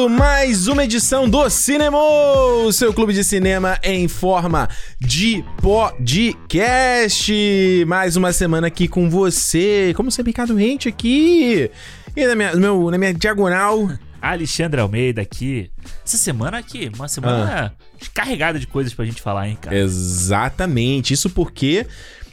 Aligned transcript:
Começando 0.00 0.08
mais 0.08 0.66
uma 0.66 0.84
edição 0.84 1.28
do 1.28 1.50
Cinema, 1.50 1.98
o 1.98 2.72
seu 2.72 2.90
clube 2.94 3.12
de 3.12 3.22
cinema 3.22 3.78
em 3.82 4.08
forma 4.08 4.66
de 4.98 5.44
podcast. 5.60 7.34
Mais 7.86 8.16
uma 8.16 8.32
semana 8.32 8.68
aqui 8.68 8.88
com 8.88 9.10
você. 9.10 9.92
Como 9.94 10.10
sempre, 10.10 10.30
Ricardo 10.30 10.54
Rente 10.54 10.88
aqui. 10.88 11.70
E 12.16 12.26
na 12.26 12.34
minha, 12.34 12.56
meu, 12.56 12.90
na 12.90 12.96
minha 12.96 13.12
diagonal, 13.12 13.90
Alexandre 14.22 14.80
Almeida 14.80 15.20
aqui. 15.20 15.70
Essa 16.02 16.16
semana 16.16 16.56
aqui, 16.56 16.90
uma 16.94 17.06
semana 17.06 17.74
carregada 18.14 18.58
de 18.58 18.66
coisas 18.66 18.94
pra 18.94 19.04
gente 19.04 19.20
falar, 19.20 19.48
hein, 19.48 19.58
cara? 19.60 19.76
Exatamente. 19.76 21.12
Isso 21.12 21.28
porque 21.28 21.86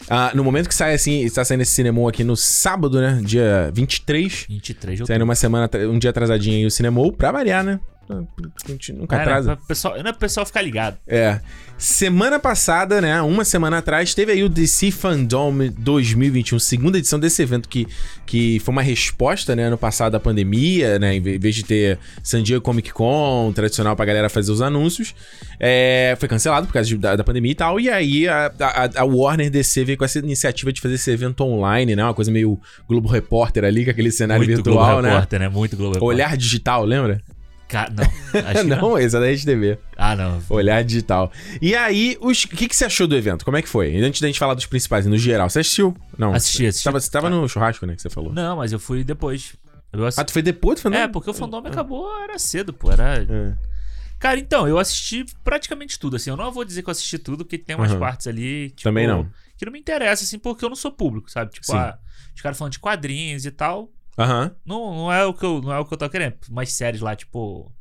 ah, 0.09 0.31
no 0.33 0.43
momento 0.43 0.67
que 0.67 0.75
sai 0.75 0.93
assim, 0.93 1.21
está 1.23 1.43
saindo 1.43 1.61
esse 1.61 1.71
cinema 1.71 2.07
aqui 2.09 2.23
no 2.23 2.35
sábado, 2.35 2.99
né? 3.01 3.19
Dia 3.23 3.71
23. 3.73 4.45
23 4.47 4.99
de 4.99 5.05
Saindo 5.05 5.11
outubro. 5.13 5.23
uma 5.23 5.35
semana, 5.35 5.69
um 5.89 5.99
dia 5.99 6.09
atrasadinho 6.09 6.57
aí 6.57 6.65
o 6.65 6.71
cinema, 6.71 7.11
pra 7.13 7.31
variar, 7.31 7.63
né? 7.63 7.79
A 8.09 8.71
gente 8.71 8.93
nunca 8.93 9.17
Cara, 9.17 9.23
atrasa. 9.23 9.55
pra 9.55 9.65
pessoal, 9.65 9.93
não 9.95 10.09
é 10.09 10.11
pro 10.11 10.19
pessoal 10.19 10.45
ficar 10.45 10.61
ligado. 10.61 10.97
É. 11.07 11.39
Semana 11.77 12.39
passada, 12.39 12.99
né? 13.01 13.21
Uma 13.21 13.45
semana 13.45 13.77
atrás, 13.77 14.13
teve 14.13 14.31
aí 14.31 14.43
o 14.43 14.49
DC 14.49 14.89
Fandom 14.91 15.53
2021, 15.77 16.57
segunda 16.57 16.97
edição 16.97 17.19
desse 17.19 17.41
evento 17.43 17.69
que, 17.69 17.87
que 18.25 18.59
foi 18.61 18.71
uma 18.71 18.81
resposta, 18.81 19.55
né? 19.55 19.69
No 19.69 19.77
passado 19.77 20.15
à 20.15 20.19
pandemia, 20.19 20.97
né? 20.97 21.15
Em 21.15 21.21
vez 21.21 21.53
de 21.55 21.63
ter 21.63 21.99
San 22.23 22.41
Diego 22.41 22.61
Comic 22.63 22.91
Con, 22.91 23.51
tradicional 23.53 23.95
pra 23.95 24.05
galera 24.05 24.29
fazer 24.29 24.51
os 24.51 24.61
anúncios, 24.61 25.13
é, 25.59 26.15
foi 26.19 26.27
cancelado 26.27 26.65
por 26.65 26.73
causa 26.73 26.87
de- 26.89 26.97
da, 26.97 27.15
da 27.15 27.23
pandemia 27.23 27.51
e 27.51 27.55
tal. 27.55 27.79
E 27.79 27.89
aí 27.89 28.27
a, 28.27 28.51
a, 28.59 29.01
a 29.01 29.03
Warner 29.05 29.49
DC 29.51 29.83
veio 29.85 29.97
com 29.97 30.05
essa 30.05 30.17
iniciativa 30.19 30.73
de 30.73 30.81
fazer 30.81 30.95
esse 30.95 31.11
evento 31.11 31.41
online, 31.43 31.95
né? 31.95 32.03
Uma 32.03 32.13
coisa 32.13 32.31
meio 32.31 32.59
Globo 32.87 33.07
Repórter 33.07 33.63
ali, 33.63 33.85
com 33.85 33.91
aquele 33.91 34.11
cenário 34.11 34.43
Muito 34.43 34.55
virtual, 34.55 34.85
Globo 34.85 35.01
né? 35.03 35.09
Repórter, 35.09 35.39
né? 35.39 35.49
Muito 35.49 35.77
Globo 35.77 35.93
Repórter. 35.93 36.15
Olhar 36.15 36.35
digital, 36.37 36.83
lembra? 36.85 37.21
Ca- 37.67 37.89
Não, 37.91 38.03
acho 38.03 38.61
que 38.61 38.63
não. 38.67 38.77
não, 38.77 38.97
esse 38.99 39.15
é 39.15 39.19
da 39.19 39.25
RedeTV. 39.25 39.77
Ah, 39.97 40.15
não. 40.15 40.41
Olhar 40.49 40.83
digital. 40.83 41.31
E 41.61 41.75
aí, 41.75 42.17
os- 42.21 42.45
o 42.45 42.47
que, 42.49 42.67
que 42.67 42.75
você 42.75 42.85
achou 42.85 43.07
do 43.07 43.15
evento? 43.15 43.43
Como 43.43 43.57
é 43.57 43.61
que 43.61 43.67
foi? 43.67 43.95
Antes 43.97 44.21
da 44.21 44.27
gente 44.27 44.39
falar 44.39 44.53
dos 44.53 44.65
principais, 44.65 45.05
no 45.05 45.17
geral. 45.17 45.49
Você 45.49 45.59
assistiu? 45.59 45.95
Não. 46.17 46.33
Assisti, 46.33 46.65
assisti. 46.65 46.83
Você 46.83 46.89
tava, 46.89 46.99
você 46.99 47.11
tava 47.11 47.29
no 47.29 47.47
churrasco, 47.49 47.85
né? 47.85 47.95
Que 47.95 48.01
você 48.01 48.09
falou. 48.09 48.31
Não, 48.33 48.57
mas 48.57 48.71
eu 48.71 48.79
fui 48.79 49.03
depois. 49.03 49.53
Eu 49.91 50.05
assi- 50.05 50.19
Ah, 50.19 50.23
tu 50.23 50.31
foi 50.31 50.41
depois 50.41 50.79
do 50.79 50.83
Fandom? 50.83 50.97
É, 50.97 51.07
porque 51.07 51.29
o 51.29 51.33
fandom 51.33 51.57
acabou, 51.65 52.09
era 52.23 52.37
cedo, 52.39 52.71
pô. 52.73 52.91
Era. 52.91 53.15
É. 53.29 53.53
Cara, 54.19 54.39
então, 54.39 54.67
eu 54.67 54.79
assisti 54.79 55.25
praticamente 55.43 55.99
tudo, 55.99 56.15
assim. 56.15 56.29
Eu 56.29 56.37
não 56.37 56.51
vou 56.51 56.65
dizer 56.65 56.81
que 56.83 56.89
eu 56.89 56.91
assisti 56.91 57.17
tudo, 57.19 57.45
porque 57.45 57.57
tem 57.57 57.75
umas 57.75 57.91
Aham. 57.91 57.99
partes 57.99 58.27
ali. 58.27 58.69
Tipo, 58.71 58.83
Também 58.83 59.05
não. 59.07 59.29
Que 59.57 59.65
não 59.65 59.71
me 59.71 59.79
interessa, 59.79 60.23
assim, 60.23 60.39
porque 60.39 60.63
eu 60.65 60.69
não 60.69 60.75
sou 60.75 60.91
público, 60.91 61.29
sabe? 61.29 61.51
Tipo, 61.51 61.73
ah, 61.75 61.97
os 62.35 62.41
caras 62.41 62.57
falando 62.57 62.73
de 62.73 62.79
quadrinhos 62.79 63.45
e 63.45 63.51
tal. 63.51 63.89
Aham. 64.17 64.55
Não, 64.65 64.95
não, 64.95 65.11
é 65.13 65.25
o 65.25 65.33
que 65.33 65.45
eu, 65.45 65.61
não 65.61 65.71
é 65.71 65.79
o 65.79 65.85
que 65.85 65.93
eu 65.93 65.97
tô 65.97 66.09
querendo. 66.09 66.35
Umas 66.49 66.71
séries 66.71 67.01
lá, 67.01 67.15
tipo. 67.15 67.71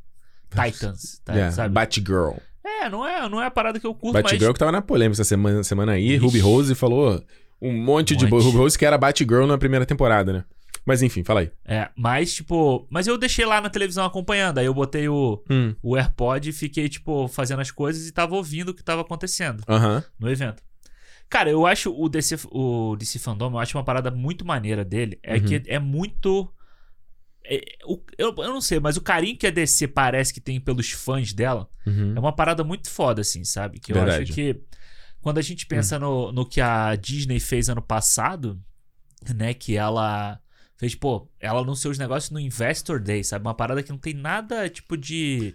Titans, 0.51 1.21
tá, 1.25 1.33
Yeah, 1.35 1.53
sabe? 1.53 1.75
Batgirl. 1.75 2.35
É, 2.65 2.89
não 2.89 3.07
é, 3.07 3.29
não 3.29 3.41
é 3.43 3.47
a 3.47 3.51
parada 3.51 3.79
que 3.81 3.87
eu 3.87 3.95
curto, 3.95 4.15
Batgirl 4.15 4.45
mas. 4.47 4.53
que 4.55 4.59
tava 4.59 4.73
na 4.73 4.83
polêmica 4.83 5.15
essa 5.21 5.25
semana, 5.25 5.63
semana 5.63 5.93
aí. 5.93 6.09
Ixi. 6.15 6.17
Ruby 6.25 6.39
Rose 6.41 6.75
falou 6.75 7.23
um 7.61 7.73
monte, 7.73 8.15
de... 8.17 8.27
Monte. 8.27 8.45
Ruby 8.45 8.57
Rose 8.59 8.79
que 8.79 8.85
era 8.87 8.97
Batgirl 8.99 9.47
na 9.47 9.59
primeira 9.59 9.85
temporada, 9.87 10.33
né? 10.33 10.45
Mas 10.85 11.03
enfim, 11.03 11.25
fala 11.25 11.41
aí. 11.41 11.51
É, 11.65 11.89
mas, 11.97 12.35
tipo. 12.35 12.87
Mas 12.91 13.07
eu 13.09 13.19
deixei 13.19 13.45
lá 13.45 13.61
na 13.61 13.69
televisão 13.69 14.05
acompanhando. 14.05 14.59
Aí 14.59 14.67
eu 14.67 14.75
botei 14.75 15.09
o, 15.09 15.43
Hum. 15.51 15.75
o 15.83 15.97
AirPod 15.97 16.49
e 16.49 16.53
fiquei, 16.53 16.89
tipo, 16.89 17.27
fazendo 17.29 17.61
as 17.61 17.71
coisas 17.73 18.07
e 18.07 18.13
tava 18.13 18.37
ouvindo 18.37 18.69
o 18.69 18.75
que 18.75 18.85
tava 18.85 19.01
acontecendo 19.03 19.65
Aham. 19.69 20.05
no 20.19 20.31
evento. 20.31 20.63
Cara, 21.29 21.51
eu 21.51 21.67
acho 21.67 21.91
o 21.93 22.09
DC, 22.09 22.37
o 22.51 22.95
DC 22.97 23.19
Fandom, 23.19 23.51
eu 23.53 23.59
acho 23.59 23.77
uma 23.77 23.85
parada 23.85 24.11
muito 24.11 24.45
maneira 24.45 24.85
dele. 24.85 25.19
É 25.23 25.35
Uhum. 25.37 25.45
que 25.45 25.63
é 25.67 25.79
muito. 25.79 26.53
é- 27.49 27.63
o- 27.85 28.03
eu, 28.19 28.35
eu 28.39 28.49
não 28.49 28.61
sei, 28.61 28.81
mas 28.81 28.97
o 28.97 29.01
carinho 29.01 29.37
que 29.39 29.47
a 29.47 29.51
DC 29.51 29.87
parece 29.89 30.35
que 30.35 30.41
tem 30.41 30.61
pelos 30.61 30.91
fãs 30.91 31.33
dela 31.33 31.69
Uhum. 31.87 32.13
é 32.17 32.19
uma 32.19 32.33
parada 32.35 32.65
muito 32.65 32.91
foda, 32.91 33.21
assim, 33.21 33.45
sabe? 33.45 33.79
Que 33.79 33.93
eu 33.93 33.97
Verdade. 33.97 34.25
acho 34.25 34.33
que 34.33 34.61
quando 35.21 35.39
a 35.39 35.43
gente 35.43 35.65
pensa 35.67 35.97
no, 35.99 36.33
no 36.33 36.45
que 36.45 36.61
a 36.61 36.95
Disney 36.97 37.39
fez 37.41 37.69
ano 37.69 37.83
passado, 37.83 38.61
né? 39.35 39.55
Que 39.55 39.77
ela 39.77 40.41
fez, 40.77 40.95
pô, 40.97 41.29
ela 41.41 41.61
anunciou 41.61 41.91
os 41.93 41.99
negócios 41.99 42.31
no 42.33 42.41
Investor 42.41 43.01
Day, 43.01 43.23
sabe? 43.25 43.45
Uma 43.47 43.55
parada 43.55 43.83
que 43.83 43.91
não 43.91 43.99
tem 43.99 44.15
nada, 44.15 44.69
tipo, 44.69 44.97
de. 44.97 45.55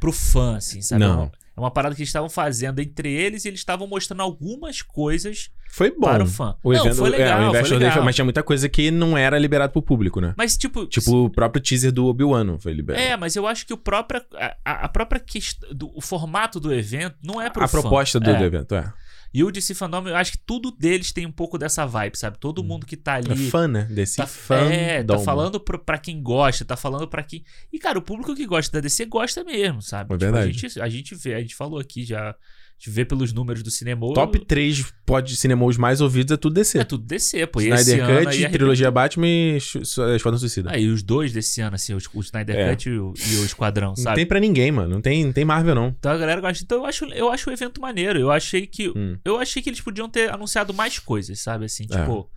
pro 0.00 0.12
fã, 0.12 0.56
assim, 0.56 0.82
sabe? 0.82 1.04
Não. 1.04 1.30
É 1.56 1.60
uma, 1.60 1.70
parada 1.70 1.94
que 1.94 2.00
eles 2.00 2.08
estavam 2.08 2.28
fazendo 2.30 2.80
entre 2.80 3.12
eles 3.12 3.44
e 3.44 3.48
eles 3.48 3.60
estavam 3.60 3.86
mostrando 3.86 4.22
algumas 4.22 4.80
coisas 4.80 5.50
Foi 5.70 5.90
bom. 5.90 6.00
para 6.00 6.24
o 6.24 6.26
fã. 6.26 6.54
O 6.64 6.72
não, 6.72 6.80
evento, 6.80 6.96
foi 6.96 7.10
legal, 7.10 7.40
é, 7.40 7.44
o 7.44 7.48
Investor 7.50 7.68
foi 7.68 7.78
legal. 7.78 7.92
foi- 7.94 8.02
mas 8.04 8.14
tinha 8.14 8.24
muita 8.24 8.42
coisa 8.42 8.68
que 8.70 8.90
não 8.90 9.18
era 9.18 9.38
liberado 9.38 9.70
pro 9.72 9.82
público, 9.82 10.18
né? 10.20 10.32
Mas, 10.36 10.56
tipo. 10.56 10.86
Tipo 10.86 11.24
o 11.26 11.30
próprio 11.30 11.62
teaser 11.62 11.92
do 11.92 12.06
Obi-Wan 12.06 12.58
foi 12.58 12.72
liberado. 12.72 13.04
É, 13.04 13.16
mas 13.18 13.36
eu 13.36 13.46
acho 13.46 13.66
que 13.66 13.72
o 13.74 13.76
próprio, 13.76 14.22
a, 14.34 14.56
a- 14.64 14.84
a 14.84 14.88
própria 14.88 15.20
questão, 15.20 15.68
do, 15.74 15.90
o 15.94 16.00
formato 16.00 16.58
do 16.58 16.72
evento 16.72 17.16
não 17.22 17.40
é 17.40 17.50
pro 17.50 17.64
a 17.64 17.68
fã. 17.68 17.80
proposta 17.82 18.18
do, 18.18 18.30
É. 18.30 18.34
do 18.38 18.44
evento, 18.44 18.74
é. 18.74 18.92
E 19.34 19.42
o 19.42 19.50
DC 19.50 19.74
Fandom, 19.74 20.06
eu 20.08 20.16
acho 20.16 20.32
que 20.32 20.38
tudo 20.44 20.70
deles 20.70 21.10
tem 21.12 21.24
um 21.26 21.32
pouco 21.32 21.56
dessa 21.56 21.86
vibe, 21.86 22.18
sabe? 22.18 22.38
Todo 22.38 22.62
mundo 22.62 22.84
que 22.84 22.96
tá 22.96 23.14
É 23.14 23.16
ali. 23.16 23.48
fã, 23.50 23.66
né? 23.66 23.84
Desse 23.90 24.16
Tá, 24.18 24.26
fã. 24.26 24.56
é, 24.70 25.02
tá 25.02 25.18
falando 25.18 25.58
pro, 25.58 25.78
pra 25.78 25.96
quem 25.98 26.22
gosta, 26.22 26.64
tá 26.64 26.76
falando 26.76 27.08
pra 27.08 27.22
quem. 27.22 27.42
E, 27.72 27.78
cara, 27.78 27.98
o 27.98 28.02
público 28.02 28.34
que 28.34 28.46
gosta 28.46 28.70
da 28.72 28.80
DC 28.80 29.06
gosta 29.06 29.42
mesmo, 29.42 29.80
sabe? 29.80 30.12
É 30.12 30.16
Tipo, 30.18 30.30
verdade. 30.32 30.48
a, 30.48 30.52
gente, 30.52 30.80
a 30.82 30.88
gente 30.88 31.14
vê, 31.14 31.34
a 31.34 31.40
gente 31.40 31.54
falou 31.54 31.78
aqui 31.80 32.04
já. 32.04 32.34
Gente 32.82 32.90
vê 32.90 33.04
pelos 33.04 33.32
números 33.32 33.62
do 33.62 33.70
cinema. 33.70 34.12
Top 34.12 34.36
3 34.44 34.92
pod 35.06 35.36
cinemas 35.36 35.76
mais 35.76 36.00
ouvidos 36.00 36.32
é 36.32 36.36
tudo 36.36 36.54
DC. 36.54 36.78
É 36.80 36.84
tudo 36.84 37.04
DC, 37.06 37.46
pô. 37.46 37.60
E 37.60 37.68
esse 37.70 37.92
Snyder 37.92 38.04
ano 38.10 38.24
Cut, 38.26 38.44
aí, 38.44 38.50
trilogia 38.50 38.90
Batman 38.90 39.28
e 39.28 39.60
Sh- 39.60 39.76
Esquadrão 40.16 40.36
Suicida. 40.36 40.72
Aí 40.72 40.88
os 40.88 41.00
dois 41.00 41.32
desse 41.32 41.60
ano, 41.60 41.76
assim, 41.76 41.94
o 41.94 42.20
Snyder 42.20 42.56
É. 42.56 42.70
Cut 42.70 42.88
e 42.88 42.98
o, 42.98 43.14
e 43.16 43.36
o 43.36 43.44
Esquadrão, 43.44 43.90
não 43.90 43.96
sabe? 43.96 44.16
tem 44.16 44.26
pra 44.26 44.40
ninguém, 44.40 44.72
mano. 44.72 44.88
Não 44.94 45.00
tem, 45.00 45.24
não 45.24 45.32
tem 45.32 45.44
Marvel, 45.44 45.76
não. 45.76 45.94
Então 45.96 46.10
a 46.10 46.16
galera 46.18 46.40
gosta. 46.40 46.64
Então 46.64 46.78
eu 46.78 46.84
acho, 46.84 47.04
eu 47.04 47.30
acho 47.30 47.48
o 47.50 47.52
evento 47.52 47.80
maneiro. 47.80 48.18
Eu 48.18 48.32
achei 48.32 48.66
que. 48.66 48.88
Hum. 48.88 49.16
Eu 49.24 49.38
achei 49.38 49.62
que 49.62 49.70
eles 49.70 49.80
podiam 49.80 50.08
ter 50.08 50.28
anunciado 50.32 50.74
mais 50.74 50.98
coisas, 50.98 51.38
sabe? 51.38 51.66
Assim, 51.66 51.84
É. 51.88 51.98
tipo. 52.00 52.28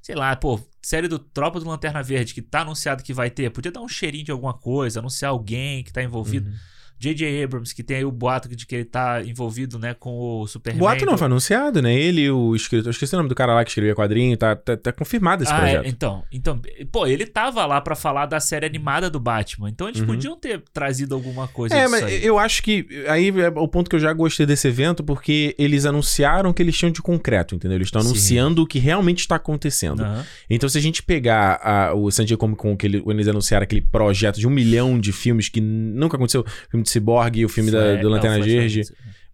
Sei 0.00 0.14
lá, 0.14 0.34
pô, 0.34 0.58
série 0.80 1.08
do 1.08 1.18
Tropa 1.18 1.60
do 1.60 1.68
Lanterna 1.68 2.02
Verde, 2.02 2.32
que 2.32 2.40
tá 2.40 2.62
anunciado 2.62 3.02
que 3.02 3.12
vai 3.12 3.28
ter, 3.28 3.50
podia 3.50 3.70
dar 3.70 3.82
um 3.82 3.88
cheirinho 3.88 4.24
de 4.24 4.30
alguma 4.32 4.54
coisa, 4.54 4.98
anunciar 5.00 5.30
alguém 5.30 5.84
que 5.84 5.92
tá 5.92 6.02
envolvido. 6.02 6.48
Uhum. 6.48 6.56
J.J. 7.00 7.42
Abrams, 7.42 7.74
que 7.74 7.82
tem 7.82 7.96
aí 7.96 8.04
o 8.04 8.12
boato 8.12 8.46
de 8.54 8.66
que 8.66 8.74
ele 8.74 8.84
tá 8.84 9.22
envolvido, 9.24 9.78
né, 9.78 9.94
com 9.94 10.10
o 10.42 10.46
Superman. 10.46 10.78
Boato 10.78 11.06
não, 11.06 11.16
foi 11.16 11.24
anunciado, 11.26 11.80
né? 11.80 11.94
Ele 11.94 12.30
o 12.30 12.54
escritor. 12.54 12.86
Eu 12.88 12.90
esqueci 12.90 13.14
o 13.14 13.16
nome 13.16 13.28
do 13.30 13.34
cara 13.34 13.54
lá 13.54 13.64
que 13.64 13.70
escrevia 13.70 13.94
quadrinho. 13.94 14.36
Tá, 14.36 14.54
tá, 14.54 14.76
tá 14.76 14.92
confirmado 14.92 15.42
esse 15.42 15.50
Ah, 15.52 15.56
projeto. 15.56 15.86
é, 15.86 15.88
então, 15.88 16.22
então, 16.30 16.60
pô, 16.92 17.06
ele 17.06 17.24
tava 17.26 17.64
lá 17.64 17.80
pra 17.80 17.96
falar 17.96 18.26
da 18.26 18.38
série 18.38 18.66
animada 18.66 19.08
do 19.08 19.18
Batman. 19.18 19.70
Então 19.70 19.88
eles 19.88 20.00
Uhum. 20.00 20.06
podiam 20.08 20.36
ter 20.36 20.62
trazido 20.74 21.14
alguma 21.14 21.48
coisa 21.48 21.74
É, 21.74 21.88
mas 21.88 22.02
aí. 22.04 22.22
eu 22.24 22.38
acho 22.38 22.62
que 22.62 22.86
aí 23.08 23.30
é 23.30 23.48
o 23.48 23.66
ponto 23.66 23.88
que 23.88 23.96
eu 23.96 24.00
já 24.00 24.12
gostei 24.12 24.44
desse 24.44 24.68
evento, 24.68 25.02
porque 25.02 25.54
eles 25.58 25.86
anunciaram 25.86 26.52
que 26.52 26.62
eles 26.62 26.76
tinham 26.76 26.92
de 26.92 27.00
concreto, 27.00 27.54
entendeu? 27.54 27.76
Eles 27.78 27.88
estão 27.88 28.02
anunciando 28.02 28.62
o 28.62 28.66
que 28.66 28.78
realmente 28.78 29.20
está 29.20 29.36
acontecendo. 29.36 30.02
Aham. 30.02 30.24
Então, 30.50 30.68
se 30.68 30.76
a 30.76 30.80
gente 30.82 31.02
pegar 31.02 31.58
a- 31.62 31.94
o 31.94 32.10
San 32.10 32.26
Diego 32.26 32.38
Comic 32.40 32.58
Con, 32.60 32.76
que 32.76 32.86
ele- 32.86 33.02
eles 33.06 33.26
anunciaram 33.28 33.64
aquele 33.64 33.80
projeto 33.80 34.38
de 34.38 34.46
um 34.46 34.50
milhão 34.50 34.98
de 35.00 35.12
filmes 35.12 35.48
que 35.48 35.60
nunca 35.62 36.16
aconteceu, 36.16 36.42
o 36.42 36.70
filme 36.70 36.82
de 36.84 36.89
Cyborg, 36.90 37.44
o 37.44 37.48
filme 37.48 37.70
da, 37.70 37.80
Flash- 37.80 38.00
do 38.02 38.08
Lanterna 38.08 38.38
não, 38.38 38.44
Verde, 38.44 38.82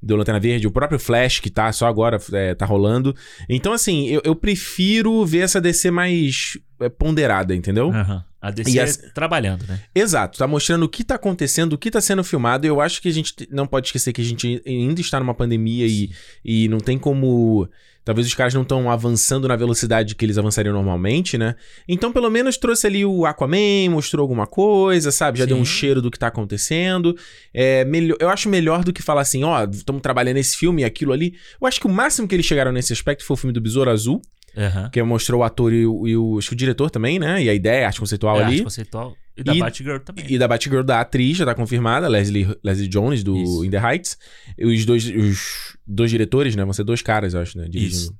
do 0.03 0.15
Lanterna 0.17 0.39
Verde, 0.41 0.67
o 0.67 0.71
próprio 0.71 0.99
Flash, 0.99 1.41
que 1.41 1.51
tá 1.51 1.73
só 1.73 1.87
agora, 1.87 2.19
é, 2.33 2.55
tá 2.55 2.65
rolando. 2.67 3.15
Então, 3.49 3.73
assim, 3.73 4.07
eu, 4.07 4.21
eu 4.25 4.37
prefiro 4.37 5.25
ver 5.25 5.39
essa 5.41 5.61
DC 5.61 5.91
mais 5.91 6.59
é, 6.81 6.89
ponderada, 6.89 7.55
entendeu? 7.55 7.91
Aham. 7.91 8.25
A 8.41 8.51
DC 8.53 8.71
E 8.71 8.79
as- 8.79 8.97
trabalhando, 9.13 9.67
né? 9.67 9.81
Exato, 9.93 10.39
tá 10.39 10.47
mostrando 10.47 10.85
o 10.85 10.89
que 10.89 11.03
tá 11.03 11.17
acontecendo, 11.17 11.73
o 11.73 11.79
que 11.79 11.91
tá 11.91 12.01
sendo 12.01 12.23
filmado. 12.23 12.65
E 12.65 12.69
eu 12.69 12.81
acho 12.81 13.03
que 13.03 13.09
a 13.09 13.13
gente 13.13 13.35
te- 13.35 13.49
não 13.51 13.67
pode 13.67 13.89
esquecer 13.89 14.13
que 14.13 14.21
a 14.21 14.25
gente 14.25 14.63
ainda 14.65 15.01
está 15.01 15.19
numa 15.19 15.35
pandemia 15.35 15.87
e, 15.87 16.11
e 16.45 16.69
não 16.69 16.79
tem 16.79 16.97
como. 16.99 17.69
Talvez 18.07 18.25
os 18.25 18.35
caras 18.35 18.55
não 18.55 18.63
estão 18.63 18.89
avançando 18.89 19.49
na 19.49 19.57
velocidade 19.57 20.15
que 20.15 20.25
eles 20.25 20.39
avançariam 20.39 20.73
normalmente, 20.73 21.37
né? 21.37 21.57
Então, 21.89 22.13
pelo 22.13 22.31
menos 22.31 22.57
trouxe 22.57 22.87
ali 22.87 23.05
o 23.05 23.27
Aquaman, 23.27 23.91
mostrou 23.91 24.23
alguma 24.23 24.47
coisa, 24.47 25.11
sabe? 25.11 25.41
Já 25.41 25.45
deu 25.45 25.57
um 25.57 25.65
Sim. 25.65 25.73
cheiro 25.73 26.01
do 26.01 26.09
que 26.09 26.17
tá 26.17 26.29
acontecendo. 26.29 27.17
É, 27.53 27.85
melhor, 27.85 28.17
eu 28.21 28.29
acho 28.29 28.49
melhor 28.49 28.85
do 28.85 28.93
que 28.93 29.03
falar 29.03 29.23
assim, 29.23 29.43
ó, 29.43 29.65
estamos 29.65 30.01
trabalhando 30.01 30.37
nesse 30.37 30.57
filme 30.57 30.83
e 30.83 30.85
aquilo 30.85 31.13
ali. 31.13 31.35
Eu 31.61 31.67
acho 31.67 31.81
que 31.81 31.87
o 31.89 31.91
máximo 31.91 32.29
que 32.29 32.35
eles 32.37 32.47
chegaram 32.47 32.71
nesse 32.71 32.93
aspecto 32.93 33.25
foi 33.25 33.35
o 33.35 33.37
filme 33.37 33.53
do 33.53 33.61
Besouro 33.61 33.91
Azul, 33.91 34.23
Aham. 34.57 34.89
que 34.91 35.03
mostrou 35.03 35.41
o 35.41 35.43
ator 35.45 35.73
e 35.73 35.85
o, 35.85 36.07
e 36.07 36.17
o, 36.17 36.39
acho 36.39 36.51
que 36.51 36.55
o 36.55 36.57
diretor 36.57 36.89
também, 36.91 37.19
né? 37.19 37.43
E 37.43 37.51
a 37.51 37.55
ideia, 37.55 37.87
a 37.87 37.89
arte 37.89 37.99
conceitual 37.99 38.37
É, 38.39 38.45
ali. 38.45 38.53
arte 38.53 38.63
conceitual. 38.63 39.17
E 39.37 39.43
da 39.45 39.55
E- 39.55 39.59
Batgirl 39.59 39.99
também. 39.99 40.25
E 40.29 40.39
da 40.39 40.49
Batgirl 40.49 40.83
da 40.83 41.01
atriz, 41.01 41.37
já 41.37 41.45
tá 41.45 41.55
confirmada, 41.55 42.09
Leslie, 42.09 42.49
Leslie 42.65 42.89
Jones, 42.89 43.23
do 43.23 43.37
Isso. 43.37 43.65
In 43.65 43.71
The 43.71 43.79
Heights. 43.79 44.17
E 44.57 44.65
os 44.65 44.85
dois, 44.87 45.05
os 45.07 45.77
dois 45.87 46.11
diretores, 46.11 46.57
né? 46.57 46.65
Vão 46.65 46.73
ser 46.73 46.85
dois 46.85 47.03
caras, 47.03 47.35
eu 47.35 47.41
acho, 47.41 47.59
né? 47.59 47.69
Dirigindo. 47.69 47.95
Isso. 48.03 48.15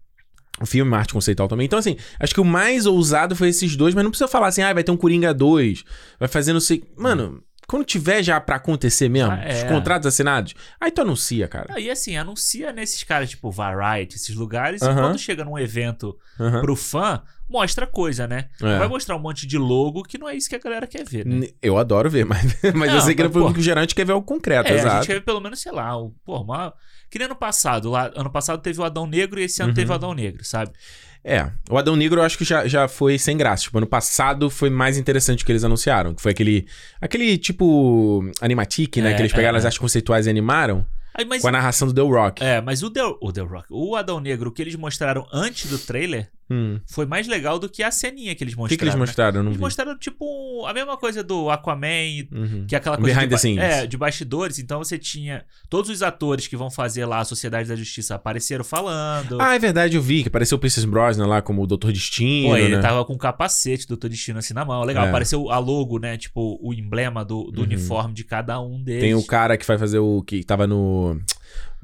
O 0.61 0.65
filme, 0.67 0.95
arte 0.95 1.13
conceitual 1.13 1.49
também. 1.49 1.67
Então, 1.67 1.79
assim, 1.79 1.97
acho 2.19 2.33
que 2.33 2.41
o 2.41 2.45
mais 2.45 2.87
ousado 2.87 3.37
foi 3.37 3.49
esses 3.49 3.77
dois, 3.77 3.95
mas 3.95 4.03
não 4.05 4.11
precisa 4.11 4.29
falar 4.29 4.47
assim, 4.49 4.63
ah, 4.63 4.73
vai 4.73 4.83
ter 4.83 4.91
um 4.91 4.97
Coringa 4.97 5.35
2, 5.35 5.85
vai 6.19 6.29
fazer 6.29 6.55
não 6.55 6.61
sei. 6.61 6.83
Mano, 6.97 7.43
quando 7.67 7.85
tiver 7.85 8.23
já 8.23 8.41
pra 8.41 8.57
acontecer 8.57 9.09
mesmo, 9.11 9.33
Ah, 9.33 9.43
é. 9.45 9.53
os 9.65 9.65
contratos 9.65 10.07
assinados, 10.07 10.55
aí 10.81 10.91
tu 10.91 11.03
anuncia, 11.03 11.47
cara. 11.47 11.67
Ah, 11.75 11.81
e 11.81 11.91
assim, 11.91 12.17
anuncia 12.17 12.73
nesses 12.73 13.03
caras, 13.03 13.29
tipo 13.29 13.51
Variety, 13.51 14.17
esses 14.17 14.35
lugares, 14.35 14.81
e 14.81 14.85
Aham. 14.87 15.03
quando 15.03 15.19
chega 15.19 15.45
num 15.45 15.59
evento 15.59 16.17
Aham. 16.41 16.63
pro 16.63 16.75
fã, 16.75 17.23
mostra 17.49 17.87
coisa, 17.87 18.27
né? 18.27 18.49
É. 18.63 18.79
Vai 18.79 18.89
mostrar 18.89 19.17
um 19.17 19.21
monte 19.21 19.47
de 19.47 19.57
logo 19.59 20.03
que 20.03 20.19
não 20.19 20.29
é 20.29 20.35
isso 20.37 20.49
que 20.49 20.57
a 20.57 20.59
galera 20.59 20.87
quer 20.87 21.05
ver, 21.05 21.25
né? 21.27 21.49
Eu 21.63 21.79
adoro 21.79 22.11
ver, 22.11 22.25
mas, 22.27 22.43
mas 22.75 22.89
eu 22.91 22.97
Não, 22.97 23.01
sei 23.03 23.15
que 23.15 23.23
mas, 23.23 23.33
pô. 23.33 23.41
público 23.41 23.61
geral 23.61 23.81
a 23.81 23.85
gente 23.85 23.95
quer 23.95 24.05
ver 24.07 24.13
o 24.15 24.23
concreto, 24.23 24.69
É, 24.69 24.73
a 24.73 24.77
exato. 24.77 24.97
gente 24.97 25.07
quer 25.07 25.15
ver 25.15 25.25
pelo 25.25 25.41
menos, 25.41 25.61
sei 25.61 25.73
lá, 25.73 25.97
o, 25.97 26.11
pô, 26.25 26.41
uma... 26.41 26.73
Que 27.09 27.19
nem 27.21 27.27
ano 27.27 27.37
passado. 27.37 27.89
Lá, 27.89 28.11
ano 28.17 28.31
passado 28.31 28.61
teve 28.61 28.81
o 28.81 28.85
Adão 28.85 29.07
Negro 29.07 29.39
e 29.39 29.45
esse 29.45 29.63
ano 29.63 29.71
Uhum. 29.71 29.75
teve 29.77 29.91
o 29.93 29.95
Adão 29.95 30.13
Negro, 30.13 30.45
sabe? 30.45 30.73
É, 31.23 31.51
o 31.71 31.79
Adão 31.79 31.95
Negro 31.95 32.21
eu 32.21 32.25
acho 32.25 32.37
que 32.37 32.45
já, 32.45 32.67
já 32.67 32.89
foi 32.89 33.17
sem 33.19 33.37
graça. 33.37 33.63
Tipo, 33.65 33.79
ano 33.79 33.87
passado 33.87 34.51
foi 34.51 34.71
mais 34.71 34.99
interessante 34.99 35.43
o 35.43 35.47
que 35.47 35.53
eles 35.53 35.63
anunciaram. 35.65 36.15
Que 36.15 36.21
foi 36.23 36.33
aquele. 36.33 36.67
Aquele 37.01 37.39
tipo. 37.39 38.29
Animatic, 38.41 38.97
né? 38.99 39.13
É, 39.13 39.15
que 39.15 39.23
eles 39.23 39.33
pegaram 39.33 39.57
é, 39.57 39.59
as 39.59 39.65
é. 39.65 39.67
artes 39.69 39.79
conceituais 39.79 40.27
e 40.27 40.31
animaram. 40.31 40.85
Aí, 41.15 41.25
mas, 41.25 41.43
Com 41.43 41.49
a 41.49 41.53
narração 41.53 41.89
do 41.89 41.95
The 41.95 42.01
Rock. 42.03 42.45
é, 42.45 42.61
mas 42.61 42.83
o 42.83 42.91
The, 42.91 43.03
o 43.21 43.33
The 43.33 43.41
Rock, 43.41 43.67
o 43.71 43.97
Adão 43.97 44.21
Negro, 44.21 44.51
o 44.51 44.53
que 44.53 44.61
eles 44.63 44.77
mostraram 44.77 45.27
antes 45.33 45.71
do 45.71 45.79
trailer 45.79 46.29
Hum. 46.49 46.79
foi 46.87 47.07
mais 47.07 47.27
legal 47.27 47.59
do 47.59 47.69
que 47.69 47.83
a 47.83 47.91
ceninha 47.91 48.33
que 48.35 48.45
eles 48.45 48.55
O 48.55 48.59
mostraram. 48.59 48.69
que, 48.69 48.77
que 48.79 48.85
eles 48.85 48.95
né? 48.95 49.01
mostraram? 49.01 49.43
Não 49.43 49.47
Eles 49.51 49.57
vi. 49.57 49.61
mostraram, 49.63 49.99
tipo, 49.99 50.65
a 50.67 50.73
mesma 50.73 50.97
coisa 50.97 51.25
do 51.25 51.51
Aquaman, 51.51 51.87
Uhum. 52.33 52.67
que 52.69 52.75
é 52.75 52.79
aquela 52.79 52.97
coisa 52.97 53.15
Behind 53.15 53.29
de, 53.29 53.35
the 53.35 53.39
scenes. 53.39 53.65
É, 53.65 53.87
de 53.87 53.97
bastidores. 53.97 54.59
Então 54.61 54.79
você 54.79 54.97
tinha 54.97 55.45
todos 55.69 55.91
os 55.91 56.03
atores 56.03 56.47
que 56.47 56.57
vão 56.57 56.71
fazer 56.71 57.05
lá 57.05 57.19
a 57.21 57.25
Sociedade 57.25 57.69
da 57.69 57.75
Justiça 57.75 58.15
apareceram 58.15 58.63
falando. 58.65 59.41
Ah, 59.41 59.55
é 59.55 59.59
verdade, 59.59 59.97
eu 59.97 60.03
vi 60.03 60.23
que 60.23 60.29
apareceu 60.29 60.57
o 60.57 60.59
Pierce 60.61 60.87
Brosnan 60.87 61.27
lá 61.27 61.43
como 61.43 61.63
o 61.63 61.67
Doutor 61.67 61.93
Destino. 61.93 62.51
Pô, 62.51 62.57
ele 62.57 62.77
né? 62.77 62.81
tava 62.83 63.05
com 63.05 63.15
o 63.15 63.19
capacete 63.19 63.85
do 63.85 63.89
Doutor 63.91 64.09
Destino 64.11 64.39
assim 64.39 64.55
na 64.55 64.65
mão. 64.65 64.85
Legal, 64.85 65.05
É. 65.07 65.09
apareceu 65.09 65.51
a 65.51 65.59
logo, 65.59 65.99
né? 65.99 66.17
Tipo, 66.17 66.59
o 66.63 66.73
emblema 66.73 67.25
do, 67.25 67.51
do 67.51 67.59
Uhum. 67.61 67.65
uniforme 67.67 68.15
de 68.15 68.23
cada 68.25 68.61
um 68.61 68.81
deles. 68.83 69.03
Tem 69.03 69.15
o 69.15 69.25
cara 69.25 69.57
que 69.57 69.67
vai 69.67 69.79
fazer 69.79 69.99
o. 69.99 70.23
que 70.23 70.45
tava 70.45 70.67
no. 70.67 71.21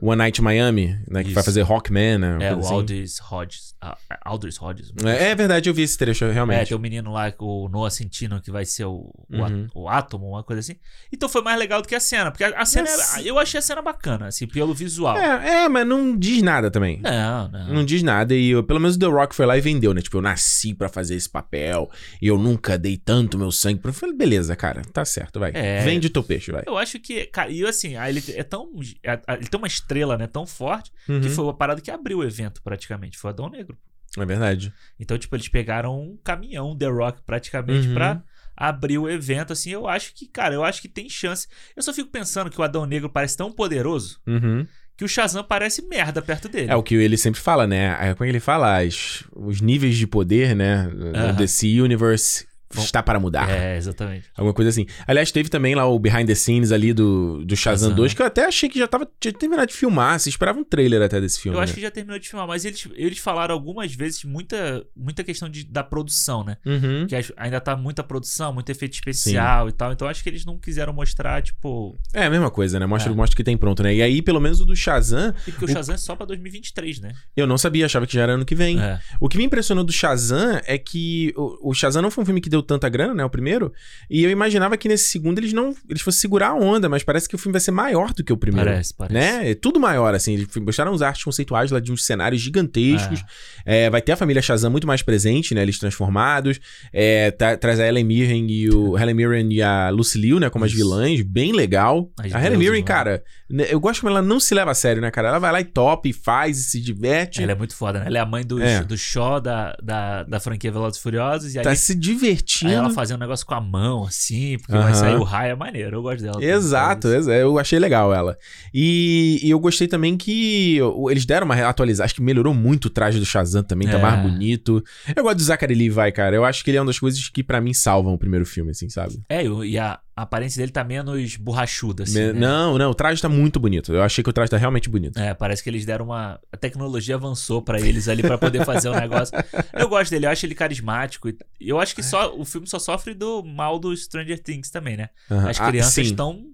One 0.00 0.17
Night 0.17 0.41
in 0.41 0.44
Miami, 0.44 0.99
né? 1.09 1.23
Que 1.23 1.32
vai 1.32 1.43
fazer 1.44 1.62
Rockman, 1.62 2.19
né? 2.19 2.38
É, 2.41 2.55
o 2.55 2.59
assim. 2.61 2.73
Aldous 2.73 3.20
Hodges. 3.31 3.71
Ah, 3.82 3.99
Aldous 4.25 4.61
Hodges. 4.61 4.93
É, 5.05 5.31
é 5.31 5.34
verdade, 5.34 5.69
eu 5.69 5.75
vi 5.75 5.82
esse 5.82 5.99
trecho, 5.99 6.25
É, 6.25 6.32
realmente. 6.32 6.69
tem 6.69 6.76
o 6.76 6.81
menino 6.81 7.12
lá, 7.12 7.32
o 7.38 7.69
Noah 7.69 7.90
Centino, 7.90 8.40
que 8.40 8.50
vai 8.50 8.64
ser 8.64 8.84
o, 8.84 9.12
o, 9.12 9.26
Uhum. 9.31 9.44
á- 9.44 9.69
o 9.75 9.88
átomo, 9.88 10.29
uma 10.29 10.44
coisa 10.44 10.61
assim. 10.61 10.76
Então 11.12 11.29
foi 11.29 11.43
mais 11.43 11.58
legal 11.58 11.82
do 11.82 11.88
que 11.88 11.94
a 11.94 12.00
cena. 12.00 12.31
Porque 12.31 12.44
a, 12.44 12.61
a 12.61 12.64
cena, 12.64 12.88
Mas- 12.88 13.26
eu 13.26 13.38
achei 13.38 13.58
a 13.58 13.62
cena 13.62 13.82
bacana, 13.82 14.26
assim, 14.29 14.46
pelo 14.46 14.73
visual. 14.73 15.17
É, 15.17 15.64
é, 15.64 15.69
mas 15.69 15.87
não 15.87 16.17
diz 16.17 16.43
nada 16.43 16.70
também. 16.70 17.00
Não, 17.00 17.49
não. 17.49 17.75
Não 17.75 17.84
diz 17.84 18.02
nada. 18.02 18.34
E 18.34 18.50
eu- 18.50 18.62
pelo 18.62 18.79
menos 18.81 18.96
o 18.96 18.99
The 18.99 19.06
Rock 19.06 19.34
foi 19.34 19.46
lá 19.46 19.56
e 19.58 19.61
vendeu, 19.61 19.93
né? 19.93 20.00
Tipo, 20.00 20.19
eu 20.19 20.23
nasci 20.23 20.75
pra 20.75 20.88
fazer 20.88 21.14
esse 21.17 21.28
papel. 21.28 21.90
E 22.20 22.28
eu 22.28 22.38
nunca 22.38 22.78
dei 22.78 22.96
tanto 22.96 23.37
meu 23.38 23.50
sangue 23.50 23.81
pra. 23.81 23.90
Eu 23.90 23.94
falei, 23.94 24.14
beleza, 24.17 24.55
cara, 24.55 24.82
tá 24.93 25.05
certo, 25.05 25.40
vai. 25.40 25.50
É. 25.55 25.82
Vende 25.85 26.08
teu 26.08 26.23
peixe, 26.23 26.52
vai. 26.52 26.62
Eu 26.67 26.78
acho 26.78 26.99
que, 27.00 27.26
cara, 27.26 27.50
e 27.50 27.64
assim, 27.67 27.96
aí 27.96 28.12
ele 28.17 28.23
é 28.37 28.43
tão. 28.44 28.69
é- 29.02 29.20
Ele 29.37 29.46
tem 29.49 29.58
uma 29.58 29.67
estrela, 29.67 30.17
né, 30.17 30.26
tão 30.26 30.46
forte, 30.46 30.93
que 31.06 31.12
Uhum. 31.12 31.23
foi 31.31 31.44
uma 31.44 31.55
parada 31.55 31.81
que 31.81 31.90
abriu 31.90 32.19
o 32.19 32.25
evento 32.25 32.62
praticamente. 32.62 33.19
Foi 33.19 33.31
o 33.31 33.32
Adão 33.32 33.49
Negro. 33.49 33.71
É 34.19 34.25
verdade. 34.26 34.73
Então, 35.00 35.17
tipo, 35.19 35.35
eles 35.35 35.49
pegaram 35.49 35.99
um 35.99 36.19
caminhão 36.23 36.76
The 36.76 36.87
Rock 36.87 37.23
praticamente 37.25 37.88
Uhum. 37.88 37.94
pra 37.94 38.23
abrir 38.56 38.99
o 38.99 39.09
evento, 39.09 39.53
assim. 39.53 39.70
Eu 39.70 39.88
acho 39.88 40.14
que, 40.14 40.26
cara, 40.26 40.55
eu 40.55 40.62
acho 40.62 40.82
que 40.82 40.88
tem 40.88 41.09
chance. 41.09 41.47
Eu 41.75 41.82
só 41.82 41.93
fico 41.93 42.11
pensando 42.11 42.50
que 42.50 42.61
o 42.61 42.62
Adão 42.64 42.85
Negro 42.85 43.09
parece 43.09 43.37
tão 43.37 43.50
poderoso 43.50 44.20
Uhum. 44.26 44.67
que 44.97 45.05
o 45.05 45.09
Shazam 45.09 45.43
parece 45.43 45.81
merda 45.88 46.20
perto 46.20 46.49
dele. 46.49 46.70
É 46.70 46.76
o 46.76 46.82
que 46.82 46.94
ele 46.94 47.17
sempre 47.17 47.41
fala, 47.41 47.67
né? 47.67 47.97
É, 47.99 48.14
Como 48.14 48.25
é 48.25 48.26
que 48.26 48.32
ele 48.32 48.41
fala? 48.41 48.79
As- 48.82 49.25
os 49.35 49.61
níveis 49.62 49.97
de 49.97 50.06
poder, 50.06 50.55
né? 50.55 50.87
No 50.88 51.17
Aham. 51.17 51.35
DC 51.35 51.81
Universe 51.81 52.47
está 52.78 53.02
para 53.02 53.19
mudar. 53.20 53.50
É, 53.50 53.76
exatamente. 53.76 54.28
Alguma 54.36 54.54
coisa 54.54 54.70
assim. 54.70 54.86
Aliás, 55.06 55.30
teve 55.30 55.48
também 55.48 55.74
lá 55.74 55.86
o 55.86 55.98
behind 55.98 56.26
the 56.26 56.34
scenes 56.34 56.72
ali 56.72 56.92
do, 56.92 57.44
do 57.44 57.56
Shazam 57.56 57.72
Shazam. 57.88 57.94
2, 57.94 58.14
que 58.14 58.22
eu 58.22 58.26
até 58.26 58.44
achei 58.44 58.69
que 58.69 58.78
já 58.78 58.86
tava 58.86 59.08
tinha 59.20 59.32
terminado 59.32 59.69
de 59.69 59.74
filmar. 59.74 60.19
Você 60.19 60.28
esperava 60.28 60.58
um 60.58 60.64
trailer 60.64 61.02
até 61.02 61.20
desse 61.20 61.40
filme. 61.40 61.56
Eu 61.56 61.62
acho 61.62 61.72
né? 61.72 61.74
que 61.76 61.80
já 61.82 61.90
terminou 61.90 62.19
de 62.19 62.28
filmar, 62.28 62.46
mas 62.46 62.64
eles, 62.64 62.86
eles 62.94 63.19
falaram 63.19 63.54
algumas 63.54 63.94
vezes 63.94 64.24
muita, 64.24 64.84
muita 64.96 65.24
questão 65.24 65.48
de, 65.48 65.64
da 65.64 65.82
produção, 65.82 66.44
né? 66.44 66.56
Uhum. 66.64 67.06
Que 67.06 67.16
ainda 67.36 67.60
tá 67.60 67.76
muita 67.76 68.02
produção, 68.02 68.52
muito 68.52 68.70
efeito 68.70 68.94
especial 68.94 69.68
e 69.68 69.72
tal. 69.72 69.92
Então 69.92 70.08
acho 70.08 70.22
que 70.22 70.28
eles 70.28 70.44
não 70.44 70.58
quiseram 70.58 70.92
mostrar, 70.92 71.42
tipo. 71.42 71.98
É 72.12 72.25
a 72.25 72.30
mesma 72.30 72.50
coisa, 72.50 72.78
né? 72.78 72.86
Mostra, 72.86 73.12
É. 73.12 73.14
mostra 73.14 73.34
o 73.34 73.36
que 73.36 73.44
tem 73.44 73.56
pronto, 73.56 73.82
né? 73.82 73.94
E 73.94 74.02
aí, 74.02 74.22
pelo 74.22 74.40
menos 74.40 74.60
o 74.60 74.64
do 74.64 74.76
Shazam, 74.76 75.34
E 75.46 75.52
porque 75.52 75.64
o 75.64 75.68
Shazam 75.68 75.94
é 75.94 75.98
só 75.98 76.14
pra 76.16 76.26
2023, 76.26 77.00
né? 77.00 77.12
eu 77.36 77.46
não 77.46 77.58
sabia, 77.58 77.86
achava 77.86 78.06
que 78.06 78.14
já 78.14 78.22
era 78.22 78.34
ano 78.34 78.44
que 78.44 78.54
vem. 78.54 78.80
É. 78.80 79.00
O 79.20 79.28
que 79.28 79.36
me 79.36 79.44
impressionou 79.44 79.84
do 79.84 79.92
Shazam 79.92 80.60
é 80.64 80.78
que 80.78 81.32
o, 81.36 81.70
o 81.70 81.75
Shazam 81.75 82.02
não 82.02 82.10
foi 82.10 82.22
um 82.22 82.25
filme 82.25 82.40
que 82.40 82.48
deu 82.48 82.62
tanta 82.62 82.88
grana, 82.88 83.14
né? 83.14 83.25
O 83.25 83.31
primeiro. 83.31 83.73
E 84.11 84.23
eu 84.25 84.31
imaginava 84.31 84.76
que 84.76 84.88
nesse 84.88 85.09
segundo 85.11 85.38
eles 85.38 85.53
não. 85.53 85.75
Eles 85.88 86.03
fossem 86.03 86.20
segurar 86.20 86.49
a 86.49 86.55
onda, 86.55 86.88
mas 86.88 87.03
parece 87.03 87.29
que 87.29 87.35
o 87.35 87.38
filme 87.38 87.53
vai 87.53 87.61
ser 87.61 87.70
maior 87.70 88.12
do 88.12 88.23
que 88.25 88.32
o 88.32 88.37
primeiro. 88.37 88.69
Parece, 88.70 88.94
parece. 88.94 89.14
Né? 89.14 89.50
É 89.50 89.55
tudo 89.55 89.81
maior, 89.81 90.14
assim. 90.14 90.35
Eles 90.35 90.49
mostraram 90.56 90.93
os 90.93 91.03
artes 91.03 91.25
conceituais 91.25 91.70
lá 91.70 91.81
de 91.81 91.93
uns 91.93 92.05
cenários 92.05 92.41
gigantescos. 92.41 93.25
É, 93.67 93.88
vai 93.91 94.00
ter 94.03 94.12
a 94.12 94.17
família 94.17 94.41
Shazam 94.43 94.70
muito 94.70 94.87
mais 94.87 95.03
presente, 95.03 95.55
né? 95.55 95.62
Eles 95.62 95.79
transformados. 95.79 96.59
É, 96.93 97.31
tá- 97.31 97.56
traz 97.56 97.79
a 97.81 97.87
Helen 97.87 98.05
Mirren 98.05 98.47
e 98.50 98.69
o 98.70 98.99
Helen 98.99 99.14
Mirren 99.14 99.53
e 99.53 99.62
a 99.62 99.91
Lucy 99.91 100.19
Liu, 100.19 100.38
né? 100.41 100.49
Como 100.50 100.64
as 100.64 100.73
vilãs. 100.73 101.20
Bem 101.23 101.53
legal. 101.53 102.11
As 102.19 102.32
a 102.35 102.44
Helen 102.44 102.59
Mirren, 102.59 102.82
cara, 102.82 103.23
né, 103.50 103.67
eu 103.69 103.79
gosto 103.81 104.00
como 104.00 104.11
ela 104.11 104.23
não 104.23 104.38
se 104.41 104.55
leva 104.55 104.70
a 104.70 104.75
sério, 104.75 105.00
né, 105.03 105.11
cara? 105.11 105.29
Ela 105.29 105.38
vai 105.38 105.53
lá 105.53 105.61
e 105.61 105.64
top, 105.64 106.09
e 106.09 106.12
faz, 106.12 106.59
e 106.59 106.62
se 106.64 106.81
diverte. 106.81 107.43
Ela 107.43 107.53
é 107.53 107.55
muito 107.55 107.75
foda, 107.76 108.00
né? 108.00 108.06
Ela 108.06 108.19
é 108.19 108.20
a 108.20 108.26
mãe 108.26 108.44
do, 108.44 108.61
É. 108.62 108.82
do 108.82 108.97
Shaw 108.97 109.41
da, 109.41 109.76
da, 109.82 110.23
da 110.25 110.41
franquia 110.41 110.70
Velozes 110.73 110.99
e 110.99 111.03
Furiosos. 111.03 111.55
E 111.55 111.59
aí, 111.59 111.64
Tá 111.64 111.75
se 111.75 111.94
divertindo. 111.94 112.51
Aí 112.64 112.72
ela 112.72 112.90
fazia 112.90 113.16
um 113.16 113.19
negócio 113.19 113.44
com 113.46 113.54
a 113.54 113.60
mão, 113.60 114.04
assim, 114.04 114.56
porque 114.58 114.72
vai 114.72 114.94
sair 114.94 115.16
o 115.16 115.22
raio, 115.22 115.52
é 115.52 115.56
maneiro. 115.56 115.96
Eu 115.96 116.02
gosto 116.02 116.22
dela. 116.22 116.43
Exato, 116.44 117.08
exa- 117.08 117.32
eu 117.34 117.58
achei 117.58 117.78
legal 117.78 118.12
ela. 118.14 118.37
E, 118.72 119.38
e 119.43 119.50
eu 119.50 119.58
gostei 119.58 119.87
também 119.88 120.16
que 120.16 120.78
eles 121.10 121.25
deram 121.26 121.44
uma 121.46 121.54
atualizada. 121.69 122.04
Acho 122.04 122.14
que 122.14 122.22
melhorou 122.22 122.54
muito 122.54 122.87
o 122.87 122.90
traje 122.90 123.19
do 123.19 123.25
Shazam 123.26 123.62
também, 123.62 123.88
tá 123.88 123.99
É. 123.99 124.02
mais 124.02 124.22
bonito. 124.22 124.82
Eu 125.14 125.22
gosto 125.22 125.37
do 125.37 125.43
Zachary 125.43 125.75
Levi, 125.75 126.12
cara. 126.12 126.34
Eu 126.37 126.44
acho 126.44 126.64
que 126.64 126.70
ele 126.70 126.78
é 126.78 126.81
uma 126.81 126.87
das 126.87 126.99
coisas 126.99 127.28
que 127.28 127.43
pra 127.43 127.60
mim 127.60 127.72
salvam 127.75 128.14
o 128.14 128.19
primeiro 128.19 128.44
filme, 128.46 128.70
assim, 128.70 128.88
sabe? 128.88 129.20
É, 129.28 129.44
e 129.44 129.78
a 129.78 129.99
aparência 130.17 130.61
dele 130.61 130.70
tá 130.70 130.85
menos 130.85 131.37
borrachuda, 131.37 132.03
assim. 132.03 132.19
Me- 132.26 132.32
né? 132.35 132.41
Não, 132.41 132.76
não, 132.76 132.91
o 132.91 132.94
traje 132.94 133.20
tá 133.23 133.29
muito 133.29 133.59
bonito. 133.59 133.93
Eu 133.94 134.03
achei 134.03 134.23
que 134.23 134.29
o 134.29 134.32
traje 134.32 134.50
tá 134.50 134.56
realmente 134.59 134.88
bonito. 134.91 135.19
É, 135.19 135.32
parece 135.32 135.62
que 135.62 135.70
eles 135.70 135.85
deram 135.87 136.05
uma. 136.06 136.38
A 136.53 136.56
tecnologia 136.56 137.14
avançou 137.14 137.62
pra 137.62 137.81
eles 137.81 138.09
ali 138.09 138.23
pra 138.23 138.37
poder 138.37 138.64
fazer 138.64 138.88
o 138.88 138.94
negócio. 138.94 139.35
Eu 139.73 139.88
gosto 139.88 140.11
dele, 140.11 140.26
eu 140.26 140.31
acho 140.31 140.44
ele 140.44 140.55
carismático. 140.55 141.29
e 141.29 141.37
Eu 141.61 141.81
acho 141.81 141.94
que 141.94 142.03
só 142.03 142.35
o 142.37 142.44
filme 142.44 142.67
só 142.67 142.79
sofre 142.79 143.14
do 143.14 143.42
mal 143.42 143.78
do 143.78 143.97
Stranger 143.97 144.38
Things 144.42 144.71
também, 144.71 144.97
né? 144.97 145.09
As 145.49 145.59
Ah, 145.61 145.66
crianças 145.69 146.07
estão. 146.07 146.45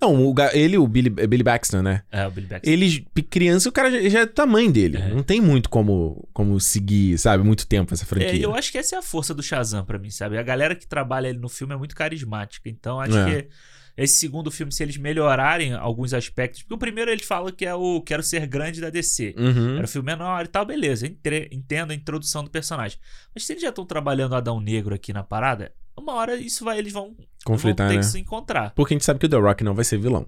Não, 0.00 0.26
o 0.30 0.34
ele, 0.52 0.76
o 0.76 0.86
Billy, 0.86 1.08
Billy 1.08 1.42
Baxter, 1.42 1.82
né? 1.82 2.02
É, 2.12 2.26
o 2.26 2.30
Billy 2.30 2.46
Baxter. 2.46 2.70
Eles, 2.72 2.98
pe- 3.14 3.22
criança, 3.22 3.68
o 3.68 3.72
cara 3.72 3.90
já, 3.90 4.08
já 4.08 4.20
é 4.20 4.26
do 4.26 4.32
tamanho 4.32 4.70
dele. 4.70 4.98
É. 4.98 5.08
Não 5.08 5.22
tem 5.22 5.40
muito 5.40 5.70
como, 5.70 6.28
como 6.34 6.60
seguir, 6.60 7.16
sabe? 7.18 7.42
Muito 7.42 7.66
tempo 7.66 7.94
essa 7.94 8.04
É, 8.04 8.06
franquia. 8.06 8.42
eu 8.42 8.54
acho 8.54 8.70
que 8.70 8.76
essa 8.78 8.96
é 8.96 8.98
a 8.98 9.02
força 9.02 9.32
do 9.32 9.42
Shazam 9.42 9.84
pra 9.84 9.98
mim, 9.98 10.10
sabe? 10.10 10.36
A 10.36 10.42
galera 10.42 10.74
que 10.74 10.86
trabalha 10.86 11.30
ali 11.30 11.38
no 11.38 11.48
filme 11.48 11.72
é 11.72 11.76
muito 11.76 11.94
carismática. 11.96 12.68
Então, 12.68 13.00
acho 13.00 13.16
É. 13.16 13.42
que 13.42 13.48
esse 13.96 14.16
segundo 14.16 14.50
filme, 14.50 14.70
se 14.70 14.82
eles 14.82 14.98
melhorarem 14.98 15.72
alguns 15.72 16.12
aspectos. 16.12 16.60
Porque 16.62 16.74
o 16.74 16.78
primeiro 16.78 17.10
eles 17.10 17.24
falam 17.24 17.50
que 17.50 17.64
é 17.64 17.74
o 17.74 18.02
Quero 18.02 18.22
Ser 18.22 18.46
Grande 18.46 18.78
da 18.82 18.90
DC. 18.90 19.34
Uhum. 19.38 19.76
Era 19.76 19.84
um 19.84 19.88
filme 19.88 20.04
menor 20.12 20.44
e 20.44 20.48
tal, 20.48 20.66
beleza. 20.66 21.06
Entre- 21.06 21.48
entendo 21.50 21.92
a 21.92 21.94
introdução 21.94 22.44
do 22.44 22.50
personagem. 22.50 22.98
Mas 23.34 23.46
se 23.46 23.54
eles 23.54 23.62
já 23.62 23.70
estão 23.70 23.86
trabalhando 23.86 24.34
Adão 24.34 24.60
Negro 24.60 24.94
aqui 24.94 25.14
na 25.14 25.22
parada, 25.22 25.72
uma 25.96 26.14
hora 26.14 26.36
isso 26.36 26.64
vai, 26.64 26.78
eles 26.78 26.92
vão, 26.92 27.16
Conflitar, 27.44 27.86
vão 27.86 27.94
ter 27.94 28.00
né? 28.00 28.04
que 28.04 28.10
se 28.10 28.18
encontrar. 28.18 28.72
Porque 28.74 28.94
a 28.94 28.96
gente 28.96 29.04
sabe 29.04 29.18
que 29.20 29.26
o 29.26 29.28
The 29.28 29.36
Rock 29.36 29.64
não 29.64 29.74
vai 29.74 29.84
ser 29.84 29.98
vilão. 29.98 30.26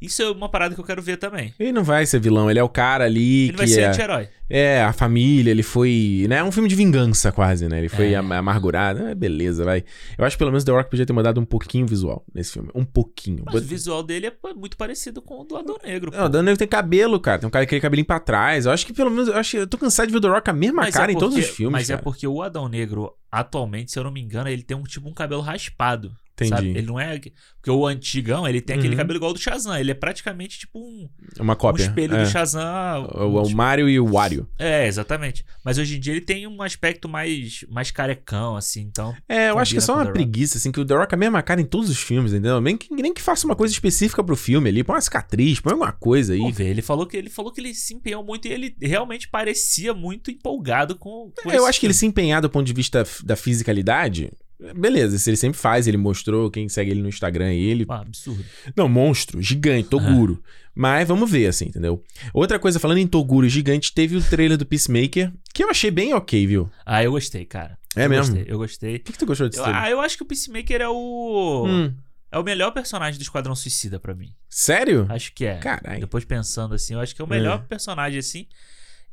Isso 0.00 0.20
é 0.22 0.30
uma 0.30 0.48
parada 0.48 0.74
que 0.74 0.80
eu 0.80 0.84
quero 0.84 1.00
ver 1.00 1.16
também. 1.16 1.54
Ele 1.58 1.72
não 1.72 1.82
vai 1.82 2.04
ser 2.04 2.20
vilão, 2.20 2.50
ele 2.50 2.58
é 2.58 2.62
o 2.62 2.68
cara 2.68 3.04
ali 3.04 3.44
Ele 3.44 3.52
que 3.52 3.56
vai 3.58 3.66
ser 3.66 3.80
é, 3.80 3.86
anti-herói. 3.86 4.28
é 4.50 4.82
a 4.82 4.92
família, 4.92 5.50
ele 5.50 5.62
foi, 5.62 6.26
né, 6.28 6.36
é 6.36 6.44
um 6.44 6.52
filme 6.52 6.68
de 6.68 6.74
vingança 6.74 7.32
quase, 7.32 7.66
né? 7.66 7.78
Ele 7.78 7.88
foi 7.88 8.12
É. 8.12 8.16
am- 8.16 8.32
amargurado, 8.32 9.06
é, 9.06 9.14
beleza, 9.14 9.64
vai. 9.64 9.84
Eu 10.18 10.24
acho 10.26 10.36
que 10.36 10.38
pelo 10.38 10.50
menos 10.50 10.64
The 10.64 10.72
Rock 10.72 10.90
podia 10.90 11.06
ter 11.06 11.14
mudado 11.14 11.40
um 11.40 11.46
pouquinho 11.46 11.86
o 11.86 11.88
visual 11.88 12.22
nesse 12.34 12.52
filme, 12.52 12.68
um 12.74 12.84
pouquinho. 12.84 13.42
Mas 13.46 13.54
o 13.54 13.60
visual 13.64 14.02
dele 14.02 14.26
é 14.26 14.30
pô, 14.30 14.52
muito 14.54 14.76
parecido 14.76 15.22
com 15.22 15.40
o 15.40 15.44
do 15.44 15.56
Adão 15.56 15.78
Negro. 15.82 16.10
Não, 16.14 16.26
o 16.26 16.28
Dan 16.28 16.42
Negro 16.42 16.58
tem 16.58 16.68
cabelo, 16.68 17.18
cara, 17.18 17.38
tem 17.38 17.46
um 17.48 17.50
cara 17.50 17.62
aquele 17.64 17.80
cabelinho 17.80 18.06
pra 18.06 18.20
trás. 18.20 18.66
Eu 18.66 18.72
acho 18.72 18.84
que 18.86 18.92
pelo 18.92 19.10
menos, 19.10 19.28
eu 19.28 19.34
acho 19.36 19.52
que 19.52 19.56
eu 19.56 19.66
tô 19.66 19.78
cansado 19.78 20.06
de 20.08 20.12
ver 20.12 20.18
o 20.18 20.20
The 20.20 20.28
Rock 20.28 20.44
com 20.44 20.50
a 20.50 20.54
mesma 20.54 20.82
Mas 20.82 20.94
cara 20.94 21.10
é 21.10 21.14
em 21.14 21.18
todos 21.18 21.34
porque- 21.34 21.50
os 21.50 21.56
filmes, 21.56 21.72
Mas 21.72 21.88
é 21.88 21.94
cara. 21.94 22.02
porque 22.04 22.26
o 22.26 22.42
Adão 22.42 22.68
Negro, 22.68 23.14
atualmente, 23.32 23.90
se 23.92 23.98
eu 23.98 24.04
não 24.04 24.10
me 24.10 24.20
engano, 24.20 24.50
ele 24.50 24.62
tem 24.62 24.76
um 24.76 24.82
tipo 24.82 25.08
um 25.08 25.14
cabelo 25.14 25.40
raspado. 25.40 26.12
Entendi. 26.36 26.50
Sabe? 26.50 26.68
Ele 26.68 26.82
não 26.86 27.00
é. 27.00 27.18
Porque 27.18 27.70
o 27.70 27.86
antigão, 27.86 28.46
ele 28.46 28.60
tem 28.60 28.76
aquele 28.76 28.92
Uhum. 28.94 28.98
cabelo 28.98 29.16
igual 29.18 29.30
ao 29.30 29.34
do 29.34 29.40
Shazam. 29.40 29.76
Ele 29.76 29.90
é 29.90 29.94
praticamente 29.94 30.58
tipo 30.58 30.78
um, 30.78 31.08
É 31.38 31.42
uma 31.42 31.54
um 31.54 31.56
cópia. 31.56 31.82
espelho 31.84 32.14
é. 32.14 32.24
do 32.24 32.28
Shazam. 32.30 33.08
O, 33.14 33.40
o 33.40 33.42
tipo- 33.44 33.56
Mario 33.56 33.88
e 33.88 33.98
o 33.98 34.06
Wario. 34.06 34.46
É, 34.58 34.86
exatamente. 34.86 35.44
Mas 35.64 35.78
hoje 35.78 35.96
em 35.96 36.00
dia 36.00 36.12
ele 36.12 36.20
tem 36.20 36.46
um 36.46 36.62
aspecto 36.62 37.08
mais, 37.08 37.64
mais 37.70 37.90
carecão, 37.90 38.54
assim, 38.56 38.82
então. 38.82 39.14
É, 39.28 39.48
eu 39.50 39.58
acho 39.58 39.72
que 39.72 39.78
é 39.78 39.80
só 39.80 39.94
uma 39.94 40.06
preguiça, 40.12 40.58
assim, 40.58 40.70
que 40.70 40.78
o 40.78 40.84
The 40.84 40.94
Rock 40.94 41.14
é 41.14 41.16
a 41.16 41.18
mesma 41.18 41.42
cara 41.42 41.60
em 41.60 41.64
todos 41.64 41.88
os 41.88 41.98
filmes, 41.98 42.32
entendeu? 42.32 42.60
Nem 42.60 42.76
que, 42.76 42.92
nem 42.94 43.12
que 43.14 43.22
faça 43.22 43.46
uma 43.46 43.56
coisa 43.56 43.72
específica 43.72 44.22
pro 44.22 44.36
filme 44.36 44.68
ali, 44.68 44.84
põe 44.84 44.94
uma 44.94 45.00
cicatriz, 45.00 45.58
põe 45.58 45.72
alguma 45.72 45.92
coisa 45.92 46.34
aí. 46.34 46.38
Vamos 46.38 46.56
ver. 46.56 46.66
Ele 46.68 46.82
falou 46.82 47.06
que 47.06 47.16
ele 47.16 47.30
falou 47.30 47.50
que 47.50 47.60
ele 47.60 47.74
se 47.74 47.94
empenhou 47.94 48.22
muito 48.22 48.46
e 48.46 48.52
ele 48.52 48.76
realmente 48.80 49.26
parecia 49.28 49.94
muito 49.94 50.30
empolgado 50.30 50.94
com. 50.96 51.32
com 51.42 51.50
É, 51.50 51.56
eu 51.58 51.66
acho 51.66 51.80
que 51.80 51.86
ele 51.86 51.92
filme. 51.94 52.00
se 52.00 52.06
empenhar 52.06 52.40
do 52.42 52.50
ponto 52.50 52.66
de 52.66 52.72
vista 52.72 53.04
da 53.24 53.34
fisicalidade, 53.34 54.30
Beleza, 54.74 55.28
ele 55.28 55.36
sempre 55.36 55.58
faz, 55.58 55.86
ele 55.86 55.96
mostrou, 55.98 56.50
quem 56.50 56.68
segue 56.68 56.90
ele 56.90 57.02
no 57.02 57.08
Instagram 57.08 57.46
é 57.46 57.54
ele. 57.56 57.84
Ah, 57.88 58.00
absurdo. 58.00 58.44
Não, 58.74 58.88
monstro, 58.88 59.40
gigante, 59.42 59.88
Toguro. 59.88 60.42
Mas 60.74 61.06
vamos 61.08 61.30
ver, 61.30 61.46
assim, 61.46 61.66
entendeu? 61.66 62.02
Outra 62.34 62.58
coisa, 62.58 62.78
falando 62.80 62.98
em 62.98 63.06
Toguro 63.06 63.48
gigante, 63.48 63.92
teve 63.92 64.16
o 64.16 64.22
trailer 64.22 64.56
do 64.58 64.64
Peacemaker, 64.66 65.32
que 65.54 65.62
eu 65.62 65.70
achei 65.70 65.90
bem 65.90 66.14
ok, 66.14 66.46
viu? 66.46 66.70
Ah, 66.84 67.02
eu 67.02 67.12
gostei, 67.12 67.44
cara. 67.44 67.78
É 67.94 68.04
eu 68.04 68.10
mesmo? 68.10 68.34
Gostei, 68.34 68.52
eu 68.54 68.58
gostei. 68.58 68.96
O 68.96 69.00
que, 69.00 69.12
que 69.12 69.18
tu 69.18 69.26
gostou 69.26 69.48
desse 69.48 69.58
Eu- 69.60 69.64
trailer? 69.64 69.82
ah, 69.84 69.90
eu 69.90 70.00
acho 70.00 70.16
que 70.16 70.22
o 70.22 70.26
Peacemaker 70.26 70.80
é 70.82 70.88
o. 70.88 71.64
Hum, 71.66 71.94
É 72.30 72.38
o 72.38 72.42
melhor 72.42 72.70
personagem 72.72 73.18
do 73.18 73.22
Esquadrão 73.22 73.54
Suicida 73.54 73.98
pra 74.00 74.14
mim. 74.14 74.34
sério? 74.50 75.06
Acho 75.08 75.32
que 75.32 75.46
é. 75.46 75.56
Caralho. 75.58 76.00
Depois 76.00 76.24
pensando 76.24 76.74
assim, 76.74 76.92
eu 76.94 77.00
acho 77.00 77.14
que 77.14 77.22
é 77.22 77.24
o 77.24 77.28
melhor 77.28 77.64
personagem 77.66 78.18
assim. 78.18 78.46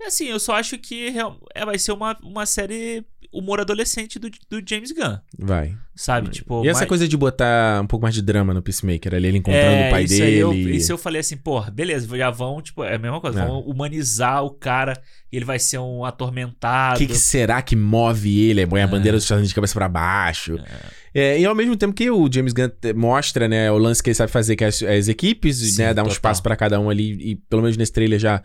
E 0.02 0.06
assim, 0.06 0.26
eu 0.26 0.40
só 0.40 0.56
acho 0.56 0.78
que 0.80 1.14
é, 1.56 1.66
vai 1.66 1.78
ser 1.78 1.92
uma, 1.94 2.18
uma 2.24 2.46
série 2.46 3.06
humor 3.34 3.60
adolescente 3.60 4.20
do, 4.20 4.30
do 4.50 4.62
James 4.68 4.92
Gunn, 4.92 5.18
Vai. 5.40 5.76
sabe? 5.96 6.30
Tipo, 6.30 6.64
E 6.64 6.70
essa 6.70 6.82
mais- 6.82 6.88
coisa 6.90 7.08
de 7.08 7.18
botar 7.18 7.82
um 7.82 7.88
pouco 7.88 8.04
mais 8.04 8.14
de 8.14 8.22
drama 8.22 8.54
no 8.54 8.62
Peacemaker, 8.62 9.16
ali 9.16 9.28
ele 9.28 9.40
encontrando 9.40 9.66
é, 9.76 9.88
o 9.88 9.92
pai 9.92 10.04
isso 10.04 10.18
dele. 10.18 10.38
Eu, 10.38 10.54
isso 10.54 10.92
eu 10.92 10.98
falei 10.98 11.20
assim, 11.20 11.36
pô, 11.36 11.60
beleza, 11.72 12.08
já 12.18 12.30
vão, 12.30 12.62
tipo, 12.62 12.84
é 12.84 12.96
a 12.96 13.00
mesma 13.00 13.20
coisa, 13.20 13.42
É. 13.42 13.46
vão 13.46 13.60
humanizar 13.62 14.44
o 14.44 14.52
cara, 14.52 15.02
ele 15.32 15.44
vai 15.44 15.58
ser 15.58 15.80
um 15.80 16.06
atormentado. 16.06 16.96
O 16.96 17.00
que, 17.00 17.08
que 17.08 17.18
será 17.18 17.62
que 17.62 17.76
move 17.76 18.50
ele? 18.50 18.68
Põe 18.68 18.82
a 18.84 18.88
bandeira 18.88 19.18
dos 19.18 19.24
Estados 19.24 19.40
Unidos 19.40 19.50
de 19.50 19.56
cabeça 19.56 19.74
pra 19.74 19.90
baixo. 19.90 20.58
É, 21.16 21.40
e 21.40 21.46
ao 21.46 21.56
mesmo 21.56 21.76
tempo 21.76 21.94
que 21.94 22.10
o 22.12 22.30
James 22.32 22.54
Gunn 22.54 22.70
mostra, 22.96 23.48
né, 23.48 23.72
o 23.72 23.78
lance 23.78 24.02
que 24.02 24.10
ele 24.10 24.16
sabe 24.16 24.32
fazer, 24.32 24.56
que 24.56 24.64
é 24.64 24.68
as, 24.68 24.82
as 24.84 25.08
equipes, 25.08 25.58
Sim, 25.58 25.82
né, 25.82 25.94
dar 25.94 26.02
um 26.02 26.06
total. 26.06 26.14
espaço 26.14 26.44
pra 26.44 26.56
cada 26.56 26.80
um 26.80 26.90
ali, 26.90 27.32
e 27.32 27.36
pelo 27.36 27.62
menos 27.62 27.78
nesse 27.78 27.92
trailer 27.94 28.20
já, 28.20 28.42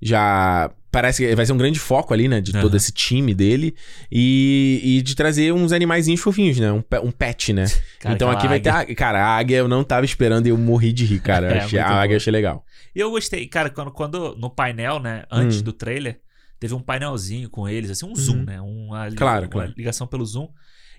já 0.00 0.70
parece 0.94 1.26
que 1.26 1.34
vai 1.36 1.44
ser 1.44 1.52
um 1.52 1.58
grande 1.58 1.78
foco 1.78 2.14
ali, 2.14 2.28
né, 2.28 2.40
de 2.40 2.52
todo 2.52 2.76
esse 2.76 2.90
time 2.92 3.34
dele, 3.34 3.74
e, 4.10 4.80
e 4.82 5.02
de 5.02 5.14
trazer 5.14 5.52
uns 5.52 5.72
animaizinhos 5.72 6.20
fofinhos, 6.20 6.58
né, 6.58 6.72
um, 6.72 6.82
um 7.02 7.10
pet, 7.10 7.52
né. 7.52 7.66
Cara, 8.00 8.14
então 8.14 8.30
aqui 8.30 8.46
vai 8.48 8.60
ter, 8.60 8.70
águia. 8.70 8.92
a, 8.92 8.96
cara, 8.96 9.24
a 9.26 9.36
águia 9.36 9.56
eu 9.58 9.68
não 9.68 9.82
tava 9.84 10.06
esperando 10.06 10.46
e 10.46 10.50
eu 10.50 10.56
morri 10.56 10.92
de 10.92 11.04
rir, 11.04 11.20
cara. 11.20 11.48
É, 11.54 11.58
achei- 11.58 11.78
a 11.78 11.86
muito 11.88 11.98
águia 11.98 12.14
eu 12.14 12.16
achei 12.18 12.32
legal. 12.32 12.64
E 12.94 13.00
eu 13.00 13.10
gostei, 13.10 13.46
cara, 13.46 13.68
quando, 13.70 13.90
quando 13.90 14.36
no 14.36 14.48
painel, 14.48 14.98
né, 15.00 15.24
antes 15.30 15.60
Hum. 15.60 15.64
do 15.64 15.72
trailer, 15.72 16.20
teve 16.60 16.72
um 16.74 16.80
painelzinho 16.80 17.50
com 17.50 17.68
eles, 17.68 17.90
assim, 17.90 18.06
um 18.06 18.14
zoom, 18.14 18.36
Uhum. 18.38 18.44
né? 18.44 18.60
Uma, 18.60 19.10
Claro, 19.10 19.42
uma 19.46 19.50
claro. 19.50 19.74
ligação 19.76 20.06
pelo 20.06 20.24
zoom. 20.24 20.48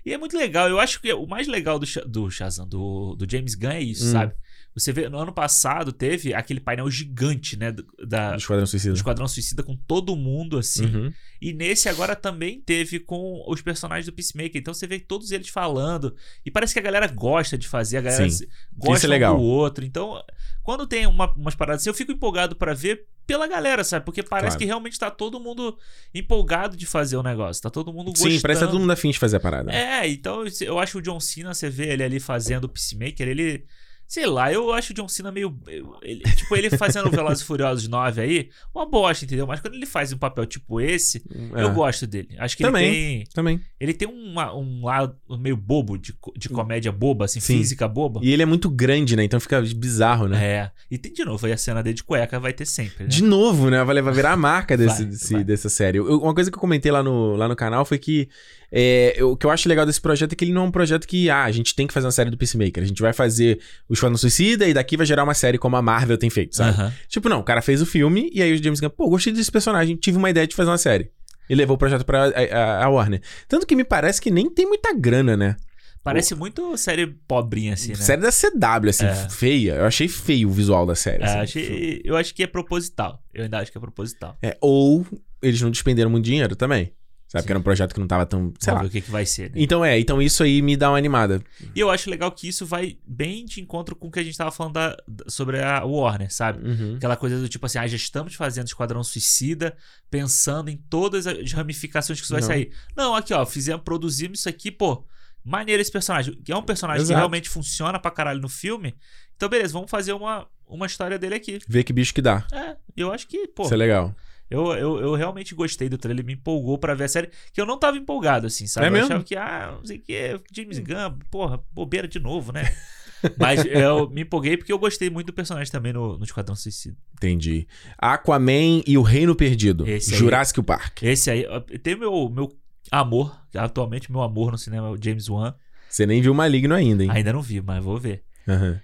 E 0.04 0.12
é 0.12 0.18
muito 0.18 0.36
legal. 0.36 0.68
Eu 0.68 0.78
acho 0.78 1.00
que 1.00 1.12
o 1.12 1.26
mais 1.26 1.48
legal 1.48 1.78
do, 1.80 1.86
do 2.06 2.30
Shazam, 2.30 2.68
do, 2.68 3.16
do 3.16 3.26
James 3.28 3.54
Gunn 3.56 3.70
é 3.72 3.80
isso, 3.80 4.04
Hum. 4.06 4.12
sabe? 4.12 4.34
Você 4.76 4.92
vê, 4.92 5.08
no 5.08 5.18
ano 5.18 5.32
passado 5.32 5.90
teve 5.90 6.34
aquele 6.34 6.60
painel 6.60 6.90
gigante, 6.90 7.56
né? 7.56 7.72
do- 7.72 7.86
Da, 8.06 8.32
Do 8.32 8.36
Esquadrão 8.36 8.64
do 8.64 8.68
Suicida. 8.68 8.94
Esquadrão 8.94 9.26
Suicida 9.26 9.62
com 9.62 9.74
todo 9.74 10.14
mundo, 10.14 10.58
assim. 10.58 10.84
Uhum. 10.84 11.12
E 11.40 11.52
nesse 11.54 11.88
agora 11.88 12.14
também 12.14 12.60
teve 12.60 13.00
com 13.00 13.42
os 13.48 13.62
personagens 13.62 14.04
do 14.04 14.12
Peacemaker. 14.12 14.60
Então 14.60 14.74
você 14.74 14.86
vê 14.86 15.00
todos 15.00 15.30
eles 15.32 15.48
falando. 15.48 16.14
E 16.44 16.50
parece 16.50 16.74
que 16.74 16.78
a 16.78 16.82
galera 16.82 17.06
gosta 17.06 17.56
de 17.56 17.66
fazer, 17.66 17.96
a 17.96 18.00
galera 18.02 18.28
Sim. 18.28 18.36
se- 18.44 18.48
gosta 18.76 19.06
é 19.16 19.30
um 19.30 19.36
do 19.36 19.42
outro. 19.42 19.82
Então, 19.84 20.22
quando 20.62 20.86
tem 20.86 21.06
uma- 21.06 21.32
umas 21.34 21.54
paradas 21.54 21.80
assim, 21.82 21.88
eu 21.90 21.94
fico 21.94 22.12
empolgado 22.12 22.54
pra 22.54 22.74
ver 22.74 23.06
pela 23.26 23.48
galera, 23.48 23.82
sabe? 23.82 24.04
Porque 24.04 24.22
parece 24.22 24.48
Claro. 24.50 24.58
que 24.58 24.64
realmente 24.66 24.98
tá 24.98 25.10
todo 25.10 25.40
mundo 25.40 25.76
empolgado 26.14 26.76
de 26.76 26.86
fazer 26.86 27.16
o 27.16 27.22
negócio. 27.22 27.62
Tá 27.62 27.70
todo 27.70 27.92
mundo 27.92 28.10
gostando. 28.10 28.30
Sim, 28.30 28.40
parece 28.40 28.60
que 28.60 28.66
tá 28.66 28.70
todo 28.70 28.80
mundo 28.80 28.92
afim 28.92 29.10
de 29.10 29.18
fazer 29.18 29.36
a 29.36 29.40
parada. 29.40 29.72
É, 29.72 30.06
então 30.08 30.44
eu 30.60 30.78
acho 30.78 30.98
o 30.98 31.02
John 31.02 31.18
Cena, 31.18 31.52
você 31.54 31.68
vê 31.70 31.92
ele 31.92 32.02
ali 32.02 32.20
fazendo 32.20 32.64
o 32.64 32.68
Peacemaker, 32.68 33.26
ele. 33.26 33.64
Sei 34.08 34.24
lá, 34.24 34.52
eu 34.52 34.72
acho 34.72 34.92
o 34.92 34.94
John 34.94 35.08
Cena 35.08 35.32
meio. 35.32 35.56
ele- 36.02 36.22
tipo, 36.36 36.54
ele 36.56 36.70
fazendo 36.70 37.08
o 37.08 37.10
Velozes 37.10 37.42
e 37.42 37.44
Furiosos 37.44 37.88
9 37.88 38.20
aí, 38.20 38.48
uma 38.74 38.86
bosta, 38.86 39.24
entendeu? 39.24 39.46
Mas 39.46 39.60
quando 39.60 39.74
ele 39.74 39.86
faz 39.86 40.12
um 40.12 40.16
papel 40.18 40.46
tipo 40.46 40.80
esse, 40.80 41.22
É. 41.54 41.62
eu 41.64 41.72
gosto 41.72 42.06
dele. 42.06 42.28
Acho 42.38 42.56
que 42.56 42.62
Também. 42.62 42.84
ele 42.86 42.94
tem. 42.94 43.26
Também. 43.34 43.60
Ele 43.80 43.92
tem 43.92 44.08
uma- 44.08 44.54
um 44.54 44.84
lado 44.84 45.16
meio 45.40 45.56
bobo, 45.56 45.98
de, 45.98 46.14
de 46.36 46.48
comédia 46.48 46.92
boba, 46.92 47.24
assim, 47.24 47.40
Sim. 47.40 47.58
física 47.58 47.88
boba. 47.88 48.20
E 48.22 48.32
ele 48.32 48.42
é 48.42 48.46
muito 48.46 48.70
grande, 48.70 49.16
né? 49.16 49.24
Então 49.24 49.40
fica 49.40 49.60
bizarro, 49.60 50.28
né? 50.28 50.44
É. 50.44 50.70
E 50.90 50.96
tem 50.98 51.12
de 51.12 51.24
novo 51.24 51.44
aí 51.44 51.52
a 51.52 51.56
cena 51.58 51.82
dele 51.82 51.94
de 51.96 52.04
cueca, 52.04 52.38
vai 52.38 52.52
ter 52.52 52.64
sempre, 52.66 53.04
né? 53.04 53.08
De 53.08 53.22
novo, 53.24 53.68
né? 53.70 53.82
Vai 53.82 53.94
levar- 53.96 54.12
virar 54.12 54.32
a 54.32 54.36
marca 54.36 54.76
desse, 54.78 55.02
Vai, 55.02 55.10
desse- 55.10 55.32
vai. 55.34 55.44
dessa 55.44 55.68
série. 55.68 55.98
Eu- 55.98 56.20
uma 56.20 56.34
coisa 56.34 56.50
que 56.50 56.56
eu 56.56 56.60
comentei 56.60 56.92
lá 56.92 57.02
no, 57.02 57.34
lá 57.34 57.48
no 57.48 57.56
canal 57.56 57.84
foi 57.84 57.98
que 57.98 58.28
é, 58.72 59.16
o 59.22 59.36
que 59.36 59.46
eu 59.46 59.50
acho 59.50 59.68
legal 59.68 59.86
desse 59.86 60.00
projeto 60.00 60.32
é 60.32 60.36
que 60.36 60.44
ele 60.44 60.52
não 60.52 60.62
é 60.62 60.64
um 60.66 60.70
projeto 60.70 61.06
que, 61.06 61.30
ah, 61.30 61.44
a 61.44 61.50
gente 61.52 61.74
tem 61.74 61.86
que 61.86 61.92
fazer 61.94 62.06
uma 62.06 62.12
série 62.12 62.30
do 62.30 62.36
Peacemaker. 62.36 62.82
A 62.82 62.86
gente 62.86 63.00
vai 63.00 63.12
fazer 63.12 63.60
o 63.88 63.94
Esquadrão 63.94 64.16
Suicida 64.18 64.66
e 64.66 64.74
daqui 64.74 64.96
vai 64.96 65.06
gerar 65.06 65.24
uma 65.24 65.34
série 65.34 65.58
como 65.58 65.76
a 65.76 65.82
Marvel 65.82 66.18
tem 66.18 66.30
feito, 66.30 66.56
sabe? 66.56 66.70
Aham. 66.78 66.92
Tipo, 67.08 67.28
não, 67.28 67.40
o 67.40 67.44
cara 67.44 67.62
fez 67.62 67.80
o 67.82 67.86
filme 67.86 68.30
e 68.32 68.42
aí 68.42 68.52
o 68.52 68.62
James 68.62 68.80
Gunn, 68.80 68.90
pô, 68.90 69.08
gostei 69.08 69.32
desse 69.32 69.50
personagem, 69.52 69.96
tive 69.96 70.18
uma 70.18 70.30
ideia 70.30 70.46
de 70.46 70.54
fazer 70.56 70.70
uma 70.70 70.78
série. 70.78 71.10
E 71.48 71.54
levou 71.54 71.76
o 71.76 71.78
projeto 71.78 72.04
pra 72.04 72.24
a, 72.26 72.84
a- 72.84 72.88
Warner. 72.90 73.20
Tanto 73.46 73.66
que 73.66 73.76
me 73.76 73.84
parece 73.84 74.20
que 74.20 74.30
nem 74.32 74.50
tem 74.50 74.66
muita 74.66 74.92
grana, 74.92 75.36
né? 75.36 75.56
Parece 76.02 76.34
muito 76.36 76.76
série 76.76 77.06
pobrinha, 77.26 77.74
assim, 77.74 77.88
né? 77.90 77.96
Série 77.96 78.20
da 78.22 78.30
CW, 78.30 78.90
assim, 78.90 79.06
É. 79.06 79.28
feia. 79.28 79.72
Eu 79.74 79.84
achei 79.86 80.06
feio 80.06 80.48
o 80.48 80.52
visual 80.52 80.86
da 80.86 80.94
série. 80.94 81.22
É, 81.24 81.26
assim. 81.26 81.38
achei- 81.38 82.00
eu 82.04 82.16
acho 82.16 82.32
que 82.34 82.42
é 82.44 82.46
proposital. 82.46 83.20
Eu 83.34 83.44
ainda 83.44 83.58
acho 83.58 83.72
que 83.72 83.78
é 83.78 83.80
proposital. 83.80 84.36
É, 84.40 84.56
ou 84.60 85.04
eles 85.42 85.60
não 85.60 85.70
despenderam 85.70 86.08
muito 86.10 86.24
dinheiro 86.24 86.54
também. 86.54 86.92
Sabe? 87.28 87.42
Sim. 87.42 87.46
Que 87.46 87.52
era 87.52 87.58
um 87.58 87.62
projeto 87.62 87.92
que 87.92 87.98
não 88.00 88.06
tava 88.06 88.24
tão. 88.24 88.52
Sei 88.58 88.72
Vamos 88.72 88.82
lá. 88.84 88.88
o 88.88 88.90
que, 88.90 89.00
que 89.00 89.10
vai 89.10 89.26
ser, 89.26 89.50
né? 89.50 89.56
Então 89.56 89.84
é, 89.84 89.98
então 89.98 90.22
isso 90.22 90.42
aí 90.44 90.62
me 90.62 90.76
dá 90.76 90.90
uma 90.90 90.96
animada. 90.98 91.42
E 91.74 91.80
eu 91.80 91.90
acho 91.90 92.08
legal 92.08 92.30
que 92.30 92.46
isso 92.48 92.64
vai 92.64 92.98
bem 93.06 93.44
de 93.44 93.60
encontro 93.60 93.96
com 93.96 94.06
o 94.06 94.10
que 94.10 94.20
a 94.20 94.22
gente 94.22 94.38
tava 94.38 94.52
falando 94.52 94.74
da- 94.74 94.96
sobre 95.26 95.60
a 95.60 95.84
Warner, 95.84 96.32
sabe? 96.32 96.66
Uhum. 96.66 96.94
Aquela 96.96 97.16
coisa 97.16 97.38
do 97.40 97.48
tipo 97.48 97.66
assim, 97.66 97.78
ah, 97.78 97.86
já 97.86 97.96
estamos 97.96 98.34
fazendo 98.34 98.66
Esquadrão 98.68 99.02
Suicida, 99.02 99.76
pensando 100.10 100.70
em 100.70 100.76
todas 100.76 101.26
as 101.26 101.52
ramificações 101.52 102.18
que 102.20 102.24
isso 102.24 102.32
vai 102.32 102.40
Não. 102.42 102.48
sair. 102.48 102.70
Não, 102.96 103.14
aqui 103.14 103.34
ó, 103.34 103.44
fizemos, 103.44 103.82
produzimos 103.82 104.38
isso 104.38 104.48
aqui, 104.48 104.70
pô, 104.70 105.04
maneiro 105.44 105.82
esse 105.82 105.90
personagem. 105.90 106.34
Que 106.44 106.52
é 106.52 106.56
um 106.56 106.62
personagem 106.62 107.02
Exato. 107.02 107.12
que 107.14 107.18
realmente 107.18 107.48
funciona 107.48 107.98
pra 107.98 108.10
caralho 108.10 108.40
no 108.40 108.48
filme. 108.48 108.94
Então, 109.36 109.48
beleza, 109.48 109.72
vamos 109.72 109.90
fazer 109.90 110.12
uma, 110.12 110.46
uma 110.66 110.86
história 110.86 111.18
dele 111.18 111.34
aqui. 111.34 111.58
Ver 111.68 111.82
que 111.84 111.92
bicho 111.92 112.14
que 112.14 112.22
dá. 112.22 112.46
É, 112.52 112.76
eu 112.96 113.12
acho 113.12 113.26
que, 113.26 113.46
pô, 113.48 113.64
Isso 113.64 113.74
é 113.74 113.76
legal. 113.76 114.14
Eu, 114.50 114.72
eu, 114.74 114.98
eu 115.00 115.14
realmente 115.14 115.54
gostei 115.54 115.88
do 115.88 115.98
trailer, 115.98 116.24
me 116.24 116.34
empolgou 116.34 116.78
pra 116.78 116.94
ver 116.94 117.04
a 117.04 117.08
série, 117.08 117.30
que 117.52 117.60
eu 117.60 117.66
não 117.66 117.78
tava 117.78 117.96
empolgado, 117.96 118.46
assim, 118.46 118.66
sabe? 118.66 118.86
É 118.86 118.88
eu 118.88 118.92
mesmo? 118.92 119.06
achava 119.06 119.24
que, 119.24 119.36
ah, 119.36 119.74
não 119.78 119.84
sei 119.84 119.98
o 119.98 120.00
que, 120.02 120.40
James 120.52 120.78
Gunn, 120.78 121.18
porra, 121.30 121.60
bobeira 121.72 122.06
de 122.06 122.18
novo, 122.18 122.52
né? 122.52 122.62
Mas 123.38 123.64
eu 123.64 124.08
me 124.10 124.22
empolguei 124.22 124.56
porque 124.56 124.72
eu 124.72 124.78
gostei 124.78 125.08
muito 125.10 125.28
do 125.28 125.32
personagem 125.32 125.72
também 125.72 125.92
no, 125.92 126.18
no 126.18 126.24
Esquadrão 126.24 126.54
Suicida. 126.54 126.96
Entendi. 127.14 127.66
Aquaman 127.98 128.82
e 128.86 128.96
o 128.98 129.02
Reino 129.02 129.34
Perdido. 129.34 129.88
Esse 129.88 130.12
aí- 130.14 130.20
Jurassic 130.20 130.62
Park. 130.62 131.02
Esse 131.02 131.30
aí, 131.30 131.44
tem 131.82 131.96
meu, 131.96 132.28
meu 132.28 132.52
amor, 132.90 133.36
atualmente 133.54 134.12
meu 134.12 134.20
amor 134.22 134.52
no 134.52 134.58
cinema 134.58 134.88
é 134.88 134.90
o 134.90 135.02
James 135.02 135.28
Wan. 135.28 135.54
Você 135.88 136.04
nem 136.06 136.20
viu 136.20 136.34
Maligno 136.34 136.74
ainda, 136.74 137.02
hein? 137.04 137.10
Ainda 137.10 137.32
não 137.32 137.40
vi, 137.42 137.60
mas 137.60 137.82
vou 137.82 137.98
ver. 137.98 138.22
Aham. 138.46 138.80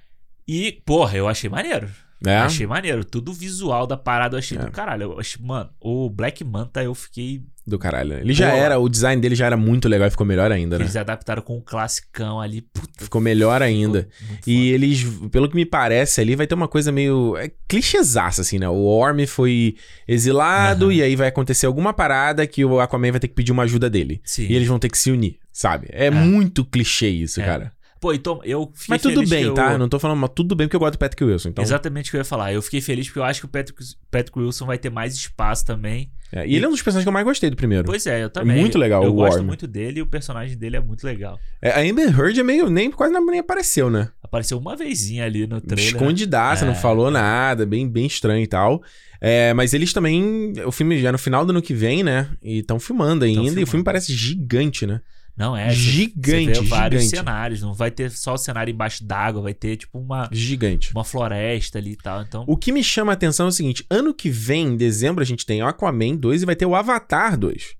E, 0.48 0.72
porra, 0.84 1.16
eu 1.16 1.28
achei 1.28 1.48
maneiro. 1.48 1.88
É? 2.24 2.38
Achei 2.38 2.66
maneiro. 2.66 3.04
Tudo 3.04 3.32
visual 3.32 3.86
da 3.86 3.96
parada 3.96 4.34
eu 4.36 4.38
achei 4.38 4.56
É. 4.58 4.60
do 4.60 4.70
caralho. 4.70 5.02
Eu 5.12 5.20
achei, 5.20 5.44
mano, 5.44 5.70
o 5.80 6.08
Black 6.10 6.42
Manta 6.44 6.82
eu 6.82 6.94
fiquei. 6.94 7.42
Do 7.64 7.78
caralho. 7.78 8.14
Ele 8.14 8.32
já 8.32 8.50
Boa. 8.50 8.58
era, 8.60 8.78
o 8.80 8.88
design 8.88 9.22
dele 9.22 9.36
já 9.36 9.46
era 9.46 9.56
muito 9.56 9.88
legal 9.88 10.08
e 10.08 10.10
ficou 10.10 10.26
melhor 10.26 10.50
ainda, 10.50 10.76
né? 10.78 10.84
Eles 10.84 10.96
adaptaram 10.96 11.40
com 11.42 11.56
o 11.58 11.62
classicão 11.62 12.40
ali. 12.40 12.60
Puta, 12.62 13.04
Ficou 13.04 13.20
melhor 13.20 13.62
ainda. 13.62 14.08
ficou 14.10 14.36
E 14.52 14.70
eles, 14.72 15.04
pelo 15.30 15.48
que 15.48 15.54
me 15.54 15.64
parece 15.64 16.20
ali, 16.20 16.34
vai 16.34 16.44
ter 16.46 16.56
uma 16.56 16.66
coisa 16.66 16.90
meio. 16.90 17.36
É, 17.36 17.52
clichêzaça, 17.68 18.40
assim, 18.42 18.58
né? 18.58 18.68
O 18.68 18.82
Orm 18.84 19.24
foi 19.28 19.76
exilado 20.08 20.86
Aham. 20.86 20.92
e 20.94 21.02
aí 21.02 21.14
vai 21.16 21.28
acontecer 21.28 21.66
alguma 21.66 21.92
parada 21.92 22.46
que 22.46 22.64
o 22.64 22.80
Aquaman 22.80 23.12
vai 23.12 23.20
ter 23.20 23.28
que 23.28 23.34
pedir 23.34 23.52
uma 23.52 23.62
ajuda 23.62 23.88
dele. 23.88 24.20
Sim. 24.24 24.46
E 24.48 24.54
eles 24.54 24.66
vão 24.68 24.78
ter 24.80 24.88
que 24.88 24.98
se 24.98 25.10
unir, 25.12 25.38
sabe? 25.52 25.86
É, 25.90 26.10
muito 26.10 26.64
clichê 26.64 27.08
isso, 27.08 27.40
É. 27.40 27.44
cara. 27.44 27.72
Pô, 28.02 28.12
então 28.12 28.40
eu 28.42 28.66
fiquei 28.74 28.86
Mas 28.88 29.00
tudo 29.02 29.20
bem, 29.28 29.42
que 29.44 29.48
eu- 29.50 29.54
tá? 29.54 29.78
Não 29.78 29.88
tô 29.88 29.96
falando, 29.96 30.18
mas 30.18 30.30
tudo 30.34 30.56
bem 30.56 30.66
porque 30.66 30.74
eu 30.74 30.80
gosto 30.80 30.94
do 30.94 30.98
Patrick 30.98 31.22
Wilson. 31.22 31.50
Então, 31.50 31.62
Exatamente 31.62 32.08
o 32.08 32.10
que 32.10 32.16
eu 32.16 32.20
ia 32.20 32.24
falar. 32.24 32.52
Eu 32.52 32.60
fiquei 32.60 32.80
feliz 32.80 33.06
porque 33.06 33.20
eu 33.20 33.24
acho 33.24 33.38
que 33.38 33.46
o 33.46 33.48
Patrick, 33.48 33.80
Patrick 34.10 34.36
Wilson 34.36 34.66
vai 34.66 34.76
ter 34.76 34.90
mais 34.90 35.14
espaço 35.14 35.64
também. 35.64 36.10
é, 36.32 36.44
E 36.44 36.56
ele 36.56 36.64
é 36.64 36.68
um 36.68 36.72
dos 36.72 36.82
personagens 36.82 37.04
que 37.04 37.08
eu 37.08 37.12
mais 37.12 37.24
gostei 37.24 37.48
do 37.48 37.54
primeiro. 37.56 37.84
Pois 37.84 38.04
é, 38.08 38.24
eu 38.24 38.28
também. 38.28 38.58
muito 38.60 38.76
legal 38.76 39.04
Eu 39.04 39.10
o 39.10 39.14
gosto 39.14 39.34
Worm. 39.36 39.46
muito 39.46 39.68
dele 39.68 40.00
e 40.00 40.02
o 40.02 40.06
personagem 40.06 40.56
dele 40.58 40.76
é 40.76 40.80
muito 40.80 41.04
legal. 41.04 41.38
É, 41.62 41.70
a 41.70 41.88
Amber 41.88 42.08
Heard 42.18 42.40
é 42.40 42.42
meio. 42.42 42.68
Nem, 42.68 42.90
quase 42.90 43.12
nem 43.14 43.38
apareceu, 43.38 43.88
né? 43.88 44.08
Apareceu 44.20 44.58
uma 44.58 44.74
vezinha 44.74 45.24
ali 45.24 45.46
no 45.46 45.60
trailer. 45.60 45.92
Escondidaça, 45.94 46.64
não 46.64 46.72
É. 46.72 46.74
falou 46.76 47.08
nada, 47.08 47.64
bem, 47.64 47.88
bem 47.88 48.06
estranho 48.06 48.42
e 48.42 48.46
tal. 48.48 48.82
É, 49.20 49.54
mas 49.54 49.72
eles 49.74 49.92
também. 49.92 50.52
O 50.66 50.72
filme 50.72 51.00
já 51.00 51.10
é 51.10 51.12
no 51.12 51.18
final 51.18 51.44
do 51.46 51.50
ano 51.50 51.62
que 51.62 51.72
vem, 51.72 52.02
né? 52.02 52.28
E 52.42 52.58
estão 52.58 52.80
filmando 52.80 53.24
ainda. 53.24 53.38
E 53.38 53.42
o 53.42 53.46
filmando. 53.50 53.66
filme 53.70 53.84
parece 53.84 54.12
gigante, 54.12 54.86
né? 54.86 55.00
Não 55.36 55.56
é, 55.56 55.70
Gigante, 55.70 56.54
cê 56.56 56.60
vê 56.60 56.66
vários 56.68 57.02
gigante. 57.04 57.16
cenários, 57.18 57.62
não 57.62 57.72
vai 57.72 57.90
ter 57.90 58.10
só 58.10 58.34
o 58.34 58.38
cenário 58.38 58.70
embaixo 58.70 59.02
d'água, 59.04 59.40
vai 59.42 59.54
ter 59.54 59.76
tipo 59.76 59.98
uma, 59.98 60.28
Gigante. 60.30 60.92
uma 60.94 61.04
floresta 61.04 61.78
ali 61.78 61.92
e 61.92 61.96
tal. 61.96 62.22
Então, 62.22 62.44
O 62.46 62.56
que 62.56 62.70
me 62.70 62.84
chama 62.84 63.12
a 63.12 63.14
atenção 63.14 63.46
é 63.46 63.48
o 63.48 63.52
seguinte: 63.52 63.84
ano 63.90 64.12
que 64.12 64.28
vem, 64.28 64.68
em 64.68 64.76
dezembro, 64.76 65.22
a 65.22 65.26
gente 65.26 65.46
tem 65.46 65.62
o 65.62 65.66
Aquaman 65.66 66.16
2 66.16 66.42
e 66.42 66.46
vai 66.46 66.54
ter 66.56 66.66
o 66.66 66.74
Avatar 66.74 67.38
2. 67.38 67.74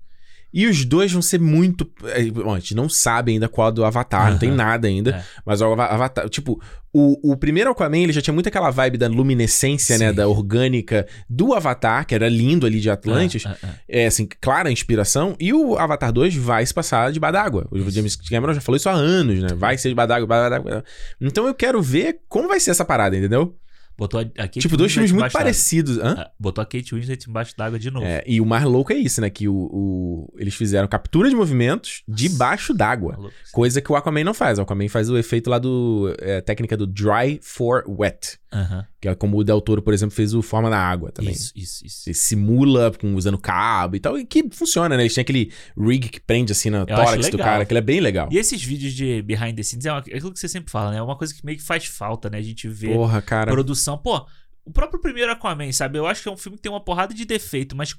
E 0.53 0.67
os 0.67 0.85
dois 0.85 1.11
vão 1.11 1.21
ser 1.21 1.39
muito. 1.39 1.89
é, 2.05 2.23
Bom, 2.25 2.53
a 2.53 2.59
gente 2.59 2.75
não 2.75 2.87
sabe 2.87 3.31
ainda 3.31 3.49
qual 3.49 3.71
do 3.71 3.83
Avatar, 3.83 4.31
não 4.31 4.37
tem 4.37 4.51
nada 4.51 4.87
ainda. 4.87 5.11
É. 5.11 5.23
Mas 5.45 5.61
o 5.61 5.65
Ava- 5.65 5.85
Avatar. 5.87 6.29
Tipo, 6.29 6.61
o, 6.93 7.31
o 7.31 7.35
primeiro 7.35 7.71
Aquaman 7.71 7.97
ele 7.97 8.13
já 8.13 8.21
tinha 8.21 8.33
muito 8.33 8.47
aquela 8.47 8.69
vibe 8.69 8.99
da 8.99 9.07
luminescência, 9.07 9.97
né? 9.97 10.09
Sim. 10.09 10.15
Da 10.15 10.27
orgânica 10.27 11.07
do 11.27 11.53
Avatar, 11.55 12.05
que 12.05 12.13
era 12.13 12.29
lindo 12.29 12.67
ali 12.67 12.79
de 12.79 12.89
Atlantis. 12.89 13.43
Ah, 13.47 13.57
ah, 13.63 13.67
ah. 13.67 13.75
É, 13.89 14.05
assim, 14.05 14.27
clara 14.39 14.69
a 14.69 14.71
inspiração. 14.71 15.35
E 15.39 15.51
o 15.51 15.75
Avatar 15.77 16.11
2 16.13 16.35
vai 16.35 16.63
se 16.65 16.73
passar 16.73 17.11
debaixo 17.11 17.33
d'água. 17.33 17.67
O 17.71 17.89
James 17.89 18.15
Cameron 18.15 18.53
já 18.53 18.61
falou 18.61 18.77
isso 18.77 18.89
há 18.89 18.93
anos, 18.93 19.39
né? 19.41 19.47
Vai 19.55 19.75
ser 19.79 19.89
debaixo 19.89 20.09
d'água, 20.09 20.25
debaixo 20.27 20.49
d'água. 20.51 20.83
Então 21.19 21.47
eu 21.47 21.55
quero 21.55 21.81
ver 21.81 22.19
como 22.29 22.47
vai 22.47 22.59
ser 22.59 22.69
essa 22.71 22.85
parada, 22.85 23.17
entendeu? 23.17 23.55
Botou 23.97 24.19
a, 24.19 24.23
a 24.23 24.47
Kate 24.47 24.59
tipo, 24.59 24.75
dois 24.75 24.91
filmes 24.91 25.11
muito 25.11 25.31
parecidos. 25.31 25.97
Hã? 25.99 26.15
Ah, 26.17 26.31
Botou 26.39 26.61
a 26.61 26.65
Kate 26.65 26.95
Winslet 26.95 27.29
embaixo 27.29 27.53
d'água 27.57 27.77
de 27.77 27.91
novo. 27.91 28.05
É, 28.05 28.23
e 28.25 28.41
o 28.41 28.45
mais 28.45 28.63
louco 28.63 28.91
é 28.91 28.95
isso, 28.95 29.21
né? 29.21 29.29
Que 29.29 29.47
o, 29.47 29.53
o- 29.55 30.33
eles 30.37 30.55
fizeram 30.55 30.87
captura 30.87 31.29
de 31.29 31.35
movimentos 31.35 32.01
debaixo 32.07 32.73
d'água. 32.73 33.13
Maluco. 33.13 33.33
Coisa 33.51 33.81
que 33.81 33.91
o 33.91 33.95
Aquaman 33.95 34.23
não 34.23 34.33
faz. 34.33 34.57
O 34.57 34.63
Aquaman 34.63 34.87
faz 34.89 35.09
o 35.09 35.17
efeito 35.17 35.49
lá 35.49 35.59
do. 35.59 36.15
É, 36.19 36.41
técnica 36.41 36.75
do 36.75 36.87
dry 36.87 37.39
for 37.41 37.83
wet. 37.87 38.39
Aham. 38.51 38.85
Que 39.03 39.09
é 39.09 39.15
como 39.15 39.37
o 39.37 39.43
Del 39.43 39.59
Toro, 39.59 39.81
por 39.81 39.93
exemplo, 39.93 40.15
fez 40.15 40.33
o 40.33 40.41
Forma 40.41 40.69
na 40.69 40.77
Água 40.77 41.11
também. 41.11 41.33
Isso, 41.33 41.51
isso, 41.53 41.85
isso. 41.85 42.03
Você 42.03 42.13
simula 42.13 42.89
com, 42.89 43.15
usando 43.15 43.37
cabo 43.37 43.97
e 43.97 43.99
tal. 43.99 44.17
E 44.17 44.23
que 44.23 44.47
funciona, 44.49 44.95
né? 44.95 45.03
Eles 45.03 45.13
têm 45.13 45.21
aquele 45.23 45.51
rig 45.77 46.07
que 46.07 46.21
prende 46.21 46.53
assim 46.53 46.69
na 46.69 46.83
acho 46.83 46.87
tórax 46.87 47.29
do 47.29 47.37
cara, 47.37 47.65
que 47.65 47.73
ele 47.73 47.79
é 47.79 47.81
bem 47.81 47.99
legal. 47.99 48.29
E 48.31 48.37
esses 48.37 48.63
vídeos 48.63 48.93
de 48.93 49.21
behind 49.21 49.57
the 49.57 49.61
scenes 49.61 49.85
é 49.85 49.91
uma- 49.91 49.99
é 50.07 50.15
aquilo 50.15 50.31
que 50.31 50.39
você 50.39 50.47
sempre 50.47 50.71
fala, 50.71 50.91
né? 50.91 50.99
É 50.99 51.01
uma 51.01 51.17
coisa 51.17 51.33
que 51.33 51.45
meio 51.45 51.57
que 51.57 51.63
faz 51.65 51.83
falta, 51.85 52.29
né? 52.29 52.37
A 52.37 52.41
gente 52.41 52.65
vê 52.69 52.93
Porra, 52.93 53.21
cara. 53.21 53.51
produção. 53.51 53.97
Pô, 53.97 54.25
o 54.63 54.71
próprio 54.71 55.01
primeiro 55.01 55.29
Aquaman, 55.33 55.69
sabe? 55.73 55.97
Eu 55.97 56.07
acho 56.07 56.23
que 56.23 56.29
é 56.29 56.31
um 56.31 56.37
filme 56.37 56.55
que 56.57 56.63
tem 56.63 56.71
uma 56.71 56.79
porrada 56.79 57.13
de 57.13 57.25
defeito, 57.25 57.75
mas 57.75 57.93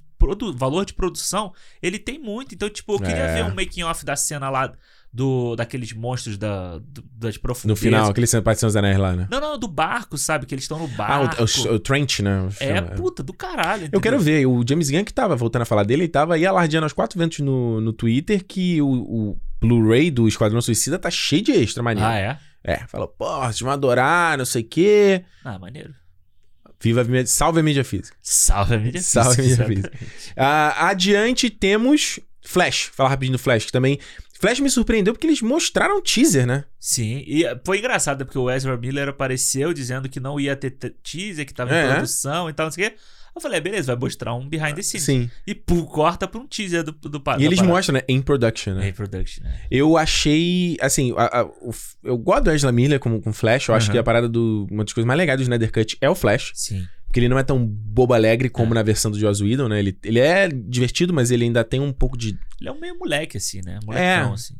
valor 0.57 0.87
de 0.87 0.95
produção, 0.95 1.53
ele 1.83 1.99
tem 1.99 2.19
muito. 2.19 2.55
Então, 2.55 2.71
tipo, 2.71 2.95
eu 2.95 2.99
queria 2.99 3.15
É. 3.25 3.35
ver 3.35 3.45
um 3.45 3.55
making 3.55 3.83
off 3.83 4.07
da 4.07 4.17
cena 4.17 4.49
lá 4.49 4.73
do 5.17 5.55
daqueles 5.55 5.93
monstros 5.93 6.37
da, 6.37 6.79
do- 6.79 7.05
das 7.17 7.37
No 7.37 7.41
profundezas. 7.41 7.79
final, 7.85 8.11
aquele 8.11 8.27
Participação 8.27 8.67
dos 8.67 8.75
Anéis 8.75 8.99
lá, 8.99 9.15
né? 9.15 9.29
Não, 9.31 9.41
não, 9.41 9.57
do 9.57 9.69
barco, 9.69 10.19
sabe? 10.19 10.45
Que 10.45 10.53
eles 10.57 10.65
estão 10.65 10.77
no 10.77 10.87
Ah, 10.87 10.97
barco. 10.97 11.45
o, 11.45 11.69
o, 11.71 11.75
o 11.75 11.79
Trench, 11.79 12.21
né? 12.21 12.49
É, 12.59 12.81
puta, 12.81 13.23
do 13.23 13.33
caralho. 13.33 13.89
Eu 13.93 14.01
quero 14.01 14.17
entendeu? 14.17 14.41
ver. 14.41 14.47
O 14.47 14.65
James 14.69 14.91
Gunn 14.91 15.05
que 15.05 15.15
tava, 15.15 15.37
voltando 15.37 15.63
a 15.63 15.67
falar 15.67 15.85
dele, 15.85 16.03
ele 16.03 16.09
tava 16.09 16.35
aí 16.35 16.45
alardeando 16.45 16.85
aos 16.85 16.93
quatro 16.93 17.17
ventos 17.17 17.39
no, 17.39 17.81
no 17.81 17.93
Twitter 17.93 18.45
que 18.45 18.83
o, 18.83 18.89
o 18.89 19.39
Blu-ray 19.61 20.11
do 20.11 20.27
Esquadrão 20.27 20.61
Suicida 20.61 20.99
tá 20.99 21.11
cheio 21.13 21.43
de 21.43 21.53
extra 21.53 21.81
maneiro. 21.81 22.11
Ah, 22.11 22.19
é? 22.19 22.39
É, 22.65 22.79
falou, 22.89 23.07
pô, 23.07 23.39
vocês 23.43 23.61
vão 23.61 23.71
adorar, 23.71 24.37
não 24.37 24.45
sei 24.45 24.63
o 24.63 24.67
quê. 24.67 25.25
Ah, 25.45 25.59
maneiro. 25.61 25.95
Viva 26.81 27.03
a 27.03 27.05
mídia, 27.05 27.27
salve 27.27 27.61
a 27.61 27.63
mídia 27.63 27.85
física. 27.85 28.17
Salve 28.21 28.75
a 28.75 28.79
mídia 28.79 29.01
Salve 29.01 29.41
a 29.41 29.45
física, 29.45 29.69
mídia 29.69 29.81
exatamente. 29.93 30.33
Ah, 30.37 30.89
adiante 30.89 31.49
temos 31.51 32.19
Flash. 32.43 32.91
Falar 32.93 33.09
rapidinho 33.11 33.39
do 33.39 33.43
Flash, 33.43 33.67
que 33.67 33.73
também... 33.73 33.99
Flash 34.45 34.61
me 34.61 34.69
surpreendeu 34.71 35.13
porque 35.15 35.27
eles 35.27 35.41
mostraram 35.41 36.01
teaser, 36.03 36.47
né? 36.47 36.65
Sim, 36.79 37.25
e 37.27 37.45
foi 37.65 37.79
engraçado 37.79 38.25
porque 38.27 38.39
o 38.39 38.51
Ezra 38.51 38.77
Miller 38.77 39.09
apareceu 39.09 39.73
dizendo 39.73 40.09
que 40.09 40.21
não 40.21 40.39
ia 40.39 40.55
ter 40.55 40.71
te- 40.71 40.91
teaser, 41.03 41.47
que 41.47 41.55
tava 41.55 41.73
em 41.75 41.79
É. 41.79 41.95
produção 41.95 42.51
e 42.51 42.53
tal, 42.53 42.67
não 42.67 42.71
sei 42.73 42.87
o 42.87 42.91
quê. 42.91 42.97
Eu 43.37 43.41
falei, 43.41 43.59
é, 43.59 43.61
beleza, 43.61 43.87
vai 43.93 43.97
mostrar 44.01 44.33
um 44.35 44.49
behind 44.49 44.77
the 44.77 44.83
scenes. 44.83 45.03
Sim. 45.05 45.29
E 45.45 45.57
pum, 45.57 45.85
corta 45.85 46.29
pra 46.29 46.41
um 46.41 46.47
teaser 46.47 46.85
do, 46.85 46.93
do 46.93 47.21
E 47.39 47.45
eles 47.45 47.57
parada. 47.59 47.65
mostram, 47.75 47.95
né? 47.95 48.03
In 48.09 48.23
production, 48.23 48.75
né? 48.75 48.89
Em 48.89 48.93
production, 48.93 49.43
né? 49.43 49.61
Eu 49.69 49.97
achei, 49.97 50.77
assim, 50.81 51.13
a- 51.17 51.41
a- 51.41 51.45
o 51.45 51.73
eu 52.05 52.17
gosto 52.17 52.45
do 52.45 52.51
Ezra 52.53 52.71
Miller 52.71 53.01
como 53.01 53.21
com 53.21 53.33
Flash. 53.33 53.67
Eu 53.69 53.75
acho 53.75 53.87
Aham. 53.87 53.93
que 53.93 53.99
a 53.99 54.05
parada 54.05 54.29
do. 54.29 54.69
Uma 54.71 54.85
das 54.85 54.93
coisas 54.93 55.07
mais 55.07 55.19
legais 55.19 55.37
do 55.41 55.43
Snyder 55.43 55.73
Cut 55.73 55.97
é 56.01 56.09
o 56.09 56.15
Flash. 56.15 56.53
Sim. 56.55 56.87
Porque 57.15 57.21
ele 57.21 57.29
não 57.29 57.39
é 57.39 57.45
tão 57.45 57.65
bobo 57.65 58.13
alegre 58.13 58.49
como 58.51 58.73
É. 58.73 58.75
na 58.75 58.83
versão 58.83 59.09
do 59.09 59.17
Joss 59.17 59.41
Whedon, 59.41 59.69
né? 59.69 59.79
Ele, 59.79 59.97
ele 60.03 60.19
é 60.19 60.49
divertido, 60.49 61.15
mas 61.15 61.31
ele 61.31 61.45
ainda 61.45 61.63
tem 61.63 61.79
um 61.79 61.93
pouco 61.93 62.19
de. 62.19 62.37
Ele 62.61 62.69
é 62.69 62.73
um 62.73 62.81
meio 62.81 62.99
moleque, 62.99 63.37
assim, 63.37 63.61
né? 63.65 63.79
Molecão, 63.87 64.31
É. 64.31 64.35
assim. 64.35 64.55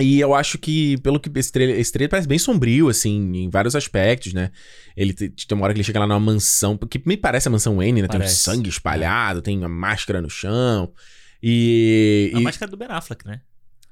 E 0.00 0.18
eu 0.18 0.34
acho 0.34 0.58
que, 0.58 0.96
pelo 0.98 1.20
que 1.20 1.30
esse 1.38 1.52
trailer, 1.52 1.78
esse 1.78 1.92
trailer 1.92 2.10
parece 2.10 2.26
bem 2.26 2.40
sombrio, 2.40 2.88
assim, 2.88 3.30
em 3.36 3.48
vários 3.48 3.76
aspectos, 3.76 4.32
né? 4.32 4.50
Ele 4.96 5.12
te- 5.12 5.28
tem 5.46 5.54
uma 5.56 5.62
hora 5.62 5.72
que 5.72 5.76
ele 5.78 5.84
chega 5.84 6.00
lá 6.00 6.06
numa 6.08 6.18
mansão, 6.18 6.76
que 6.76 7.00
me 7.06 7.16
parece 7.16 7.46
a 7.46 7.50
mansão 7.52 7.76
Wayne, 7.76 8.02
né? 8.02 8.08
Tem 8.08 8.16
um 8.18 8.22
Parece. 8.22 8.40
sangue 8.40 8.68
espalhado, 8.68 9.40
tem 9.40 9.56
uma 9.58 9.68
máscara 9.68 10.20
no 10.20 10.28
chão. 10.28 10.92
E. 11.40 12.32
A 12.34 12.40
e 12.40 12.42
máscara 12.42 12.68
do 12.68 12.76
Ben 12.76 12.88
Affleck, 12.90 13.24
né? 13.26 13.40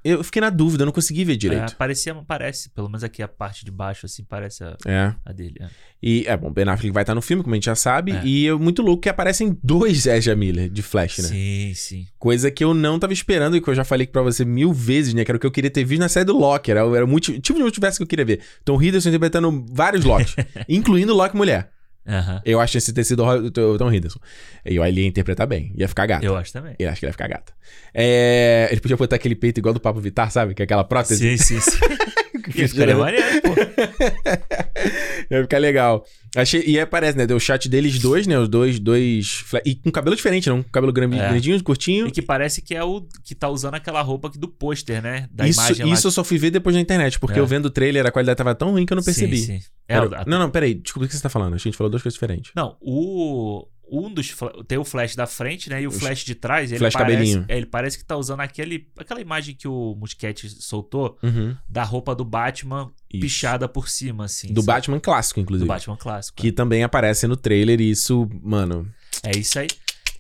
Eu 0.02 0.25
fiquei 0.25 0.40
na 0.40 0.50
dúvida, 0.50 0.83
eu 0.83 0.87
não 0.87 0.92
consegui 0.92 1.25
ver 1.25 1.35
É, 1.35 1.37
direito. 1.37 1.76
parecia, 1.76 2.14
parece, 2.26 2.71
pelo 2.71 2.88
menos 2.88 3.04
aqui 3.04 3.23
a 3.23 3.28
parte 3.28 3.64
de 3.64 3.71
baixo, 3.71 4.06
assim, 4.06 4.25
parece 4.25 4.65
a, 4.65 4.76
É. 4.86 5.15
a 5.25 5.32
dele. 5.32 5.56
é. 5.60 5.69
E, 6.02 6.25
é 6.26 6.34
bom, 6.36 6.50
Ben 6.50 6.67
Affleck 6.69 6.91
vai 6.93 7.02
estar 7.02 7.15
no 7.15 7.21
filme, 7.21 7.43
como 7.43 7.54
a 7.54 7.56
gente 7.56 7.67
já 7.67 7.75
sabe. 7.75 8.13
É. 8.13 8.23
E 8.25 8.47
é 8.49 8.54
muito 8.54 8.80
louco 8.80 9.02
que 9.02 9.08
aparecem 9.08 9.58
dois 9.63 10.06
Ezra 10.08 10.34
Miller 10.34 10.71
de 10.71 10.82
Flash, 10.82 11.19
né? 11.19 11.28
Sim, 11.28 11.73
sim. 11.75 12.06
Coisa 12.19 12.50
que 12.50 12.65
eu 12.65 12.73
não 12.73 12.99
tava 12.99 13.13
esperando 13.13 13.56
e 13.56 13.60
que 13.60 13.69
eu 13.69 13.75
já 13.75 13.84
falei 13.84 14.06
pra 14.06 14.23
você 14.23 14.45
mil 14.45 14.73
vezes, 14.73 15.13
né? 15.13 15.25
Que 15.25 15.30
era 15.30 15.36
o 15.36 15.41
que 15.41 15.47
eu 15.47 15.50
queria 15.50 15.71
ter 15.71 15.84
visto 15.84 16.00
na 16.00 16.08
série 16.08 16.25
do 16.25 16.36
Loki. 16.39 16.71
Era, 16.71 16.80
era 16.80 17.04
o 17.04 17.08
multi- 17.08 17.39
tipo 17.41 17.58
de 17.58 17.63
multiverso 17.63 17.99
que 17.99 18.02
eu 18.02 18.06
queria 18.06 18.25
ver. 18.25 18.41
Tom 18.65 18.80
Hiddleston 18.80 19.10
interpretando 19.10 19.67
vários 19.71 20.04
Locks, 20.04 20.34
incluindo 20.69 21.15
Loki 21.15 21.36
mulher. 21.36 21.71
Aham. 22.06 22.41
Eu 22.45 22.58
acho 22.60 22.76
esse 22.78 22.93
ter 22.93 23.04
sido 23.04 23.23
o 23.25 23.47
o 23.47 23.78
Tom 23.78 23.93
Hiddleston. 23.93 24.21
E 24.65 24.78
ele 24.78 25.00
ia 25.02 25.06
interpretar 25.06 25.47
bem. 25.47 25.73
Ia 25.76 25.86
ficar 25.89 26.06
gato. 26.06 26.25
Eu 26.25 26.36
acho 26.36 26.52
também. 26.52 26.75
Eu 26.78 26.89
acho 26.91 26.99
que 27.00 27.06
ele 27.06 27.10
ia 27.10 27.13
ficar 27.13 27.28
gata. 27.28 27.52
É, 27.95 28.69
ele 28.71 28.80
podia 28.80 28.97
botar 28.97 29.17
aquele 29.17 29.34
peito 29.34 29.58
igual 29.58 29.75
do 29.75 29.80
Pablo 29.80 30.00
Vittar, 30.00 30.30
sabe? 30.30 30.54
Que 30.54 30.63
é 30.63 30.65
aquela 30.65 30.84
prótese. 30.84 31.36
Sim, 31.36 31.36
sim, 31.36 31.60
sim. 31.60 31.78
que 32.50 32.63
Ia 32.63 32.69
fica- 32.69 32.86
ficar 32.86 32.97
maneiro, 32.97 33.43
pô. 33.43 33.50
Ia 35.30 35.43
ficar 35.43 35.58
legal. 35.58 36.04
Achei, 36.36 36.62
e 36.64 36.78
aparece, 36.78 37.19
né? 37.19 37.26
Deu 37.26 37.36
o 37.36 37.40
chat 37.40 37.69
deles 37.69 37.99
dois, 37.99 38.26
né? 38.26 38.38
Os 38.38 38.49
dois, 38.49 38.78
dois. 38.78 39.45
E 39.64 39.75
com 39.75 39.90
cabelo 39.90 40.14
diferente, 40.14 40.49
não? 40.49 40.62
Com 40.62 40.71
cabelo 40.71 40.93
grande, 40.93 41.19
É. 41.19 41.28
grandinho, 41.28 41.62
curtinho. 41.62 42.06
E 42.06 42.10
que 42.12 42.23
parece 42.23 42.62
que 42.62 42.75
é 42.75 42.84
o 42.84 43.02
que 43.25 43.34
tá 43.34 43.49
usando 43.49 43.75
aquela 43.75 44.00
roupa 44.00 44.28
aqui 44.28 44.38
do 44.38 44.47
pôster, 44.49 45.02
né? 45.02 45.28
Da 45.32 45.49
isso 45.49 45.60
imagem 45.60 45.86
lá. 45.86 45.93
isso 45.95 46.06
eu 46.06 46.10
só 46.12 46.23
fui 46.23 46.38
ver 46.38 46.50
depois 46.50 46.75
na 46.76 46.80
internet, 46.80 47.19
porque 47.19 47.38
É. 47.38 47.43
eu 47.43 47.47
vendo 47.47 47.66
o 47.66 47.71
trailer, 47.71 48.06
a 48.06 48.12
qualidade 48.12 48.36
tava 48.36 48.54
tão 48.54 48.71
ruim 48.71 48.86
que 48.86 48.93
eu 48.93 48.97
não 48.97 49.02
percebi. 49.02 49.38
Sim, 49.38 49.58
sim. 49.58 49.64
É, 49.88 49.97
Era- 49.97 50.08
o- 50.08 50.14
a- 50.14 50.25
Não, 50.26 50.38
não, 50.38 50.50
peraí. 50.50 50.75
Desculpa 50.75 51.06
o 51.06 51.08
que 51.08 51.16
você 51.16 51.23
tá 51.23 51.28
falando. 51.28 51.54
A 51.54 51.58
gente 51.58 51.76
falou 51.76 51.90
duas 51.90 52.02
coisas 52.02 52.14
diferentes. 52.14 52.52
Não, 52.54 52.76
o. 52.80 53.66
Um 53.90 54.12
dos. 54.12 54.34
Tem 54.68 54.78
o 54.78 54.84
flash 54.84 55.16
da 55.16 55.26
frente, 55.26 55.68
né? 55.68 55.82
E 55.82 55.86
o 55.86 55.90
flash 55.90 56.24
de 56.24 56.34
trás. 56.34 56.70
Ele 56.70 56.78
flash 56.78 56.92
parece, 56.92 57.12
cabelinho. 57.16 57.44
é, 57.48 57.56
ele 57.56 57.66
parece 57.66 57.98
que 57.98 58.04
tá 58.04 58.16
usando 58.16 58.40
aquele, 58.40 58.88
aquela 58.96 59.20
imagem 59.20 59.54
que 59.54 59.66
o 59.66 59.94
Musquete 59.98 60.48
soltou 60.48 61.18
Uhum. 61.22 61.56
da 61.68 61.82
roupa 61.82 62.14
do 62.14 62.24
Batman 62.24 62.90
Isso. 63.12 63.20
pichada 63.20 63.68
por 63.68 63.88
cima, 63.88 64.24
assim. 64.26 64.52
Do 64.52 64.60
sabe? 64.62 64.66
Batman 64.78 65.00
clássico, 65.00 65.40
Do 65.40 65.42
inclusive. 65.42 65.68
Batman 65.68 65.96
clássico. 65.96 66.36
Que 66.40 66.52
também 66.52 66.82
aparece 66.84 67.26
no 67.26 67.36
trailer 67.36 67.80
e 67.80 67.90
isso, 67.90 68.28
mano. 68.42 68.88
É 69.22 69.36
isso 69.36 69.58
aí. 69.58 69.66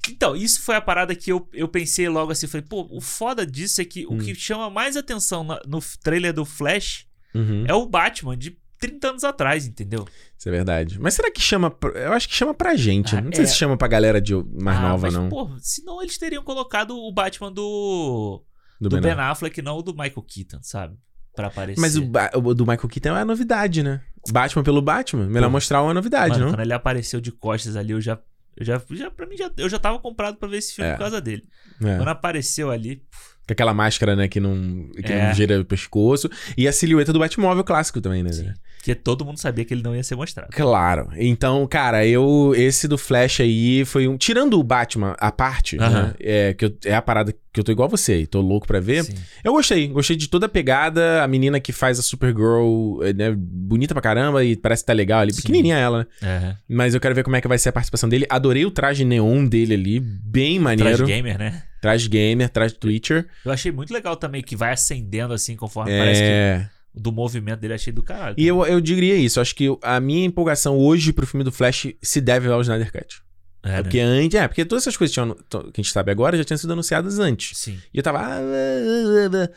Então, 0.08 0.34
isso 0.34 0.62
foi 0.62 0.74
a 0.76 0.80
parada 0.80 1.14
que 1.14 1.30
eu, 1.30 1.46
eu 1.52 1.68
pensei 1.68 2.08
logo 2.08 2.32
assim. 2.32 2.46
Falei, 2.46 2.66
pô, 2.68 2.88
o 2.90 3.00
foda 3.00 3.46
disso 3.46 3.80
é 3.80 3.84
que 3.84 4.06
Hum. 4.06 4.16
o 4.16 4.18
que 4.18 4.34
chama 4.34 4.68
mais 4.70 4.96
atenção 4.96 5.44
na- 5.44 5.60
no 5.66 5.78
trailer 6.02 6.32
do 6.32 6.44
Flash 6.44 7.06
Uhum. 7.34 7.64
é 7.68 7.74
o 7.74 7.86
Batman 7.86 8.36
de 8.36 8.56
30 8.80 9.08
anos 9.10 9.24
atrás, 9.24 9.66
entendeu? 9.66 10.06
Isso 10.36 10.48
é 10.48 10.52
verdade. 10.52 10.98
Mas 10.98 11.14
será 11.14 11.30
que 11.30 11.40
chama. 11.40 11.72
Eu 11.94 12.12
acho 12.12 12.26
que 12.28 12.34
chama 12.34 12.54
pra 12.54 12.74
gente. 12.74 13.14
Ah, 13.14 13.20
não 13.20 13.30
sei 13.32 13.44
é. 13.44 13.46
se 13.46 13.54
chama 13.54 13.76
pra 13.76 13.86
galera 13.86 14.20
de 14.20 14.34
mais 14.60 14.78
Ah, 14.78 14.82
nova, 14.88 15.02
mas, 15.06 15.14
não. 15.14 15.28
Pô, 15.28 15.50
senão 15.60 16.02
eles 16.02 16.16
teriam 16.18 16.42
colocado 16.42 16.96
o 16.96 17.12
Batman 17.12 17.52
do. 17.52 18.42
do 18.80 18.88
Do, 18.88 19.00
Ben 19.00 19.14
Ben 19.14 19.20
Affleck, 19.24 19.60
não 19.62 19.76
o 19.76 19.82
do 19.82 19.92
Michael 19.92 20.24
Keaton, 20.26 20.58
sabe? 20.62 20.96
Pra 21.36 21.46
aparecer. 21.48 21.80
Mas 21.80 21.96
o, 21.96 22.02
o 22.42 22.54
do 22.54 22.64
Michael 22.66 22.88
Keaton 22.88 23.16
é 23.16 23.20
a 23.20 23.24
novidade, 23.24 23.82
né? 23.82 24.00
Batman 24.32 24.62
pelo 24.64 24.82
Batman. 24.82 25.26
Melhor 25.26 25.46
Pô. 25.46 25.52
mostrar 25.52 25.82
uma 25.82 25.94
novidade, 25.94 26.32
Mano, 26.32 26.46
não? 26.46 26.52
quando 26.52 26.60
ele 26.60 26.72
apareceu 26.72 27.20
de 27.20 27.30
costas 27.30 27.76
ali, 27.76 27.92
eu 27.92 28.00
já. 28.00 28.18
Eu 28.56 28.64
já, 28.66 28.82
já 28.90 29.10
pra 29.10 29.26
mim, 29.26 29.36
já, 29.36 29.50
eu 29.56 29.68
já 29.68 29.78
tava 29.78 29.98
comprado 30.00 30.36
pra 30.36 30.48
ver 30.48 30.56
esse 30.58 30.74
filme 30.74 30.90
É. 30.90 30.94
por 30.94 30.98
causa 31.00 31.20
dele. 31.20 31.44
É. 31.82 31.96
Quando 31.96 32.08
apareceu 32.08 32.70
ali. 32.70 33.02
Com 33.50 33.52
aquela 33.52 33.74
máscara, 33.74 34.14
né, 34.14 34.28
que 34.28 34.38
não, 34.38 34.86
que 35.04 35.12
É. 35.12 35.26
não 35.26 35.34
gira 35.34 35.60
o 35.60 35.64
pescoço. 35.64 36.30
E 36.56 36.68
a 36.68 36.72
silhueta 36.72 37.12
do 37.12 37.18
Batmóvel 37.18 37.64
clássico 37.64 38.00
também, 38.00 38.22
né? 38.22 38.30
Sim, 38.32 38.52
que 38.84 38.94
todo 38.94 39.24
mundo 39.24 39.38
sabia 39.38 39.64
que 39.64 39.74
ele 39.74 39.82
não 39.82 39.94
ia 39.96 40.04
ser 40.04 40.14
mostrado. 40.14 40.50
Claro. 40.52 41.08
Então, 41.16 41.66
cara, 41.66 42.06
eu. 42.06 42.52
Esse 42.56 42.86
do 42.86 42.96
Flash 42.96 43.40
aí 43.40 43.84
foi 43.84 44.06
um. 44.06 44.16
Tirando 44.16 44.56
o 44.56 44.62
Batman, 44.62 45.16
a 45.18 45.32
parte, 45.32 45.76
né? 45.76 45.84
Aham. 45.84 46.14
É, 46.20 46.54
que 46.54 46.64
eu- 46.64 46.76
é 46.84 46.94
a 46.94 47.02
parada 47.02 47.32
que 47.52 47.58
eu 47.58 47.64
tô 47.64 47.72
igual 47.72 47.88
você, 47.88 48.20
e 48.20 48.26
tô 48.28 48.40
louco 48.40 48.68
pra 48.68 48.78
ver. 48.78 49.02
Sim. 49.02 49.14
Eu 49.42 49.52
gostei. 49.52 49.88
Gostei 49.88 50.14
de 50.16 50.28
toda 50.28 50.46
a 50.46 50.48
pegada. 50.48 51.24
A 51.24 51.26
menina 51.26 51.58
que 51.58 51.72
faz 51.72 51.98
a 51.98 52.02
Supergirl, 52.02 53.02
é, 53.02 53.12
né? 53.12 53.34
Bonita 53.36 53.92
pra 53.92 54.00
caramba 54.00 54.44
e 54.44 54.54
parece 54.56 54.84
que 54.84 54.86
tá 54.86 54.92
legal 54.92 55.18
ali. 55.22 55.32
Sim. 55.32 55.42
Pequenininha 55.42 55.76
ela, 55.76 56.06
né? 56.22 56.56
Mas 56.68 56.94
eu 56.94 57.00
quero 57.00 57.16
ver 57.16 57.24
como 57.24 57.34
é 57.34 57.40
que 57.40 57.48
vai 57.48 57.58
ser 57.58 57.70
a 57.70 57.72
participação 57.72 58.08
dele. 58.08 58.26
Adorei 58.30 58.64
o 58.64 58.70
traje 58.70 59.04
neon 59.04 59.44
dele 59.44 59.74
ali. 59.74 59.98
Bem 60.00 60.60
maneiro. 60.60 60.96
Trash 60.98 61.08
gamer, 61.08 61.36
né? 61.36 61.62
Traje 61.80 62.08
gamer, 62.08 62.48
traje 62.48 62.74
Twitcher. 62.74 63.26
Eu 63.44 63.50
achei 63.52 63.72
muito 63.72 63.92
legal 63.92 64.16
também 64.16 64.42
que 64.42 64.54
vai 64.56 64.72
acendendo 64.72 65.32
assim 65.32 65.56
conforme 65.56 65.96
parece 65.96 66.20
que 66.20 66.26
É. 66.26 66.68
do 66.94 67.10
movimento 67.10 67.60
dele 67.60 67.74
achei 67.74 67.92
do 67.92 68.02
caralho. 68.02 68.34
E 68.38 68.46
eu, 68.46 68.64
eu 68.66 68.80
diria 68.80 69.16
isso. 69.16 69.40
Acho 69.40 69.54
que 69.54 69.66
a 69.82 69.98
minha 70.00 70.26
empolgação 70.26 70.76
hoje 70.78 71.12
pro 71.12 71.26
filme 71.26 71.44
do 71.44 71.52
Flash 71.52 71.88
se 72.02 72.20
deve 72.20 72.48
ao 72.48 72.60
Snyder 72.60 72.92
Cut. 72.92 73.22
é, 73.62 73.68
né? 73.68 73.82
Porque 73.82 73.98
antes. 74.00 74.38
É, 74.38 74.46
porque 74.48 74.64
todas 74.64 74.84
essas 74.84 74.96
coisas 74.96 75.12
tinham- 75.14 75.34
que 75.34 75.56
a 75.56 75.82
gente 75.82 75.90
sabe 75.92 76.10
agora 76.10 76.36
já 76.36 76.44
tinham 76.44 76.58
sido 76.58 76.72
anunciadas 76.72 77.18
antes. 77.18 77.56
Sim. 77.58 77.78
E 77.94 77.98
eu 77.98 78.02
tava. 78.02 78.18
ah, 78.18 78.38
ah, 78.38 79.44
ah. 79.44 79.50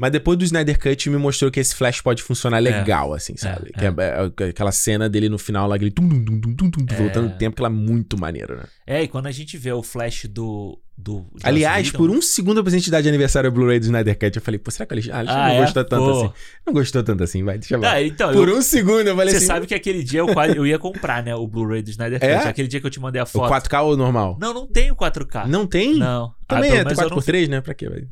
Mas 0.00 0.12
depois 0.12 0.38
do 0.38 0.44
Snyder 0.44 0.78
Cut 0.78 1.10
me 1.10 1.16
mostrou 1.16 1.50
que 1.50 1.58
esse 1.58 1.74
Flash 1.74 2.00
pode 2.00 2.22
funcionar 2.22 2.60
legal, 2.60 3.12
assim, 3.12 3.36
sabe? 3.36 3.72
é. 3.74 3.78
Que 3.80 3.84
é- 3.86 4.46
é 4.46 4.50
aquela 4.50 4.70
cena 4.70 5.08
dele 5.08 5.28
no 5.28 5.38
final 5.38 5.66
lá, 5.66 5.74
aquele 5.74 5.90
tum, 5.90 6.08
tum, 6.08 6.40
tum, 6.40 6.54
tum, 6.54 6.70
tum, 6.70 6.86
É. 6.88 6.94
voltando 6.96 7.26
o 7.26 7.36
tempo, 7.36 7.56
que 7.56 7.62
ela 7.62 7.68
é 7.68 7.72
muito 7.72 8.16
maneira, 8.16 8.56
né? 8.58 8.62
É, 8.86 9.02
e 9.02 9.08
quando 9.08 9.26
a 9.26 9.32
gente 9.32 9.58
vê 9.58 9.72
o 9.72 9.82
flash 9.82 10.26
do, 10.26 10.78
do 11.00 11.24
Aliás, 11.44 11.92
por 11.92 12.10
um 12.10 12.20
segundo 12.20 12.58
eu 12.58 12.64
pensei 12.64 12.80
dar 12.90 13.00
de 13.00 13.08
aniversário 13.08 13.48
o 13.48 13.52
Blu-ray 13.52 13.78
do 13.78 13.84
Snyder 13.84 14.18
Cut. 14.18 14.36
Eu 14.36 14.42
falei, 14.42 14.58
pô, 14.58 14.68
será 14.68 14.84
que 14.84 14.92
o 14.92 14.94
Alexandre, 14.94 15.28
Ah, 15.28 15.48
não 15.48 15.54
é? 15.54 15.60
gostou 15.60 15.84
tanto 15.84 16.02
Pô. 16.04 16.10
assim? 16.10 16.32
Não 16.66 16.72
gostou 16.72 17.02
tanto 17.04 17.22
assim, 17.22 17.44
vai, 17.44 17.56
deixa 17.56 17.76
eu 17.76 17.84
Ah, 17.84 18.02
então, 18.02 18.32
Por 18.32 18.48
eu- 18.48 18.56
um 18.56 18.62
segundo 18.62 19.06
eu 19.06 19.14
falei 19.14 19.30
Você 19.30 19.36
assim, 19.36 19.46
sabe 19.46 19.66
que 19.68 19.74
aquele 19.74 20.02
dia 20.02 20.20
eu, 20.20 20.26
quase, 20.26 20.56
eu 20.56 20.66
ia 20.66 20.76
comprar, 20.76 21.22
né? 21.22 21.36
O 21.36 21.46
Blu-ray 21.46 21.82
do 21.82 21.90
Snyder 21.90 22.18
Cut. 22.18 22.28
É? 22.28 22.36
Aquele 22.48 22.66
dia 22.66 22.80
que 22.80 22.86
eu 22.86 22.90
te 22.90 22.98
mandei 22.98 23.20
a 23.20 23.24
o 23.24 23.26
foto. 23.28 23.48
4K 23.48 23.82
ou 23.84 23.96
normal? 23.96 24.36
Não, 24.40 24.52
não 24.52 24.66
tem 24.66 24.90
o 24.90 24.96
4K. 24.96 25.46
Não 25.46 25.68
tem? 25.68 25.94
Não. 25.96 26.34
Também 26.48 26.72
ah, 26.72 26.74
é 26.74 26.84
menos 26.84 26.98
eu 26.98 27.08
não 27.10 27.18
4x3, 27.18 27.48
né? 27.48 27.60
Pra 27.60 27.74
quê, 27.74 27.88
velho? 27.88 28.08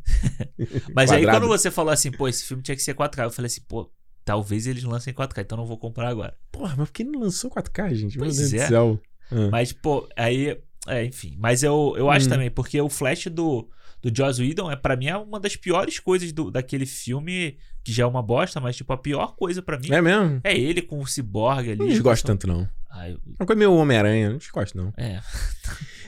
Mas 0.94 1.10
aí 1.10 1.24
quando 1.24 1.48
você 1.48 1.72
falou 1.72 1.92
assim, 1.92 2.12
pô, 2.12 2.28
esse 2.28 2.44
filme 2.44 2.62
tinha 2.62 2.76
que 2.76 2.82
ser 2.82 2.94
4K, 2.94 3.24
eu 3.24 3.30
falei 3.30 3.46
assim, 3.46 3.62
pô, 3.66 3.90
talvez 4.24 4.68
eles 4.68 4.84
lancem 4.84 5.12
4K, 5.12 5.40
então 5.42 5.58
não 5.58 5.66
vou 5.66 5.76
comprar 5.76 6.08
agora. 6.08 6.34
Porra, 6.52 6.74
mas 6.78 6.88
por 6.88 6.92
que 6.92 7.02
não 7.02 7.18
lançou 7.18 7.50
4K, 7.50 7.94
gente? 7.94 8.16
Pois 8.16 8.38
Meu 8.38 8.48
Deus 8.48 8.52
é. 8.62 8.64
do 8.64 8.68
céu. 8.68 9.00
Ah. 9.32 9.48
Mas, 9.50 9.72
pô, 9.72 10.08
aí. 10.16 10.56
É, 10.86 11.04
enfim. 11.04 11.36
Mas 11.38 11.62
eu, 11.62 11.94
eu 11.96 12.10
acho 12.10 12.26
Hum. 12.26 12.30
também, 12.30 12.50
porque 12.50 12.80
o 12.80 12.88
Flash 12.88 13.26
do, 13.26 13.68
do 14.02 14.10
Joss 14.16 14.40
Whedon, 14.40 14.70
é, 14.70 14.76
pra 14.76 14.96
mim, 14.96 15.06
é 15.06 15.16
uma 15.16 15.38
das 15.40 15.56
piores 15.56 15.98
coisas 15.98 16.32
do, 16.32 16.50
daquele 16.50 16.86
filme, 16.86 17.56
que 17.84 17.92
já 17.92 18.04
é 18.04 18.06
uma 18.06 18.22
bosta, 18.22 18.60
mas, 18.60 18.76
tipo, 18.76 18.92
a 18.92 18.96
pior 18.96 19.34
coisa 19.36 19.62
pra 19.62 19.78
mim 19.78 19.90
É 19.92 20.00
mesmo? 20.00 20.40
é 20.44 20.56
ele 20.56 20.82
com 20.82 21.00
o 21.00 21.06
ciborgue 21.06 21.70
ali. 21.70 21.78
Não 21.78 21.86
desgosto 21.86 22.26
tanto, 22.26 22.46
não. 22.46 22.68
Ah, 22.90 23.10
eu- 23.10 23.18
Uma 23.38 23.46
coisa 23.46 23.58
meio 23.58 23.74
Homem-Aranha, 23.74 24.30
não 24.30 24.38
desgosto, 24.38 24.76
não. 24.76 24.92
é. 24.96 25.20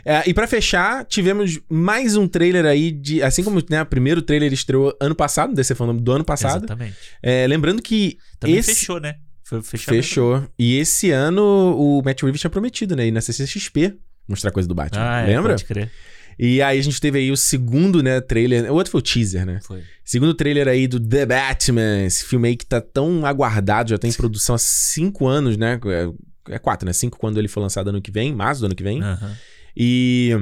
É, 0.05 0.23
e 0.27 0.33
pra 0.33 0.47
fechar, 0.47 1.05
tivemos 1.05 1.59
mais 1.69 2.17
um 2.17 2.27
trailer 2.27 2.65
aí 2.65 2.91
de. 2.91 3.23
Assim 3.23 3.43
como 3.45 3.61
né, 3.69 3.83
o 3.83 3.87
primeiro 3.87 4.23
trailer 4.23 4.51
estreou 4.53 4.97
ano 5.01 5.15
passado, 5.15 5.53
DC 5.55 5.75
Fandom 5.75 5.97
do 5.97 6.13
ano 6.13 6.25
passado. 6.25 6.65
Exatamente. 6.65 6.97
É, 7.23 7.47
lembrando 7.47 7.83
que. 7.83 8.17
Também 8.41 8.57
esse... 8.57 8.75
fechou, 8.75 9.01
né? 9.01 9.17
Foi. 9.45 9.61
Fechou. 9.63 10.47
E 10.59 10.79
esse 10.79 11.11
ano 11.11 11.43
o 11.77 12.01
Matt 12.03 12.23
Reeves 12.23 12.41
tinha 12.41 12.51
prometido, 12.51 12.95
né? 12.97 13.07
Ir 13.07 13.11
na 13.11 13.21
CCXP 13.21 13.99
mostrar 14.29 14.51
coisa 14.51 14.69
do 14.69 14.75
Batman. 14.75 15.03
Ah, 15.03 15.21
é, 15.23 15.27
Lembra? 15.27 15.55
Pode 15.55 15.65
crer. 15.65 15.91
E 16.39 16.63
aí 16.63 16.79
a 16.79 16.83
gente 16.83 17.01
teve 17.01 17.19
aí 17.19 17.33
o 17.33 17.37
segundo, 17.37 18.01
né, 18.01 18.21
trailer. 18.21 18.71
O 18.71 18.77
outro 18.77 18.93
foi 18.93 19.01
o 19.01 19.03
teaser, 19.03 19.45
né? 19.45 19.59
Foi. 19.63 19.83
Segundo 20.05 20.33
trailer 20.33 20.69
aí 20.69 20.87
do 20.87 21.01
The 21.01 21.27
Batman, 21.27 22.05
esse 22.05 22.25
filme 22.25 22.49
aí 22.49 22.57
que 22.57 22.65
tá 22.65 22.81
tão 22.81 23.27
aguardado, 23.27 23.91
já 23.91 23.99
tá 23.99 24.07
em 24.07 24.13
produção 24.13 24.55
há 24.55 24.59
cinco 24.59 25.27
anos, 25.27 25.57
né? 25.57 25.81
É, 25.87 26.55
é 26.55 26.59
quatro, 26.59 26.87
né? 26.87 26.93
Cinco 26.93 27.19
quando 27.19 27.39
ele 27.39 27.49
foi 27.49 27.63
lançado 27.63 27.89
ano 27.89 28.01
que 28.01 28.13
vem, 28.13 28.33
março 28.33 28.61
do 28.61 28.67
ano 28.67 28.75
que 28.75 28.85
vem. 28.85 29.03
Aham. 29.03 29.37
E. 29.77 30.37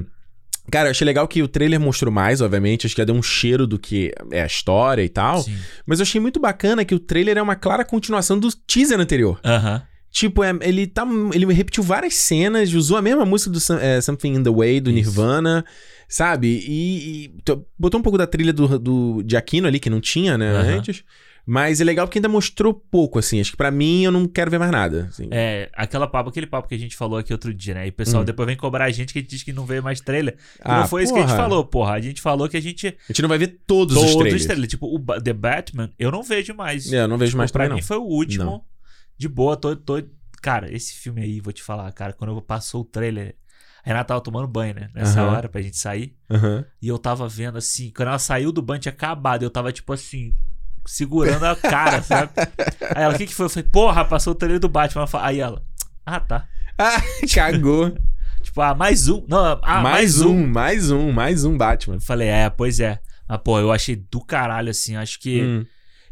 Cara, 0.71 0.89
eu 0.89 0.91
achei 0.91 1.05
legal 1.05 1.29
que 1.29 1.43
o 1.43 1.49
trailer 1.49 1.79
mostrou 1.79 2.13
mais, 2.13 2.41
obviamente. 2.41 2.87
Acho 2.87 2.95
que 2.95 3.01
já 3.01 3.07
deu 3.07 3.15
um 3.15 3.23
cheiro 3.23 3.69
do 3.69 3.79
que 3.79 4.13
é 4.33 4.43
a 4.43 4.47
história 4.47 5.03
e 5.03 5.09
tal. 5.09 5.43
Sim. 5.43 5.57
Mas 5.87 6.01
eu 6.01 6.03
achei 6.03 6.21
muito 6.21 6.41
bacana 6.41 6.85
que 6.85 6.95
o 6.95 6.99
trailer 6.99 7.39
é 7.39 7.43
uma 7.43 7.55
clara 7.55 7.85
continuação 7.85 8.39
do 8.39 8.51
teaser 8.51 8.99
anterior. 8.99 9.41
Aham. 9.45 9.83
Tipo, 10.19 10.43
é- 10.43 10.57
ele 10.63 10.87
tá. 10.87 11.07
Ele 11.35 11.45
repetiu 11.53 11.83
várias 11.83 12.15
cenas, 12.15 12.73
usou 12.73 12.97
a 12.97 13.03
mesma 13.03 13.27
música 13.27 13.51
do 13.51 13.59
é, 13.83 14.01
Something 14.01 14.33
in 14.37 14.43
the 14.43 14.49
Way, 14.51 14.81
do 14.81 14.89
Isso. 14.89 14.95
Nirvana, 15.11 15.63
sabe? 16.09 16.65
E, 16.67 17.25
e 17.27 17.31
botou 17.79 18.01
um 18.01 18.03
pouco 18.03 18.17
da 18.17 18.27
trilha 18.27 18.51
do, 18.51 18.79
do 18.79 19.23
de 19.23 19.37
Aquino 19.37 19.69
ali, 19.69 19.79
que 19.79 19.91
não 19.91 20.01
tinha, 20.01 20.39
né, 20.39 20.53
Aham. 20.53 20.79
antes. 20.79 21.05
Mas 21.45 21.83
é 21.83 21.85
legal 21.85 22.07
porque 22.07 22.19
ainda 22.19 22.31
mostrou 22.31 22.73
pouco, 22.73 23.19
assim. 23.19 23.41
Acho 23.43 23.51
que 23.51 23.59
pra 23.59 23.71
mim 23.71 24.05
eu 24.05 24.11
não 24.11 24.27
quero 24.27 24.51
ver 24.51 24.59
mais 24.59 24.73
nada. 24.73 25.09
assim. 25.11 25.29
É, 25.31 25.69
aquela 25.75 26.07
papo, 26.07 26.31
aquele 26.31 26.47
papo 26.47 26.67
que 26.67 26.75
a 26.75 26.79
gente 26.79 26.97
falou 26.97 27.19
aqui 27.19 27.31
outro 27.31 27.53
dia, 27.53 27.75
né? 27.75 27.87
E 27.87 27.91
o 27.91 27.93
pessoal 27.93 28.23
Hum. 28.23 28.25
depois 28.25 28.47
vem 28.47 28.57
cobrar 28.57 28.87
a 28.87 28.91
gente 28.91 29.13
que 29.13 29.19
a 29.19 29.23
gente 29.23 29.31
diz 29.31 29.43
que 29.43 29.53
não 29.53 29.67
veio 29.67 29.83
mais 29.83 30.01
trailer. 30.01 30.35
Ah, 30.63 30.81
não 30.81 30.89
foi 30.89 31.03
isso 31.05 31.13
que 31.13 31.19
a 31.19 31.23
gente 31.23 31.31
porra. 31.33 31.43
falou, 31.43 31.65
porra. 31.67 31.93
A 31.93 32.01
gente 32.01 32.23
falou 32.23 32.49
que 32.49 32.57
a 32.57 32.61
gente. 32.63 32.87
A 32.89 32.93
gente 33.13 33.21
não 33.21 33.29
vai 33.29 33.37
ver 33.39 33.59
todos, 33.67 33.95
Todos 33.95 34.11
os 34.13 34.17
trailers. 34.17 34.41
os 34.43 34.47
trailers. 34.47 34.71
Tipo, 34.71 34.87
o 34.97 34.99
The 35.21 35.33
Batman, 35.35 35.91
eu 35.99 36.11
não 36.11 36.23
vejo 36.23 36.55
mais. 36.55 36.91
É, 36.91 37.03
eu 37.03 37.09
não 37.09 37.19
vejo 37.19 37.37
mais 37.37 37.51
pra 37.53 37.69
mim 37.69 37.77
não. 37.77 37.83
foi 37.83 37.99
o 37.99 38.03
último. 38.03 38.45
Não. 38.45 38.63
De 39.19 39.29
boa, 39.29 39.57
tô, 39.57 39.75
tô. 39.75 40.03
Cara, 40.43 40.73
esse 40.75 40.95
filme 40.95 41.23
aí, 41.23 41.41
vou 41.41 41.53
te 41.53 41.63
falar, 41.63 41.91
cara, 41.93 42.13
quando 42.13 42.35
eu 42.35 42.43
passou 42.43 42.83
o 42.83 42.85
trailer. 42.85 43.37
A 43.85 43.89
Renata 43.89 44.09
tava 44.09 44.21
tomando 44.21 44.49
banho, 44.49 44.75
né? 44.75 44.91
Nessa 44.95 45.21
Aham. 45.21 45.31
hora 45.31 45.49
pra 45.49 45.63
gente 45.63 45.77
sair. 45.77 46.17
Aham. 46.29 46.65
E 46.83 46.89
eu 46.89 46.99
tava 46.99 47.29
vendo 47.29 47.57
assim, 47.57 47.93
quando 47.95 48.09
ela 48.09 48.19
saiu 48.19 48.51
do 48.51 48.61
banho 48.61 48.81
tinha 48.81 48.93
acabado. 48.93 49.45
Eu 49.45 49.51
tava 49.51 49.73
tipo 49.73 49.93
assim, 49.93 50.35
segurando 50.85 51.45
a 51.45 51.55
cara, 51.55 52.03
sabe? 52.03 52.33
Aí 52.95 53.05
ela, 53.05 53.15
o 53.15 53.17
que 53.17 53.27
que 53.27 53.35
foi? 53.35 53.47
Eu 53.47 53.51
falei, 53.51 53.69
porra, 53.71 54.05
passou 54.05 54.33
o 54.33 54.37
trailer 54.37 54.59
do 54.59 54.69
Batman. 54.69 55.07
Aí 55.21 55.41
ela, 55.41 55.65
ah, 56.05 56.21
tá. 56.21 56.49
Ah, 56.79 57.01
cagou. 57.33 57.97
Tipo, 58.43 58.61
ah, 58.61 58.75
mais 58.77 59.09
um. 59.09 59.25
Não, 59.27 59.59
ah, 59.61 59.83
mais, 59.83 60.21
um, 60.21 60.47
mais 60.47 60.91
um, 60.93 61.11
mais 61.11 61.45
um 61.45 61.57
Batman. 61.57 61.97
Eu 61.97 62.01
falei, 62.01 62.29
é, 62.29 62.49
pois 62.49 62.79
é. 62.79 63.01
Mas, 63.29 63.41
pô, 63.43 63.59
eu 63.59 63.73
achei 63.73 63.97
do 63.97 64.21
caralho, 64.25 64.71
assim. 64.71 64.95
Acho 64.95 65.19
que. 65.19 65.43
Hum. 65.43 65.67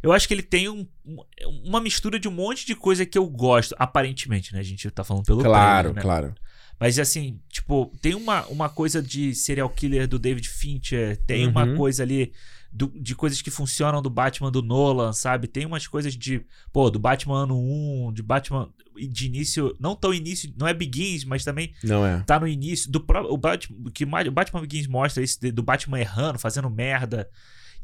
Eu 0.04 0.12
acho 0.12 0.28
que 0.28 0.34
ele 0.34 0.42
tem 0.42 0.68
um- 0.68 0.86
um- 1.06 1.24
uma 1.64 1.80
mistura 1.80 2.18
de 2.20 2.28
um 2.28 2.30
monte 2.32 2.66
de 2.66 2.74
coisa 2.76 3.06
que 3.06 3.16
eu 3.16 3.26
gosto, 3.26 3.74
aparentemente, 3.78 4.52
né? 4.52 4.60
A 4.60 4.62
gente 4.62 4.90
tá 4.90 5.02
falando 5.02 5.24
pelo 5.24 5.42
Claro, 5.42 5.94
né? 5.94 6.02
claro. 6.02 6.34
Mas 6.78 6.98
assim, 6.98 7.40
tipo, 7.48 7.90
tem 8.02 8.14
uma, 8.14 8.44
uma 8.48 8.68
coisa 8.68 9.00
de 9.00 9.34
serial 9.34 9.70
killer 9.70 10.06
do 10.06 10.18
David 10.18 10.48
Fincher, 10.48 11.16
tem 11.26 11.46
uma 11.46 11.64
Uhum. 11.64 11.76
coisa 11.76 12.02
ali 12.02 12.32
do- 12.70 12.92
de 13.00 13.14
coisas 13.14 13.40
que 13.40 13.50
funcionam 13.50 14.02
do 14.02 14.10
Batman 14.10 14.50
do 14.50 14.60
Nolan, 14.60 15.12
sabe? 15.12 15.46
Tem 15.46 15.64
umas 15.64 15.86
coisas 15.86 16.14
de, 16.16 16.44
pô, 16.72 16.90
do 16.90 16.98
Batman 16.98 17.44
ano 17.44 17.56
1, 17.56 18.12
de 18.12 18.20
Batman 18.22 18.68
de 19.08 19.26
início, 19.26 19.74
não 19.80 19.94
tão 19.94 20.12
início, 20.12 20.52
não 20.58 20.66
é 20.66 20.74
Begins, 20.74 21.24
mas 21.24 21.44
também 21.44 21.72
Não 21.84 22.04
é. 22.04 22.20
tá 22.26 22.38
no 22.40 22.46
início 22.48 22.90
do 22.90 22.98
o 23.30 23.36
Batman, 23.38 23.90
que 23.92 24.04
o 24.04 24.32
Batman 24.32 24.60
Begins 24.60 24.86
mostra 24.88 25.22
isso 25.22 25.38
do 25.52 25.62
Batman 25.62 26.00
errando, 26.00 26.38
fazendo 26.38 26.68
merda. 26.68 27.28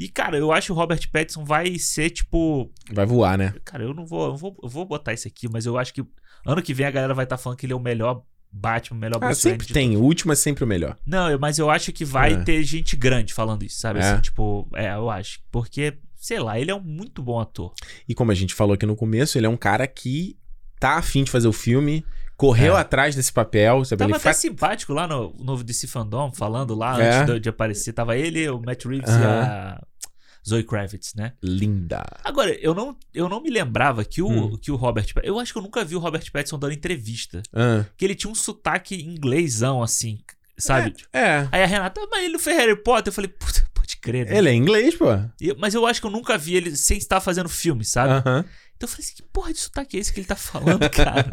E 0.03 0.09
cara, 0.09 0.37
eu 0.39 0.51
acho 0.51 0.67
que 0.69 0.73
o 0.73 0.75
Robert 0.75 1.01
Pattinson 1.13 1.45
vai 1.45 1.79
ser 1.79 2.09
tipo, 2.11 2.71
Vai 2.93 3.05
voar, 3.05 3.37
né? 3.37 3.53
cara, 3.65 3.83
eu 3.85 3.93
não 3.93 4.07
vou, 4.07 4.29
eu 4.29 4.37
vou, 4.37 4.57
eu 4.63 4.69
vou 4.69 4.85
botar 4.87 5.13
isso 5.13 5.29
aqui, 5.29 5.47
mas 5.49 5.67
eu 5.67 5.77
acho 5.77 5.93
que 5.93 6.03
ano 6.47 6.63
que 6.63 6.73
vem 6.73 6.87
a 6.87 6.91
galera 6.91 7.13
vai 7.13 7.25
estar 7.25 7.37
falando 7.37 7.59
que 7.59 7.67
ele 7.67 7.73
é 7.75 7.77
o 7.77 7.81
melhor 7.81 8.23
Batman, 8.53 8.97
o 8.97 9.01
melhor 9.01 9.17
Ah, 9.17 9.27
Bruce 9.27 9.43
sempre 9.43 9.67
tem. 9.69 9.97
O 9.97 10.01
último 10.01 10.33
é 10.33 10.35
sempre 10.37 10.65
o 10.65 10.67
melhor. 10.67 10.97
não, 11.07 11.39
mas 11.39 11.59
eu 11.59 11.69
acho 11.71 11.93
que 11.93 12.05
vai 12.05 12.33
É. 12.33 12.37
ter 12.43 12.63
gente 12.65 12.97
grande 12.97 13.33
falando 13.35 13.63
isso, 13.63 13.79
sabe? 13.79 14.01
É. 14.01 14.03
Assim, 14.03 14.23
tipo, 14.23 14.67
é, 14.75 14.93
eu 14.95 15.09
acho. 15.11 15.39
Porque, 15.53 15.99
sei 16.17 16.41
lá, 16.41 16.59
ele 16.59 16.71
é 16.71 16.75
um 16.75 16.81
muito 16.83 17.23
bom 17.23 17.39
ator. 17.39 17.73
E 18.09 18.15
como 18.15 18.33
a 18.33 18.35
gente 18.35 18.55
falou 18.55 18.75
aqui 18.75 18.87
no 18.87 18.97
começo, 18.97 19.39
ele 19.39 19.47
é 19.47 19.51
um 19.51 19.57
cara 19.57 19.87
que 19.87 20.37
tá 20.81 20.97
afim 20.97 21.23
de 21.25 21.31
fazer 21.31 21.47
o 21.47 21.53
filme, 21.53 22.05
correu 22.37 22.75
É. 22.77 22.81
atrás 22.81 23.15
desse 23.15 23.33
papel, 23.33 23.85
sabe? 23.85 23.99
Tava 23.99 24.11
ele 24.11 24.17
até 24.17 24.31
fa- 24.31 24.33
simpático 24.33 24.95
lá 24.95 25.07
no 25.07 25.33
novo 25.39 25.63
DC 25.63 25.87
Fandom, 25.87 26.33
falando 26.33 26.75
lá 26.75 27.01
É. 27.01 27.19
antes 27.21 27.35
de, 27.35 27.41
de 27.41 27.49
aparecer. 27.51 27.93
Tava 27.93 28.17
ele, 28.17 28.49
o 28.49 28.59
Matt 28.61 28.85
Reeves 28.87 29.11
e 29.11 29.13
a 29.13 29.81
Zoe 30.49 30.63
Kravitz, 30.65 31.15
né? 31.15 31.33
Linda. 31.43 32.03
Agora, 32.25 32.53
eu 32.61 32.75
não, 32.75 32.97
eu 33.15 33.29
não 33.29 33.43
me 33.43 33.51
lembrava 33.51 34.05
que 34.05 34.23
o, 34.23 34.29
Hum. 34.29 34.57
que 34.57 34.71
o 34.71 34.77
Robert... 34.77 35.07
Eu 35.23 35.39
acho 35.39 35.53
que 35.53 35.59
eu 35.59 35.63
nunca 35.63 35.85
vi 35.85 35.97
o 35.97 35.99
Robert 35.99 36.25
Pattinson 36.33 36.59
dando 36.59 36.73
entrevista. 36.73 37.43
Ah, 37.53 37.85
Que 37.97 38.05
ele 38.05 38.15
tinha 38.15 38.31
um 38.31 38.35
sotaque 38.35 38.95
inglêsão, 39.03 39.83
assim, 39.83 40.19
sabe? 40.59 40.95
é. 41.13 41.47
Aí 41.53 41.63
a 41.63 41.67
Renata, 41.67 42.01
mas 42.11 42.25
ele 42.25 42.39
fez 42.39 42.57
Harry 42.57 42.77
Potter? 42.77 43.11
Eu 43.11 43.15
falei, 43.15 43.29
puta, 43.31 43.67
pode 43.75 43.97
crer, 43.99 44.27
né? 44.27 44.37
Ele 44.39 44.49
é 44.49 44.55
inglês, 44.55 44.95
pô. 44.97 45.07
E- 45.41 45.55
Mas 45.59 45.75
eu 45.75 45.87
acho 45.87 46.01
que 46.01 46.07
eu 46.07 46.11
nunca 46.11 46.37
vi 46.39 46.55
ele 46.55 46.77
sem 46.77 46.97
estar 46.99 47.21
fazendo 47.21 47.49
filme, 47.49 47.85
sabe? 47.85 48.13
Aham. 48.15 48.45
Então 48.77 48.87
eu 48.89 48.93
falei 48.93 49.05
assim, 49.05 49.15
que 49.17 49.23
porra 49.25 49.53
de 49.53 49.59
sotaque 49.59 49.99
é 49.99 50.01
esse 50.01 50.11
que 50.11 50.21
ele 50.21 50.27
tá 50.27 50.35
falando, 50.37 50.81
cara? 50.89 51.27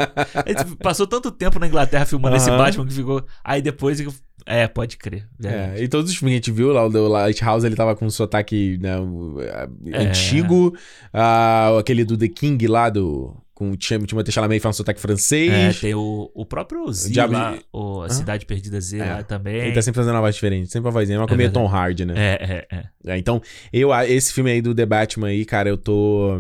Aí, 0.46 0.54
tipo, 0.54 0.76
passou 0.76 1.08
tanto 1.08 1.32
tempo 1.32 1.58
na 1.60 1.68
Inglaterra 1.68 2.06
filmando 2.06 2.36
esse 2.36 2.50
Aham. 2.50 2.58
Batman 2.58 2.86
que 2.86 2.94
ficou. 2.94 3.26
Aí 3.42 3.62
depois. 3.62 4.00
É, 4.48 4.68
pode 4.68 4.96
crer. 4.98 5.28
É, 5.44 5.84
e 5.84 5.88
todos 5.90 6.10
os 6.10 6.18
filmes 6.18 6.32
que 6.32 6.36
a 6.36 6.38
gente 6.38 6.52
viu 6.52 6.72
lá, 6.72 6.86
o 6.86 6.90
do 6.90 7.08
Lighthouse, 7.08 7.66
ele 7.66 7.76
tava 7.76 7.96
com 7.96 8.06
um 8.06 8.10
sotaque 8.10 8.78
né, 8.82 8.94
a- 8.96 9.70
É. 9.92 10.08
antigo. 10.08 10.74
Ah, 11.14 11.78
aquele 11.78 12.06
do 12.06 12.18
The 12.18 12.30
King 12.30 12.66
lá, 12.68 12.90
do. 12.90 13.36
Com 13.54 13.72
o 13.72 13.76
Tim- 13.76 14.00
Timothée 14.06 14.32
Chalamet 14.32 14.60
faz 14.62 14.76
um 14.76 14.78
sotaque 14.78 15.00
É, 15.00 15.02
francês. 15.02 15.80
tem 15.80 15.96
o, 15.96 16.30
o 16.36 16.46
próprio 16.46 16.94
Z 16.94 17.10
Diabo 17.10 17.34
lá, 17.34 17.58
o, 17.74 18.02
a 18.04 18.06
Hã? 18.06 18.10
Cidade 18.10 18.46
Perdida 18.46 18.80
Z 18.80 19.00
É. 19.00 19.06
lá 19.14 19.24
também. 19.24 19.56
Ele 19.56 19.72
tá 19.74 19.82
sempre 19.82 19.98
fazendo 20.00 20.14
uma 20.14 20.22
voz 20.22 20.36
diferente, 20.36 20.72
sempre 20.72 20.86
uma 20.88 20.92
vozinha, 20.92 21.20
uma 21.20 21.28
comédia 21.28 21.48
verdade. 21.52 21.66
Tom 21.68 21.76
Hardy, 21.76 22.06
né? 22.06 22.14
É, 22.16 22.66
é, 22.72 22.78
é. 22.78 23.14
É, 23.14 23.18
então, 23.18 23.42
eu, 23.74 23.92
esse 24.06 24.32
filme 24.32 24.52
aí 24.52 24.62
do 24.62 24.76
The 24.76 24.86
Batman 24.86 25.30
aí, 25.30 25.44
cara, 25.44 25.68
eu 25.70 25.78
tô. 25.78 26.40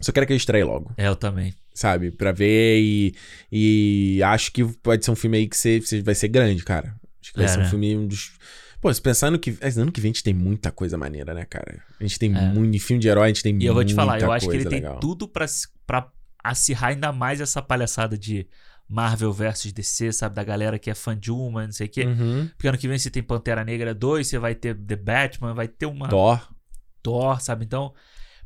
Só 0.00 0.12
quero 0.12 0.26
que 0.26 0.32
ele 0.34 0.38
estreie 0.38 0.62
logo, 0.62 0.92
É, 0.98 1.08
eu 1.08 1.16
também. 1.16 1.54
sabe? 1.74 2.10
Pra 2.10 2.32
ver 2.32 2.78
e. 2.82 3.14
E 3.50 4.22
acho 4.22 4.52
que 4.52 4.62
pode 4.82 5.04
ser 5.06 5.10
um 5.10 5.16
filme 5.16 5.38
aí 5.38 5.48
que 5.48 5.56
você, 5.56 5.80
você 5.80 6.02
vai 6.02 6.14
ser 6.14 6.28
grande, 6.28 6.62
cara. 6.64 6.94
Acho 7.22 7.32
que 7.32 7.38
vai 7.38 7.46
É, 7.46 7.48
ser 7.48 7.58
um 7.58 7.62
né? 7.62 7.70
filme 7.70 8.06
dos. 8.06 8.32
Pô, 8.80 8.92
se 8.92 9.00
pensar 9.00 9.30
no 9.30 9.38
que. 9.38 9.56
Ano 9.78 9.92
que 9.92 10.00
vem 10.00 10.10
a 10.10 10.12
gente 10.12 10.24
tem 10.24 10.34
muita 10.34 10.70
coisa 10.72 10.98
maneira, 10.98 11.32
né, 11.32 11.44
cara? 11.44 11.80
A 12.00 12.02
gente 12.02 12.18
tem 12.18 12.36
É. 12.36 12.40
muito. 12.40 12.78
Filme 12.80 13.00
de 13.00 13.08
herói, 13.08 13.24
a 13.24 13.28
gente 13.28 13.42
tem 13.42 13.56
E 13.62 13.64
eu 13.66 13.74
vou 13.74 13.84
te 13.84 13.94
falar, 13.94 14.14
eu 14.20 14.26
muita 14.26 14.34
acho 14.34 14.46
que 14.48 14.56
ele 14.56 14.64
coisa 14.64 14.70
tem 14.70 14.80
legal. 14.80 14.98
tudo 15.00 15.28
pra, 15.28 15.46
pra 15.86 16.10
acirrar 16.42 16.90
ainda 16.90 17.12
mais 17.12 17.40
essa 17.40 17.62
palhaçada 17.62 18.18
de 18.18 18.46
Marvel 18.88 19.32
versus 19.32 19.72
DC, 19.72 20.12
sabe? 20.12 20.34
Da 20.34 20.42
galera 20.42 20.78
que 20.78 20.90
é 20.90 20.94
fã 20.94 21.16
de 21.16 21.30
uma, 21.30 21.64
não 21.64 21.72
sei 21.72 21.86
o 21.86 21.90
quê. 21.90 22.04
Uhum. 22.04 22.48
Porque 22.56 22.66
ano 22.68 22.76
que 22.76 22.88
vem 22.88 22.98
você 22.98 23.08
tem 23.08 23.22
Pantera 23.22 23.64
Negra 23.64 23.94
2, 23.94 24.26
você 24.26 24.38
vai 24.38 24.54
ter 24.54 24.74
The 24.74 24.96
Batman, 24.96 25.54
vai 25.54 25.68
ter 25.68 25.86
uma 25.86 26.08
Thor. 26.08 26.46
Thor, 27.02 27.40
sabe? 27.40 27.64
Então. 27.64 27.94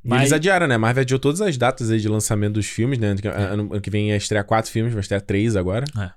E 0.05 0.09
Mas, 0.09 0.21
eles 0.21 0.33
adiaram, 0.35 0.69
né? 0.69 0.77
Marvel 0.77 1.01
adiou 1.01 1.19
todas 1.19 1.41
as 1.41 1.57
datas 1.57 1.91
aí 1.91 1.99
de 1.99 2.09
lançamento 2.09 2.55
dos 2.55 2.67
filmes, 2.67 2.99
né? 2.99 3.09
Ano 3.09 3.21
que- 3.23 3.27
Ano, 3.29 3.73
ano 3.73 3.81
que 3.81 3.91
vem 3.91 4.11
ia 4.11 4.17
estrear 4.17 4.45
quatro 4.45 4.71
filmes, 4.71 4.93
vai 4.93 5.01
estrear 5.01 5.21
três 5.23 5.57
agora. 5.57 5.85
É. 5.99 6.11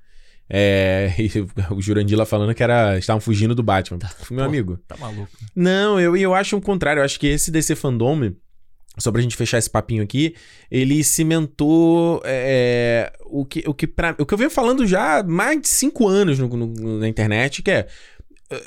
e 1.18 1.30
o 1.74 1.82
Jurandir 1.82 2.18
lá 2.18 2.26
falando 2.26 2.54
que 2.56 2.64
era. 2.64 2.98
Estavam 2.98 3.20
fugindo 3.22 3.54
do 3.54 3.62
Batman. 3.64 4.00
Meu 4.32 4.40
pô. 4.40 4.46
amigo. 4.50 4.80
tá 4.88 4.98
maluco. 4.98 5.30
Não, 5.56 6.00
eu, 6.00 6.16
eu 6.18 6.34
acho 6.34 6.58
o 6.58 6.62
contrário. 6.62 7.00
Eu 7.02 7.06
acho 7.06 7.20
que 7.20 7.28
esse 7.28 7.52
DC 7.52 7.76
Fandom, 7.76 8.32
só 8.98 9.12
pra 9.12 9.22
gente 9.22 9.36
fechar 9.38 9.58
esse 9.60 9.70
papinho 9.70 10.04
aqui, 10.04 10.36
ele 10.72 11.04
cimentou 11.04 12.22
é, 12.26 13.14
o, 13.26 13.46
que, 13.46 13.64
o, 13.68 13.74
que 13.74 13.86
pra, 13.88 14.16
o 14.18 14.26
que 14.26 14.34
eu 14.34 14.38
venho 14.38 14.50
falando 14.50 14.86
já 14.88 15.20
há 15.20 15.24
mais 15.24 15.62
de 15.62 15.68
cinco 15.68 16.08
anos 16.08 16.40
no- 16.40 16.48
no- 16.50 17.00
na 17.00 17.08
internet, 17.08 17.62
que 17.62 17.72
é 17.72 17.88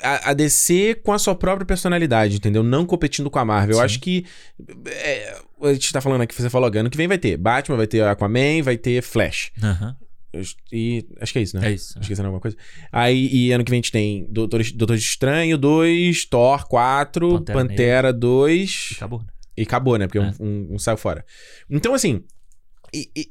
a, 0.01 0.29
a 0.29 0.33
DC 0.33 0.95
com 1.03 1.11
a 1.11 1.19
sua 1.19 1.35
própria 1.35 1.65
personalidade, 1.65 2.37
entendeu? 2.37 2.63
Não 2.63 2.85
competindo 2.85 3.29
com 3.29 3.37
a 3.39 3.43
Marvel. 3.45 3.75
Eu 3.75 3.79
Sim. 3.79 3.85
acho 3.85 3.99
que. 3.99 4.25
é, 4.87 5.35
a 5.61 5.73
gente 5.73 5.91
tá 5.93 5.99
falando 6.01 6.21
aqui, 6.21 6.33
você 6.33 6.49
falou, 6.49 6.71
ano 6.73 6.89
que 6.89 6.97
vem 6.97 7.07
vai 7.07 7.17
ter 7.17 7.37
Batman, 7.37 7.77
vai 7.77 7.87
ter 7.87 8.01
Aquaman, 8.03 8.61
vai 8.63 8.77
ter 8.77 9.01
Flash. 9.01 9.51
Aham. 9.61 9.95
E 10.71 11.05
acho 11.19 11.31
que 11.33 11.39
é 11.39 11.41
isso, 11.43 11.59
né? 11.59 11.69
É 11.69 11.73
isso. 11.73 11.97
Esquecendo 11.99 12.27
alguma 12.27 12.41
coisa. 12.41 12.57
Aí, 12.91 13.29
e 13.31 13.51
ano 13.51 13.63
que 13.63 13.69
vem 13.69 13.77
a 13.77 13.81
gente 13.81 13.91
tem 13.91 14.25
Doutor, 14.29 14.63
Doutor 14.73 14.95
Estranho 14.95 15.57
2, 15.57 16.25
Thor 16.25 16.67
4, 16.67 17.29
Pantera 17.29 17.59
Pantera, 17.59 18.13
2. 18.13 18.89
Acabou. 18.95 19.19
né? 19.19 19.25
E 19.55 19.61
acabou, 19.61 19.97
né? 19.97 20.07
Porque 20.07 20.17
É. 20.17 20.21
um, 20.21 20.33
um, 20.39 20.67
um 20.75 20.79
saiu 20.79 20.97
fora. 20.97 21.23
Então, 21.69 21.93
assim. 21.93 22.23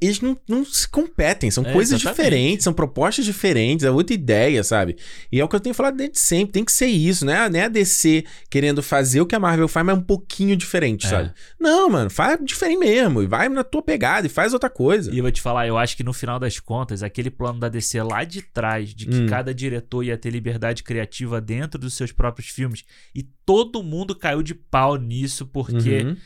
Eles 0.01 0.19
não, 0.19 0.37
não 0.47 0.65
se 0.65 0.87
competem, 0.87 1.49
são 1.49 1.63
É, 1.65 1.71
coisas 1.71 1.99
exatamente. 2.01 2.15
diferentes, 2.25 2.63
são 2.65 2.73
propostas 2.73 3.23
diferentes, 3.23 3.85
é 3.85 3.91
outra 3.91 4.13
ideia, 4.13 4.63
sabe? 4.63 4.97
E 5.31 5.39
é 5.39 5.43
o 5.43 5.47
que 5.47 5.55
eu 5.55 5.59
tenho 5.59 5.73
falado 5.73 5.95
desde 5.95 6.19
sempre, 6.19 6.51
tem 6.53 6.65
que 6.65 6.71
ser 6.71 6.87
isso, 6.87 7.25
né? 7.25 7.47
Não 7.47 7.59
é 7.59 7.63
a 7.63 7.67
DC 7.69 8.25
querendo 8.49 8.83
fazer 8.83 9.21
o 9.21 9.25
que 9.25 9.35
a 9.35 9.39
Marvel 9.39 9.67
faz, 9.67 9.85
mas 9.85 9.97
um 9.97 10.01
pouquinho 10.01 10.55
diferente, 10.57 11.05
É. 11.05 11.09
sabe? 11.09 11.31
Não, 11.59 11.89
mano, 11.89 12.09
faz 12.09 12.37
diferente 12.43 12.79
mesmo, 12.79 13.23
e 13.23 13.27
vai 13.27 13.47
na 13.47 13.63
tua 13.63 13.81
pegada 13.81 14.27
e 14.27 14.29
faz 14.29 14.53
outra 14.53 14.69
coisa. 14.69 15.11
E 15.13 15.17
eu 15.17 15.23
vou 15.23 15.31
te 15.31 15.41
falar, 15.41 15.67
eu 15.67 15.77
acho 15.77 15.95
que 15.95 16.03
no 16.03 16.11
final 16.13 16.37
das 16.39 16.59
contas, 16.59 17.01
aquele 17.01 17.29
plano 17.29 17.59
da 17.59 17.69
DC 17.69 18.01
lá 18.03 18.23
de 18.23 18.41
trás, 18.41 18.93
de 18.93 19.05
que 19.05 19.15
Hum. 19.21 19.27
cada 19.27 19.53
diretor 19.53 20.03
ia 20.03 20.17
ter 20.17 20.29
liberdade 20.29 20.83
criativa 20.83 21.39
dentro 21.39 21.79
dos 21.79 21.93
seus 21.93 22.11
próprios 22.11 22.49
filmes, 22.49 22.83
e 23.15 23.23
todo 23.45 23.81
mundo 23.83 24.13
caiu 24.15 24.41
de 24.43 24.53
pau 24.53 24.97
nisso, 24.97 25.45
porque 25.45 26.03
Uhum. 26.03 26.17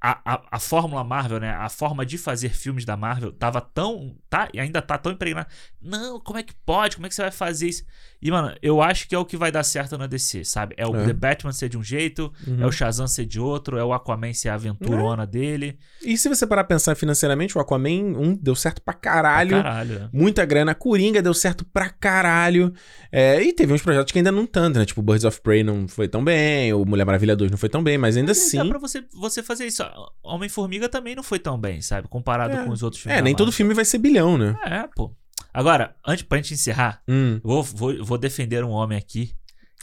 A, 0.00 0.34
a, 0.34 0.42
a 0.52 0.58
fórmula 0.58 1.04
Marvel, 1.04 1.40
né? 1.40 1.50
A 1.50 1.68
forma 1.68 2.06
de 2.06 2.16
fazer 2.16 2.50
filmes 2.50 2.84
da 2.84 2.96
Marvel 2.96 3.32
tava 3.32 3.60
tão. 3.60 4.16
Tá, 4.28 4.48
e 4.54 4.60
ainda 4.60 4.80
tá 4.80 4.96
tão 4.96 5.12
impregnada. 5.12 5.48
Não, 5.80 6.18
como 6.20 6.38
é 6.38 6.42
que 6.42 6.54
pode? 6.54 6.96
Como 6.96 7.06
é 7.06 7.08
que 7.08 7.14
você 7.14 7.22
vai 7.22 7.30
fazer 7.30 7.68
isso? 7.68 7.84
E, 8.22 8.30
mano, 8.30 8.54
eu 8.62 8.82
acho 8.82 9.08
que 9.08 9.14
é 9.14 9.18
o 9.18 9.24
que 9.24 9.36
vai 9.36 9.50
dar 9.50 9.62
certo 9.62 9.96
na 9.96 10.06
DC, 10.06 10.44
sabe? 10.44 10.74
É 10.76 10.86
o 10.86 10.94
É. 10.94 11.06
The 11.06 11.12
Batman 11.12 11.52
ser 11.52 11.68
de 11.68 11.78
um 11.78 11.82
jeito, 11.82 12.32
Uhum. 12.46 12.62
é 12.62 12.66
o 12.66 12.70
Shazam 12.72 13.06
ser 13.08 13.24
de 13.24 13.40
outro, 13.40 13.78
é 13.78 13.84
o 13.84 13.92
Aquaman 13.92 14.32
ser 14.34 14.50
a 14.50 14.54
aventurona 14.54 15.26
dele. 15.26 15.78
E 16.04 16.16
se 16.18 16.28
você 16.28 16.46
parar 16.46 16.64
pra 16.64 16.76
pensar 16.76 16.94
financeiramente, 16.94 17.56
o 17.56 17.60
Aquaman 17.60 17.88
1 18.18 18.36
deu 18.36 18.54
certo 18.54 18.82
pra 18.82 18.92
caralho. 18.94 19.50
Pra 19.50 19.62
Caralho. 19.62 19.98
né? 20.00 20.08
Muita 20.12 20.44
grana. 20.44 20.74
Coringa 20.74 21.22
deu 21.22 21.32
certo 21.34 21.64
pra 21.64 21.88
caralho. 21.88 22.72
É, 23.10 23.42
e 23.42 23.52
teve 23.52 23.72
uns 23.72 23.82
projetos 23.82 24.12
que 24.12 24.18
ainda 24.18 24.30
não 24.32 24.46
tanto, 24.46 24.78
né? 24.78 24.84
Tipo, 24.84 25.02
Birds 25.02 25.24
of 25.24 25.40
Prey 25.40 25.62
não 25.64 25.88
foi 25.88 26.06
tão 26.08 26.22
bem, 26.22 26.72
o 26.74 26.84
Mulher 26.84 27.04
Maravilha 27.04 27.34
2 27.34 27.50
não 27.50 27.58
foi 27.58 27.68
tão 27.68 27.82
bem, 27.82 27.96
mas 27.98 28.16
ainda 28.16 28.32
assim. 28.32 28.58
Dá 28.58 28.64
pra 28.66 28.78
você, 28.78 29.02
você 29.14 29.42
fazer 29.42 29.66
isso. 29.66 29.82
Homem-Formiga 30.22 30.88
também 30.88 31.14
não 31.14 31.22
foi 31.22 31.38
tão 31.38 31.58
bem, 31.58 31.80
sabe? 31.80 32.08
Comparado 32.08 32.54
É. 32.54 32.64
com 32.64 32.70
os 32.70 32.82
outros 32.82 33.02
filmes. 33.02 33.18
É, 33.18 33.22
nem 33.22 33.34
todo 33.34 33.50
filme 33.52 33.74
vai 33.74 33.84
ser 33.84 33.98
bilhão, 33.98 34.36
né? 34.36 34.56
É, 34.64 34.88
pô. 34.94 35.10
Agora, 35.52 35.96
antes 36.06 36.22
pra 36.24 36.38
gente 36.38 36.54
encerrar, 36.54 37.02
Hum. 37.08 37.40
vou, 37.42 37.62
vou, 37.62 38.04
vou 38.04 38.18
defender 38.18 38.62
um 38.64 38.70
homem 38.70 38.96
aqui. 38.98 39.32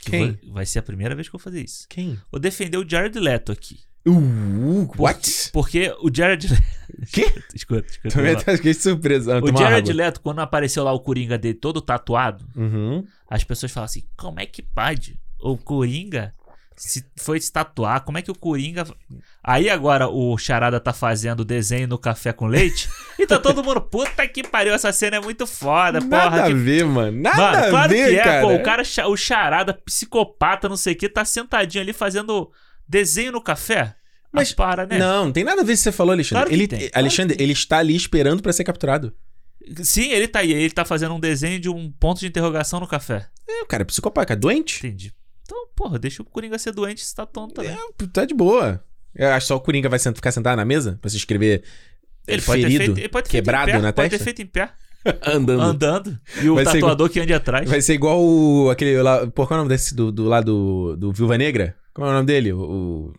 Que 0.02 0.12
Quem? 0.12 0.40
vou- 0.44 0.54
vai 0.54 0.66
ser 0.66 0.80
a 0.80 0.84
primeira 0.84 1.16
vez 1.16 1.28
que 1.28 1.36
eu 1.36 1.40
vou 1.40 1.44
fazer 1.44 1.62
isso. 1.64 1.86
Quem? 1.90 2.18
Vou 2.32 2.40
defender 2.40 2.78
o 2.78 2.88
Jared 2.88 3.18
Leto 3.20 3.52
aqui. 3.52 3.80
Uh, 4.08 4.88
Por- 4.88 5.02
what? 5.02 5.50
Porque 5.52 5.94
o 6.02 6.10
Jared. 6.14 6.48
Quê? 7.12 7.26
escuta, 7.54 7.86
escuta. 7.90 8.10
Também 8.16 8.36
tá 8.38 8.54
fiquei 8.56 8.74
surpresa. 8.74 9.38
Ah, 9.38 9.42
O 9.44 9.48
Jared 9.58 9.92
água. 9.92 10.04
Leto, 10.06 10.22
quando 10.22 10.40
apareceu 10.40 10.84
lá 10.84 10.94
o 10.94 11.00
Coringa 11.02 11.38
dele 11.38 11.56
todo 11.56 11.82
tatuado, 11.82 12.46
Uhum. 12.56 13.06
as 13.30 13.44
pessoas 13.44 13.72
falam 13.72 13.86
assim: 13.86 14.04
como 14.16 14.40
é 14.40 14.46
que 14.46 14.62
pode? 14.62 15.20
O 15.42 15.58
Coringa 15.58 16.34
se 16.78 17.04
foi 17.18 17.40
se 17.42 17.52
tatuar, 17.52 18.02
como 18.06 18.18
é 18.18 18.22
que 18.22 18.30
o 18.32 18.36
Coringa. 18.38 18.86
Aí 19.44 19.70
agora 19.70 20.08
o 20.08 20.38
Charada 20.38 20.80
tá 20.80 20.94
fazendo 20.94 21.44
desenho 21.44 21.88
no 21.88 21.98
café 21.98 22.32
com 22.32 22.46
leite 22.48 22.88
e 23.18 23.26
tá 23.26 23.40
todo 23.40 23.64
mundo, 23.64 23.82
puta 23.82 24.28
que 24.28 24.44
pariu, 24.44 24.74
essa 24.74 24.94
cena 24.94 25.18
é 25.18 25.20
muito 25.20 25.48
foda, 25.48 26.00
Nada 26.00 26.30
porra. 26.30 26.44
a 26.44 26.48
que 26.48 26.54
ver, 26.54 26.86
mano. 26.86 27.20
Nada 27.22 27.38
Mano, 27.38 27.66
a 27.66 27.70
claro 27.70 27.90
ver, 27.92 28.10
que 28.10 28.16
é, 28.20 28.24
cara. 28.24 28.42
pô. 28.48 28.54
O 28.54 28.64
cara, 28.64 28.84
o 29.10 29.18
charada, 29.18 29.74
psicopata, 29.74 30.70
não 30.70 30.78
sei 30.78 30.94
o 30.94 30.96
que, 30.96 31.10
tá 31.10 31.26
sentadinho 31.26 31.82
ali 31.84 31.94
fazendo 31.94 32.52
desenho 32.88 33.32
no 33.32 33.42
café. 33.42 33.96
Mas- 34.32 34.50
Mas 34.50 34.54
para, 34.54 34.86
né? 34.86 34.98
Não, 35.00 35.26
não 35.26 35.32
tem 35.32 35.44
nada 35.44 35.62
a 35.62 35.64
ver 35.64 35.76
se 35.78 35.84
você 35.84 35.92
falou, 35.92 36.12
Alexandre. 36.14 36.44
Claro 36.44 36.54
ele, 36.54 36.68
tem, 36.68 36.92
Alexandre, 36.94 37.38
ele 37.40 37.54
está 37.54 37.78
ali 37.80 37.96
esperando 37.96 38.44
pra 38.44 38.54
ser 38.54 38.64
capturado. 38.66 39.14
Sim, 39.84 40.12
ele 40.12 40.28
tá 40.28 40.40
aí. 40.40 40.52
Ele 40.54 40.70
tá 40.72 40.86
fazendo 40.86 41.14
um 41.16 41.20
desenho 41.20 41.60
de 41.60 41.70
um 41.70 41.92
ponto 41.92 42.20
de 42.20 42.28
interrogação 42.28 42.80
no 42.80 42.88
café. 42.88 43.28
É, 43.50 43.64
o 43.64 43.66
cara 43.66 43.84
é 43.84 43.86
psicopata, 43.86 44.34
é 44.34 44.36
doente. 44.36 44.86
Entendi. 44.86 45.14
Então, 45.48 45.68
porra, 45.74 45.98
deixa 45.98 46.22
o 46.22 46.26
Coringa 46.26 46.60
ser 46.60 46.74
doente 46.74 47.04
se 47.06 47.16
tá 47.16 47.26
tonto 47.26 47.54
também. 47.56 47.72
É, 47.72 48.08
tá 48.12 48.26
de 48.26 48.34
boa. 48.34 48.84
Eu 49.16 49.30
acho 49.30 49.46
que 49.46 49.48
só 49.48 49.56
o 49.56 49.62
Coringa 49.62 49.88
vai 49.88 49.98
ficar 49.98 50.32
sentado 50.32 50.58
na 50.58 50.66
mesa 50.66 50.98
pra 51.02 51.10
se 51.10 51.16
escrever 51.16 51.64
Ele 52.28 52.42
pode, 52.42 52.62
ter 52.62 52.68
ferido, 52.70 52.84
feito, 52.86 53.00
ele 53.00 53.10
pode 53.10 53.30
ter 53.30 53.32
quebrado 53.32 53.72
pé, 53.72 53.80
na 53.80 53.94
pode 53.94 54.10
testa. 54.10 54.18
ter 54.18 54.24
feito 54.36 54.42
em 54.42 54.46
pé, 54.46 54.70
andando. 55.26 55.62
andando. 55.62 56.20
E 56.44 56.50
o 56.50 56.56
Vai 56.56 56.66
tatuador 56.66 57.10
que 57.10 57.20
ande 57.22 57.34
atrás. 57.34 57.68
Vai 57.70 57.80
ser 57.82 57.94
igual 57.94 58.22
o, 58.22 58.70
aquele 58.70 59.02
lá. 59.02 59.26
Pô, 59.28 59.48
qual 59.48 59.52
é 59.58 59.62
o 59.62 59.64
nome 59.64 59.70
desse 59.70 59.96
do, 59.96 60.12
do 60.12 60.26
lá 60.26 60.42
do, 60.42 60.98
do 60.98 61.14
Viúva 61.14 61.38
Negra? 61.38 61.76
Qual 61.94 62.06
é 62.08 62.12
o 62.12 62.14
nome 62.14 62.28
dele? 62.28 62.52
O. 62.52 62.60
o- 62.60 63.14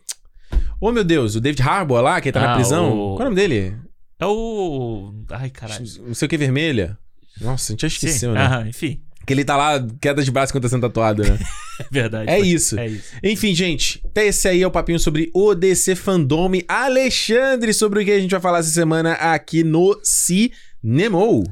Oh, 0.80 0.92
meu 0.92 1.02
Deus, 1.02 1.34
o 1.34 1.40
David 1.40 1.60
Harbour 1.62 2.00
lá, 2.02 2.20
que 2.20 2.30
tá 2.30 2.40
na 2.40 2.52
Ah, 2.52 2.54
prisão. 2.54 2.92
o- 2.96 3.16
Qual 3.16 3.20
é 3.20 3.22
o 3.22 3.30
nome 3.30 3.34
dele? 3.36 3.74
É 4.20 4.26
o. 4.26 5.12
Ai, 5.30 5.50
caralho. 5.50 5.84
Não 6.06 6.14
sei 6.14 6.26
o 6.26 6.28
que 6.28 6.36
vermelha. 6.36 6.96
Nossa, 7.40 7.70
a 7.70 7.72
gente 7.72 7.80
já 7.80 7.88
esqueceu, 7.88 8.30
Sim, 8.30 8.34
né? 8.36 8.44
aham, 8.44 8.68
enfim. 8.68 9.02
Que 9.28 9.34
ele 9.34 9.44
tá 9.44 9.58
lá, 9.58 9.86
queda 10.00 10.22
de 10.22 10.30
braço 10.30 10.58
tá 10.58 10.68
sendo 10.70 10.80
tatuado, 10.80 11.22
né? 11.22 11.38
É 11.78 11.86
verdade. 11.92 12.28
É 12.28 12.40
isso. 12.40 12.76
É 12.76 12.88
isso. 12.88 13.12
Enfim, 13.22 13.54
gente, 13.54 14.00
até 14.04 14.26
esse 14.26 14.48
aí 14.48 14.62
é 14.62 14.66
o 14.66 14.70
papinho 14.70 14.98
sobre 14.98 15.30
o 15.32 15.54
DC 15.54 15.94
Fandome. 15.94 16.64
Alexandre, 16.66 17.72
sobre 17.72 18.02
o 18.02 18.04
que 18.04 18.10
a 18.10 18.18
gente 18.18 18.32
vai 18.32 18.40
falar 18.40 18.58
essa 18.58 18.70
semana 18.70 19.12
aqui 19.12 19.62
no 19.62 19.96
Cinemou. 20.02 21.44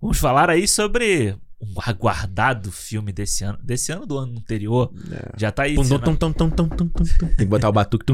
Vamos 0.00 0.16
falar 0.16 0.48
aí 0.48 0.66
sobre 0.66 1.36
um 1.60 1.74
aguardado 1.84 2.72
filme 2.72 3.12
desse 3.12 3.44
ano. 3.44 3.58
Desse 3.62 3.92
ano 3.92 4.06
do 4.06 4.16
ano 4.16 4.38
anterior. 4.38 4.90
Já 5.36 5.50
tá 5.50 5.64
aí. 5.64 5.74
Tem 5.74 7.36
que 7.36 7.44
botar 7.44 7.68
o 7.68 7.72
batuque. 7.72 8.06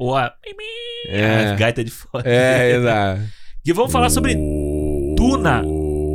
Ou 0.00 0.16
a... 0.16 0.34
É. 1.06 1.50
a 1.52 1.54
gaita 1.54 1.84
de 1.84 1.92
fora. 1.92 2.28
É, 2.28 2.76
exato. 2.76 3.22
E 3.64 3.72
vamos 3.72 3.92
falar 3.92 4.10
sobre 4.10 4.34
Duna. 5.14 5.62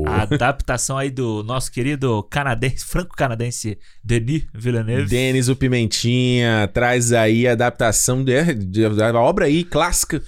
A 0.08 0.22
adaptação 0.24 0.98
aí 0.98 1.10
do 1.10 1.44
nosso 1.44 1.72
querido 1.72 2.24
canadense, 2.24 2.86
franco-canadense 2.86 3.78
Denis 4.04 4.46
Villeneuve. 4.54 5.10
Denis 5.10 5.50
o 5.50 5.56
Pimentinha 5.56 6.70
traz 6.74 7.12
aí 7.12 7.48
a 7.48 7.52
adaptação 7.52 8.24
da 8.24 9.20
obra 9.20 9.46
aí 9.46 9.64
clássica, 9.64 10.22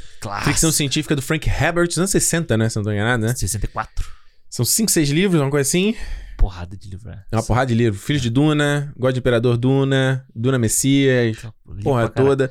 ficção 0.44 0.72
científica 0.72 1.15
do 1.15 1.22
Frank 1.22 1.50
Herbert, 1.50 1.88
dos 1.88 1.98
anos 1.98 2.12
60, 2.12 2.58
né? 2.58 2.70
Se 2.70 2.76
não 2.76 2.84
tô 2.84 2.92
enganado, 2.92 3.26
né? 3.26 3.34
64. 3.34 4.06
São 4.50 4.65
5, 4.65 4.92
6 4.92 5.10
livros, 5.12 5.42
uma 5.42 5.50
coisa 5.50 5.68
assim. 5.68 5.96
Porrada 6.38 6.76
de 6.76 6.89
livro. 6.89 7.10
né? 7.10 7.22
É 7.32 7.36
uma 7.36 7.44
porrada 7.44 7.68
de 7.68 7.76
livro. 7.76 8.00
Filhos 8.00 8.22
de 8.22 8.30
Duna, 8.30 8.94
God 8.98 9.15
Imperador 9.15 9.58
Duna, 9.58 10.26
Duna 10.34 10.58
Messias, 10.58 11.38
Livro 11.38 11.54
porra 11.84 12.10
pra 12.10 12.24
caralho. 12.24 12.50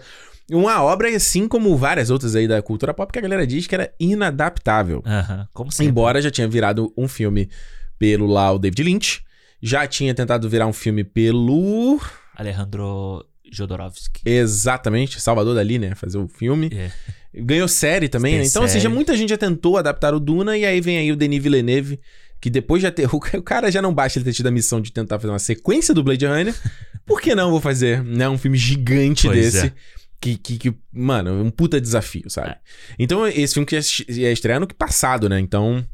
Uma 0.51 0.83
obra, 0.83 1.15
assim 1.15 1.47
como 1.47 1.77
várias 1.77 2.09
outras 2.11 2.35
aí 2.35 2.49
da 2.49 2.63
cultura 2.63 2.95
pop, 2.95 3.13
que 3.13 3.19
a 3.19 3.23
galera 3.23 3.47
diz 3.47 3.67
que 3.67 3.75
era 3.75 3.93
inadaptável. 4.01 5.03
Aham, 5.07 5.47
como 5.53 5.71
sempre. 5.71 5.91
Embora 5.91 6.23
já 6.23 6.31
tinha 6.31 6.49
virado 6.49 6.93
um 6.97 7.07
filme 7.07 7.51
pelo 7.99 8.27
lá 8.27 8.51
o 8.53 8.59
David 8.59 8.83
Lynch, 8.83 9.23
já 9.63 9.87
tinha 9.87 10.15
tentado 10.15 10.49
virar 10.49 10.67
um 10.67 10.73
filme 10.73 11.05
pelo. 11.05 12.01
Alejandro 12.35 13.25
Jodorowsky. 13.51 14.23
Exatamente, 14.25 15.21
Salvador 15.21 15.55
Dali, 15.55 15.79
né? 15.79 15.95
Fazer 15.95 16.19
o 16.19 16.29
filme. 16.29 16.71
É. 16.73 16.91
Ganhou 17.35 17.69
série 17.69 18.09
também, 18.09 18.33
Tem 18.33 18.41
né? 18.43 18.47
Então, 18.47 18.63
ou 18.63 18.69
seja, 18.69 18.83
série. 18.83 18.95
muita 18.95 19.17
gente 19.17 19.31
já 19.31 19.37
tentou 19.39 19.77
adaptar 19.77 20.15
o 20.15 20.21
Duna 20.21 20.57
e 20.57 20.65
aí 20.65 20.81
vem 20.81 20.99
aí 20.99 21.13
o 21.13 21.17
Denis 21.17 21.43
Villeneuve, 21.43 22.01
que 22.41 22.49
depois 22.49 22.83
já 22.83 22.91
ter. 22.91 23.07
O 23.13 23.43
cara 23.43 23.71
já 23.71 23.83
não 23.83 23.93
basta 23.93 24.19
ele 24.19 24.25
ter 24.25 24.33
tido 24.33 24.47
a 24.47 24.51
missão 24.51 24.81
de 24.81 24.93
tentar 24.93 25.19
fazer 25.19 25.33
uma 25.33 25.39
sequência 25.39 25.93
do 25.93 26.03
Blade 26.03 26.25
Runner. 26.27 26.55
Por 27.05 27.21
que 27.21 27.35
não 27.35 27.51
vou 27.51 27.61
fazer, 27.61 28.03
né? 28.03 28.29
Um 28.29 28.39
filme 28.39 28.57
gigante 28.57 29.27
Pois 29.27 29.53
desse. 29.53 29.67
é. 29.67 29.73
Que, 30.21 30.37
que, 30.37 30.59
que, 30.59 30.75
mano, 30.93 31.43
um 31.43 31.51
puta 31.51 31.81
desafio, 31.81 32.29
sabe? 32.29 32.57
Então, 32.99 33.27
esse 33.27 33.55
filme 33.55 33.65
que 33.67 33.79
ia 34.09 34.33
estrear 34.33 34.59
no 34.59 34.67
que 34.67 34.75
passado, 34.75 35.29
né? 35.29 35.39
Então, 35.39 35.87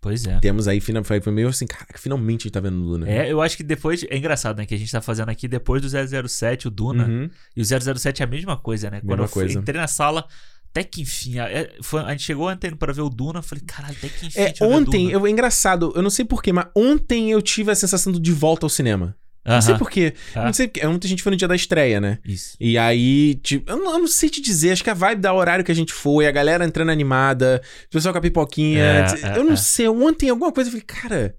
Pois 0.00 0.24
é. 0.26 0.38
temos 0.38 0.68
aí, 0.68 0.80
foi 0.80 1.20
foi 1.20 1.32
meio 1.32 1.48
assim, 1.48 1.66
caraca, 1.66 1.98
finalmente 1.98 2.42
a 2.42 2.44
gente 2.44 2.52
tá 2.52 2.60
vendo 2.60 2.80
o 2.82 2.86
Duna. 2.86 3.08
É, 3.10 3.32
eu 3.32 3.40
acho 3.42 3.56
que 3.56 3.62
depois. 3.64 4.04
É 4.08 4.16
engraçado, 4.16 4.58
né? 4.58 4.66
Que 4.66 4.74
a 4.74 4.78
gente 4.78 4.92
tá 4.92 5.00
fazendo 5.00 5.28
aqui 5.30 5.48
depois 5.48 5.82
do 5.82 5.88
007, 5.88 6.68
o 6.68 6.70
Duna. 6.70 7.04
Uhum. 7.06 7.30
E 7.56 7.62
o 7.62 7.64
007 7.64 8.22
é 8.22 8.24
a 8.24 8.28
mesma 8.28 8.56
coisa, 8.56 8.90
né? 8.90 9.00
Quando 9.00 9.10
Mesma 9.20 9.24
eu 9.24 9.28
coisa. 9.30 9.58
entrei 9.58 9.80
na 9.80 9.88
sala, 9.88 10.24
até 10.70 10.84
que 10.84 11.02
enfim. 11.02 11.38
é, 11.40 11.72
foi- 11.82 12.02
a 12.02 12.10
gente 12.10 12.22
chegou 12.22 12.48
ontem 12.50 12.76
pra 12.76 12.92
ver 12.92 13.00
o 13.00 13.08
Duna. 13.08 13.38
eu 13.40 13.42
Falei, 13.42 13.64
caralho, 13.66 13.96
até 13.96 14.08
que 14.08 14.26
enfim. 14.26 14.38
É, 14.38 14.42
a 14.42 14.52
vai 14.52 14.52
ver 14.52 14.64
ontem, 14.76 15.10
eu, 15.10 15.26
é 15.26 15.30
engraçado, 15.30 15.92
eu 15.96 16.02
não 16.02 16.10
sei 16.10 16.24
porquê, 16.24 16.52
mas 16.52 16.66
ontem 16.76 17.30
eu 17.32 17.40
tive 17.42 17.70
a 17.72 17.74
sensação 17.74 18.12
do 18.12 18.20
de 18.20 18.30
volta 18.30 18.66
ao 18.66 18.70
cinema. 18.70 19.16
Não 19.46 19.60
sei 19.60 19.74
porquê. 19.76 20.14
tá. 20.32 20.44
Não 20.44 20.52
sei 20.52 20.68
porque. 20.68 20.86
Ontem 20.86 21.06
a 21.06 21.10
gente 21.10 21.22
foi 21.22 21.30
no 21.32 21.36
dia 21.36 21.46
da 21.48 21.54
estreia, 21.54 22.00
né? 22.00 22.18
Isso. 22.24 22.56
E 22.58 22.78
aí, 22.78 23.34
tipo, 23.36 23.70
eu 23.70 23.76
não, 23.76 23.92
eu 23.92 23.98
não 23.98 24.06
sei 24.08 24.30
te 24.30 24.40
dizer, 24.40 24.72
acho 24.72 24.82
que 24.84 24.90
a 24.90 24.94
vibe 24.94 25.20
da 25.20 25.34
horário 25.34 25.64
que 25.64 25.72
a 25.72 25.74
gente 25.74 25.92
foi, 25.92 26.26
a 26.26 26.30
galera 26.30 26.64
entrando 26.64 26.90
animada, 26.90 27.60
o 27.86 27.90
pessoal 27.90 28.12
com 28.12 28.18
a 28.18 28.22
pipoquinha. 28.22 28.82
É, 28.82 29.06
é, 29.34 29.38
eu 29.38 29.44
não 29.44 29.52
é. 29.52 29.56
sei, 29.56 29.86
ontem 29.88 30.30
alguma 30.30 30.50
coisa 30.50 30.68
eu 30.68 30.72
falei, 30.72 30.84
cara. 30.86 31.36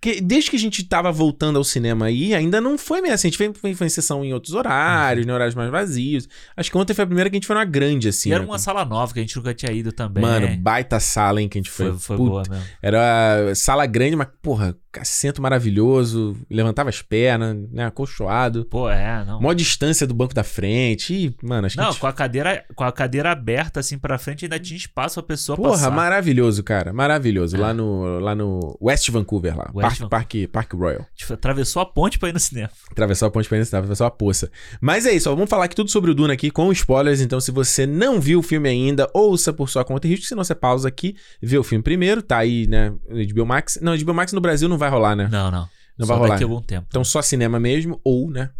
Que, 0.00 0.20
desde 0.20 0.48
que 0.50 0.54
a 0.56 0.60
gente 0.60 0.84
tava 0.84 1.10
voltando 1.10 1.56
ao 1.56 1.64
cinema 1.64 2.06
aí, 2.06 2.32
ainda 2.32 2.60
não 2.60 2.78
foi 2.78 3.00
meio 3.00 3.12
assim. 3.12 3.26
A 3.26 3.30
gente 3.32 3.36
foi, 3.36 3.52
foi, 3.52 3.74
foi 3.74 3.86
em 3.88 3.90
sessão 3.90 4.24
em 4.24 4.32
outros 4.32 4.54
horários, 4.54 5.26
Uhum. 5.26 5.32
em 5.32 5.34
horários 5.34 5.56
mais 5.56 5.68
vazios. 5.72 6.28
Acho 6.56 6.70
que 6.70 6.78
ontem 6.78 6.94
foi 6.94 7.02
a 7.02 7.06
primeira 7.06 7.28
que 7.28 7.34
a 7.34 7.38
gente 7.38 7.48
foi 7.48 7.54
numa 7.56 7.64
grande, 7.64 8.08
assim. 8.08 8.28
e 8.28 8.32
era 8.32 8.42
né? 8.44 8.48
uma 8.48 8.60
sala 8.60 8.84
nova 8.84 9.12
que 9.12 9.18
a 9.18 9.22
gente 9.22 9.36
nunca 9.36 9.52
tinha 9.52 9.72
ido 9.72 9.90
também. 9.90 10.22
Mano, 10.22 10.56
baita 10.58 11.00
sala, 11.00 11.42
hein, 11.42 11.48
que 11.48 11.58
a 11.58 11.60
gente 11.60 11.70
foi. 11.70 11.86
foi, 11.86 11.98
foi 11.98 12.16
boa 12.16 12.44
mesmo. 12.48 12.64
Era 12.80 13.52
sala 13.56 13.86
grande, 13.86 14.14
mas, 14.14 14.28
porra, 14.40 14.76
assento 15.00 15.40
maravilhoso, 15.42 16.36
levantava 16.50 16.88
as 16.88 17.02
pernas, 17.02 17.56
né? 17.70 17.86
Acolchoado. 17.86 18.64
Pô, 18.66 18.88
é, 18.90 19.24
não. 19.24 19.40
Mó 19.40 19.52
distância 19.52 20.06
do 20.06 20.14
banco 20.14 20.34
da 20.34 20.42
frente. 20.44 21.14
E, 21.14 21.34
mano, 21.46 21.66
acho 21.66 21.76
que. 21.76 21.82
Não, 21.82 21.90
gente- 21.92 22.00
com 22.00 22.06
a 22.06 22.12
cadeira, 22.12 22.64
com 22.74 22.84
a 22.84 22.92
cadeira 22.92 23.30
aberta 23.30 23.80
assim 23.80 23.98
pra 23.98 24.18
frente 24.18 24.44
ainda 24.44 24.58
tinha 24.58 24.76
espaço 24.76 25.14
pra 25.22 25.28
pessoa 25.34 25.56
Porra, 25.56 25.70
passar. 25.70 25.90
maravilhoso, 25.90 26.62
cara. 26.62 26.92
Maravilhoso. 26.92 27.56
É. 27.56 27.60
Lá, 27.60 27.74
no, 27.74 28.18
lá 28.18 28.34
no 28.34 28.76
West 28.80 29.08
Vancouver, 29.10 29.56
lá. 29.56 29.70
West 29.74 29.98
Parque, 30.00 30.08
Parque, 30.08 30.46
Parque 30.48 30.76
Royal. 30.76 31.06
Tipo, 31.14 31.34
atravessou 31.34 31.82
a 31.82 31.86
ponte 31.86 32.18
pra 32.18 32.28
ir 32.28 32.32
no 32.32 32.40
cinema. 32.40 32.70
Atravessar 32.90 33.26
a 33.26 33.30
ponte 33.30 33.48
pra 33.48 33.58
entrar, 33.58 33.78
atravessar 33.78 34.06
a 34.06 34.10
poça. 34.10 34.50
Mas 34.80 35.06
é 35.06 35.12
isso, 35.12 35.30
ó, 35.30 35.34
vamos 35.34 35.50
falar 35.50 35.64
aqui 35.64 35.76
tudo 35.76 35.90
sobre 35.90 36.10
o 36.10 36.14
Duna 36.14 36.32
aqui 36.34 36.50
com 36.50 36.70
spoilers. 36.72 37.20
Então, 37.20 37.40
se 37.40 37.50
você 37.50 37.86
não 37.86 38.20
viu 38.20 38.40
o 38.40 38.42
filme 38.42 38.68
ainda, 38.68 39.08
ouça 39.14 39.52
por 39.52 39.68
sua 39.68 39.84
conta 39.84 40.06
e 40.06 40.10
risco. 40.10 40.26
Se 40.26 40.34
não, 40.34 40.44
você 40.44 40.54
pausa 40.54 40.88
aqui, 40.88 41.14
vê 41.42 41.56
o 41.58 41.62
filme 41.64 41.82
primeiro. 41.82 42.22
Tá 42.22 42.38
aí, 42.38 42.66
né? 42.66 42.92
HBO 43.32 43.46
Max. 43.46 43.78
Não, 43.82 43.96
HBO 43.96 44.14
Max 44.14 44.32
no 44.32 44.40
Brasil 44.40 44.68
não 44.68 44.78
vai 44.78 44.87
rolar, 44.90 45.16
né? 45.16 45.28
Não, 45.30 45.50
não. 45.50 45.68
Não 45.98 46.06
Só 46.06 46.12
vai 46.14 46.16
rolar. 46.18 46.34
daqui 46.34 46.44
a 46.44 46.46
algum 46.46 46.62
tempo. 46.62 46.86
Então, 46.88 47.02
só 47.02 47.20
cinema 47.20 47.58
mesmo, 47.58 48.00
ou, 48.04 48.30
né? 48.30 48.50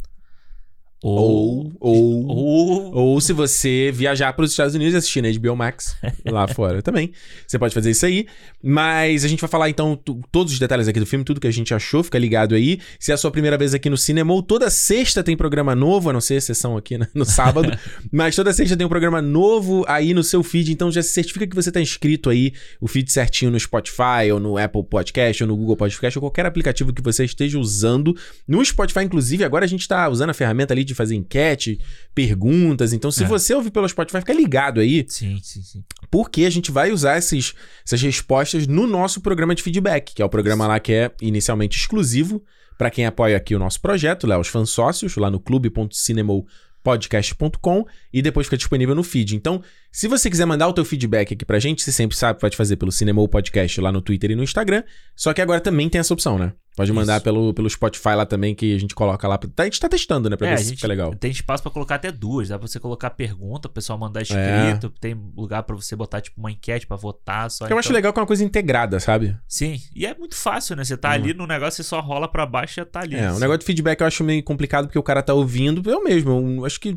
Ou. 1.02 1.72
Ou. 1.78 2.26
Ou. 2.26 2.28
Ou. 2.28 2.94
Ou 2.94 3.20
se 3.20 3.32
você 3.32 3.92
viajar 3.94 4.32
para 4.32 4.44
os 4.44 4.50
Estados 4.50 4.74
Unidos 4.74 4.94
e 4.94 4.96
assistir 4.96 5.22
na 5.22 5.30
HBO 5.30 5.54
Max 5.54 5.96
lá 6.26 6.48
fora 6.48 6.82
também. 6.82 7.12
Você 7.46 7.58
pode 7.58 7.72
fazer 7.72 7.90
isso 7.90 8.04
aí. 8.04 8.26
Mas 8.62 9.24
a 9.24 9.28
gente 9.28 9.40
vai 9.40 9.48
falar 9.48 9.70
então 9.70 9.96
todos 10.32 10.52
os 10.52 10.58
detalhes 10.58 10.88
aqui 10.88 10.98
do 10.98 11.06
filme, 11.06 11.24
tudo 11.24 11.40
que 11.40 11.46
a 11.46 11.52
gente 11.52 11.72
achou, 11.72 12.02
fica 12.02 12.18
ligado 12.18 12.54
aí. 12.54 12.80
Se 12.98 13.12
é 13.12 13.14
a 13.14 13.16
sua 13.16 13.30
primeira 13.30 13.56
vez 13.56 13.74
aqui 13.74 13.88
no 13.88 13.96
Cinema, 13.96 14.42
toda 14.42 14.68
sexta 14.70 15.22
tem 15.22 15.36
programa 15.36 15.74
novo, 15.74 16.10
a 16.10 16.12
não 16.12 16.20
ser 16.20 16.36
a 16.36 16.40
sessão 16.40 16.76
aqui 16.76 16.98
né, 16.98 17.06
no 17.14 17.24
sábado. 17.24 17.70
mas 18.10 18.34
toda 18.34 18.52
sexta 18.52 18.76
tem 18.76 18.84
um 18.84 18.90
programa 18.90 19.22
novo 19.22 19.84
aí 19.86 20.12
no 20.12 20.24
seu 20.24 20.42
feed, 20.42 20.72
então 20.72 20.90
já 20.90 21.02
se 21.02 21.10
certifica 21.10 21.46
que 21.46 21.54
você 21.54 21.70
tá 21.70 21.80
inscrito 21.80 22.30
aí, 22.30 22.52
o 22.80 22.88
feed 22.88 23.10
certinho 23.12 23.50
no 23.50 23.60
Spotify, 23.60 24.32
ou 24.32 24.40
no 24.40 24.58
Apple 24.58 24.82
Podcast, 24.82 25.44
ou 25.44 25.48
no 25.48 25.56
Google 25.56 25.76
Podcast, 25.76 26.18
ou 26.18 26.22
qualquer 26.22 26.46
aplicativo 26.46 26.92
que 26.92 27.02
você 27.02 27.24
esteja 27.24 27.58
usando. 27.58 28.16
No 28.46 28.64
Spotify, 28.64 29.04
inclusive, 29.04 29.44
agora 29.44 29.64
a 29.64 29.68
gente 29.68 29.86
tá 29.86 30.08
usando 30.08 30.30
a 30.30 30.34
ferramenta 30.34 30.74
ali 30.74 30.87
de 30.88 30.94
fazer 30.94 31.14
enquete, 31.14 31.78
perguntas. 32.14 32.92
Então, 32.92 33.10
se 33.10 33.24
É. 33.24 33.26
você 33.26 33.54
ouvir 33.54 33.70
pelo 33.70 33.88
Spotify, 33.88 34.18
fica 34.18 34.32
ligado 34.32 34.80
aí, 34.80 35.04
Sim, 35.08 35.38
sim, 35.42 35.62
sim. 35.62 35.84
porque 36.10 36.44
a 36.44 36.50
gente 36.50 36.70
vai 36.72 36.90
usar 36.90 37.18
esses, 37.18 37.54
essas 37.86 38.00
respostas 38.02 38.66
no 38.66 38.86
nosso 38.86 39.20
programa 39.20 39.54
de 39.54 39.62
feedback, 39.62 40.14
que 40.14 40.22
é 40.22 40.24
o 40.24 40.28
programa 40.28 40.66
lá 40.66 40.80
que 40.80 40.92
é 40.92 41.10
inicialmente 41.22 41.78
exclusivo 41.78 42.42
para 42.76 42.90
quem 42.90 43.06
apoia 43.06 43.36
aqui 43.36 43.54
o 43.54 43.58
nosso 43.58 43.80
projeto, 43.80 44.26
lá 44.26 44.38
os 44.38 44.48
fãs 44.48 44.70
sócios, 44.70 45.16
lá 45.16 45.30
no 45.30 45.38
clube.cinemopodcast.com 45.40 47.84
e 48.12 48.22
depois 48.22 48.46
fica 48.46 48.56
disponível 48.56 48.94
no 48.94 49.02
feed. 49.02 49.34
Então, 49.36 49.60
se 49.90 50.06
você 50.08 50.30
quiser 50.30 50.46
mandar 50.46 50.68
o 50.68 50.72
teu 50.72 50.84
feedback 50.84 51.34
aqui 51.34 51.44
pra 51.44 51.58
gente, 51.58 51.82
você 51.82 51.90
sempre 51.92 52.16
sabe 52.16 52.36
que 52.36 52.40
pode 52.40 52.56
fazer 52.56 52.76
pelo 52.76 52.92
Cinemou 52.92 53.28
Podcast 53.28 53.80
lá 53.80 53.90
no 53.92 54.00
Twitter 54.00 54.30
e 54.30 54.36
no 54.36 54.42
Instagram, 54.44 54.82
só 55.16 55.32
que 55.34 55.40
agora 55.40 55.60
também 55.60 55.88
tem 55.88 55.98
essa 55.98 56.14
opção, 56.14 56.38
né? 56.38 56.52
Pode 56.78 56.92
mandar 56.92 57.16
Isso. 57.16 57.24
pelo, 57.24 57.52
pelo 57.52 57.68
Spotify 57.68 58.10
lá 58.14 58.24
também, 58.24 58.54
que 58.54 58.74
a 58.74 58.78
gente 58.78 58.94
coloca 58.94 59.26
lá. 59.26 59.36
Tá- 59.36 59.62
A 59.62 59.66
gente 59.66 59.80
tá 59.80 59.88
testando, 59.88 60.30
né? 60.30 60.36
Pra 60.36 60.46
É, 60.46 60.50
ver 60.50 60.54
a 60.54 60.58
se 60.58 60.64
gente 60.68 60.76
fica 60.76 60.86
legal. 60.88 61.14
tem 61.16 61.30
espaço 61.30 61.62
pra 61.62 61.72
colocar 61.72 61.96
até 61.96 62.12
duas. 62.12 62.48
Dá 62.48 62.58
pra 62.58 62.68
você 62.68 62.78
colocar 62.78 63.10
pergunta, 63.10 63.66
o 63.68 63.70
pessoal 63.70 63.98
É. 63.98 64.00
mandar 64.00 64.22
escrito. 64.22 64.88
Tem 65.00 65.14
lugar 65.36 65.64
pra 65.64 65.74
você 65.74 65.96
botar, 65.96 66.20
tipo, 66.20 66.38
uma 66.40 66.50
enquete 66.52 66.86
pra 66.86 66.96
votar. 66.96 67.50
Só 67.50 67.66
Que 67.66 67.72
eu 67.72 67.78
acho 67.78 67.88
então- 67.88 67.96
legal 67.96 68.12
que 68.12 68.18
é 68.18 68.22
uma 68.22 68.26
coisa 68.26 68.44
integrada, 68.44 69.00
sabe? 69.00 69.36
Sim, 69.48 69.80
e 69.94 70.06
é 70.06 70.14
muito 70.14 70.36
fácil, 70.36 70.76
né? 70.76 70.84
Você 70.84 70.96
tá 70.96 71.08
Hum. 71.10 71.12
ali 71.12 71.34
no 71.34 71.46
negócio, 71.46 71.82
você 71.82 71.88
só 71.88 72.00
rola 72.00 72.28
pra 72.28 72.46
baixo 72.46 72.74
e 72.74 72.76
já 72.76 72.84
tá 72.86 73.00
ali. 73.00 73.16
É, 73.16 73.32
o 73.32 73.38
negócio 73.40 73.58
de 73.58 73.64
feedback 73.66 74.00
eu 74.00 74.06
acho 74.06 74.22
meio 74.22 74.42
complicado 74.44 74.86
porque 74.86 74.98
o 74.98 75.02
cara 75.02 75.22
tá 75.22 75.34
ouvindo. 75.34 75.82
Eu 75.90 76.02
mesmo, 76.04 76.30
eu 76.60 76.64
acho 76.64 76.78
que 76.78 76.96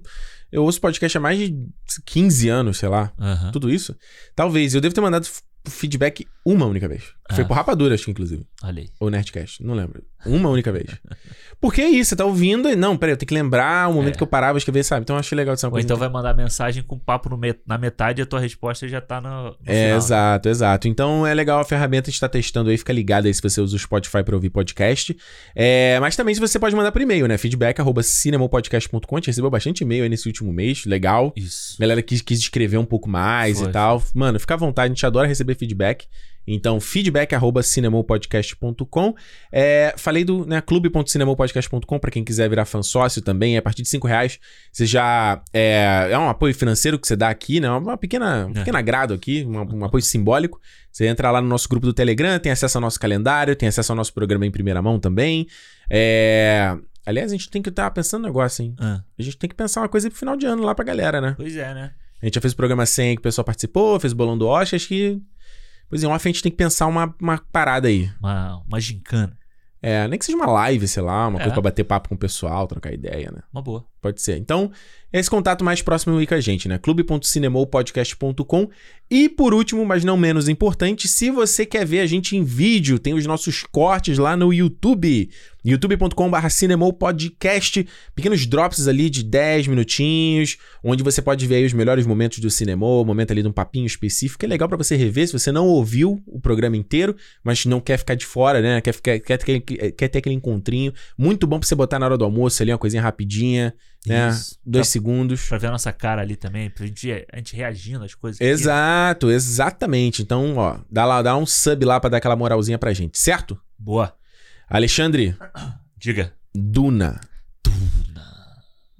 eu 0.51 0.63
ouço 0.63 0.79
podcast 0.79 1.17
há 1.17 1.21
mais 1.21 1.39
de 1.39 1.55
15 2.05 2.49
anos, 2.49 2.77
sei 2.77 2.89
lá. 2.89 3.11
Aham. 3.19 3.51
Tudo 3.51 3.69
isso. 3.69 3.95
Talvez. 4.35 4.75
Eu 4.75 4.81
devo 4.81 4.93
ter 4.93 5.01
mandado 5.01 5.25
feedback 5.69 6.25
uma 6.45 6.65
única 6.65 6.87
vez. 6.87 7.03
Que 7.29 7.35
Foi 7.35 7.43
Ah. 7.43 7.47
por 7.47 7.53
rapadura, 7.53 7.93
acho 7.95 8.05
que 8.05 8.11
inclusive. 8.11 8.45
Olha 8.63 8.81
aí. 8.81 8.89
Ou 8.99 9.09
Nerdcast, 9.09 9.63
não 9.63 9.73
lembro. 9.73 10.03
Uma 10.25 10.49
única 10.49 10.71
vez. 10.71 10.85
Porque 11.61 11.81
é 11.81 11.89
isso, 11.89 12.09
você 12.09 12.15
tá 12.15 12.25
ouvindo 12.25 12.67
e. 12.67 12.75
Não, 12.75 12.97
peraí, 12.97 13.13
eu 13.13 13.17
tenho 13.17 13.27
que 13.27 13.33
lembrar 13.33 13.89
o 13.89 13.93
momento 13.93 14.15
É. 14.15 14.17
que 14.17 14.23
eu 14.23 14.27
parava 14.27 14.53
de 14.53 14.61
escrever, 14.61 14.83
sabe? 14.83 15.03
Então 15.03 15.15
eu 15.15 15.19
achei 15.19 15.35
legal 15.35 15.53
de 15.55 15.61
ser 15.61 15.67
uma 15.67 15.69
Ou 15.69 15.73
coisa 15.75 15.85
então 15.85 15.97
vai 15.97 16.09
mandar 16.09 16.35
mensagem 16.35 16.83
com 16.83 16.97
papo 16.99 17.29
no 17.29 17.37
met- 17.37 17.61
na 17.65 17.77
metade 17.77 18.21
e 18.21 18.23
a 18.23 18.25
tua 18.25 18.39
resposta 18.39 18.87
já 18.87 18.99
tá 18.99 19.21
no, 19.21 19.43
no 19.51 19.55
É, 19.65 19.83
final. 19.85 19.97
exato, 19.97 20.49
exato. 20.49 20.87
Então 20.87 21.25
é 21.25 21.33
legal 21.33 21.59
a 21.59 21.63
ferramenta, 21.63 22.09
a 22.09 22.11
gente 22.11 22.19
tá 22.19 22.27
testando 22.27 22.69
aí, 22.69 22.77
fica 22.77 22.91
ligado 22.91 23.27
aí 23.27 23.33
se 23.33 23.41
você 23.41 23.61
usa 23.61 23.75
o 23.75 23.79
Spotify 23.79 24.23
pra 24.23 24.35
ouvir 24.35 24.49
podcast. 24.49 25.15
É, 25.55 25.99
mas 26.01 26.15
também 26.15 26.33
se 26.35 26.41
você 26.41 26.59
pode 26.59 26.75
mandar 26.75 26.91
por 26.91 27.01
e-mail, 27.01 27.27
né? 27.27 27.37
Feedback 27.37 27.79
arroba 27.79 28.03
cinemopodcast.com. 28.03 29.15
A 29.15 29.19
gente 29.19 29.27
recebeu 29.27 29.49
bastante 29.49 29.81
e-mail 29.81 30.03
aí 30.03 30.09
nesse 30.09 30.27
último 30.27 30.51
mês, 30.51 30.85
legal. 30.85 31.31
Isso. 31.35 31.77
Galera 31.79 32.01
quis, 32.01 32.21
quis 32.21 32.39
escrever 32.39 32.77
um 32.77 32.85
pouco 32.85 33.09
mais 33.09 33.59
Foi, 33.59 33.69
e 33.69 33.71
tal. 33.71 34.03
Mano, 34.13 34.39
fica 34.39 34.53
à 34.55 34.57
vontade, 34.57 34.87
a 34.91 34.93
gente 34.93 35.05
adora 35.05 35.27
receber 35.27 35.50
feedback. 35.55 36.07
Então, 36.47 36.79
feedback 36.79 37.33
arroba 37.35 37.61
cinemopodcast.com. 37.61 39.13
É, 39.51 39.93
falei 39.97 40.23
do 40.23 40.45
né, 40.45 40.59
clube.cinemopodcast.com 40.59 41.99
pra 41.99 42.09
quem 42.11 42.23
quiser 42.23 42.49
virar 42.49 42.65
fã 42.65 42.81
sócio 42.81 43.21
também. 43.21 43.57
A 43.57 43.61
partir 43.61 43.83
de 43.83 43.89
5 43.89 44.07
reais 44.07 44.39
você 44.71 44.85
já. 44.85 45.41
É, 45.53 46.07
é 46.11 46.17
um 46.17 46.27
apoio 46.29 46.53
financeiro 46.55 46.97
que 46.97 47.07
você 47.07 47.15
dá 47.15 47.29
aqui, 47.29 47.59
né? 47.59 47.69
Uma 47.69 47.95
pequena, 47.95 48.47
um 48.47 48.51
É. 48.51 48.53
pequeno 48.55 48.77
agrado 48.77 49.13
aqui, 49.13 49.43
uma- 49.43 49.63
um 49.63 49.85
apoio 49.85 50.01
simbólico. 50.03 50.59
Você 50.91 51.05
entra 51.05 51.29
lá 51.31 51.41
no 51.41 51.47
nosso 51.47 51.69
grupo 51.69 51.85
do 51.85 51.93
Telegram, 51.93 52.37
tem 52.39 52.51
acesso 52.51 52.77
ao 52.77 52.81
nosso 52.81 52.99
calendário, 52.99 53.55
tem 53.55 53.69
acesso 53.69 53.91
ao 53.91 53.95
nosso 53.95 54.13
programa 54.13 54.45
em 54.45 54.51
primeira 54.51 54.81
mão 54.81 54.99
também. 54.99 55.47
É. 55.89 56.75
Aliás, 57.05 57.31
a 57.31 57.35
gente 57.35 57.49
tem 57.49 57.61
que 57.61 57.69
estar 57.69 57.89
pensando 57.91 58.23
um 58.23 58.27
negócio, 58.27 58.63
hein? 58.63 58.75
Ah, 58.79 59.01
A 59.17 59.21
gente 59.23 59.37
tem 59.37 59.49
que 59.49 59.55
pensar 59.55 59.81
uma 59.81 59.89
coisa 59.89 60.09
pro 60.09 60.17
final 60.19 60.35
de 60.35 60.45
ano 60.45 60.63
lá 60.63 60.73
pra 60.75 60.85
galera, 60.85 61.19
né? 61.19 61.33
pois 61.37 61.55
é, 61.55 61.73
né? 61.73 61.91
A 62.21 62.25
gente 62.25 62.35
já 62.35 62.41
fez 62.41 62.53
o 62.53 62.55
programa 62.55 62.85
100 62.85 63.15
que 63.15 63.19
o 63.19 63.23
pessoal 63.23 63.43
participou, 63.43 63.99
fez 63.99 64.13
o 64.13 64.15
bolão 64.15 64.37
do 64.37 64.47
Oscar, 64.47 64.75
acho 64.77 64.87
que. 64.87 65.19
Pois 65.91 66.03
é, 66.03 66.07
off 66.07 66.25
a 66.27 66.31
gente 66.31 66.41
tem 66.41 66.51
que 66.51 66.57
pensar 66.57 66.87
uma, 66.87 67.13
uma 67.21 67.37
parada 67.51 67.89
aí. 67.89 68.09
Uma, 68.19 68.63
uma 68.65 68.79
gincana. 68.79 69.37
É, 69.81 70.07
nem 70.07 70.17
que 70.17 70.23
seja 70.25 70.37
uma 70.37 70.45
live, 70.49 70.87
sei 70.87 71.03
lá, 71.03 71.27
uma 71.27 71.37
É. 71.37 71.41
coisa 71.41 71.53
pra 71.53 71.61
bater 71.63 71.83
papo 71.83 72.07
com 72.07 72.15
o 72.15 72.17
pessoal, 72.17 72.65
trocar 72.65 72.93
ideia, 72.93 73.29
né? 73.29 73.41
Uma 73.51 73.61
boa. 73.61 73.85
Pode 73.99 74.21
ser. 74.21 74.37
Então, 74.37 74.71
esse 75.19 75.29
contato 75.29 75.63
mais 75.63 75.81
próximo 75.81 76.17
aí 76.17 76.25
com 76.25 76.33
a 76.35 76.39
gente, 76.39 76.67
né? 76.69 76.77
clube.cinemopodcast.com. 76.77 78.69
E 79.09 79.27
por 79.27 79.53
último, 79.53 79.85
mas 79.85 80.05
não 80.05 80.15
menos 80.15 80.47
importante, 80.47 81.05
se 81.07 81.29
você 81.29 81.65
quer 81.65 81.85
ver 81.85 81.99
a 81.99 82.05
gente 82.05 82.37
em 82.37 82.43
vídeo, 82.45 82.97
tem 82.97 83.13
os 83.13 83.25
nossos 83.25 83.61
cortes 83.63 84.17
lá 84.17 84.37
no 84.37 84.53
YouTube. 84.53 85.29
youtube.com.br 85.65 86.49
cinemopodcast. 86.49 87.85
Pequenos 88.15 88.45
drops 88.47 88.87
ali 88.87 89.09
de 89.09 89.21
10 89.23 89.67
minutinhos, 89.67 90.57
onde 90.81 91.03
você 91.03 91.21
pode 91.21 91.45
ver 91.45 91.65
os 91.65 91.73
melhores 91.73 92.05
momentos 92.05 92.39
do 92.39 92.49
cinema, 92.49 92.85
o 92.85 93.03
momento 93.03 93.31
ali 93.31 93.41
de 93.41 93.49
um 93.49 93.51
papinho 93.51 93.85
específico. 93.85 94.45
É 94.45 94.47
legal 94.47 94.69
pra 94.69 94.77
você 94.77 94.95
rever 94.95 95.27
se 95.27 95.33
você 95.33 95.51
não 95.51 95.67
ouviu 95.67 96.23
o 96.25 96.39
programa 96.39 96.77
inteiro, 96.77 97.13
mas 97.43 97.65
não 97.65 97.81
quer 97.81 97.97
ficar 97.97 98.15
de 98.15 98.25
fora, 98.25 98.61
né? 98.61 98.79
Quer, 98.79 98.93
ficar, 98.93 99.19
quer, 99.19 99.37
ter, 99.37 99.43
aquele- 99.55 99.91
quer 99.91 100.07
ter 100.07 100.19
aquele 100.19 100.35
encontrinho. 100.35 100.93
Muito 101.17 101.45
bom 101.45 101.59
pra 101.59 101.67
você 101.67 101.75
botar 101.75 101.99
na 101.99 102.05
hora 102.05 102.17
do 102.17 102.23
almoço 102.23 102.63
ali, 102.63 102.71
uma 102.71 102.77
coisinha 102.77 103.03
rapidinha, 103.03 103.73
né? 104.05 104.29
Isso. 104.29 104.57
Dois 104.65 104.87
Pra- 104.87 104.91
segundos. 104.91 105.47
Pra 105.47 105.57
ver 105.57 105.67
a 105.67 105.71
nossa 105.71 105.91
cara 105.91 106.21
ali 106.21 106.35
também, 106.35 106.69
pra 106.69 106.85
gente, 106.85 107.11
a 107.31 107.37
gente 107.37 107.55
reagindo 107.55 108.03
às 108.03 108.15
coisas. 108.15 108.39
aqui. 108.41 108.49
Exato, 108.49 109.29
exatamente. 109.31 110.21
Então, 110.21 110.57
ó, 110.57 110.79
dá 110.89 111.05
lá, 111.05 111.21
dá 111.21 111.35
um 111.37 111.45
sub 111.45 111.85
lá 111.85 111.99
pra 111.99 112.09
dar 112.09 112.17
aquela 112.17 112.35
moralzinha 112.35 112.77
pra 112.79 112.93
gente, 112.93 113.17
certo? 113.19 113.59
Boa. 113.77 114.13
Alexandre, 114.69 115.35
Diga. 115.97 116.33
Duna. 116.53 117.19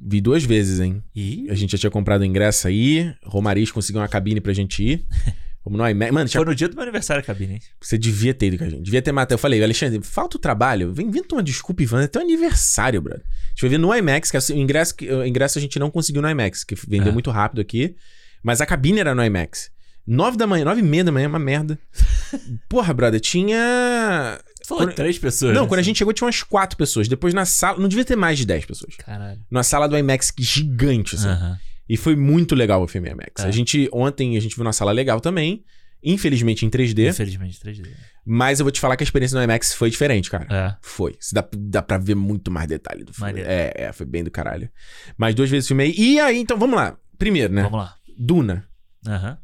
Vi 0.03 0.19
duas 0.19 0.43
vezes, 0.43 0.79
hein? 0.79 1.03
E 1.15 1.47
A 1.49 1.53
gente 1.55 1.71
já 1.73 1.77
tinha 1.77 1.91
comprado 1.91 2.21
o 2.21 2.25
ingresso 2.25 2.67
aí, 2.67 3.13
Romariz 3.23 3.71
conseguiu 3.71 4.01
uma 4.01 4.07
cabine 4.07 4.41
pra 4.41 4.51
gente 4.53 4.83
ir. 4.83 5.05
Vamos 5.63 5.80
no 5.80 5.88
IMAX. 5.88 6.12
Mano, 6.12 6.28
tinha- 6.30 6.39
foi 6.39 6.50
no 6.50 6.56
dia 6.56 6.67
do 6.67 6.74
meu 6.76 6.82
aniversário 6.84 7.21
a 7.21 7.24
cabine, 7.24 7.54
hein? 7.54 7.60
você 7.80 7.95
devia 7.97 8.34
ter 8.34 8.47
ido 8.47 8.58
com 8.58 8.63
a 8.63 8.69
gente. 8.69 8.82
Devia 8.84 9.02
ter 9.02 9.12
matado. 9.12 9.36
Eu 9.36 9.38
falei, 9.38 9.63
Alexandre, 9.63 10.02
falta 10.02 10.38
o 10.38 10.39
trabalho. 10.39 10.91
Vem, 10.91 11.06
inventa 11.08 11.36
uma 11.36 11.43
desculpa, 11.43 11.84
Ivan. 11.84 12.02
É 12.04 12.08
teu 12.08 12.21
aniversário, 12.21 13.00
brother. 13.02 13.24
A 13.24 13.50
gente 13.50 13.62
vai 13.62 13.69
ver 13.69 13.78
no 13.78 13.93
IMAX, 13.95 14.32
que 14.32 14.38
assim, 14.38 14.54
o 14.54 14.58
ingresso, 14.58 14.95
que- 14.95 15.08
o 15.12 15.24
ingresso 15.26 15.60
a 15.60 15.62
gente 15.62 15.78
não 15.78 15.91
conseguiu 15.91 16.21
no 16.21 16.30
IMAX, 16.30 16.63
que 16.63 16.74
vendeu 16.88 17.10
É. 17.10 17.12
muito 17.12 17.30
rápido 17.30 17.62
aqui. 17.62 17.95
Mas 18.43 18.60
a 18.60 18.65
cabine 18.65 19.00
era 19.00 19.13
no 19.13 19.24
IMAX. 19.24 19.69
Nove 20.08 20.36
da 20.36 20.47
manhã, 20.47 20.65
nove 20.65 20.80
e 20.80 20.84
meia 20.84 21.04
da 21.04 21.12
manhã, 21.12 21.28
uma 21.28 21.38
merda. 21.38 21.78
Porra, 22.67 22.91
brother, 22.91 23.19
tinha. 23.19 24.39
Falou 24.65 24.84
Quando- 24.86 24.95
três 24.95 25.17
pessoas. 25.19 25.54
Não, 25.54 25.63
né? 25.63 25.67
quando 25.67 25.80
a 25.80 25.84
gente 25.84 25.97
chegou 25.97 26.12
tinha 26.13 26.26
umas 26.26 26.41
quatro 26.43 26.76
pessoas. 26.78 27.08
Depois 27.08 27.34
na 27.34 27.45
sala. 27.45 27.80
Não 27.80 27.88
devia 27.88 28.04
ter 28.06 28.15
mais 28.15 28.38
de 28.38 28.45
dez 28.45 28.65
pessoas. 28.65 28.95
Caralho. 28.95 29.39
Numa 29.50 29.63
sala 29.63 29.88
do 29.88 29.97
IMAX 29.97 30.32
gigante, 30.39 31.15
assim. 31.15 31.28
Aham. 31.28 31.60
E 31.91 31.97
foi 31.97 32.15
muito 32.15 32.56
legal 32.56 32.82
o 32.82 32.88
filme 32.88 33.10
IMAX. 33.10 33.43
É. 33.43 33.47
A 33.49 33.51
gente, 33.51 33.89
ontem, 33.91 34.38
a 34.38 34.39
gente 34.39 34.56
viu 34.56 34.63
uma 34.63 34.71
sala 34.71 34.93
legal 34.93 35.19
também. 35.19 35.62
Infelizmente 36.01 36.65
em 36.65 36.69
3D. 36.69 37.10
Infelizmente, 37.10 37.60
3D. 37.60 37.86
Mas 38.25 38.62
eu 38.62 38.63
vou 38.63 38.71
te 38.71 38.80
falar 38.80 38.95
que 38.95 39.04
a 39.04 39.06
experiência 39.06 39.38
no 39.38 39.43
IMAX 39.43 39.73
foi 39.73 39.89
diferente, 39.89 40.32
cara. 40.32 40.47
É. 40.49 40.77
Foi. 40.82 41.17
Se 41.19 41.34
Dá, 41.36 41.45
dá 41.53 41.82
pra 41.82 41.97
ver 41.97 42.15
muito 42.15 42.49
mais 42.49 42.65
detalhe 42.65 43.03
do 43.03 43.13
filme. 43.13 43.34
Maneiro. 43.34 43.49
É, 43.49 43.74
é, 43.76 43.91
foi 43.91 44.05
bem 44.05 44.24
do 44.24 44.32
caralho. 44.32 44.70
Mais 45.18 45.36
duas 45.36 45.49
vezes 45.49 45.65
o 45.65 45.68
filme 45.68 45.84
aí. 45.84 45.93
E 45.97 46.18
aí, 46.18 46.39
então, 46.39 46.57
vamos 46.57 46.78
lá. 46.78 46.97
Primeiro, 47.20 47.53
né? 47.53 47.63
Vamos 47.63 47.80
lá. 47.80 47.93
Duna. 48.18 48.65
Aham. 49.05 49.38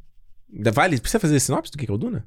Vale? 0.73 1.01
Precisa 1.01 1.19
fazer 1.19 1.41
sinopse 1.41 1.69
do 1.69 1.77
que 1.77 1.91
é 1.91 1.93
o 1.93 1.97
Duna? 1.97 2.25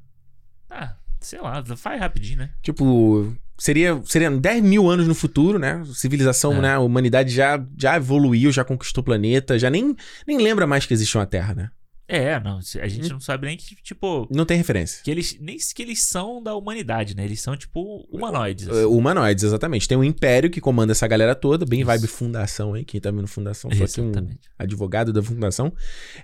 Ah, 0.68 0.96
sei 1.18 1.40
lá, 1.40 1.64
faz 1.76 1.98
rapidinho, 1.98 2.40
né? 2.40 2.50
Tipo, 2.60 3.34
seria, 3.60 4.00
seria 4.04 4.30
10 4.30 4.62
mil 4.62 4.88
anos 4.88 5.06
no 5.06 5.14
futuro, 5.14 5.58
né? 5.58 5.82
Civilização, 5.94 6.54
É. 6.54 6.60
né? 6.60 6.74
A 6.74 6.80
humanidade 6.80 7.30
já, 7.32 7.64
já 7.78 7.96
evoluiu, 7.96 8.50
já 8.50 8.64
conquistou 8.64 9.02
o 9.02 9.04
planeta, 9.04 9.58
já 9.58 9.70
nem, 9.70 9.94
nem 10.26 10.38
lembra 10.38 10.66
mais 10.66 10.86
que 10.86 10.94
existe 10.94 11.16
uma 11.16 11.26
Terra, 11.26 11.54
né? 11.54 11.70
É, 12.12 12.40
não. 12.40 12.58
A 12.58 12.88
gente 12.88 13.06
Hum. 13.06 13.12
não 13.12 13.20
sabe 13.20 13.46
nem 13.46 13.56
que, 13.56 13.76
tipo. 13.84 14.26
Não 14.32 14.44
tem 14.44 14.56
referência. 14.56 15.00
Que 15.04 15.12
eles. 15.12 15.36
Nem 15.40 15.56
que 15.72 15.80
eles 15.80 16.02
são 16.02 16.42
da 16.42 16.56
humanidade, 16.56 17.14
né? 17.14 17.24
Eles 17.24 17.40
são, 17.40 17.56
tipo, 17.56 18.04
humanoides. 18.10 18.66
Assim. 18.66 18.84
Humanoides, 18.84 19.44
exatamente. 19.44 19.86
Tem 19.86 19.96
um 19.96 20.02
império 20.02 20.50
que 20.50 20.60
comanda 20.60 20.90
essa 20.90 21.06
galera 21.06 21.36
toda, 21.36 21.64
bem 21.64 21.82
Isso. 21.82 21.86
vibe 21.86 22.08
fundação 22.08 22.74
aí, 22.74 22.84
quem 22.84 23.00
tá 23.00 23.12
vendo 23.12 23.28
fundação, 23.28 23.70
só 23.70 23.86
que 23.86 24.00
um 24.00 24.10
advogado 24.58 25.12
da 25.12 25.22
fundação. 25.22 25.72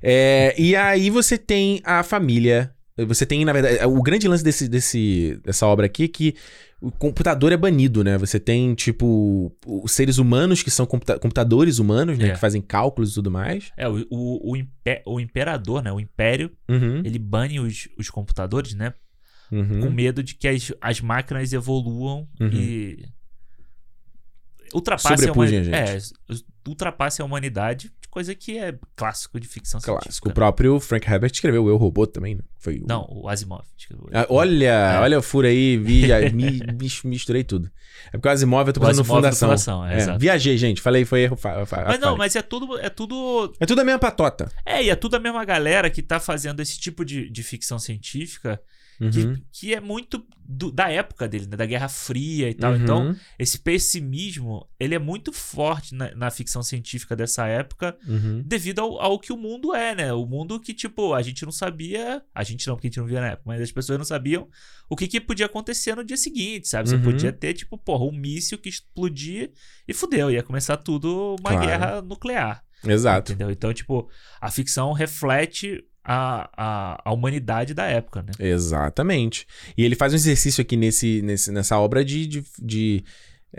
É, 0.03 0.57
e 0.61 0.75
aí 0.75 1.09
você 1.09 1.39
tem 1.39 1.81
a 1.85 2.03
família. 2.03 2.73
Você 3.07 3.27
tem, 3.27 3.45
na 3.45 3.53
verdade, 3.53 3.85
o 3.85 4.03
grande 4.03 4.27
lance 4.27 4.43
desse, 4.43 4.69
desse, 4.69 5.39
dessa 5.45 5.67
obra 5.67 5.85
aqui 5.87 6.05
é 6.05 6.09
que 6.09 6.35
o 6.81 6.91
computador 6.91 7.53
é 7.53 7.57
banido, 7.57 8.03
né? 8.03 8.17
Você 8.17 8.41
tem, 8.41 8.75
tipo, 8.75 9.55
os 9.67 9.93
seres 9.93 10.17
humanos 10.19 10.63
que 10.63 10.71
são 10.71 10.87
computa- 10.87 11.19
computadores 11.19 11.79
humanos, 11.79 12.17
né? 12.19 12.29
É. 12.29 12.33
Que 12.33 12.39
fazem 12.39 12.63
cálculos 12.63 13.11
e 13.13 13.15
tudo 13.15 13.31
mais. 13.31 13.71
É, 13.77 13.87
o, 13.89 14.07
o, 14.11 14.55
o, 14.55 15.15
o 15.15 15.21
imperador, 15.21 15.83
né? 15.83 15.93
O 15.93 16.01
império, 16.01 16.51
Uhum, 16.69 17.03
ele 17.05 17.19
bane 17.19 17.61
os, 17.61 17.89
os 17.99 18.09
computadores, 18.11 18.75
né? 18.75 18.95
uhum. 19.53 19.81
Com 19.81 19.91
medo 19.91 20.23
de 20.23 20.35
que 20.35 20.49
as, 20.49 20.73
as 20.81 21.01
máquinas 21.01 21.53
evoluam 21.53 22.27
Uhum. 22.41 22.49
e. 22.53 23.05
Ultrapassem 24.75 25.29
a, 25.29 25.33
humanidade. 25.33 25.71
É, 25.75 25.99
ultrapassem 26.69 27.23
a 27.23 27.27
humanidade, 27.27 27.93
coisa 28.11 28.35
que 28.35 28.59
é 28.59 28.75
clássico 28.97 29.39
de 29.39 29.47
ficção 29.47 29.81
Clássico. 29.81 30.03
científica. 30.05 30.29
O 30.31 30.33
próprio 30.33 30.81
Frank 30.81 31.09
Herbert 31.09 31.31
escreveu 31.33 31.69
Eu 31.69 31.77
Robô 31.77 32.07
também, 32.07 32.35
né? 32.35 32.43
Foi 32.59 32.79
o... 32.79 32.87
Não, 32.87 33.07
o 33.11 33.29
Asimov. 33.29 33.63
Ah, 34.13 34.27
olha, 34.29 34.67
É. 34.95 34.99
olha 34.99 35.19
o 35.19 35.23
furo 35.23 35.47
aí, 35.47 35.77
vi, 35.77 36.07
mi- 36.33 36.61
mis- 36.81 37.03
misturei 37.03 37.45
tudo. 37.45 37.71
É 38.09 38.13
porque 38.13 38.29
o 38.29 38.31
Asimov 38.31 38.67
eu 38.67 38.73
tô 38.73 38.81
O 38.81 38.83
pensando 38.87 38.97
no 38.97 39.03
Asimov 39.03 39.23
da 39.23 39.33
Fundação. 39.33 39.49
Fundação, 39.81 39.87
é, 40.13 40.15
É, 40.15 40.19
viajei, 40.19 40.57
gente. 40.59 40.81
Falei, 40.81 41.05
foi 41.05 41.21
erro. 41.23 41.37
Fa, 41.37 41.65
fa, 41.67 41.85
Mas 41.87 42.01
não, 42.01 42.17
mas 42.17 42.35
é 42.37 42.43
tudo, 42.43 42.79
é 42.79 42.89
tudo. 42.91 43.53
É 43.61 43.67
tudo 43.67 43.81
a 43.81 43.85
mesma 43.85 43.99
patota. 43.99 44.51
É, 44.65 44.83
e 44.83 44.91
é 44.91 44.97
tudo 44.97 45.15
a 45.17 45.21
mesma 45.21 45.45
galera 45.45 45.89
que 45.91 46.03
tá 46.03 46.19
fazendo 46.19 46.61
esse 46.61 46.79
tipo 46.79 47.05
de, 47.05 47.31
de 47.31 47.43
ficção 47.43 47.79
científica 47.79 48.61
Uhum. 49.01 49.11
que, 49.11 49.43
que 49.53 49.75
é 49.75 49.81
muito 49.81 50.27
do- 50.49 50.71
da 50.71 50.91
época 50.91 51.29
dele, 51.29 51.47
né? 51.47 51.57
Da 51.57 51.67
Guerra 51.67 51.89
Fria 51.89 52.49
e 52.49 52.55
tal. 52.55 52.73
Uhum. 52.73 52.83
Então, 52.83 53.17
esse 53.39 53.59
pessimismo, 53.59 54.67
ele 54.79 54.95
é 54.95 54.99
muito 54.99 55.33
forte 55.33 55.95
na, 55.95 56.15
na 56.15 56.31
ficção 56.31 56.63
científica 56.63 57.15
dessa 57.17 57.47
época, 57.47 57.97
Uhum. 58.07 58.43
devido 58.45 58.81
ao, 58.81 59.01
ao 59.01 59.19
que 59.19 59.33
o 59.33 59.37
mundo 59.37 59.75
é, 59.75 59.95
né? 59.95 60.13
O 60.13 60.25
mundo 60.27 60.61
que, 60.61 60.73
tipo, 60.73 61.15
a 61.15 61.23
gente 61.23 61.45
não 61.45 61.53
sabia. 61.53 62.23
A 62.35 62.43
gente 62.45 62.67
não, 62.67 62.75
porque 62.75 62.87
a 62.87 62.91
gente 62.91 62.99
não 63.01 63.07
via 63.07 63.21
na 63.21 63.29
época, 63.29 63.43
mas 63.47 63.61
as 63.61 63.73
pessoas 63.73 63.99
não 63.99 64.05
sabiam 64.05 64.49
o 64.89 64.97
que, 64.97 65.09
que 65.09 65.21
podia 65.21 65.47
acontecer 65.47 65.95
no 65.97 66.05
dia 66.05 66.17
seguinte, 66.17 66.69
sabe? 66.69 66.89
Você 66.89 66.97
Uhum. 66.97 67.03
podia 67.03 67.33
ter, 67.33 67.55
tipo, 67.55 67.77
porra, 67.77 68.05
um 68.05 68.13
míssil 68.13 68.57
que 68.59 68.69
explodir 68.69 69.53
e 69.87 69.93
fudeu. 69.93 70.31
Ia 70.31 70.43
começar 70.43 70.77
tudo 70.77 71.37
uma 71.41 71.51
Claro. 71.51 71.67
guerra 71.67 72.03
nuclear. 72.03 72.63
Exato. 72.85 73.33
Entendeu? 73.33 73.51
Então, 73.51 73.73
tipo, 73.75 74.09
a 74.41 74.51
ficção 74.51 74.93
reflete 74.93 75.83
a, 76.07 76.49
a, 76.57 77.03
a 77.05 77.13
humanidade 77.13 77.75
da 77.75 77.85
época, 77.87 78.23
né? 78.23 78.31
Exatamente. 78.39 79.47
E 79.77 79.85
ele 79.85 79.97
faz 79.97 80.13
um 80.13 80.17
exercício 80.17 80.63
aqui 80.63 80.77
nesse, 80.77 81.21
nesse, 81.23 81.51
nessa 81.51 81.79
obra 81.79 82.05
de, 82.05 82.27
de, 82.27 82.45
de- 82.63 83.05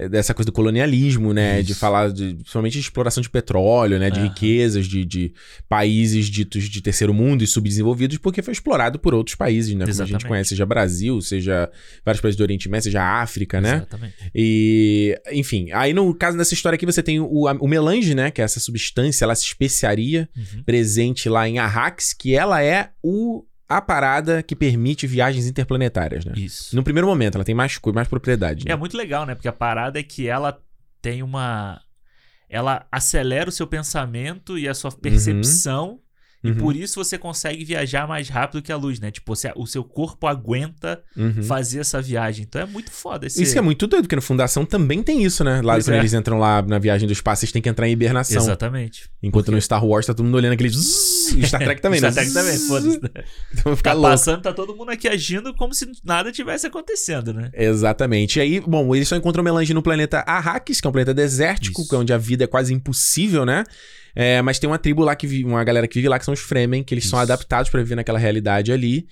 dessa 0.10 0.34
coisa 0.34 0.46
do 0.46 0.52
colonialismo, 0.52 1.34
né? 1.34 1.64
De 1.64 1.72
Isso. 1.72 1.80
falar 1.80 2.12
de, 2.12 2.36
principalmente 2.36 2.74
de 2.74 2.80
exploração 2.80 3.22
de 3.22 3.30
petróleo, 3.30 3.98
né? 3.98 4.12
De 4.12 4.20
Aham. 4.20 4.28
riquezas 4.28 4.86
de, 4.86 5.04
de 5.06 5.34
países 5.68 6.28
ditos 6.28 6.66
de 6.70 6.82
terceiro 6.82 7.14
mundo 7.14 7.44
e 7.44 7.48
subdesenvolvidos, 7.48 8.18
porque 8.18 8.42
foi 8.42 8.52
explorado 8.54 9.00
por 9.00 9.14
outros 9.14 9.36
países, 9.36 9.74
né? 9.74 9.86
Como 9.86 10.02
a 10.02 10.06
gente 10.06 10.26
conhece, 10.26 10.50
seja 10.50 10.66
Brasil, 10.66 11.20
seja 11.22 11.70
vários 12.06 12.22
países 12.22 12.38
do 12.38 12.42
Oriente 12.42 12.70
Médio, 12.70 12.84
seja 12.86 13.02
África, 13.04 13.60
né? 13.60 13.78
Exatamente. 13.78 14.16
E, 14.36 15.20
enfim, 15.32 15.70
aí 15.72 15.94
no 15.94 16.14
caso 16.14 16.38
dessa 16.38 16.54
história 16.54 16.76
aqui 16.76 16.86
você 16.86 17.02
tem 17.02 17.20
o, 17.20 17.46
o 17.60 17.68
melange, 17.68 18.14
né? 18.14 18.30
Que 18.30 18.42
é 18.42 18.44
essa 18.46 18.60
substância, 18.60 19.24
ela 19.26 19.34
essa 19.34 19.44
especiaria 19.44 20.30
Uhum. 20.38 20.64
presente 20.64 21.30
lá 21.30 21.48
em 21.48 21.58
Arrax, 21.60 22.14
que 22.14 22.36
ela 22.36 22.62
é 22.62 22.90
o, 23.02 23.44
a 23.70 23.82
parada 23.82 24.42
que 24.42 24.56
permite 24.56 25.06
viagens 25.08 25.46
interplanetárias, 25.46 26.24
né? 26.26 26.34
Isso. 26.38 26.76
No 26.76 26.84
primeiro 26.84 27.08
momento, 27.08 27.36
ela 27.36 27.44
tem 27.44 27.56
mais, 27.56 27.78
co- 27.78 27.92
mais 27.94 28.08
propriedade. 28.08 28.66
Né? 28.66 28.72
é 28.72 28.76
muito 28.76 28.96
legal, 28.96 29.26
né? 29.26 29.36
Porque 29.36 29.48
a 29.48 29.54
parada 29.54 30.00
é 30.00 30.04
que 30.04 30.28
ela 30.28 30.58
tem 31.02 31.22
uma. 31.24 31.82
Ela 32.50 32.88
acelera 32.92 33.50
o 33.50 33.52
seu 33.52 33.68
pensamento 33.68 34.58
e 34.58 34.68
a 34.70 34.74
sua 34.74 34.92
percepção. 34.92 36.00
E 36.44 36.50
Uhum, 36.52 36.58
por 36.58 36.76
isso 36.76 37.04
você 37.04 37.18
consegue 37.18 37.66
viajar 37.66 38.08
mais 38.08 38.30
rápido 38.30 38.62
que 38.62 38.72
a 38.72 38.78
luz, 38.78 39.00
né? 39.00 39.10
Tipo, 39.10 39.36
você- 39.36 39.52
o 39.56 39.66
seu 39.66 39.84
corpo 39.84 40.28
aguenta 40.28 41.02
uhum. 41.18 41.42
fazer 41.44 41.80
essa 41.80 42.00
viagem. 42.00 42.46
Então 42.48 42.62
é 42.62 42.66
muito 42.66 42.92
foda 42.92 43.26
esse. 43.26 43.42
Isso 43.42 43.58
é 43.58 43.62
muito 43.62 43.88
doido, 43.88 44.04
porque 44.04 44.16
no 44.16 44.22
Fundação 44.22 44.64
também 44.64 45.02
tem 45.02 45.24
isso, 45.24 45.44
né? 45.44 45.62
Lá 45.64 45.74
Pois 45.74 45.86
quando 45.86 45.96
é. 45.96 46.00
eles 46.00 46.14
entram 46.14 46.38
lá 46.38 46.62
na 46.62 46.78
viagem 46.78 47.08
do 47.08 47.12
espaço, 47.12 47.44
eles 47.44 47.52
têm 47.52 47.62
que 47.62 47.68
entrar 47.68 47.88
em 47.88 47.92
hibernação. 47.92 48.38
Exatamente. 48.42 49.10
Enquanto 49.22 49.52
no 49.52 49.60
Star 49.60 49.84
Wars 49.84 50.06
tá 50.06 50.14
todo 50.14 50.26
mundo 50.26 50.36
olhando 50.36 50.54
aquele. 50.54 50.70
zzz, 50.70 51.34
e 51.36 51.48
Star 51.48 51.60
Trek 51.64 51.82
também, 51.82 52.00
né? 52.02 52.12
Star 52.12 52.24
Trek 52.24 52.34
também, 52.34 52.58
foda-se. 52.60 52.98
Então 53.52 53.64
vai 53.66 53.76
ficar 53.76 53.90
Tá 53.92 53.94
louco. 53.96 54.10
passando, 54.12 54.42
tá 54.44 54.54
todo 54.54 54.76
mundo 54.76 54.90
aqui 54.92 55.08
agindo 55.08 55.54
como 55.56 55.74
se 55.74 55.90
nada 56.06 56.32
tivesse 56.32 56.68
acontecendo, 56.68 57.34
né? 57.34 57.50
Exatamente. 57.54 58.38
E 58.38 58.42
aí, 58.44 58.60
bom, 58.60 58.96
eles 58.96 59.08
só 59.08 59.16
encontram 59.16 59.44
melange 59.44 59.74
no 59.74 59.82
planeta 59.82 60.20
Arrakis, 60.28 60.80
que 60.80 60.88
é 60.88 60.90
um 60.90 60.94
planeta 60.94 61.14
desértico, 61.14 61.82
Isso. 61.82 61.90
que 61.90 61.96
é 61.96 61.98
onde 61.98 62.14
a 62.14 62.18
vida 62.18 62.44
é 62.44 62.48
quase 62.48 62.74
impossível, 62.74 63.44
né? 63.46 63.64
É, 64.16 64.42
mas 64.42 64.58
tem 64.60 64.70
uma 64.70 64.78
tribo 64.80 65.04
lá 65.04 65.16
que 65.16 65.28
vive, 65.28 65.44
uma 65.46 65.64
galera 65.64 65.88
que 65.88 65.96
vive 65.96 66.08
lá 66.10 66.18
que 66.20 66.26
são 66.26 66.34
os 66.34 66.40
Fremen, 66.40 66.84
que 66.84 66.94
eles 66.94 67.06
são 67.06 67.18
Isso. 67.20 67.32
adaptados 67.32 67.70
pra 67.70 67.82
viver 67.82 67.96
naquela 67.96 68.20
realidade 68.20 68.72
ali. 68.72 69.08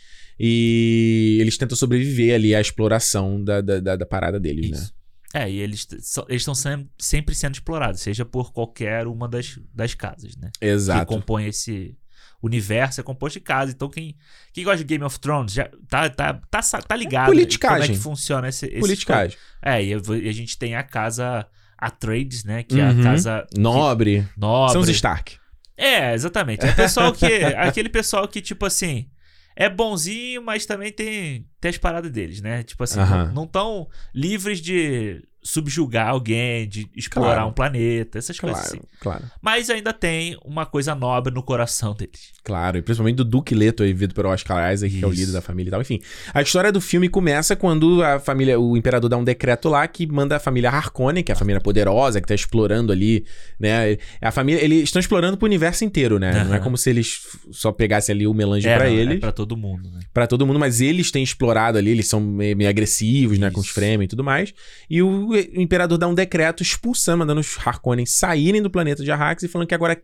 E 0.49 1.37
eles 1.39 1.57
tentam 1.57 1.77
sobreviver 1.77 2.35
ali 2.35 2.53
à 2.55 2.61
exploração 2.61 3.43
da, 3.43 3.61
da, 3.61 3.79
da- 3.79 3.95
da 3.95 4.05
parada 4.05 4.39
deles, 4.39 4.69
né? 4.69 4.77
Isso. 4.77 4.93
É, 5.33 5.49
e 5.51 5.59
eles 5.59 5.85
estão 6.29 6.55
sem- 6.55 6.89
sempre 6.97 7.35
sendo 7.35 7.55
explorados, 7.55 7.99
seja 8.01 8.23
por 8.23 8.53
qualquer 8.53 9.05
uma 9.07 9.27
das, 9.27 9.59
das 9.73 9.93
casas, 9.93 10.35
né? 10.37 10.49
Que 10.59 10.65
Exato. 10.65 11.05
compõe 11.07 11.47
esse 11.47 11.97
universo, 12.41 13.01
é 13.01 13.03
composto 13.03 13.39
de 13.39 13.43
casas. 13.43 13.73
Então, 13.75 13.89
quem, 13.89 14.15
quem 14.53 14.63
gosta 14.63 14.77
de 14.77 14.83
Game 14.85 15.03
of 15.03 15.19
Thrones 15.19 15.51
já 15.51 15.69
tá, 15.89 16.09
tá, 16.09 16.33
tá, 16.49 16.61
tá 16.61 16.95
ligado 16.95 17.27
né, 17.29 17.33
politicagem. 17.33 17.79
como 17.81 17.91
é 17.91 17.95
que 17.97 18.01
funciona 18.01 18.47
esse. 18.47 18.65
esse 18.67 18.79
Politicagem. 18.79 19.37
É, 19.61 19.83
eu 19.83 20.01
vou- 20.01 20.15
e 20.15 20.29
a 20.29 20.33
gente 20.33 20.57
tem 20.57 20.75
a 20.75 20.83
casa 20.83 21.45
Atreides, 21.77 22.43
né? 22.43 22.63
Que 22.63 22.79
é 22.79 22.85
Uhum. 22.89 22.99
a 23.01 23.03
casa 23.03 23.47
Nobre. 23.57 24.21
que- 24.33 24.39
nobre. 24.39 24.73
São 24.73 24.81
os 24.81 24.89
Stark. 24.89 25.37
É, 25.77 26.13
exatamente. 26.13 26.65
É 26.65 26.71
pessoal 26.71 27.11
que. 27.11 27.25
aquele 27.57 27.89
pessoal 27.89 28.27
que, 28.27 28.41
tipo 28.41 28.65
assim. 28.65 29.09
É 29.57 29.69
bonzinho, 29.69 30.41
mas 30.43 30.65
também 30.65 30.91
tem, 30.91 31.45
tem 31.65 31.69
as 31.71 31.77
paradas 31.79 32.11
deles, 32.11 32.41
né? 32.41 32.61
Tipo 32.61 32.83
assim, 32.83 32.99
não 33.33 33.45
estão 33.45 33.87
livres 34.13 34.61
de 34.61 35.23
subjugar 35.47 36.07
alguém, 36.07 36.67
de 36.67 36.89
explorar 36.95 37.35
Claro. 37.35 37.49
um 37.49 37.53
planeta, 37.53 38.17
essas 38.17 38.39
coisas 38.39 38.59
Claro, 38.61 38.75
assim. 38.77 38.87
claro. 38.99 39.23
Mas 39.39 39.69
ainda 39.69 39.93
tem 39.93 40.35
uma 40.43 40.65
coisa 40.65 40.95
nobre 40.95 41.31
no 41.31 41.43
coração 41.43 41.93
deles. 41.93 42.33
Claro, 42.43 42.79
e 42.79 42.81
principalmente 42.81 43.17
do 43.17 43.23
Duque 43.23 43.53
Leto, 43.53 43.83
aí, 43.83 43.93
vivido 43.93 44.15
pelo 44.15 44.29
Oscar 44.29 44.73
Isaac, 44.73 44.91
que 44.97 45.03
é 45.03 45.07
o 45.07 45.11
Isso. 45.11 45.19
líder 45.19 45.33
da 45.33 45.41
família 45.41 45.69
e 45.69 45.71
tal. 45.71 45.81
Enfim, 45.81 45.99
a 46.33 46.41
história 46.41 46.71
do 46.71 46.81
filme 46.81 47.07
começa 47.07 47.55
quando 47.55 48.01
a 48.03 48.19
família, 48.19 48.59
o 48.59 48.75
imperador 48.75 49.07
dá 49.07 49.17
um 49.17 49.23
decreto 49.23 49.69
lá 49.69 49.87
que 49.87 50.07
manda 50.07 50.35
a 50.35 50.39
família 50.39 50.71
Harkonnen, 50.71 51.23
que 51.23 51.31
é 51.31 51.35
a 51.35 51.37
família 51.37 51.61
poderosa, 51.61 52.19
que 52.19 52.27
tá 52.27 52.33
explorando 52.33 52.91
ali, 52.91 53.23
né? 53.59 53.97
A 54.19 54.31
família, 54.31 54.63
eles 54.63 54.85
estão 54.85 54.99
explorando 54.99 55.37
pro 55.37 55.45
universo 55.45 55.85
inteiro, 55.85 56.17
né? 56.17 56.43
Não 56.43 56.55
é 56.55 56.59
como 56.59 56.75
se 56.75 56.89
eles 56.89 57.19
só 57.51 57.71
pegassem 57.71 58.15
ali 58.15 58.25
o 58.25 58.33
melange 58.33 58.67
é, 58.67 58.75
pra 58.75 58.85
não, 58.87 58.93
eles, 58.95 59.17
é 59.17 59.19
pra 59.19 59.31
todo 59.31 59.55
mundo, 59.55 59.91
né? 59.91 59.99
pra 60.11 60.25
todo 60.25 60.43
mundo, 60.45 60.57
mas 60.57 60.81
eles 60.81 61.11
têm 61.11 61.21
explorado 61.23 61.54
ali, 61.57 61.91
eles 61.91 62.07
são 62.07 62.19
meio, 62.19 62.55
meio 62.55 62.69
agressivos, 62.69 63.39
né? 63.39 63.51
Com 63.51 63.59
os 63.59 63.65
Isso. 63.67 63.75
Fremen 63.75 64.05
e 64.05 64.07
tudo 64.07 64.23
mais. 64.23 64.53
E 64.89 65.01
o, 65.01 65.29
o 65.29 65.61
imperador 65.61 65.97
dá 65.97 66.07
um 66.07 66.13
decreto 66.13 66.61
expulsando, 66.61 67.19
mandando 67.19 67.41
os 67.41 67.57
Harkonnen 67.65 68.05
saírem 68.05 68.61
do 68.61 68.69
planeta 68.69 69.03
de 69.03 69.11
Arrakis 69.11 69.43
e 69.43 69.47
falando 69.47 69.67
que 69.67 69.75
agora 69.75 70.01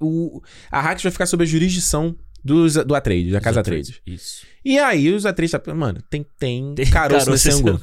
o 0.00 0.40
Arrakis 0.70 1.02
vai 1.02 1.12
ficar 1.12 1.26
sob 1.26 1.44
a 1.44 1.46
jurisdição 1.46 2.16
dos, 2.44 2.74
do 2.74 2.94
Atreides, 2.94 3.32
da 3.32 3.40
casa 3.40 3.60
Atreides. 3.60 4.00
Isso. 4.06 4.46
E 4.64 4.78
aí 4.78 5.12
os 5.12 5.24
Atreides, 5.24 5.52
tá, 5.52 5.74
mano, 5.74 6.02
tem, 6.10 6.26
tem, 6.38 6.74
Tem 6.74 6.86
caroço 6.90 7.30
nesse 7.30 7.48
nesse 7.48 7.60
angu. 7.60 7.80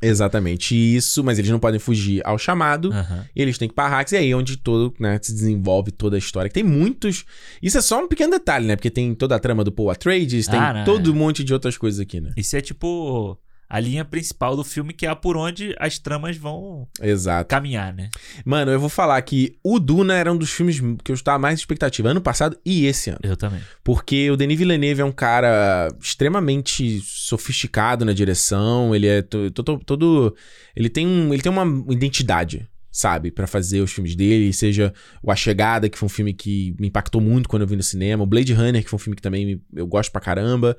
É. 0.00 0.06
Exatamente 0.08 0.74
isso, 0.74 1.22
mas 1.22 1.38
eles 1.38 1.50
não 1.50 1.58
podem 1.58 1.78
fugir 1.78 2.20
ao 2.24 2.38
chamado. 2.38 2.90
E 3.34 3.40
eles 3.42 3.58
têm 3.58 3.68
que 3.68 3.72
ir 3.72 3.76
pra 3.76 3.84
Arrakis, 3.84 4.12
e 4.12 4.16
aí 4.16 4.30
é 4.30 4.36
onde 4.36 4.56
todo, 4.56 4.94
né, 4.98 5.18
se 5.22 5.32
desenvolve 5.32 5.90
toda 5.90 6.16
a 6.16 6.18
história. 6.18 6.48
Que 6.48 6.54
Tem 6.54 6.64
muitos... 6.64 7.24
Isso 7.62 7.78
é 7.78 7.80
só 7.82 8.02
um 8.02 8.08
pequeno 8.08 8.32
detalhe, 8.32 8.66
né? 8.66 8.76
Porque 8.76 8.90
tem 8.90 9.14
toda 9.14 9.36
a 9.36 9.38
trama 9.38 9.62
do 9.64 9.72
Paul 9.72 9.90
Atreides, 9.90 10.46
tem 10.46 10.58
Ah, 10.58 10.72
não, 10.72 10.84
todo 10.84 11.10
é. 11.10 11.12
um 11.12 11.16
monte 11.16 11.44
de 11.44 11.52
outras 11.52 11.76
coisas 11.76 12.00
aqui, 12.00 12.20
né? 12.20 12.32
Isso 12.36 12.56
é 12.56 12.60
tipo 12.60 13.38
a 13.70 13.78
linha 13.78 14.04
principal 14.04 14.56
do 14.56 14.64
filme, 14.64 14.92
que 14.92 15.06
é 15.06 15.14
por 15.14 15.36
onde 15.36 15.76
as 15.78 15.96
tramas 15.96 16.36
vão 16.36 16.88
Exato. 17.00 17.48
caminhar, 17.48 17.94
né? 17.94 18.10
Mano, 18.44 18.72
eu 18.72 18.80
vou 18.80 18.88
falar 18.88 19.22
que 19.22 19.56
o 19.62 19.78
Duna 19.78 20.14
era 20.14 20.32
um 20.32 20.36
dos 20.36 20.50
filmes 20.50 20.80
que 21.04 21.12
eu 21.12 21.14
estava 21.14 21.38
mais 21.38 21.60
expectativa 21.60 22.08
ano 22.08 22.20
passado 22.20 22.58
e 22.66 22.84
esse 22.86 23.10
ano. 23.10 23.20
Eu 23.22 23.36
também. 23.36 23.60
Porque 23.84 24.28
o 24.28 24.36
Denis 24.36 24.58
Villeneuve 24.58 25.02
é 25.02 25.04
um 25.04 25.12
cara 25.12 25.86
extremamente 26.02 27.00
sofisticado 27.04 28.04
na 28.04 28.12
direção, 28.12 28.92
ele 28.92 29.06
é 29.06 29.22
to- 29.22 29.50
to- 29.52 29.62
to- 29.62 29.80
todo... 29.86 30.36
Ele 30.74 30.88
tem, 30.88 31.06
um, 31.06 31.32
ele 31.32 31.42
tem 31.42 31.52
uma 31.52 31.64
identidade, 31.92 32.68
sabe? 32.90 33.30
Pra 33.30 33.46
fazer 33.46 33.80
os 33.80 33.92
filmes 33.92 34.16
dele, 34.16 34.52
seja 34.52 34.92
o 35.22 35.30
A 35.30 35.36
Chegada, 35.36 35.88
que 35.88 35.96
foi 35.96 36.06
um 36.06 36.10
filme 36.10 36.32
que 36.34 36.74
me 36.78 36.88
impactou 36.88 37.20
muito 37.20 37.48
quando 37.48 37.62
eu 37.62 37.68
vi 37.68 37.76
no 37.76 37.82
cinema, 37.84 38.24
o 38.24 38.26
Blade 38.26 38.52
Runner, 38.52 38.82
que 38.82 38.90
foi 38.90 38.96
um 38.96 39.00
filme 39.00 39.14
que 39.16 39.22
também 39.22 39.62
eu 39.74 39.86
gosto 39.86 40.10
pra 40.10 40.20
caramba. 40.20 40.76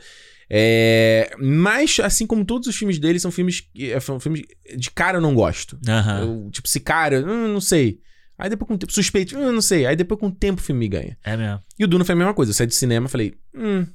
É, 0.53 1.33
mas, 1.39 1.97
assim 2.01 2.27
como 2.27 2.43
todos 2.43 2.67
os 2.67 2.75
filmes 2.75 2.99
dele, 2.99 3.17
são 3.21 3.31
filmes 3.31 3.61
que... 3.61 3.89
é, 3.89 3.99
São 4.01 4.19
filmes 4.19 4.43
de 4.77 4.91
cara 4.91 5.17
eu 5.17 5.21
não 5.21 5.33
gosto. 5.33 5.79
Aham. 5.87 6.19
Eu, 6.21 6.51
tipo, 6.51 6.67
esse 6.67 6.81
cara, 6.81 7.21
hum, 7.25 7.53
não 7.53 7.61
sei. 7.61 8.01
Aí 8.37 8.49
depois 8.49 8.67
com 8.67 8.73
o 8.73 8.77
tempo, 8.77 8.91
suspeito, 8.91 9.37
hum, 9.37 9.51
não 9.53 9.61
sei. 9.61 9.85
Aí 9.85 9.95
depois 9.95 10.19
com 10.19 10.27
o 10.27 10.31
tempo 10.31 10.59
o 10.59 10.63
filme 10.63 10.79
me 10.79 10.89
ganha. 10.89 11.17
É 11.23 11.37
mesmo. 11.37 11.61
E 11.79 11.85
o 11.85 11.87
Duna 11.87 12.03
foi 12.03 12.13
a 12.13 12.17
mesma 12.17 12.33
coisa. 12.33 12.49
Eu 12.51 12.55
saí 12.55 12.67
do 12.67 12.73
cinema 12.73 13.05
e 13.05 13.09
falei, 13.09 13.33
hum. 13.55 13.85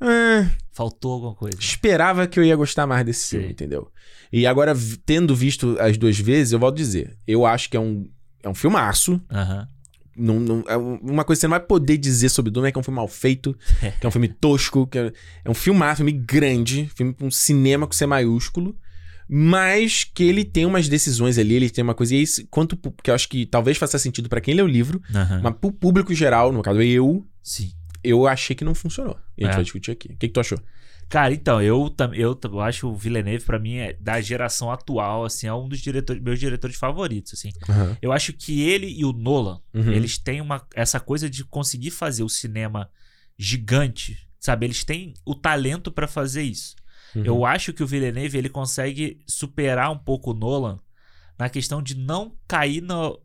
ah, 0.00 0.50
Faltou 0.72 1.12
alguma 1.12 1.34
coisa. 1.34 1.56
esperava 1.60 2.26
que 2.26 2.40
eu 2.40 2.44
ia 2.44 2.56
gostar 2.56 2.84
mais 2.86 3.06
desse 3.06 3.20
Sim. 3.26 3.36
filme, 3.38 3.52
entendeu? 3.52 3.92
E 4.32 4.46
agora, 4.48 4.74
tendo 5.06 5.36
visto 5.36 5.76
as 5.78 5.96
duas 5.96 6.18
vezes, 6.18 6.52
eu 6.52 6.58
volto 6.58 6.74
a 6.74 6.78
dizer, 6.78 7.16
eu 7.26 7.46
acho 7.46 7.70
que 7.70 7.76
é 7.76 7.80
um, 7.80 8.08
é 8.42 8.48
um 8.48 8.54
filmaço. 8.54 9.20
Aham. 9.30 9.68
Não, 10.16 10.38
não- 10.40 10.64
é 10.68 10.76
um- 10.76 10.96
uma 11.02 11.24
coisa 11.24 11.38
que 11.38 11.40
você 11.40 11.46
não 11.48 11.58
vai 11.58 11.60
poder 11.66 11.96
dizer 11.96 12.28
sobre 12.28 12.50
Duna 12.50 12.68
é 12.68 12.72
que 12.72 12.78
é 12.78 12.80
um 12.80 12.84
filme 12.84 12.96
mal 12.96 13.08
feito, 13.08 13.56
que 14.00 14.06
é 14.06 14.08
um 14.08 14.10
filme 14.12 14.28
tosco, 14.28 14.86
que 14.86 14.98
é, 14.98 15.12
é 15.44 15.50
um 15.50 15.54
filmar, 15.54 15.96
filme 15.96 16.12
grande, 16.12 16.90
filme 16.94 17.12
com 17.12 17.30
cinema 17.30 17.86
com 17.86 17.92
C 17.92 18.06
maiúsculo, 18.06 18.76
mas 19.28 20.04
que 20.04 20.22
ele 20.24 20.44
tem 20.44 20.66
umas 20.66 20.88
decisões 20.88 21.38
ali, 21.38 21.54
ele 21.54 21.70
tem 21.70 21.82
uma 21.82 21.94
coisa. 21.94 22.14
E 22.14 22.22
isso, 22.22 22.46
quanto 22.50 22.76
que 23.02 23.10
eu 23.10 23.14
acho 23.14 23.28
que 23.28 23.46
talvez 23.46 23.76
faça 23.76 23.98
sentido 23.98 24.28
pra 24.28 24.40
quem 24.40 24.54
lê 24.54 24.62
o 24.62 24.66
livro, 24.66 25.02
Aham. 25.14 25.40
mas 25.42 25.54
pro 25.60 25.72
público 25.72 26.14
geral, 26.14 26.52
no 26.52 26.62
caso 26.62 26.80
eu, 26.82 27.26
Sim. 27.42 27.70
eu 28.02 28.26
achei 28.26 28.54
que 28.54 28.64
não 28.64 28.74
funcionou. 28.74 29.16
E 29.36 29.42
a 29.42 29.46
gente 29.46 29.52
É. 29.54 29.56
vai 29.56 29.64
discutir 29.64 29.90
aqui. 29.90 30.08
O 30.12 30.16
que, 30.16 30.28
que 30.28 30.34
tu 30.34 30.40
achou? 30.40 30.58
Cara, 31.08 31.32
então, 31.34 31.60
eu, 31.62 31.94
eu, 32.14 32.38
eu 32.42 32.60
acho 32.60 32.88
o 32.88 32.94
Villeneuve, 32.96 33.44
pra 33.44 33.58
mim, 33.58 33.76
é, 33.76 33.92
da 34.00 34.20
geração 34.20 34.70
atual, 34.70 35.24
assim, 35.24 35.46
é 35.46 35.54
um 35.54 35.68
dos 35.68 35.80
diretores, 35.80 36.20
meus 36.22 36.38
diretores 36.40 36.76
favoritos, 36.76 37.34
assim. 37.34 37.50
Eu 38.02 38.12
acho 38.12 38.32
que 38.32 38.62
ele 38.62 38.86
e 38.86 39.04
o 39.04 39.12
Nolan, 39.12 39.60
Uhum. 39.72 39.92
eles 39.92 40.18
têm 40.18 40.40
uma, 40.40 40.66
essa 40.74 40.98
coisa 40.98 41.28
de 41.30 41.44
conseguir 41.44 41.90
fazer 41.90 42.22
o 42.22 42.28
cinema 42.28 42.88
gigante, 43.38 44.18
sabe? 44.38 44.66
Eles 44.66 44.84
têm 44.84 45.14
o 45.24 45.34
talento 45.34 45.90
pra 45.92 46.06
fazer 46.08 46.42
isso. 46.42 46.74
Uhum. 47.14 47.24
Eu 47.24 47.44
acho 47.46 47.72
que 47.72 47.82
o 47.82 47.86
Villeneuve, 47.86 48.38
ele 48.38 48.48
consegue 48.48 49.20
superar 49.26 49.90
um 49.90 49.98
pouco 49.98 50.30
o 50.30 50.34
Nolan 50.34 50.78
na 51.38 51.48
questão 51.48 51.82
de 51.82 51.96
não 51.96 52.36
cair 52.46 52.80
no- 52.80 53.18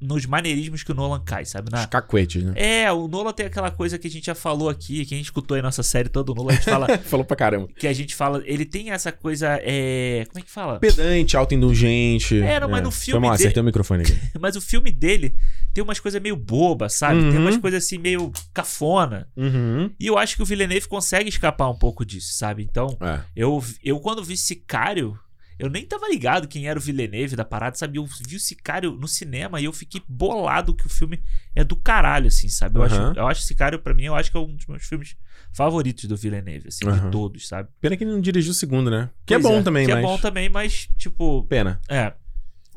nos 0.00 0.24
maneirismos 0.26 0.82
que 0.82 0.92
o 0.92 0.94
Nolan 0.94 1.20
cai, 1.24 1.44
sabe? 1.44 1.70
Na, 1.70 1.80
Os 1.80 1.86
cacuetes, 1.86 2.42
né? 2.42 2.52
é, 2.56 2.90
o 2.90 3.06
Nolan 3.06 3.32
tem 3.32 3.46
aquela 3.46 3.70
coisa 3.70 3.98
que 3.98 4.06
a 4.06 4.10
gente 4.10 4.26
já 4.26 4.34
falou 4.34 4.68
aqui, 4.68 5.04
que 5.04 5.14
a 5.14 5.16
gente 5.16 5.26
escutou 5.26 5.54
aí 5.56 5.62
nossa 5.62 5.82
série 5.82 6.08
toda, 6.08 6.32
o 6.32 6.34
Nolan, 6.34 6.52
a 6.52 6.54
gente 6.56 6.64
fala 6.64 6.86
Falou 7.04 7.24
pra 7.24 7.36
caramba. 7.36 7.68
que 7.78 7.86
a 7.86 7.92
gente 7.92 8.14
fala, 8.14 8.42
ele 8.46 8.64
tem 8.64 8.90
essa 8.90 9.12
coisa, 9.12 9.58
é, 9.62 10.24
como 10.30 10.38
é 10.38 10.42
que 10.42 10.50
fala? 10.50 10.78
Pedante, 10.78 11.36
autoindulgente. 11.36 12.40
É, 12.40 12.58
não, 12.60 12.68
mas 12.68 12.82
no 12.82 12.90
filme 12.90 13.20
Foi 13.20 13.28
mal, 13.28 13.30
dele- 13.36 13.42
acertei 13.44 13.62
o 13.62 13.66
microfone 13.66 14.02
aqui. 14.02 14.18
Mas 14.40 14.56
o 14.56 14.60
filme 14.60 14.90
dele 14.90 15.34
tem 15.74 15.84
umas 15.84 16.00
coisas 16.00 16.20
meio 16.20 16.34
bobas, 16.36 16.94
sabe? 16.94 17.20
Tem 17.20 17.30
Uhum. 17.32 17.40
umas 17.42 17.56
coisas 17.58 17.84
assim 17.84 17.98
meio 17.98 18.32
cafona. 18.54 19.28
Uhum. 19.36 19.90
E 20.00 20.06
eu 20.06 20.16
acho 20.16 20.34
que 20.36 20.42
o 20.42 20.46
Villeneuve 20.46 20.88
consegue 20.88 21.28
escapar 21.28 21.68
um 21.68 21.78
pouco 21.78 22.04
disso, 22.06 22.32
sabe? 22.34 22.62
Então, 22.62 22.96
É. 23.00 23.20
eu, 23.36 23.62
eu 23.84 24.00
quando 24.00 24.24
vi 24.24 24.36
Sicário, 24.36 25.18
eu 25.60 25.68
nem 25.70 25.84
tava 25.86 26.08
ligado 26.08 26.48
quem 26.48 26.66
era 26.66 26.78
o 26.78 26.82
Villeneuve 26.82 27.36
da 27.36 27.44
parada, 27.44 27.76
sabe? 27.76 27.98
Eu 27.98 28.06
vi 28.06 28.36
o 28.36 28.40
Sicário 28.40 28.92
no 28.92 29.06
cinema 29.06 29.60
e 29.60 29.64
eu 29.64 29.72
fiquei 29.72 30.02
bolado 30.08 30.74
que 30.74 30.86
o 30.86 30.90
filme 30.90 31.22
é 31.54 31.62
do 31.62 31.76
caralho, 31.76 32.28
assim, 32.28 32.48
sabe? 32.48 32.78
Eu, 32.78 32.82
Aham. 32.82 33.10
acho, 33.10 33.18
eu 33.20 33.26
acho 33.28 33.42
Sicário, 33.42 33.78
pra 33.78 33.94
mim, 33.94 34.04
eu 34.04 34.14
acho 34.14 34.30
que 34.30 34.36
é 34.36 34.40
um 34.40 34.54
dos 34.56 34.66
meus 34.66 34.84
filmes 34.84 35.16
favoritos 35.52 36.04
do 36.06 36.16
Villeneuve, 36.16 36.68
assim, 36.68 36.86
Aham. 36.86 37.06
de 37.06 37.10
todos, 37.12 37.46
sabe? 37.48 37.68
Pena 37.80 37.96
que 37.96 38.04
ele 38.04 38.12
não 38.12 38.20
dirigiu 38.20 38.52
o 38.52 38.54
segundo, 38.54 38.90
né? 38.90 39.10
Que 39.26 39.34
Pois 39.34 39.44
é 39.44 39.48
bom 39.48 39.62
também, 39.62 39.86
Que 39.86 39.92
mas. 39.92 39.98
é 39.98 40.02
bom 40.06 40.18
também, 40.18 40.48
mas, 40.48 40.88
tipo, 40.96 41.44
Pena. 41.44 41.80
é. 41.88 42.12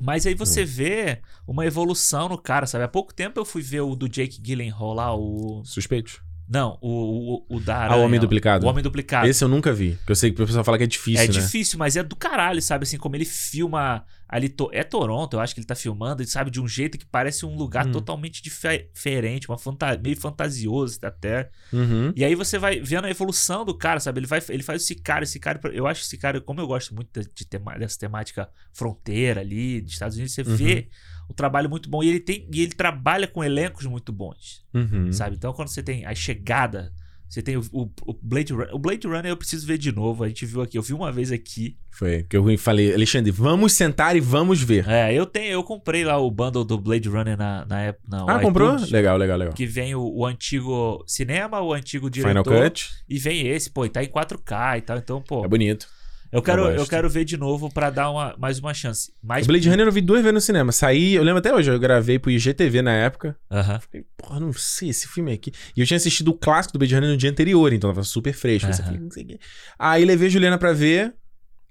Mas 0.02 0.26
aí 0.26 0.34
Hum. 0.34 0.38
você 0.38 0.66
vê 0.66 1.22
uma 1.48 1.66
evolução 1.66 2.28
no 2.28 2.38
cara, 2.38 2.66
sabe? 2.66 2.84
Há 2.84 2.88
pouco 2.88 3.14
tempo 3.14 3.40
eu 3.40 3.46
fui 3.46 3.62
ver 3.62 3.82
o 3.82 3.96
do 3.96 4.10
Jake 4.10 4.42
Gyllenhaal 4.42 4.94
lá, 4.94 5.16
o... 5.16 5.62
Suspeitos. 5.64 6.20
Não, 6.54 6.78
o, 6.82 7.46
o, 7.50 7.56
o 7.58 7.60
da 7.60 7.76
Ah, 7.76 7.80
o 7.80 7.84
Aranha, 7.94 8.06
Homem 8.06 8.20
Duplicado. 8.20 8.64
O 8.66 8.70
Homem 8.70 8.84
Duplicado. 8.84 9.28
Esse 9.28 9.44
eu 9.44 9.48
nunca 9.48 9.74
vi. 9.74 9.94
Porque 9.96 10.12
eu 10.12 10.16
sei 10.16 10.32
que 10.32 10.40
o 10.40 10.46
pessoal 10.46 10.64
fala 10.64 10.78
que 10.78 10.84
é 10.84 10.88
difícil, 10.88 11.24
é 11.24 11.28
né? 11.28 11.34
difícil, 11.34 11.80
mas 11.80 11.96
é 11.98 12.04
do 12.04 12.16
caralho, 12.16 12.62
sabe? 12.62 12.84
Assim, 12.84 12.98
como 12.98 13.16
ele 13.16 13.26
filma 13.26 14.06
ali. 14.30 14.50
To... 14.50 14.70
É 14.72 14.84
Toronto, 14.84 15.36
eu 15.36 15.40
acho 15.40 15.56
que 15.56 15.60
ele 15.62 15.66
tá 15.68 15.74
filmando, 15.74 16.22
e 16.22 16.28
sabe? 16.28 16.52
De 16.52 16.62
um 16.62 16.68
jeito 16.68 16.96
que 16.98 17.06
parece 17.08 17.44
um 17.46 17.56
lugar 17.56 17.88
Hum. 17.88 17.92
totalmente 17.92 18.42
dife- 18.44 18.88
diferente, 18.94 19.50
uma 19.50 19.58
fanta... 19.58 19.98
meio 19.98 20.16
fantasioso 20.16 21.00
até. 21.02 21.50
Uhum. 21.72 22.14
E 22.16 22.24
aí 22.24 22.36
você 22.36 22.60
vai 22.60 22.80
vendo 22.80 23.06
a 23.06 23.10
evolução 23.10 23.66
do 23.66 23.76
cara, 23.76 24.00
sabe? 24.00 24.20
Ele, 24.20 24.28
vai, 24.28 24.40
ele 24.50 24.62
faz 24.64 24.84
o 24.84 24.86
Sicário, 24.86 25.24
esse 25.24 25.40
cara, 25.40 25.60
eu 25.74 25.88
acho 25.88 26.04
esse 26.04 26.18
cara, 26.18 26.40
como 26.40 26.60
eu 26.62 26.68
gosto 26.68 26.94
muito 26.94 27.20
de, 27.20 27.28
de 27.34 27.46
tema- 27.48 27.78
dessa 27.80 27.98
temática 27.98 28.48
fronteira 28.72 29.42
ali, 29.42 29.82
dos 29.82 29.94
Estados 29.94 30.16
Unidos, 30.18 30.34
você 30.36 30.42
Uhum. 30.44 30.56
vê 30.56 30.90
o 31.34 31.36
trabalho 31.36 31.70
muito 31.70 31.90
bom. 31.90 32.02
E 32.04 32.10
ele 32.10 32.20
tem 32.20 32.48
e 32.54 32.62
ele 32.62 32.72
trabalha 32.74 33.28
com 33.28 33.44
elencos 33.44 33.86
muito 33.86 34.12
bons, 34.14 34.64
Uhum. 34.74 35.12
sabe? 35.12 35.36
Então 35.36 35.52
quando 35.54 35.68
você 35.70 35.84
tem 35.84 36.06
a 36.06 36.16
chegada. 36.16 36.94
Você 37.30 37.42
tem 37.42 37.58
o, 37.58 37.62
o- 37.72 37.90
o 38.06 38.14
Blade 38.22 38.54
Runner. 38.54 38.76
O 38.76 38.78
Blade 38.78 39.08
Runner 39.08 39.26
eu 39.26 39.36
preciso 39.38 39.66
ver 39.66 39.80
de 39.80 39.92
novo. 39.92 40.24
A 40.24 40.28
gente 40.28 40.46
viu 40.46 40.62
aqui. 40.62 40.78
Eu 40.78 40.84
vi 40.84 40.94
uma 40.94 41.12
vez 41.12 41.32
aqui. 41.32 41.76
Foi 41.90 42.22
que 42.22 42.38
eu 42.38 42.58
falei, 42.60 42.94
Alexandre, 42.94 43.32
vamos 43.32 43.74
sentar 43.74 44.16
e 44.16 44.20
vamos 44.20 44.62
ver. 44.62 44.88
É, 44.88 45.12
eu 45.12 45.26
tenho, 45.26 45.52
eu 45.52 45.64
comprei 45.64 46.04
lá 46.06 46.16
o 46.20 46.30
bundle 46.30 46.64
do 46.64 46.78
Blade 46.78 47.10
Runner 47.10 47.36
na, 47.36 47.66
na 47.66 47.82
época. 47.82 48.04
na 48.08 48.36
ah, 48.36 48.40
comprou? 48.40 48.74
iTunes, 48.74 48.92
Legal, 48.92 49.18
legal, 49.18 49.36
legal. 49.40 49.54
Que 49.56 49.66
vem 49.66 49.96
o, 49.96 50.04
o 50.04 50.24
antigo 50.28 51.04
cinema, 51.08 51.60
o 51.60 51.74
antigo 51.74 52.08
diretor. 52.08 52.44
Final 52.44 52.64
Cut. 52.70 52.92
E 53.10 53.18
vem 53.18 53.48
esse, 53.48 53.72
pô, 53.72 53.84
e 53.84 53.90
tá 53.90 54.04
em 54.04 54.08
4K 54.10 54.78
e 54.78 54.82
tal. 54.82 54.98
Então, 55.00 55.20
pô, 55.20 55.44
É 55.44 55.48
bonito. 55.48 55.88
Eu 56.34 56.42
quero, 56.42 56.64
eu 56.66 56.72
eu, 56.78 56.88
quero 56.88 57.10
ver 57.10 57.24
de 57.26 57.38
novo 57.38 57.70
pra 57.72 57.90
dar 57.90 58.10
uma, 58.10 58.36
mais 58.38 58.60
uma 58.60 58.74
chance. 58.74 59.14
Mais 59.22 59.46
O 59.46 59.48
Blade 59.48 59.70
Runner 59.70 59.86
eu 59.86 59.92
vi 59.92 60.02
duas 60.02 60.22
vezes 60.22 60.34
no 60.34 60.42
cinema. 60.42 60.72
Saí, 60.72 61.14
eu 61.14 61.24
lembro 61.24 61.40
até 61.40 61.54
hoje, 61.54 61.70
eu 61.72 61.80
gravei 61.80 62.18
pro 62.20 62.32
IGTV 62.32 62.82
na 62.82 62.92
época. 62.94 63.38
Aham. 63.52 63.80
Falei, 63.80 64.06
porra, 64.18 64.40
não 64.40 64.52
sei 64.54 64.90
esse 64.90 65.08
filme 65.08 65.32
aqui. 65.32 65.52
E 65.78 65.80
eu 65.82 65.86
tinha 65.86 65.98
assistido 65.98 66.30
o 66.30 66.34
clássico 66.34 66.74
do 66.74 66.80
Blade 66.80 66.96
Runner 66.96 67.10
no 67.12 67.18
dia 67.18 67.30
anterior, 67.30 67.72
então 67.72 67.90
tava 67.90 68.04
super 68.04 68.34
fresco. 68.34 68.70
Assim, 68.70 68.84
falei, 68.84 69.00
não 69.00 69.12
sei 69.12 69.24
o 69.24 69.28
quê. 69.28 69.40
Aí 69.80 70.04
levei 70.04 70.28
a 70.28 70.32
Juliana 70.32 70.58
pra 70.58 70.74
ver. 70.74 71.14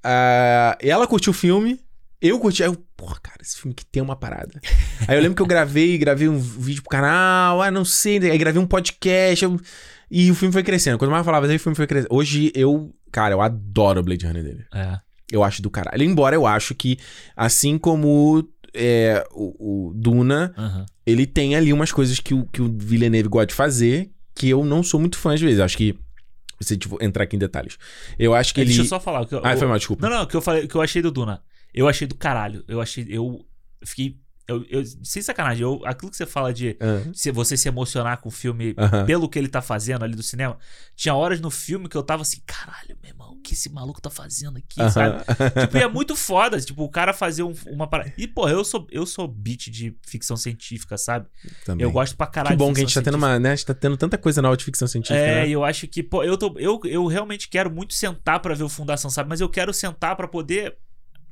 ah, 0.03 0.77
ela 0.81 1.07
curtiu 1.07 1.31
o 1.31 1.35
filme. 1.35 1.81
Eu 2.21 2.39
curti. 2.39 2.63
Aí 2.63 2.69
eu, 2.69 2.77
porra, 2.97 3.17
cara, 3.21 3.39
esse 3.43 3.59
filme 3.59 3.75
que 3.75 3.85
tem 3.85 4.01
uma 4.03 4.15
parada. 4.15 4.61
Aí 5.09 5.17
eu 5.17 5.21
lembro 5.21 5.35
que 5.35 5.43
eu 5.43 5.47
gravei, 5.47 5.99
gravei 5.99 6.29
um 6.29 6.39
vídeo 6.39 6.81
pro 6.83 6.91
canal, 6.91 7.61
ah, 7.61 7.69
não 7.71 7.85
sei. 7.85 8.19
Aí 8.31 8.39
gravei 8.39 8.63
um 8.63 8.67
podcast. 8.67 9.45
eu- 9.45 9.61
E 10.09 10.31
o 10.31 10.35
filme 10.37 10.53
foi 10.53 10.63
crescendo. 10.63 10.99
Quanto 10.99 11.11
mais 11.11 11.21
eu 11.23 11.25
falava, 11.25 11.47
aí 11.49 11.57
o 11.57 11.59
filme 11.59 11.75
foi 11.75 11.87
crescendo. 11.87 12.15
Hoje 12.15 12.53
eu, 12.55 12.95
cara, 13.13 13.35
eu 13.35 13.41
adoro 13.41 14.01
o 14.01 14.03
Blade 14.03 14.27
Runner 14.27 14.43
dele. 14.43 14.65
É. 14.75 14.99
Eu 15.31 15.45
acho 15.45 15.63
do 15.63 15.71
caralho. 15.71 16.03
Embora 16.03 16.35
eu 16.35 16.47
acho 16.47 16.75
que, 16.75 16.99
assim 17.37 17.79
como 17.79 18.47
é, 18.75 19.25
o, 19.33 19.89
o 19.91 19.95
Duna, 19.95 20.53
Aham. 20.57 20.87
ele 21.07 21.27
tem 21.27 21.55
ali 21.55 21.73
umas 21.73 21.93
coisas 21.93 22.19
que 22.19 22.35
o, 22.35 22.45
que 22.47 22.61
o 22.61 22.71
Villeneuve 22.77 23.29
gosta 23.29 23.47
de 23.47 23.55
fazer 23.55 24.11
que 24.35 24.49
eu 24.49 24.65
não 24.65 24.83
sou 24.83 24.99
muito 24.99 25.19
fã 25.19 25.35
às 25.35 25.41
vezes. 25.41 25.61
Acho 25.61 25.77
que. 25.77 25.97
Se 26.61 26.77
tipo, 26.77 26.97
entrar 27.03 27.25
aqui 27.25 27.35
em 27.35 27.39
detalhes. 27.39 27.77
Eu 28.19 28.35
acho 28.35 28.55
que 28.55 28.61
ele. 28.61 28.69
Deixa 28.69 28.83
eu 28.83 28.87
só 28.87 29.01
falar. 29.01 29.23
o 29.23 29.27
Que 29.27 29.35
eu, 29.35 29.41
Ah, 29.45 29.57
foi 29.57 29.67
mal, 29.67 29.77
desculpa. 29.77 30.09
Não, 30.09 30.19
não, 30.19 30.27
que 30.27 30.37
eu 30.37 30.41
falei, 30.41 30.65
o 30.65 30.69
que 30.69 30.75
eu 30.75 30.81
achei 30.83 31.03
do 31.03 31.11
Duna. 31.11 31.43
Eu 31.75 31.89
achei 31.89 32.07
do 32.07 32.15
caralho. 32.15 32.65
Eu 32.69 32.81
achei. 32.81 33.05
Eu 33.09 33.45
fiquei. 33.85 34.17
Eu, 34.49 34.65
eu- 34.69 34.83
sem 35.05 35.23
sacanagem, 35.23 35.63
eu, 35.63 35.81
aquilo 35.85 36.11
que 36.11 36.17
você 36.17 36.27
fala 36.27 36.53
de 36.53 36.77
Ah, 36.81 37.03
se 37.15 37.31
você 37.31 37.57
se 37.57 37.69
emocionar 37.69 38.21
com 38.21 38.29
o 38.29 38.33
filme 38.33 38.75
Aham. 38.77 39.07
pelo 39.07 39.29
que 39.29 39.39
ele 39.39 39.49
tá 39.49 39.63
fazendo 39.63 40.05
ali 40.05 40.15
do 40.17 40.23
cinema. 40.23 40.59
Tinha 40.97 41.15
horas 41.15 41.41
no 41.41 41.51
filme 41.51 41.89
que 41.89 41.97
eu 41.97 42.03
tava 42.03 42.23
assim, 42.23 42.41
caralho, 42.45 42.97
meu 43.03 43.11
irmão, 43.13 43.33
o 43.35 43.41
que 43.41 43.55
esse 43.55 43.71
maluco 43.71 44.01
tá 44.01 44.11
fazendo 44.11 44.59
aqui, 44.59 44.79
sabe? 44.91 45.17
aham. 45.29 45.51
Tipo, 45.67 45.77
é 45.79 45.87
muito 45.89 46.17
foda, 46.17 46.61
tipo, 46.61 46.83
o 46.83 46.89
cara 46.91 47.13
fazer 47.13 47.43
um- 47.45 47.55
uma 47.69 47.87
parada. 47.87 48.13
E, 48.19 48.27
porra, 48.27 48.51
eu 48.53 48.65
sou, 48.65 48.87
eu 48.91 49.07
sou 49.07 49.29
beat 49.29 49.71
de 49.71 49.97
ficção 50.07 50.37
científica, 50.37 50.99
sabe? 50.99 51.27
Também. 51.65 51.85
Eu 51.85 51.93
gosto 51.93 52.17
pra 52.17 52.27
caralho 52.27 52.57
Que 52.57 52.59
bom 52.59 52.69
de 52.69 52.75
que 52.75 52.81
a 52.81 52.85
gente 52.85 52.95
tá 52.95 53.01
ficção 53.01 53.13
tendo 53.13 53.17
uma, 53.23 53.39
né? 53.39 53.53
A 53.53 53.55
gente 53.55 53.67
tá 53.67 53.75
tendo 53.75 53.97
tanta 53.97 54.19
coisa 54.19 54.43
nova 54.43 54.57
de 54.57 54.65
ficção 54.65 54.89
científica. 54.89 55.19
é, 55.19 55.43
né? 55.43 55.49
e 55.49 55.53
eu 55.53 55.65
acho 55.65 55.87
que, 55.87 56.03
pô, 56.03 56.23
eu, 56.25 56.37
tô, 56.37 56.53
eu, 56.59 56.81
eu 56.85 57.07
realmente 57.07 57.49
quero 57.49 57.71
muito 57.71 57.95
sentar 57.95 58.41
pra 58.41 58.55
ver 58.55 58.65
o 58.65 58.69
Fundação, 58.69 59.09
sabe? 59.11 59.29
Mas 59.29 59.41
eu 59.41 59.49
quero 59.49 59.73
sentar 59.73 60.17
pra 60.17 60.27
poder 60.27 60.77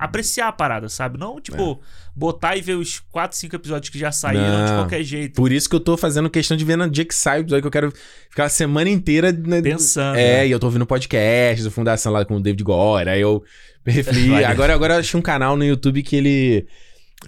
apreciar 0.01 0.47
a 0.47 0.51
parada, 0.51 0.89
sabe? 0.89 1.19
Não, 1.19 1.39
tipo, 1.39 1.79
botar 2.15 2.57
e 2.57 2.61
ver 2.61 2.73
os 2.75 2.99
4, 3.11 3.37
5 3.37 3.55
episódios 3.55 3.89
que 3.89 3.99
já 3.99 4.11
saíram 4.11 4.65
de 4.65 4.71
Não. 4.71 4.77
qualquer 4.79 5.03
jeito. 5.03 5.35
Por 5.35 5.51
isso 5.51 5.69
que 5.69 5.75
eu 5.75 5.79
tô 5.79 5.95
fazendo 5.95 6.29
questão 6.29 6.57
de 6.57 6.65
ver 6.65 6.75
no 6.75 6.89
dia 6.89 7.05
que 7.05 7.13
sai 7.13 7.39
o 7.39 7.41
episódio, 7.41 7.61
que 7.61 7.67
eu 7.67 7.71
quero 7.71 7.93
ficar 8.29 8.45
a 8.45 8.49
semana 8.49 8.89
inteira. 8.89 9.31
né, 9.31 9.61
Pensando, 9.61 10.17
É, 10.17 10.37
né? 10.39 10.47
e 10.47 10.51
eu 10.51 10.59
tô 10.59 10.65
ouvindo 10.65 10.85
podcast 10.87 11.63
do 11.63 11.69
Fundação 11.69 12.11
lá 12.11 12.25
com 12.25 12.35
o 12.37 12.39
David 12.41 12.63
Gore. 12.63 13.09
Aí 13.09 13.21
eu. 13.21 13.43
Valeu. 13.85 14.47
agora, 14.47 14.73
agora 14.73 14.93
eu 14.95 14.99
achei 14.99 15.19
um 15.19 15.23
canal 15.23 15.55
no 15.55 15.63
YouTube 15.63 16.01
que 16.03 16.15
ele. 16.15 16.67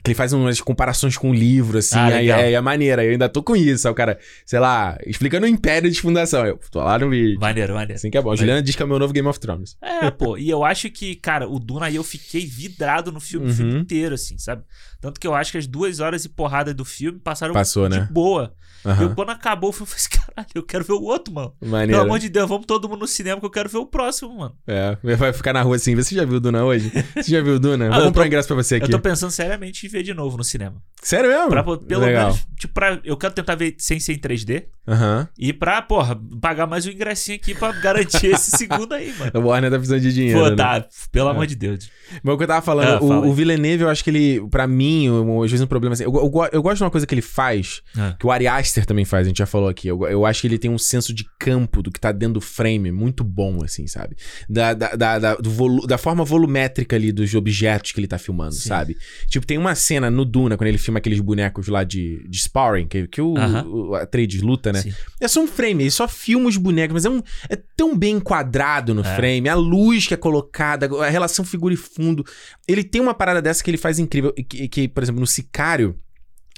Que 0.01 0.09
ele 0.11 0.15
faz 0.15 0.33
umas 0.33 0.59
comparações 0.59 1.15
com 1.17 1.29
o 1.29 1.33
livro, 1.33 1.77
assim, 1.77 1.95
Ah, 1.97 2.05
aí 2.05 2.13
legal. 2.27 2.39
é, 2.39 2.51
é 2.53 2.61
maneira. 2.61 3.03
Eu 3.05 3.11
ainda 3.11 3.29
tô 3.29 3.43
com 3.43 3.55
isso. 3.55 3.87
Aí 3.87 3.91
o 3.91 3.95
cara, 3.95 4.17
sei 4.45 4.59
lá, 4.59 4.97
explicando 5.05 5.45
o 5.45 5.49
Império 5.49 5.89
de 5.89 6.01
Fundação. 6.01 6.45
Eu 6.45 6.59
tô 6.71 6.79
lá 6.79 6.97
no 6.97 7.09
vídeo. 7.09 7.39
Maneiro, 7.39 7.73
maneiro. 7.73 7.93
Assim 7.93 8.09
que 8.09 8.17
é 8.17 8.21
bom. 8.21 8.35
Juliana 8.35 8.61
diz 8.61 8.75
que 8.75 8.81
é 8.81 8.85
o 8.85 8.87
meu 8.89 8.97
novo 8.99 9.13
Game 9.13 9.27
of 9.27 9.39
Thrones. 9.39 9.77
É, 9.81 10.09
pô, 10.09 10.37
e 10.37 10.49
eu 10.49 10.63
acho 10.63 10.89
que, 10.89 11.15
cara, 11.15 11.47
o 11.47 11.59
Duna 11.59 11.85
aí 11.85 11.95
eu 11.95 12.03
fiquei 12.03 12.45
vidrado 12.45 13.11
no 13.11 13.19
filme, 13.19 13.45
o 13.45 13.49
Uhum. 13.49 13.55
filme 13.55 13.79
inteiro, 13.79 14.15
assim, 14.15 14.37
sabe? 14.37 14.63
Tanto 14.99 15.19
que 15.19 15.27
eu 15.27 15.35
acho 15.35 15.51
que 15.51 15.57
as 15.57 15.67
duas 15.67 15.99
horas 15.99 16.25
e 16.25 16.29
porrada 16.29 16.73
do 16.73 16.83
filme 16.85 17.19
passaram 17.19 17.53
Passou, 17.53 17.87
de 17.87 17.99
né? 17.99 18.07
boa. 18.11 18.53
Aham. 18.85 19.03
Eu, 19.03 19.15
quando 19.15 19.29
acabou, 19.29 19.69
eu 19.69 19.73
falei 19.73 19.93
assim, 19.95 20.09
caralho, 20.09 20.49
eu 20.55 20.63
quero 20.63 20.83
ver 20.83 20.91
o 20.93 21.01
outro, 21.03 21.33
mano. 21.33 21.53
Maneiro. 21.61 21.93
Pelo 21.93 22.03
amor 22.03 22.19
de 22.19 22.27
Deus, 22.27 22.49
vamos 22.49 22.65
todo 22.65 22.89
mundo 22.89 22.99
no 23.01 23.07
cinema 23.07 23.39
que 23.39 23.45
eu 23.45 23.49
quero 23.49 23.69
ver 23.69 23.77
o 23.77 23.85
próximo, 23.85 24.37
mano. 24.37 24.55
É, 24.67 24.97
vai 25.15 25.31
ficar 25.31 25.53
na 25.53 25.61
rua 25.61 25.77
assim. 25.77 25.95
Você 25.95 26.13
já 26.15 26.25
viu 26.25 26.35
o 26.35 26.39
Duna 26.41 26.65
hoje? 26.65 26.91
Você 27.15 27.31
já 27.31 27.41
viu 27.41 27.55
o 27.55 27.59
Duna? 27.59 27.85
Ah, 27.87 27.91
Vou 27.95 28.03
comprar 28.07 28.21
tô- 28.21 28.23
um 28.23 28.27
ingresso 28.27 28.47
pra 28.49 28.57
você 28.57 28.75
aqui. 28.75 28.85
Eu 28.87 28.89
tô 28.91 28.99
pensando 28.99 29.31
seriamente 29.31 29.82
ver 29.87 30.03
de 30.03 30.13
novo 30.13 30.37
no 30.37 30.43
cinema. 30.43 30.81
Sério 31.01 31.29
mesmo? 31.29 31.49
Pra, 31.49 31.63
pelo 31.63 32.05
Legal. 32.05 32.27
menos, 32.27 32.47
tipo, 32.57 32.73
pra, 32.73 32.99
eu 33.03 33.17
quero 33.17 33.33
tentar 33.33 33.55
ver 33.55 33.75
sem 33.77 33.99
ser 33.99 34.13
em 34.13 34.17
3D. 34.19 34.65
Aham. 34.87 35.27
E 35.37 35.51
pra, 35.51 35.81
porra, 35.81 36.17
pagar 36.41 36.65
mais 36.65 36.85
um 36.85 36.89
ingressinho 36.91 37.35
aqui 37.35 37.53
pra 37.53 37.71
garantir 37.73 38.27
esse 38.27 38.51
segundo 38.55 38.93
aí, 38.93 39.13
mano. 39.17 39.31
O 39.35 39.47
Warner 39.49 39.69
tá 39.69 39.77
precisando 39.77 40.01
de 40.01 40.13
dinheiro. 40.13 40.39
Pô, 40.39 40.49
né? 40.49 40.55
tá, 40.55 40.85
pelo 41.11 41.27
É. 41.27 41.31
amor 41.31 41.45
de 41.45 41.55
Deus. 41.55 41.89
Mas 42.21 42.33
o 42.35 42.37
que 42.37 42.43
eu 42.43 42.47
tava 42.47 42.61
falando, 42.61 42.87
Ah, 42.87 42.99
fala 42.99 43.19
o, 43.19 43.23
aí. 43.23 43.29
o 43.29 43.33
Villeneuve, 43.33 43.83
eu 43.83 43.89
acho 43.89 44.01
que 44.03 44.09
ele, 44.09 44.47
pra 44.49 44.65
mim, 44.65 45.07
às 45.43 45.51
vezes 45.51 45.61
um 45.63 45.67
problema 45.67 45.93
assim. 45.93 46.03
Eu, 46.05 46.13
eu, 46.13 46.31
eu 46.53 46.61
gosto 46.61 46.77
de 46.77 46.83
uma 46.83 46.91
coisa 46.91 47.05
que 47.07 47.13
ele 47.13 47.21
faz, 47.21 47.81
Ah. 47.97 48.15
que 48.17 48.25
o 48.25 48.31
Ari 48.31 48.47
Aster 48.47 48.85
também 48.85 49.03
faz, 49.05 49.25
a 49.25 49.29
gente 49.29 49.37
já 49.39 49.45
falou 49.45 49.67
aqui. 49.69 49.87
Eu, 49.89 50.05
eu 50.07 50.25
acho 50.25 50.39
que 50.41 50.47
ele 50.47 50.57
tem 50.57 50.71
um 50.71 50.77
senso 50.77 51.13
de 51.13 51.25
campo 51.39 51.81
do 51.81 51.91
que 51.91 51.99
tá 51.99 52.11
dentro 52.13 52.35
do 52.35 52.41
frame 52.41 52.91
muito 52.93 53.23
bom, 53.25 53.59
assim, 53.63 53.87
sabe? 53.87 54.15
Da, 54.49 54.73
da, 54.73 54.95
da, 54.95 55.19
da, 55.19 55.37
volu- 55.43 55.85
da 55.85 55.97
forma 55.97 56.23
volumétrica 56.23 56.95
ali 56.95 57.11
dos 57.11 57.33
objetos 57.35 57.91
que 57.91 57.99
ele 57.99 58.07
tá 58.07 58.17
filmando, 58.17 58.53
Sim. 58.53 58.69
sabe? 58.69 58.95
Tipo, 59.27 59.45
tem 59.45 59.57
uma 59.57 59.72
cena 59.75 60.09
no 60.09 60.23
Duna, 60.25 60.57
quando 60.57 60.67
ele 60.67 60.77
filma 60.77 60.97
aqueles 60.99 61.19
bonecos 61.19 61.67
lá 61.67 61.83
de, 61.83 62.27
de 62.27 62.39
sparring, 62.39 62.87
que, 62.87 63.07
que 63.07 63.21
o, 63.21 63.37
Aham. 63.37 63.65
o 63.67 63.95
Atreides 63.95 64.41
luta, 64.41 64.71
né? 64.71 64.81
Sim. 64.81 64.93
É 65.21 65.27
só 65.27 65.41
um 65.41 65.47
frame, 65.47 65.83
ele 65.83 65.91
só 65.91 66.07
filma 66.07 66.47
os 66.49 66.57
bonecos, 66.57 66.93
mas 66.93 67.05
é, 67.05 67.09
um, 67.09 67.21
é 67.49 67.55
tão 67.75 67.97
bem 67.97 68.15
enquadrado 68.17 68.93
no 68.93 69.01
É. 69.01 69.15
frame, 69.15 69.49
a 69.49 69.55
luz 69.55 70.07
que 70.07 70.13
é 70.13 70.17
colocada, 70.17 70.87
a 71.03 71.09
relação 71.09 71.43
figura 71.45 71.73
e 71.73 71.77
fundo. 71.77 72.23
Ele 72.67 72.83
tem 72.83 73.01
uma 73.01 73.13
parada 73.13 73.41
dessa 73.41 73.63
que 73.63 73.69
ele 73.69 73.77
faz 73.77 73.99
incrível, 73.99 74.33
que, 74.33 74.67
que, 74.67 74.87
por 74.87 75.03
exemplo, 75.03 75.19
no 75.21 75.27
Sicário, 75.27 75.95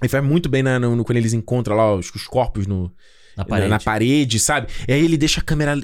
ele 0.02 0.10
faz 0.10 0.24
muito 0.24 0.50
bem 0.50 0.62
na- 0.64 0.80
no, 0.80 1.04
quando 1.06 1.18
eles 1.18 1.34
encontram 1.34 1.76
lá 1.76 1.96
os, 1.96 2.10
os 2.14 2.28
corpos 2.28 2.68
no, 2.68 2.84
Na 3.38 3.44
na, 3.44 3.46
parede. 3.46 3.70
na 3.70 3.80
parede, 3.80 4.40
sabe? 4.40 4.68
E 4.88 4.94
aí 4.94 5.04
ele 5.04 5.18
deixa 5.18 5.40
a 5.40 5.44
câmera 5.44 5.80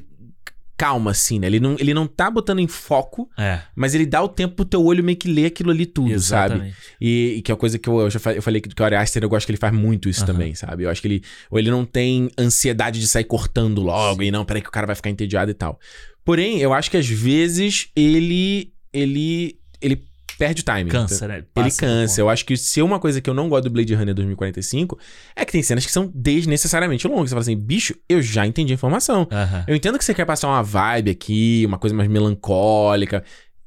calma, 0.81 1.11
assim, 1.11 1.37
né? 1.37 1.45
Ele 1.45 1.59
não, 1.59 1.75
ele 1.77 1.93
não 1.93 2.07
tá 2.07 2.31
botando 2.31 2.57
em 2.57 2.67
foco, 2.67 3.29
É, 3.37 3.61
mas 3.75 3.93
ele 3.93 4.05
dá 4.05 4.19
o 4.23 4.27
tempo 4.27 4.55
pro 4.55 4.65
teu 4.65 4.83
olho 4.83 5.03
meio 5.03 5.15
que 5.15 5.31
ler 5.31 5.45
aquilo 5.45 5.69
ali 5.69 5.85
tudo, 5.85 6.07
sabe? 6.19 6.55
exatamente. 6.55 6.75
E, 6.99 7.35
e 7.37 7.41
que 7.43 7.51
é 7.51 7.53
uma 7.53 7.59
coisa 7.59 7.77
que 7.77 7.87
eu, 7.87 7.99
eu 7.99 8.09
já 8.09 8.19
falei, 8.19 8.39
eu 8.39 8.41
falei 8.41 8.61
que, 8.61 8.69
que 8.69 8.81
o 8.81 8.85
Ari 8.85 8.95
Aster, 8.95 9.21
eu 9.23 9.29
gosto 9.29 9.45
que 9.45 9.51
ele 9.51 9.59
faz 9.59 9.71
muito 9.71 10.09
isso 10.09 10.23
Aham. 10.23 10.33
também, 10.33 10.55
sabe? 10.55 10.83
Eu 10.83 10.89
acho 10.89 10.99
que 10.99 11.07
ele. 11.07 11.23
Ou 11.51 11.59
ele 11.59 11.69
não 11.69 11.85
tem 11.85 12.31
ansiedade 12.35 12.99
de 12.99 13.07
sair 13.07 13.25
cortando 13.25 13.79
logo, 13.81 14.23
e 14.23 14.31
não, 14.31 14.43
peraí 14.43 14.61
que 14.63 14.69
o 14.69 14.71
cara 14.71 14.87
vai 14.87 14.95
ficar 14.95 15.11
entediado 15.11 15.51
e 15.51 15.53
tal. 15.53 15.79
Porém, 16.25 16.59
eu 16.59 16.73
acho 16.73 16.89
que 16.89 16.97
às 16.97 17.07
vezes 17.07 17.89
ele. 17.95 18.73
ele. 18.91 19.59
ele 19.79 20.03
perde 20.41 20.61
o 20.63 20.65
timing. 20.65 20.89
Cansa, 20.89 21.27
né? 21.27 21.37
Ele 21.37 21.47
Passa 21.53 21.69
do 21.69 21.79
cansa. 21.79 22.19
Eu 22.19 22.27
acho 22.27 22.43
que 22.43 22.57
se 22.57 22.79
é 22.79 22.83
uma 22.83 22.99
coisa 22.99 23.21
que 23.21 23.29
eu 23.29 23.33
não 23.33 23.47
gosto 23.47 23.65
do 23.65 23.69
Blade 23.69 23.93
Runner 23.93 24.15
2045 24.15 24.97
é 25.35 25.45
que 25.45 25.51
tem 25.51 25.61
cenas 25.61 25.85
que 25.85 25.91
são 25.91 26.11
desnecessariamente 26.15 27.07
longas. 27.07 27.29
Você 27.29 27.35
fala 27.35 27.41
assim, 27.41 27.55
bicho, 27.55 27.93
eu 28.09 28.23
já 28.23 28.47
entendi 28.47 28.73
a 28.73 28.75
informação. 28.75 29.27
Eu 29.67 29.75
entendo 29.75 29.99
que 29.99 30.03
você 30.03 30.15
quer 30.15 30.25
passar 30.25 30.47
uma 30.47 30.63
vibe 30.63 31.11
aqui, 31.11 31.63
uma 31.67 31.77
coisa 31.77 31.95
mais 31.95 32.09
melancólica, 32.09 33.23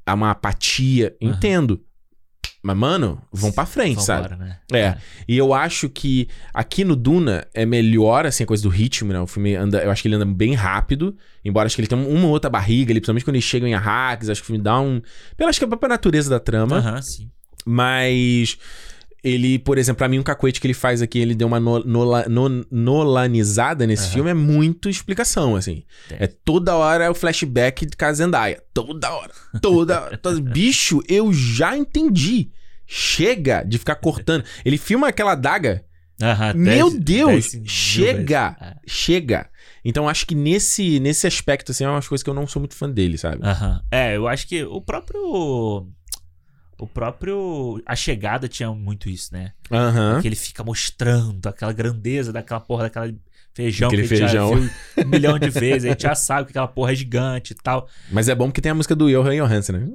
uma 0.09 0.33
apatia. 0.33 1.15
Entendo. 1.21 1.81
Mas, 2.67 2.79
mano, 2.79 3.21
vão 3.31 3.53
pra 3.53 3.67
frente, 3.67 4.03
sabe? 4.03 4.35
Né? 4.37 4.57
É. 4.73 4.97
E 5.29 5.37
eu 5.37 5.53
acho 5.53 5.87
que 5.91 6.29
aqui 6.53 6.83
no 6.83 6.97
Duna 6.97 7.47
é 7.53 7.67
melhor, 7.67 8.25
assim, 8.25 8.43
a 8.43 8.47
coisa 8.47 8.63
do 8.63 8.71
ritmo, 8.71 9.13
né? 9.13 9.21
O 9.21 9.27
filme 9.27 9.55
anda. 9.55 9.85
Eu 9.85 9.91
acho 9.91 10.01
que 10.01 10.09
ele 10.09 10.15
anda 10.15 10.25
bem 10.25 10.55
rápido. 10.55 11.15
Embora 11.45 11.67
acho 11.67 11.77
que 11.77 11.83
ele 11.83 11.89
tenha 11.89 12.01
uma 12.01 12.27
outra 12.29 12.49
barriga 12.49 12.91
ali, 12.91 13.01
principalmente 13.01 13.25
quando 13.27 13.35
eles 13.37 13.45
chegam 13.45 13.69
em 13.69 13.75
Arrakis. 13.75 14.31
Acho 14.31 14.41
que 14.41 14.47
o 14.47 14.47
filme 14.47 14.63
dá 14.63 14.81
um. 14.81 15.03
Pela 15.37 15.51
acho 15.51 15.59
que 15.59 15.65
é 15.65 15.67
a 15.67 15.69
própria 15.69 15.91
natureza 15.91 16.31
da 16.31 16.41
trama. 16.41 16.79
Aham, 16.79 17.03
sim. 17.03 17.31
Mas. 17.67 18.57
Ele, 19.25 19.59
por 19.59 19.79
exemplo, 19.79 19.97
pra 19.99 20.09
mim, 20.09 20.19
um 20.19 20.23
cacoete 20.23 20.61
que 20.61 20.67
ele 20.67 20.75
faz 20.75 21.01
aqui, 21.01 21.19
ele 21.19 21.35
deu 21.35 21.47
uma 21.49 21.59
no- 21.59 21.83
nola- 21.83 22.27
no- 22.29 22.65
nolanizada 22.71 23.87
nesse 23.87 24.05
Aham. 24.05 24.13
filme, 24.13 24.31
é 24.31 24.35
muito 24.35 24.89
explicação, 24.89 25.57
assim. 25.57 25.83
É 26.11 26.27
toda 26.27 26.75
hora 26.77 27.11
o 27.11 27.15
flashback 27.15 27.87
de 27.87 27.97
Kazendaya. 27.97 28.63
Toda 28.75 29.11
hora. 29.15 29.33
Toda 29.63 30.03
hora. 30.03 30.19
toda- 30.19 30.41
Bicho, 30.41 31.03
eu 31.09 31.33
já 31.33 31.75
entendi. 31.77 32.51
Chega 32.87 33.63
de 33.63 33.79
ficar 33.79 33.95
cortando. 33.95 34.45
Ele 34.65 34.77
filma 34.77 35.09
aquela 35.09 35.33
adaga. 35.33 35.83
Aham, 36.23 36.53
Meu 36.55 36.91
dez- 36.91 37.03
Deus! 37.03 37.53
dez 37.55 37.63
chega! 37.71 38.57
É. 38.61 38.75
Chega! 38.87 39.49
Então 39.85 40.09
acho 40.09 40.27
que 40.27 40.35
nesse, 40.35 41.01
nesse 41.01 41.27
aspecto, 41.27 41.73
assim, 41.73 41.85
é 41.85 41.89
umas 41.89 42.07
coisas 42.07 42.23
que 42.23 42.29
eu 42.31 42.35
não 42.35 42.47
sou 42.47 42.61
muito 42.61 42.75
fã 42.75 42.89
dele, 42.89 43.19
sabe? 43.19 43.39
Aham. 43.43 43.81
É, 43.91 44.17
eu 44.17 44.29
acho 44.29 44.47
que 44.47 44.63
o 44.65 44.81
próprio. 44.81 45.89
O 46.79 46.87
próprio. 46.87 47.83
A 47.87 47.95
chegada 47.95 48.49
tinha 48.49 48.71
muito 48.73 49.09
isso, 49.09 49.33
né? 49.33 49.53
Aham. 49.71 50.21
Que 50.21 50.29
ele 50.29 50.37
fica 50.37 50.63
mostrando 50.65 51.47
aquela 51.47 51.73
grandeza 51.73 52.33
daquela 52.33 52.61
porra, 52.61 52.85
daquela 52.85 53.13
feijão 53.55 53.89
Aquele 53.89 54.09
que 54.09 54.15
a 54.15 54.17
gente 54.17 54.29
feijão. 54.29 54.51
já 54.51 54.57
viu 54.57 54.71
um 55.07 55.09
milhão 55.09 55.39
de 55.39 55.51
vezes. 55.51 55.85
A 55.85 55.89
gente 55.91 56.03
já 56.03 56.15
sabe 56.15 56.47
que 56.47 56.53
aquela 56.53 56.69
porra 56.69 56.93
é 56.93 56.95
gigante 56.95 57.53
e 57.53 57.57
tal. 57.57 57.89
Mas 58.11 58.29
é 58.29 58.35
bom 58.35 58.47
porque 58.47 58.61
tem 58.61 58.73
a 58.73 58.75
música 58.75 58.97
do 58.97 59.09
Johan 59.09 59.37
Johansson, 59.37 59.73
né? 59.73 59.89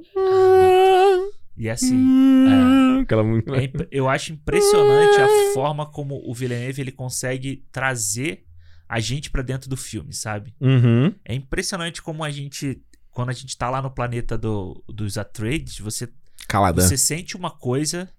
E 1.58 1.70
assim. 1.70 3.02
Aquela 3.02 3.24
música. 3.24 3.52
é 3.58 3.70
eu 3.92 4.08
acho 4.08 4.32
impressionante 4.32 5.20
a 5.20 5.54
forma 5.54 5.86
como 5.86 6.22
o 6.26 6.34
Villeneuve 6.34 6.82
ele 6.82 6.92
consegue 6.92 7.66
trazer 7.72 8.46
a 8.88 9.00
gente 9.00 9.30
pra 9.30 9.42
dentro 9.42 9.70
do 9.70 9.76
filme, 9.76 10.14
sabe? 10.14 10.56
Uhum. 10.60 11.14
É 11.26 11.36
impressionante 11.36 12.02
como 12.02 12.24
a 12.24 12.32
gente. 12.32 12.82
Quando 13.12 13.30
a 13.30 13.34
gente 13.34 13.58
tá 13.58 13.70
lá 13.70 13.82
no 13.82 13.92
planeta 13.92 14.38
do, 14.38 14.82
dos 14.88 15.18
Atreides, 15.18 15.80
você 15.80 16.08
Você 16.82 16.98
sente 16.98 17.36
uma 17.38 17.52
coisa. 17.52 18.10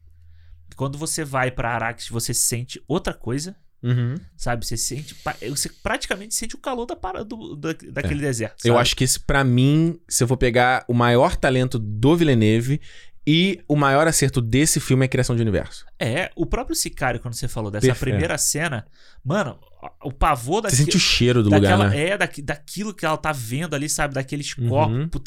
Quando 0.77 0.97
você 0.97 1.25
vai 1.25 1.51
pra 1.51 1.75
Arax, 1.75 2.09
você 2.09 2.33
sente 2.33 2.83
outra 2.89 3.13
coisa. 3.13 3.55
Uhum. 3.83 4.15
Sabe? 4.37 4.65
Você 4.67 4.77
sente. 4.77 5.17
Você 5.49 5.69
praticamente 5.83 6.35
sente 6.35 6.55
o 6.55 6.59
calor 6.59 6.87
da 6.87 6.95
do, 7.25 7.57
da, 7.57 7.73
daquele 7.91 8.21
deserto. 8.21 8.65
Eu 8.65 8.75
sabe? 8.75 8.83
acho 8.83 8.97
que 8.97 9.05
esse, 9.05 9.21
pra 9.21 9.43
mim, 9.43 9.99
se 10.09 10.23
eu 10.23 10.29
for 10.29 10.37
pegar 10.37 10.85
o 10.89 10.95
maior 10.95 11.35
talento 11.37 11.79
do 11.79 12.15
Villeneuve 12.17 12.81
e 13.27 13.63
o 13.69 13.77
maior 13.77 14.07
acerto 14.07 14.41
desse 14.41 14.81
filme 14.81 15.05
é 15.05 15.07
a 15.07 15.09
criação 15.09 15.35
de 15.37 15.43
universo. 15.43 15.85
É, 15.99 16.31
o 16.37 16.45
próprio 16.47 16.75
Sicário, 16.77 17.21
quando 17.21 17.35
você 17.35 17.49
falou 17.49 17.71
dessa 17.71 17.87
Perfe- 17.87 18.07
primeira 18.07 18.37
cena, 18.39 18.87
mano, 19.25 19.59
o 20.03 20.13
pavor 20.13 20.63
Você 20.63 20.71
daquele. 20.71 20.85
sente 20.85 20.97
o 20.97 21.01
cheiro 21.01 21.43
do 21.43 21.51
daquela, 21.51 21.85
lugar, 21.85 21.91
né? 21.91 22.09
É, 22.09 22.19
daqui- 22.19 22.43
daquilo 22.43 22.95
que 22.95 23.05
ela 23.05 23.17
tá 23.19 23.33
vendo 23.33 23.75
ali, 23.75 23.89
sabe? 23.89 24.15
Daqueles 24.15 24.57
Uhum. 24.57 24.69
corpos 24.69 25.21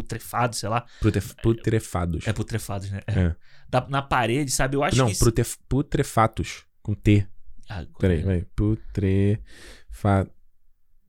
putrefados, 0.00 0.58
sei 0.58 0.68
lá. 0.68 0.84
Putref- 1.00 1.34
Putrefados. 1.42 2.26
É 2.26 2.32
putrefados, 2.32 2.90
né? 2.90 3.00
É. 3.06 3.34
Da- 3.68 3.86
na 3.88 4.02
parede, 4.02 4.50
sabe? 4.50 4.76
Eu 4.76 4.82
acho 4.82 4.96
Não, 4.96 5.06
que. 5.06 5.12
isso- 5.12 5.24
putref- 5.24 5.56
putrefatos. 5.68 6.64
Com 6.82 6.94
T. 6.94 7.26
Ah, 7.68 7.84
Peraí. 7.98 8.44
Putrefa... 8.56 10.28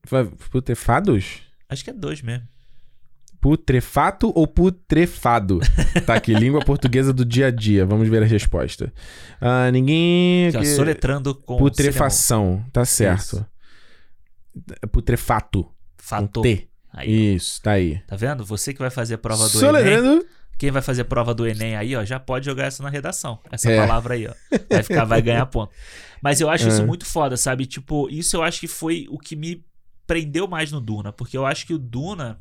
Vai, 0.10 0.26
Putrefados? 0.52 1.42
Acho 1.70 1.84
que 1.84 1.90
é 1.90 1.94
dois 1.94 2.22
mesmo. 2.22 2.48
Putrefato 3.40 4.32
ou 4.36 4.46
putrefado? 4.46 5.60
tá 6.06 6.14
aqui, 6.14 6.34
língua 6.36 6.60
portuguesa 6.66 7.12
do 7.12 7.26
dia 7.26 7.48
a 7.48 7.52
dia. 7.52 7.86
Vamos 7.86 8.08
ver 8.08 8.22
a 8.22 8.26
resposta. 8.26 8.94
Ah, 9.40 9.72
ninguém. 9.72 10.50
Aqui, 10.50 10.60
que- 10.60 10.66
soletrando 10.76 11.34
com. 11.34 11.58
Putrefação, 11.58 12.64
tá 12.72 12.86
certo. 12.86 13.44
Putrefato. 14.92 15.64
Com 15.64 15.72
Fator. 15.98 16.44
T. 16.44 16.70
Aí, 16.94 17.36
Isso, 17.36 17.62
tá 17.62 17.72
aí. 17.72 18.00
tá 18.08 18.16
vendo? 18.16 18.44
Você 18.46 18.74
que 18.74 18.80
vai 18.80 18.90
fazer 18.90 19.16
a 19.16 19.18
prova 19.18 19.48
do 19.48 19.58
Enem. 19.58 19.60
Soletrando. 19.60 20.26
Quem 20.58 20.70
vai 20.72 20.82
fazer 20.82 21.06
prova 21.06 21.34
do 21.34 21.48
Enem 21.48 21.76
aí, 21.76 21.96
ó, 21.96 22.04
já 22.06 22.20
pode 22.20 22.46
jogar 22.46 22.66
essa 22.66 22.84
na 22.84 22.90
redação. 22.90 23.40
Essa 23.52 23.72
É. 23.72 23.78
palavra 23.78 24.14
aí, 24.14 24.28
ó. 24.28 24.34
Vai 24.70 24.84
ficar, 24.84 25.06
vai 25.06 25.22
ganhar 25.22 25.46
ponto. 25.48 25.72
Mas 26.22 26.40
eu 26.40 26.50
acho 26.50 26.68
isso 26.68 26.82
É. 26.82 26.86
muito 26.86 27.06
foda, 27.06 27.36
sabe? 27.38 27.66
Tipo, 27.66 28.08
isso 28.10 28.36
eu 28.38 28.44
acho 28.44 28.60
que 28.60 28.68
foi 28.68 29.08
o 29.10 29.18
que 29.18 29.36
me 29.36 29.66
prendeu 30.06 30.48
mais 30.48 30.72
no 30.72 30.80
Duna. 30.80 31.12
Porque 31.12 31.36
eu 31.36 31.46
acho 31.48 31.66
que 31.66 31.74
o 31.74 31.80
Duna, 31.80 32.40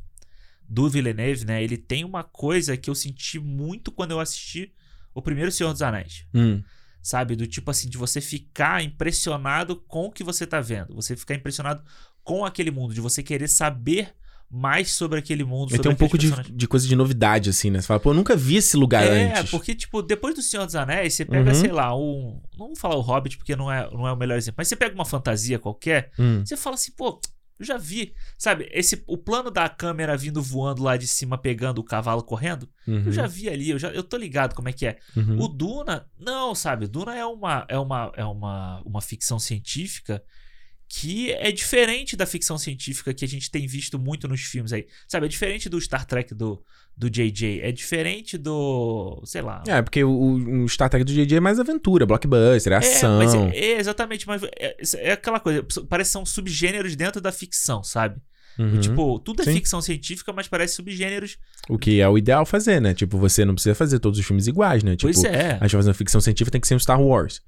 do 0.69 0.89
Villeneuve, 0.91 1.45
né? 1.47 1.63
Ele 1.65 1.77
tem 1.79 2.05
uma 2.05 2.23
coisa 2.23 2.77
que 2.77 2.91
eu 2.91 2.95
senti 2.95 3.39
muito 3.39 3.91
quando 3.91 4.11
eu 4.11 4.21
assisti 4.21 4.73
o 5.15 5.23
primeiro 5.23 5.51
Senhor 5.51 5.73
dos 5.73 5.81
Anéis. 5.83 6.27
Hum. 6.35 6.63
Sabe? 7.03 7.35
Do 7.35 7.47
tipo 7.47 7.71
assim, 7.71 7.89
de 7.89 7.97
você 7.97 8.21
ficar 8.21 8.83
impressionado 8.85 9.77
com 9.77 10.07
o 10.07 10.13
que 10.13 10.23
você 10.23 10.47
tá 10.47 10.61
vendo. 10.61 10.95
Você 10.95 11.17
ficar 11.17 11.35
impressionado 11.35 11.83
com 12.23 12.45
aquele 12.45 12.71
mundo. 12.71 12.93
De 12.93 13.01
você 13.01 13.23
querer 13.23 13.49
saber 13.49 14.15
mais 14.51 14.93
sobre 14.93 15.19
aquele 15.19 15.45
mundo. 15.45 15.71
Sobre 15.71 15.83
tem 15.85 15.93
um 15.93 15.95
pouco 15.95 16.19
de, 16.19 16.31
de 16.53 16.67
coisa 16.67 16.87
de 16.89 16.97
novidade, 16.97 17.51
assim, 17.51 17.71
né? 17.71 17.81
Você 17.81 17.87
fala, 17.87 18.01
pô, 18.01 18.11
eu 18.11 18.15
nunca 18.15 18.35
vi 18.35 18.57
esse 18.57 18.77
lugar 18.77 19.05
É, 19.07 19.39
antes. 19.39 19.51
porque, 19.51 19.75
tipo, 19.75 20.03
depois 20.03 20.35
do 20.35 20.43
Senhor 20.43 20.67
dos 20.67 20.75
Anéis, 20.75 21.15
você 21.15 21.25
pega, 21.25 21.51
Uhum. 21.51 21.55
sei 21.55 21.71
lá, 21.71 21.97
um. 21.97 22.41
Não 22.59 22.67
vou 22.69 22.77
falar 22.77 22.97
o 22.97 23.01
Hobbit, 23.01 23.37
porque 23.37 23.55
não 23.55 23.71
é, 23.71 23.89
não 23.93 24.09
é 24.09 24.13
o 24.13 24.17
melhor 24.17 24.37
exemplo. 24.37 24.57
Mas 24.59 24.67
você 24.69 24.75
pega 24.77 24.95
uma 24.95 25.05
fantasia 25.05 25.59
qualquer, 25.59 26.11
Hum. 26.19 26.43
você 26.45 26.57
fala 26.57 26.75
assim, 26.75 26.91
pô, 26.93 27.21
eu 27.61 27.65
já 27.65 27.77
vi. 27.79 28.13
Sabe, 28.39 28.69
esse, 28.73 29.05
o 29.07 29.17
plano 29.19 29.51
da 29.51 29.69
câmera 29.69 30.17
vindo 30.17 30.43
voando 30.43 30.83
lá 30.83 30.97
de 30.97 31.07
cima, 31.07 31.39
pegando 31.39 31.79
o 31.79 31.85
cavalo 31.85 32.23
correndo, 32.25 32.69
Uhum. 32.89 33.05
eu 33.07 33.13
já 33.13 33.27
vi 33.29 33.49
ali, 33.49 33.71
eu, 33.71 33.79
já, 33.79 33.91
eu 33.91 34.03
tô 34.03 34.17
ligado 34.17 34.55
como 34.55 34.69
é 34.69 34.73
que 34.73 34.85
é. 34.87 34.99
Uhum. 35.17 35.41
O 35.43 35.47
Duna, 35.49 36.07
não, 36.19 36.55
sabe? 36.57 36.87
O 36.87 36.89
Duna 36.89 37.15
é 37.17 37.25
uma, 37.25 37.65
é 37.69 37.79
uma, 37.79 38.13
é 38.17 38.25
uma, 38.25 38.83
uma 38.85 39.01
ficção 39.01 39.39
científica 39.39 40.23
que 40.93 41.31
é 41.31 41.53
diferente 41.53 42.17
da 42.17 42.27
ficção 42.27 42.59
científica 42.59 43.15
que 43.15 43.25
a 43.25 43.29
gente 43.29 43.49
tem 43.49 43.65
visto 43.65 43.97
muito 43.97 44.27
nos 44.27 44.41
filmes 44.41 44.73
aí. 44.73 44.89
Sabe? 45.07 45.27
É 45.27 45.29
diferente 45.29 45.69
do 45.69 45.81
Star 45.81 46.05
Trek 46.05 46.35
do, 46.35 46.61
do 46.97 47.09
JJ. 47.09 47.61
É 47.63 47.71
diferente 47.71 48.37
do. 48.37 49.23
Sei 49.25 49.41
lá. 49.41 49.63
É, 49.69 49.81
porque 49.81 50.03
o, 50.03 50.65
o 50.65 50.69
Star 50.69 50.91
Trek 50.91 51.05
do 51.05 51.13
JJ 51.13 51.37
é 51.37 51.41
mais 51.41 51.61
aventura, 51.61 52.05
blockbuster, 52.05 52.73
é 52.73 52.77
ação. 52.77 53.19
mas 53.19 53.33
é, 53.33 53.57
é 53.57 53.79
exatamente, 53.79 54.27
mas 54.27 54.43
é, 54.59 54.77
é 54.97 55.13
aquela 55.13 55.39
coisa. 55.39 55.65
Parece 55.89 56.09
que 56.09 56.13
são 56.13 56.27
subgêneros 56.27 56.97
dentro 56.97 57.21
da 57.21 57.31
ficção, 57.31 57.85
sabe? 57.85 58.21
Uhum. 58.59 58.81
Tipo, 58.81 59.21
tudo 59.21 59.43
é 59.43 59.45
Sim. 59.45 59.55
ficção 59.55 59.81
científica, 59.81 60.33
mas 60.33 60.49
parece 60.49 60.75
subgêneros. 60.75 61.39
O 61.69 61.79
que 61.79 62.01
é 62.01 62.09
o 62.09 62.19
ideal 62.19 62.45
fazer, 62.45 62.81
né? 62.81 62.95
Tipo, 62.95 63.17
você 63.17 63.45
não 63.45 63.55
precisa 63.55 63.77
fazer 63.77 64.01
todos 64.01 64.19
os 64.19 64.27
filmes 64.27 64.49
iguais, 64.49 64.83
né? 64.83 64.97
Tipo, 64.97 65.13
pois 65.13 65.23
é. 65.23 65.53
a 65.53 65.53
gente 65.53 65.61
vai 65.61 65.69
fazer 65.71 65.89
uma 65.91 65.95
ficção 65.95 66.21
científica 66.21 66.51
tem 66.51 66.61
que 66.61 66.67
ser 66.67 66.75
um 66.75 66.81
Star 66.81 67.01
Wars. 67.01 67.41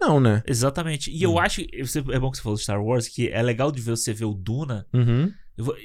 Não, 0.00 0.18
né? 0.18 0.42
Exatamente. 0.46 1.10
E 1.10 1.18
Hum. 1.26 1.32
eu 1.32 1.38
acho. 1.38 1.60
É 1.60 2.18
bom 2.18 2.30
que 2.30 2.36
você 2.38 2.42
falou 2.42 2.56
de 2.56 2.62
Star 2.62 2.82
Wars, 2.82 3.06
que 3.08 3.28
é 3.28 3.42
legal 3.42 3.70
de 3.70 3.80
ver 3.82 3.90
você 3.90 4.12
ver 4.14 4.24
o 4.24 4.32
Duna. 4.34 4.86
Uhum. 4.94 5.32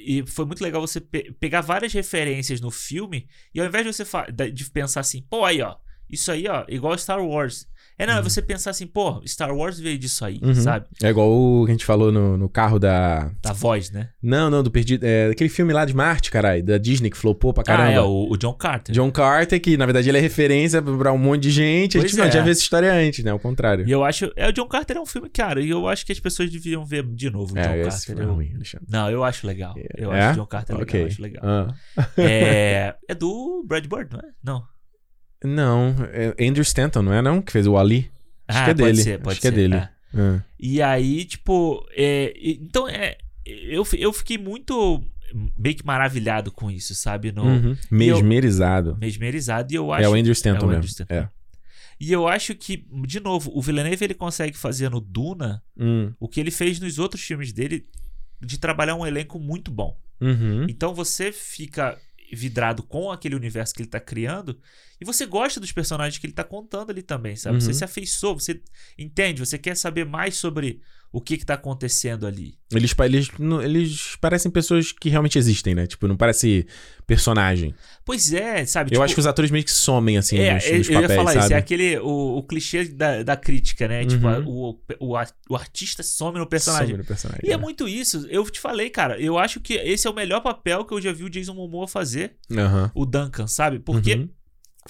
E 0.04 0.24
foi 0.26 0.46
muito 0.46 0.62
legal 0.64 0.80
você 0.80 1.00
pe- 1.00 1.32
pegar 1.38 1.60
várias 1.60 1.92
referências 1.92 2.60
no 2.62 2.70
filme 2.70 3.28
e 3.54 3.60
ao 3.60 3.66
invés 3.66 3.84
de 3.84 3.92
você 3.92 4.04
de 4.52 4.70
pensar 4.70 5.00
assim, 5.00 5.20
pô, 5.28 5.44
aí 5.44 5.60
ó, 5.60 5.76
isso 6.08 6.32
aí 6.32 6.46
ó, 6.48 6.64
igual 6.68 6.96
Star 6.96 7.22
Wars. 7.22 7.68
É 7.98 8.04
não, 8.06 8.18
é 8.18 8.22
você 8.22 8.42
pensar 8.42 8.70
assim, 8.70 8.86
pô, 8.86 9.22
Star 9.26 9.54
Wars 9.54 9.78
veio 9.80 9.98
disso 9.98 10.24
aí, 10.24 10.38
Uhum. 10.42 10.54
sabe? 10.54 10.86
É 11.02 11.08
igual 11.08 11.30
o 11.30 11.64
que 11.64 11.70
a 11.70 11.74
gente 11.74 11.84
falou 11.84 12.12
no, 12.12 12.36
no 12.36 12.48
carro 12.48 12.78
da. 12.78 13.30
Da 13.42 13.52
voz, 13.52 13.90
né? 13.90 14.10
Não, 14.22 14.50
não, 14.50 14.62
do 14.62 14.70
Perdido. 14.70 15.04
É, 15.06 15.28
aquele 15.30 15.48
filme 15.48 15.72
lá 15.72 15.84
de 15.84 15.94
Marte, 15.94 16.30
caralho, 16.30 16.62
da 16.62 16.76
Disney 16.78 17.08
que 17.10 17.16
flopou 17.16 17.54
pra 17.54 17.64
caramba. 17.64 17.88
Ah, 17.88 17.92
é, 17.92 18.00
o, 18.00 18.28
o 18.30 18.36
John 18.36 18.52
Carter. 18.52 18.94
John 18.94 19.10
Carter, 19.10 19.60
que 19.60 19.76
na 19.76 19.86
verdade 19.86 20.08
ele 20.08 20.18
é 20.18 20.20
referência 20.20 20.82
pra 20.82 21.12
um 21.12 21.18
monte 21.18 21.42
de 21.44 21.50
gente. 21.50 21.96
a 21.96 22.00
Pois 22.00 22.10
gente 22.10 22.18
não 22.20 22.26
é. 22.26 22.30
tinha 22.30 22.42
visto 22.42 22.58
essa 22.58 22.62
história 22.62 22.92
antes, 22.92 23.24
né? 23.24 23.30
Ao 23.30 23.38
contrário. 23.38 23.86
E 23.88 23.90
eu 23.90 24.04
acho. 24.04 24.30
É, 24.36 24.48
o 24.48 24.52
John 24.52 24.68
Carter 24.68 24.96
é 24.96 25.00
um 25.00 25.06
filme, 25.06 25.28
cara, 25.30 25.60
e 25.62 25.70
eu 25.70 25.88
acho 25.88 26.04
que 26.04 26.12
as 26.12 26.20
pessoas 26.20 26.50
deviam 26.50 26.84
ver 26.84 27.02
de 27.06 27.30
novo 27.30 27.52
o 27.52 27.54
John 27.54 27.60
é, 27.60 27.80
esse 27.80 27.88
Carter. 27.88 28.06
filme 28.16 28.22
é 28.22 28.34
ruim, 28.34 28.54
Alexandre. 28.56 28.86
Não, 28.90 29.10
eu 29.10 29.24
acho 29.24 29.46
legal. 29.46 29.74
Eu 29.96 30.12
É? 30.12 30.20
acho 30.20 30.32
o 30.38 30.42
John 30.42 30.46
Carter 30.46 30.76
legal, 30.76 31.00
eu 31.00 31.06
acho 31.06 31.22
legal. 31.22 31.42
Ah. 31.44 31.74
É, 32.18 32.94
é 33.08 33.14
do 33.14 33.64
Brad 33.66 33.86
Bird, 33.86 34.12
não 34.12 34.20
é? 34.20 34.32
Não. 34.44 34.75
Não, 35.46 35.94
é 36.12 36.46
Andrew 36.48 36.62
Stanton, 36.62 37.02
não 37.02 37.12
é 37.12 37.22
não? 37.22 37.40
Que 37.40 37.52
fez 37.52 37.66
o 37.66 37.76
Ali? 37.76 38.10
Acho 38.48 38.58
ah, 38.60 38.64
que 38.64 38.70
é 38.70 38.74
pode 38.74 38.82
dele. 38.92 39.02
ser, 39.02 39.18
pode 39.18 39.32
Acho 39.32 39.40
que 39.40 39.46
é 39.48 39.50
ser, 39.50 39.56
dele. 39.56 39.74
é. 39.76 39.88
Ah. 40.14 40.42
E 40.58 40.80
aí, 40.82 41.24
tipo, 41.24 41.86
é, 41.96 42.32
então 42.36 42.88
é. 42.88 43.16
Eu, 43.44 43.86
eu 43.96 44.12
fiquei 44.12 44.38
muito 44.38 45.02
meio 45.58 45.76
que 45.76 45.84
maravilhado 45.86 46.50
com 46.50 46.70
isso, 46.70 46.94
sabe? 46.94 47.30
No, 47.32 47.44
Uhum. 47.44 47.76
Mesmerizado. 47.90 48.96
Mesmerizado. 49.00 49.72
E 49.72 49.76
eu 49.76 49.92
acho. 49.92 50.04
É 50.04 50.08
o 50.08 50.14
Andrew 50.14 50.32
Stanton 50.32 50.56
é 50.56 50.62
o 50.62 50.64
Andrew 50.66 50.80
mesmo. 50.80 50.90
Stanton. 50.90 51.14
É. 51.14 51.28
E 51.98 52.12
eu 52.12 52.26
acho 52.28 52.54
que, 52.54 52.84
de 53.06 53.20
novo, 53.20 53.50
o 53.54 53.62
Villeneuve 53.62 54.04
ele 54.04 54.14
consegue 54.14 54.56
fazer 54.56 54.90
no 54.90 55.00
Duna 55.00 55.62
Hum. 55.78 56.12
o 56.20 56.28
que 56.28 56.40
ele 56.40 56.50
fez 56.50 56.78
nos 56.80 56.98
outros 56.98 57.22
filmes 57.22 57.52
dele 57.52 57.86
de 58.40 58.58
trabalhar 58.58 58.94
um 58.96 59.06
elenco 59.06 59.38
muito 59.38 59.70
bom. 59.70 59.96
Uhum. 60.20 60.66
Então 60.68 60.94
você 60.94 61.30
fica 61.32 61.96
vidrado 62.32 62.82
com 62.82 63.10
aquele 63.12 63.34
universo 63.36 63.72
que 63.74 63.82
ele 63.82 63.88
tá 63.88 64.00
criando 64.00 64.58
e 65.00 65.04
você 65.04 65.26
gosta 65.26 65.60
dos 65.60 65.72
personagens 65.72 66.18
que 66.18 66.26
ele 66.26 66.32
tá 66.32 66.44
contando 66.44 66.90
ali 66.90 67.02
também, 67.02 67.36
sabe? 67.36 67.60
Você 67.60 67.68
Uhum. 67.68 67.74
se 67.74 67.84
afeiçoa, 67.84 68.34
você 68.34 68.60
entende, 68.98 69.40
você 69.40 69.58
quer 69.58 69.76
saber 69.76 70.04
mais 70.06 70.36
sobre 70.36 70.80
o 71.12 71.20
que 71.20 71.38
que 71.38 71.46
tá 71.46 71.54
acontecendo 71.54 72.26
ali. 72.26 72.58
Eles, 72.70 72.94
eles, 73.04 73.30
eles 73.62 74.16
parecem 74.20 74.50
pessoas 74.50 74.92
que 74.92 75.08
realmente 75.08 75.38
existem, 75.38 75.74
né? 75.74 75.86
Tipo, 75.86 76.06
não 76.08 76.16
parece 76.16 76.66
personagem. 77.06 77.74
Pois 78.04 78.32
é, 78.32 78.66
sabe? 78.66 78.94
eu 78.94 79.02
acho 79.02 79.14
que 79.14 79.20
os 79.20 79.26
atores 79.26 79.50
meio 79.50 79.64
que 79.64 79.70
somem, 79.70 80.18
assim, 80.18 80.36
é, 80.38 80.54
nos, 80.54 80.64
eu- 80.66 80.78
nos 80.78 80.88
eu 80.90 81.00
ia 81.00 81.08
falar 81.08 81.32
sabe? 81.32 81.44
isso, 81.44 81.54
é 81.54 81.56
aquele 81.56 81.98
o, 82.00 82.38
o 82.38 82.42
clichê 82.42 82.84
da, 82.86 83.22
da 83.22 83.36
crítica, 83.36 83.86
né? 83.88 84.04
Tipo, 84.04 84.26
Uhum. 84.26 84.34
a- 84.34 84.40
o, 84.40 84.80
o, 85.00 85.16
a- 85.16 85.26
o 85.48 85.56
artista 85.56 86.02
some 86.02 86.38
no 86.38 86.46
personagem. 86.46 86.88
Some 86.88 86.98
no 86.98 87.04
personagem. 87.04 87.40
E 87.44 87.52
é 87.52 87.56
né? 87.56 87.62
muito 87.62 87.88
isso. 87.88 88.26
Eu 88.28 88.44
te 88.50 88.60
falei, 88.60 88.90
cara, 88.90 89.18
eu 89.20 89.38
acho 89.38 89.60
que 89.60 89.74
esse 89.74 90.06
é 90.06 90.10
o 90.10 90.14
melhor 90.14 90.40
papel 90.40 90.84
que 90.84 90.92
eu 90.92 91.00
já 91.00 91.12
vi 91.12 91.24
o 91.24 91.30
Jason 91.30 91.54
Momoa 91.54 91.86
fazer, 91.88 92.36
Aham. 92.50 92.90
o 92.94 93.06
Duncan, 93.06 93.46
sabe? 93.46 93.78
Porque 93.78 94.14
Uhum. 94.16 94.28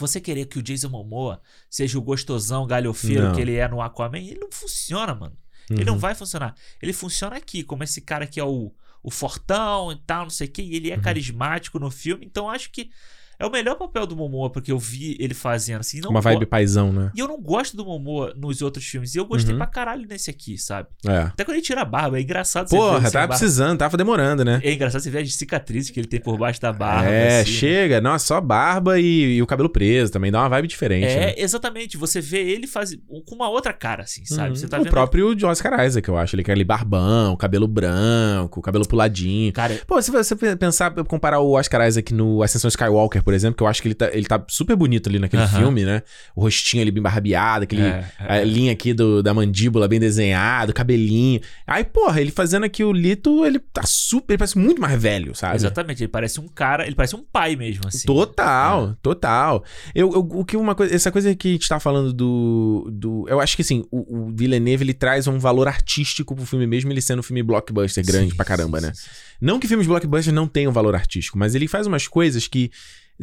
Você 0.00 0.20
querer 0.20 0.46
que 0.46 0.58
o 0.58 0.62
Jason 0.62 0.88
Momoa 0.88 1.40
seja 1.70 1.98
o 1.98 2.02
gostosão 2.02 2.66
galhofeiro 2.66 3.24
Não. 3.28 3.34
que 3.34 3.40
ele 3.40 3.54
é 3.56 3.66
no 3.68 3.80
Aquaman, 3.80 4.18
ele 4.18 4.38
não 4.40 4.48
funciona, 4.50 5.14
mano. 5.14 5.36
Ele 5.70 5.84
não 5.84 5.94
Uhum. 5.94 5.98
vai 5.98 6.14
funcionar. 6.14 6.54
Ele 6.80 6.92
funciona 6.92 7.36
aqui, 7.36 7.62
como 7.64 7.82
esse 7.82 8.00
cara 8.00 8.26
que 8.26 8.38
é 8.38 8.44
o, 8.44 8.72
o 9.02 9.10
fortão 9.10 9.90
e 9.90 9.96
tal, 9.96 10.22
não 10.24 10.30
sei 10.30 10.46
o 10.46 10.50
que, 10.50 10.62
e 10.62 10.76
ele 10.76 10.90
é 10.90 10.96
Uhum. 10.96 11.02
carismático 11.02 11.78
no 11.78 11.90
filme, 11.90 12.24
então 12.24 12.48
acho 12.48 12.70
que 12.70 12.90
é 13.38 13.46
o 13.46 13.50
melhor 13.50 13.74
papel 13.76 14.06
do 14.06 14.16
Momoa, 14.16 14.50
porque 14.50 14.72
eu 14.72 14.78
vi 14.78 15.16
ele 15.20 15.34
fazendo 15.34 15.80
assim. 15.80 16.00
Não 16.00 16.10
Uma 16.10 16.20
vibe 16.20 16.46
paizão, 16.46 16.92
né? 16.92 17.10
E 17.14 17.20
eu 17.20 17.28
não 17.28 17.40
gosto 17.40 17.76
do 17.76 17.84
Momoa 17.84 18.32
nos 18.36 18.62
outros 18.62 18.84
filmes, 18.84 19.14
e 19.14 19.18
eu 19.18 19.24
gostei 19.26 19.52
Uhum. 19.52 19.58
pra 19.58 19.66
caralho 19.66 20.06
nesse 20.08 20.30
aqui, 20.30 20.56
sabe? 20.58 20.88
É. 21.06 21.18
Até 21.18 21.44
quando 21.44 21.56
ele 21.56 21.62
tira 21.62 21.82
a 21.82 21.84
barba, 21.84 22.18
é 22.18 22.22
engraçado 22.22 22.68
você 22.68 22.76
ver 22.76 22.82
ele 22.82 22.92
Porra, 22.92 23.10
tava 23.10 23.28
precisando, 23.28 23.78
tava 23.78 23.96
demorando, 23.96 24.44
né? 24.44 24.60
É 24.62 24.72
engraçado 24.72 25.00
você 25.02 25.10
ver 25.10 25.18
as 25.22 25.34
cicatrizes 25.34 25.90
que 25.90 26.00
ele 26.00 26.06
tem 26.08 26.20
por 26.20 26.36
baixo 26.38 26.60
da 26.60 26.72
barba. 26.72 27.08
é, 27.08 27.40
assim, 27.40 27.50
né? 27.52 27.56
chega. 27.58 28.00
Nossa, 28.00 28.26
só 28.26 28.40
barba 28.40 28.98
e, 28.98 29.36
e 29.36 29.42
o 29.42 29.46
cabelo 29.46 29.68
preso 29.68 30.12
também. 30.12 30.30
Dá 30.32 30.40
uma 30.40 30.48
vibe 30.48 30.68
diferente, 30.68 31.06
É, 31.06 31.26
né? 31.26 31.34
exatamente. 31.36 31.96
Você 31.96 32.20
vê 32.20 32.38
ele 32.38 32.66
faz... 32.66 32.96
com 33.26 33.34
uma 33.34 33.48
outra 33.48 33.72
cara, 33.72 34.02
assim, 34.04 34.24
sabe? 34.24 34.50
Uhum. 34.50 34.56
Você 34.56 34.68
tá 34.68 34.78
o 34.78 34.82
vendo. 34.82 34.90
próprio 34.90 35.34
de 35.34 35.44
Oscar 35.46 35.84
Isaac, 35.86 36.08
eu 36.08 36.16
acho. 36.16 36.34
Ele 36.36 36.42
quer 36.42 36.52
ali 36.52 36.64
barbão, 36.64 37.36
cabelo 37.36 37.68
branco, 37.68 38.60
cabelo 38.62 38.86
puladinho. 38.86 39.52
Cara, 39.52 39.78
Pô, 39.86 40.00
se 40.00 40.10
você 40.10 40.34
pensar, 40.56 40.90
comparar 41.04 41.40
o 41.40 41.52
Oscar 41.52 41.86
Isaac 41.86 42.12
no 42.14 42.42
Ascensão 42.42 42.68
Skywalker, 42.68 43.22
por 43.26 43.34
exemplo, 43.34 43.56
que 43.56 43.62
eu 43.64 43.66
acho 43.66 43.82
que 43.82 43.88
ele 43.88 43.94
tá, 43.96 44.08
ele 44.12 44.24
tá 44.24 44.40
super 44.48 44.76
bonito 44.76 45.08
ali 45.08 45.18
naquele 45.18 45.42
filme, 45.48 45.84
né? 45.84 46.00
O 46.36 46.42
rostinho 46.42 46.80
ali 46.80 46.92
bem 46.92 47.02
barbeado, 47.02 47.64
aquele, 47.64 47.82
É, 47.82 48.04
a 48.20 48.36
é. 48.36 48.44
linha 48.44 48.70
aqui 48.70 48.94
do, 48.94 49.20
da 49.20 49.34
mandíbula 49.34 49.88
bem 49.88 49.98
desenhado, 49.98 50.72
cabelinho. 50.72 51.40
Aí, 51.66 51.82
porra, 51.82 52.20
ele 52.20 52.30
fazendo 52.30 52.62
aqui 52.62 52.84
o 52.84 52.92
Lito, 52.92 53.44
ele 53.44 53.58
tá 53.58 53.82
super, 53.84 54.34
ele 54.34 54.38
parece 54.38 54.56
muito 54.56 54.80
mais 54.80 55.02
velho, 55.02 55.34
sabe? 55.34 55.56
Exatamente, 55.56 56.04
ele 56.04 56.08
parece 56.08 56.38
um 56.38 56.46
cara, 56.46 56.86
ele 56.86 56.94
parece 56.94 57.16
um 57.16 57.24
pai 57.24 57.56
mesmo, 57.56 57.88
assim. 57.88 58.06
Total, 58.06 58.94
total. 59.02 59.64
Eu, 59.92 60.12
eu- 60.12 60.20
o 60.20 60.44
que 60.44 60.56
uma 60.56 60.76
coisa, 60.76 60.94
essa 60.94 61.10
coisa 61.10 61.34
que 61.34 61.48
a 61.48 61.52
gente 61.52 61.68
tá 61.68 61.80
falando 61.80 62.12
do, 62.12 62.88
do, 62.92 63.26
eu 63.28 63.40
acho 63.40 63.56
que 63.56 63.62
assim, 63.62 63.84
o, 63.90 64.26
o 64.28 64.32
Villeneuve 64.32 64.84
ele 64.84 64.94
traz 64.94 65.26
um 65.26 65.40
valor 65.40 65.66
artístico 65.66 66.36
pro 66.36 66.46
filme 66.46 66.64
mesmo 66.66 66.92
ele 66.92 67.00
sendo 67.00 67.18
um 67.18 67.22
filme 67.24 67.42
blockbuster 67.42 68.06
grande 68.06 68.30
Sim, 68.30 68.36
pra 68.36 68.44
caramba, 68.44 68.78
sim, 68.78 68.86
né? 68.86 68.92
sim, 68.94 69.02
sim. 69.02 69.10
Não 69.40 69.58
que 69.58 69.66
filmes 69.66 69.86
blockbuster 69.88 70.32
não 70.32 70.46
tenham 70.46 70.70
valor 70.72 70.94
artístico, 70.94 71.36
mas 71.38 71.54
ele 71.56 71.66
faz 71.66 71.86
umas 71.88 72.06
coisas 72.06 72.46
que 72.46 72.70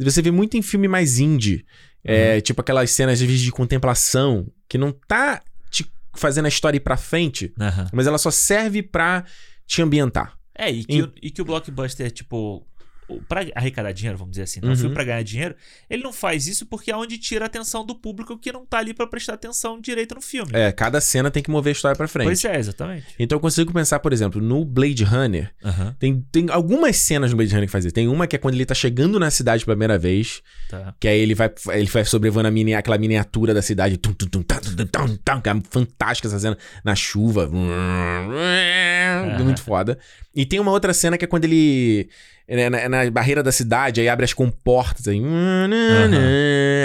você 0.02 0.20
vê 0.22 0.30
muito 0.30 0.56
em 0.56 0.62
filme 0.62 0.88
mais 0.88 1.18
indie. 1.18 1.64
É, 2.06 2.40
tipo 2.40 2.60
aquelas 2.60 2.90
cenas 2.90 3.14
às 3.14 3.26
vezes 3.26 3.40
de 3.42 3.50
contemplação 3.50 4.46
que 4.68 4.76
não 4.76 4.92
tá 4.92 5.40
te 5.70 5.86
fazendo 6.14 6.44
a 6.44 6.48
história 6.48 6.76
ir 6.76 6.80
pra 6.80 6.96
frente, 6.98 7.52
Aham. 7.58 7.86
mas 7.94 8.06
ela 8.06 8.18
só 8.18 8.30
serve 8.30 8.82
pra 8.82 9.24
te 9.66 9.80
ambientar. 9.80 10.36
É, 10.56 10.70
e 10.70 10.84
que, 10.84 10.92
Em- 10.96 11.02
o, 11.02 11.12
e 11.22 11.30
que 11.30 11.40
o 11.40 11.44
blockbuster, 11.44 12.10
tipo, 12.10 12.66
pra 13.28 13.44
arrecadar 13.54 13.92
dinheiro, 13.92 14.16
vamos 14.18 14.32
dizer 14.32 14.42
assim, 14.42 14.60
não 14.60 14.68
Uhum. 14.68 14.74
um 14.74 14.78
filme 14.78 14.94
pra 14.94 15.04
ganhar 15.04 15.22
dinheiro, 15.22 15.54
ele 15.88 16.02
não 16.02 16.12
faz 16.12 16.46
isso 16.46 16.66
porque 16.66 16.90
é 16.90 16.96
onde 16.96 17.16
tira 17.18 17.44
a 17.44 17.46
atenção 17.46 17.84
do 17.84 17.94
público 17.94 18.38
que 18.38 18.52
não 18.52 18.64
tá 18.66 18.78
ali 18.78 18.92
pra 18.94 19.06
prestar 19.06 19.34
atenção 19.34 19.80
direito 19.80 20.14
no 20.14 20.20
filme. 20.20 20.50
É, 20.52 20.70
cada 20.72 21.00
cena 21.00 21.30
tem 21.30 21.42
que 21.42 21.50
mover 21.50 21.70
a 21.70 21.72
história 21.72 21.96
pra 21.96 22.08
frente. 22.08 22.26
Pois 22.26 22.44
é, 22.44 22.56
exatamente. 22.58 23.06
Então 23.18 23.36
eu 23.36 23.40
consigo 23.40 23.72
pensar, 23.72 23.98
por 24.00 24.12
exemplo, 24.12 24.40
no 24.40 24.64
Blade 24.64 25.04
Runner, 25.04 25.50
Aham, 25.64 25.94
tem, 25.98 26.24
tem 26.32 26.46
algumas 26.50 26.96
cenas 26.96 27.30
no 27.30 27.36
Blade 27.36 27.52
Runner 27.52 27.66
que 27.68 27.72
faz 27.72 27.84
isso. 27.84 27.94
Tem 27.94 28.08
uma 28.08 28.26
que 28.26 28.36
é 28.36 28.38
quando 28.38 28.54
ele 28.54 28.66
tá 28.66 28.74
chegando 28.74 29.18
na 29.20 29.30
cidade 29.30 29.64
pela 29.64 29.74
primeira 29.76 29.98
vez, 29.98 30.42
tá. 30.68 30.94
que 30.98 31.08
aí 31.08 31.18
ele 31.20 31.34
vai, 31.34 31.50
ele 31.72 31.86
vai 31.86 32.04
sobrevoando 32.04 32.48
a 32.48 32.50
mini, 32.50 32.74
aquela 32.74 32.98
miniatura 32.98 33.52
da 33.54 33.62
cidade, 33.62 33.96
tum, 33.96 34.12
tum, 34.12 34.26
tum, 34.26 34.42
tum, 34.42 34.56
tum, 34.58 34.86
tum, 34.86 35.16
tum, 35.16 35.40
que 35.40 35.48
é 35.48 35.54
fantástica 35.70 36.28
essa 36.28 36.38
cena, 36.38 36.56
na 36.84 36.94
chuva. 36.94 37.48
Muito 39.42 39.62
foda. 39.62 39.98
E 40.34 40.44
tem 40.44 40.58
uma 40.60 40.70
outra 40.72 40.92
cena 40.92 41.16
que 41.16 41.24
é 41.24 41.28
quando 41.28 41.44
ele. 41.44 42.08
Né, 42.48 42.68
Na, 42.68 42.88
na 42.88 43.10
barreira 43.10 43.42
da 43.42 43.50
cidade, 43.52 44.00
aí 44.00 44.08
abre 44.08 44.24
as 44.24 44.32
comportas, 44.32 45.08
aí. 45.08 45.20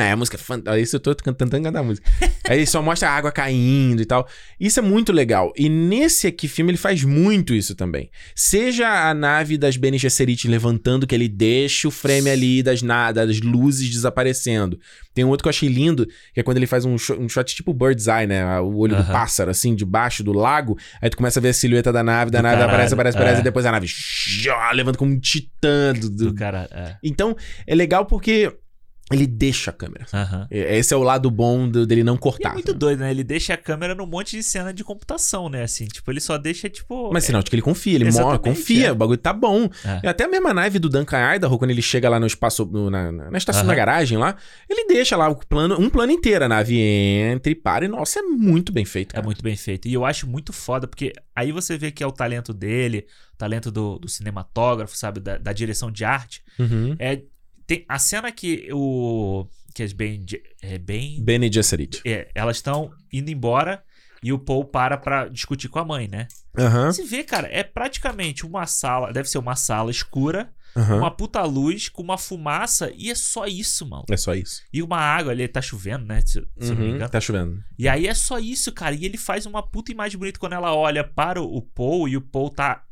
Aí 0.01 0.11
a 0.11 0.15
música 0.15 0.37
é 0.37 0.39
fantástica. 0.39 0.79
Isso 0.79 0.95
eu 0.95 0.99
tô 0.99 1.15
cantando, 1.15 1.51
cantando 1.51 1.77
a 1.77 1.83
música. 1.83 2.09
aí 2.47 2.65
só 2.65 2.81
mostra 2.81 3.09
a 3.09 3.11
água 3.13 3.31
caindo 3.31 4.01
e 4.01 4.05
tal. 4.05 4.27
Isso 4.59 4.79
é 4.79 4.81
muito 4.83 5.11
legal. 5.11 5.51
E 5.57 5.69
nesse 5.69 6.27
aqui 6.27 6.47
filme 6.47 6.71
ele 6.71 6.77
faz 6.77 7.03
muito 7.03 7.53
isso 7.53 7.75
também. 7.75 8.09
Seja 8.35 9.09
a 9.09 9.13
nave 9.13 9.57
das 9.57 9.75
Bene 9.77 9.97
Gesserit 9.97 10.47
levantando, 10.47 11.05
que 11.05 11.13
ele 11.15 11.27
deixa 11.27 11.87
o 11.87 11.91
frame 11.91 12.29
ali 12.29 12.63
das, 12.63 12.81
na- 12.81 13.11
das 13.11 13.41
luzes 13.41 13.89
desaparecendo. 13.89 14.79
Tem 15.13 15.25
um 15.25 15.29
outro 15.29 15.43
que 15.43 15.47
eu 15.47 15.51
achei 15.51 15.67
lindo, 15.67 16.05
que 16.33 16.39
é 16.39 16.43
quando 16.43 16.57
ele 16.57 16.67
faz 16.67 16.85
um, 16.85 16.97
shot, 16.97 17.19
um 17.19 17.27
shot 17.27 17.53
tipo 17.53 17.73
bird's 17.73 18.07
eye, 18.07 18.25
né? 18.27 18.59
O 18.61 18.77
olho 18.77 18.95
do 18.95 19.01
Aham. 19.01 19.11
pássaro, 19.11 19.51
assim, 19.51 19.75
debaixo 19.75 20.23
do 20.23 20.31
lago. 20.31 20.77
Aí 21.01 21.09
tu 21.09 21.17
começa 21.17 21.39
a 21.39 21.41
ver 21.41 21.49
a 21.49 21.53
silhueta 21.53 21.91
da 21.91 22.03
nave, 22.03 22.31
da 22.31 22.39
Do 22.39 22.43
nave 22.43 22.55
caralho, 22.55 22.71
aparece, 22.73 22.93
aparece, 22.93 23.17
aparece, 23.17 23.37
é. 23.37 23.41
e 23.41 23.43
depois 23.43 23.65
a 23.65 23.71
nave 23.71 23.87
levanta 24.73 24.97
como 24.97 25.11
um 25.11 25.19
titã. 25.19 25.48
Do- 25.61 26.09
do- 26.09 26.25
Do 26.25 26.33
cara, 26.35 26.67
é. 26.71 26.97
Então, 27.03 27.35
é 27.67 27.75
legal 27.75 28.05
porque 28.05 28.55
ele 29.11 29.25
deixa 29.27 29.71
a 29.71 29.73
câmera. 29.73 30.05
É- 30.51 30.77
Esse 30.77 30.93
é 30.93 30.97
o 30.97 31.03
lado 31.03 31.29
bom 31.31 31.67
do- 31.67 31.85
dele 31.85 32.03
não 32.03 32.13
E 32.13 32.17
é 32.17 32.19
cortar. 32.19 32.53
muito 32.53 32.73
doido, 32.73 32.99
né? 32.99 33.11
Ele 33.11 33.23
deixa 33.23 33.53
a 33.53 33.57
câmera 33.57 33.95
num 33.95 34.05
monte 34.05 34.35
de 34.37 34.43
cena 34.43 34.73
de 34.73 34.83
computação, 34.83 35.49
né? 35.49 35.63
Assim, 35.63 35.85
tipo, 35.87 36.09
ele 36.11 36.19
só 36.19 36.37
deixa, 36.37 36.69
tipo. 36.69 37.11
Mas 37.11 37.23
sinal 37.23 37.41
de 37.43 37.49
que 37.49 37.55
ele 37.55 37.61
confia, 37.61 37.95
ele 37.95 38.05
mora, 38.05 38.17
Exatamente, 38.17 38.57
confia, 38.59 38.87
é. 38.87 38.91
o 38.91 38.95
bagulho 38.95 39.17
tá 39.17 39.33
bom. 39.33 39.69
É. 39.85 40.01
E 40.03 40.07
Até 40.07 40.25
a 40.25 40.27
mesma 40.27 40.53
nave 40.53 40.79
do 40.79 40.89
Duncan 40.89 41.35
Idaho, 41.35 41.57
quando 41.57 41.71
ele 41.71 41.81
chega 41.81 42.09
lá 42.09 42.19
no 42.19 42.27
espaço, 42.27 42.65
no- 42.65 42.89
na, 42.89 43.11
na- 43.11 43.37
estação 43.37 43.61
Aham. 43.61 43.69
da 43.69 43.75
garagem 43.75 44.17
lá, 44.17 44.35
ele 44.69 44.85
deixa 44.87 45.15
lá 45.17 45.27
o 45.29 45.35
plano, 45.35 45.79
um 45.79 45.89
plano 45.89 46.11
inteiro, 46.11 46.45
a 46.45 46.49
nave 46.49 46.77
entra 46.79 47.51
e 47.51 47.55
para, 47.55 47.85
e 47.85 47.87
nossa, 47.87 48.19
é 48.19 48.23
muito 48.23 48.71
bem 48.71 48.85
feito. 48.85 49.11
É 49.11 49.13
cara. 49.15 49.25
muito 49.25 49.41
bem 49.41 49.55
feito. 49.55 49.87
E 49.87 49.93
eu 49.93 50.05
acho 50.05 50.27
muito 50.27 50.51
foda, 50.53 50.87
porque 50.87 51.13
aí 51.35 51.51
você 51.51 51.77
vê 51.77 51.91
que 51.91 52.03
é 52.03 52.07
o 52.07 52.11
talento 52.11 52.53
dele, 52.53 53.05
o 53.33 53.37
talento 53.37 53.71
do, 53.71 53.97
do 53.97 54.07
cinematógrafo, 54.07 54.95
sabe? 54.97 55.19
Da, 55.19 55.37
da 55.37 55.53
direção 55.53 55.91
de 55.91 56.03
arte. 56.05 56.43
Uhum. 56.59 56.95
É, 56.99 57.21
tem 57.69 57.85
a 57.87 57.99
cena 57.99 58.31
que 58.31 58.67
o. 58.73 59.45
Que 59.75 59.83
as 59.83 59.93
bem. 59.93 60.25
É 60.61 60.79
bem. 60.79 61.23
Bene 61.23 61.51
Gesserit. 61.53 62.01
é, 62.05 62.27
elas 62.33 62.57
estão 62.57 62.91
indo 63.13 63.29
embora 63.29 63.83
e 64.23 64.33
o 64.33 64.39
Paul 64.39 64.65
para 64.65 64.97
pra 64.97 65.27
discutir 65.29 65.69
com 65.69 65.77
a 65.79 65.85
mãe, 65.85 66.07
né? 66.07 66.27
Aham. 66.57 66.91
Você 66.91 67.03
vê, 67.05 67.23
cara, 67.23 67.47
é 67.51 67.63
praticamente 67.63 68.45
uma 68.45 68.65
sala, 68.65 69.13
deve 69.13 69.29
ser 69.29 69.37
uma 69.37 69.55
sala 69.55 69.91
escura, 69.91 70.51
aham. 70.75 70.97
uma 70.97 71.11
puta 71.11 71.41
luz 71.43 71.87
com 71.87 72.01
uma 72.01 72.17
fumaça 72.17 72.91
e 72.97 73.09
é 73.11 73.15
só 73.15 73.45
isso, 73.45 73.87
mano. 73.87 74.03
É 74.09 74.17
só 74.17 74.33
isso. 74.33 74.61
E 74.73 74.81
uma 74.81 74.97
água 74.97 75.31
ali, 75.31 75.47
tá 75.47 75.61
chovendo, 75.61 76.05
né? 76.05 76.19
Se, 76.21 76.33
se 76.33 76.41
eu 76.59 76.69
não 76.69 76.75
me 76.77 76.89
Uhum, 76.89 76.95
engano. 76.95 77.09
Tá 77.11 77.21
chovendo. 77.21 77.63
E 77.77 77.87
aí 77.87 78.07
é 78.07 78.13
só 78.15 78.39
isso, 78.39 78.71
cara. 78.73 78.95
E 78.95 79.05
ele 79.05 79.17
faz 79.17 79.45
uma 79.45 79.61
puta 79.61 79.91
imagem 79.91 80.17
bonita 80.17 80.39
quando 80.39 80.53
ela 80.53 80.73
olha 80.75 81.03
para 81.03 81.39
o 81.41 81.61
Paul 81.61 82.09
e 82.09 82.17
o 82.17 82.21
Paul 82.21 82.49
tá 82.49 82.83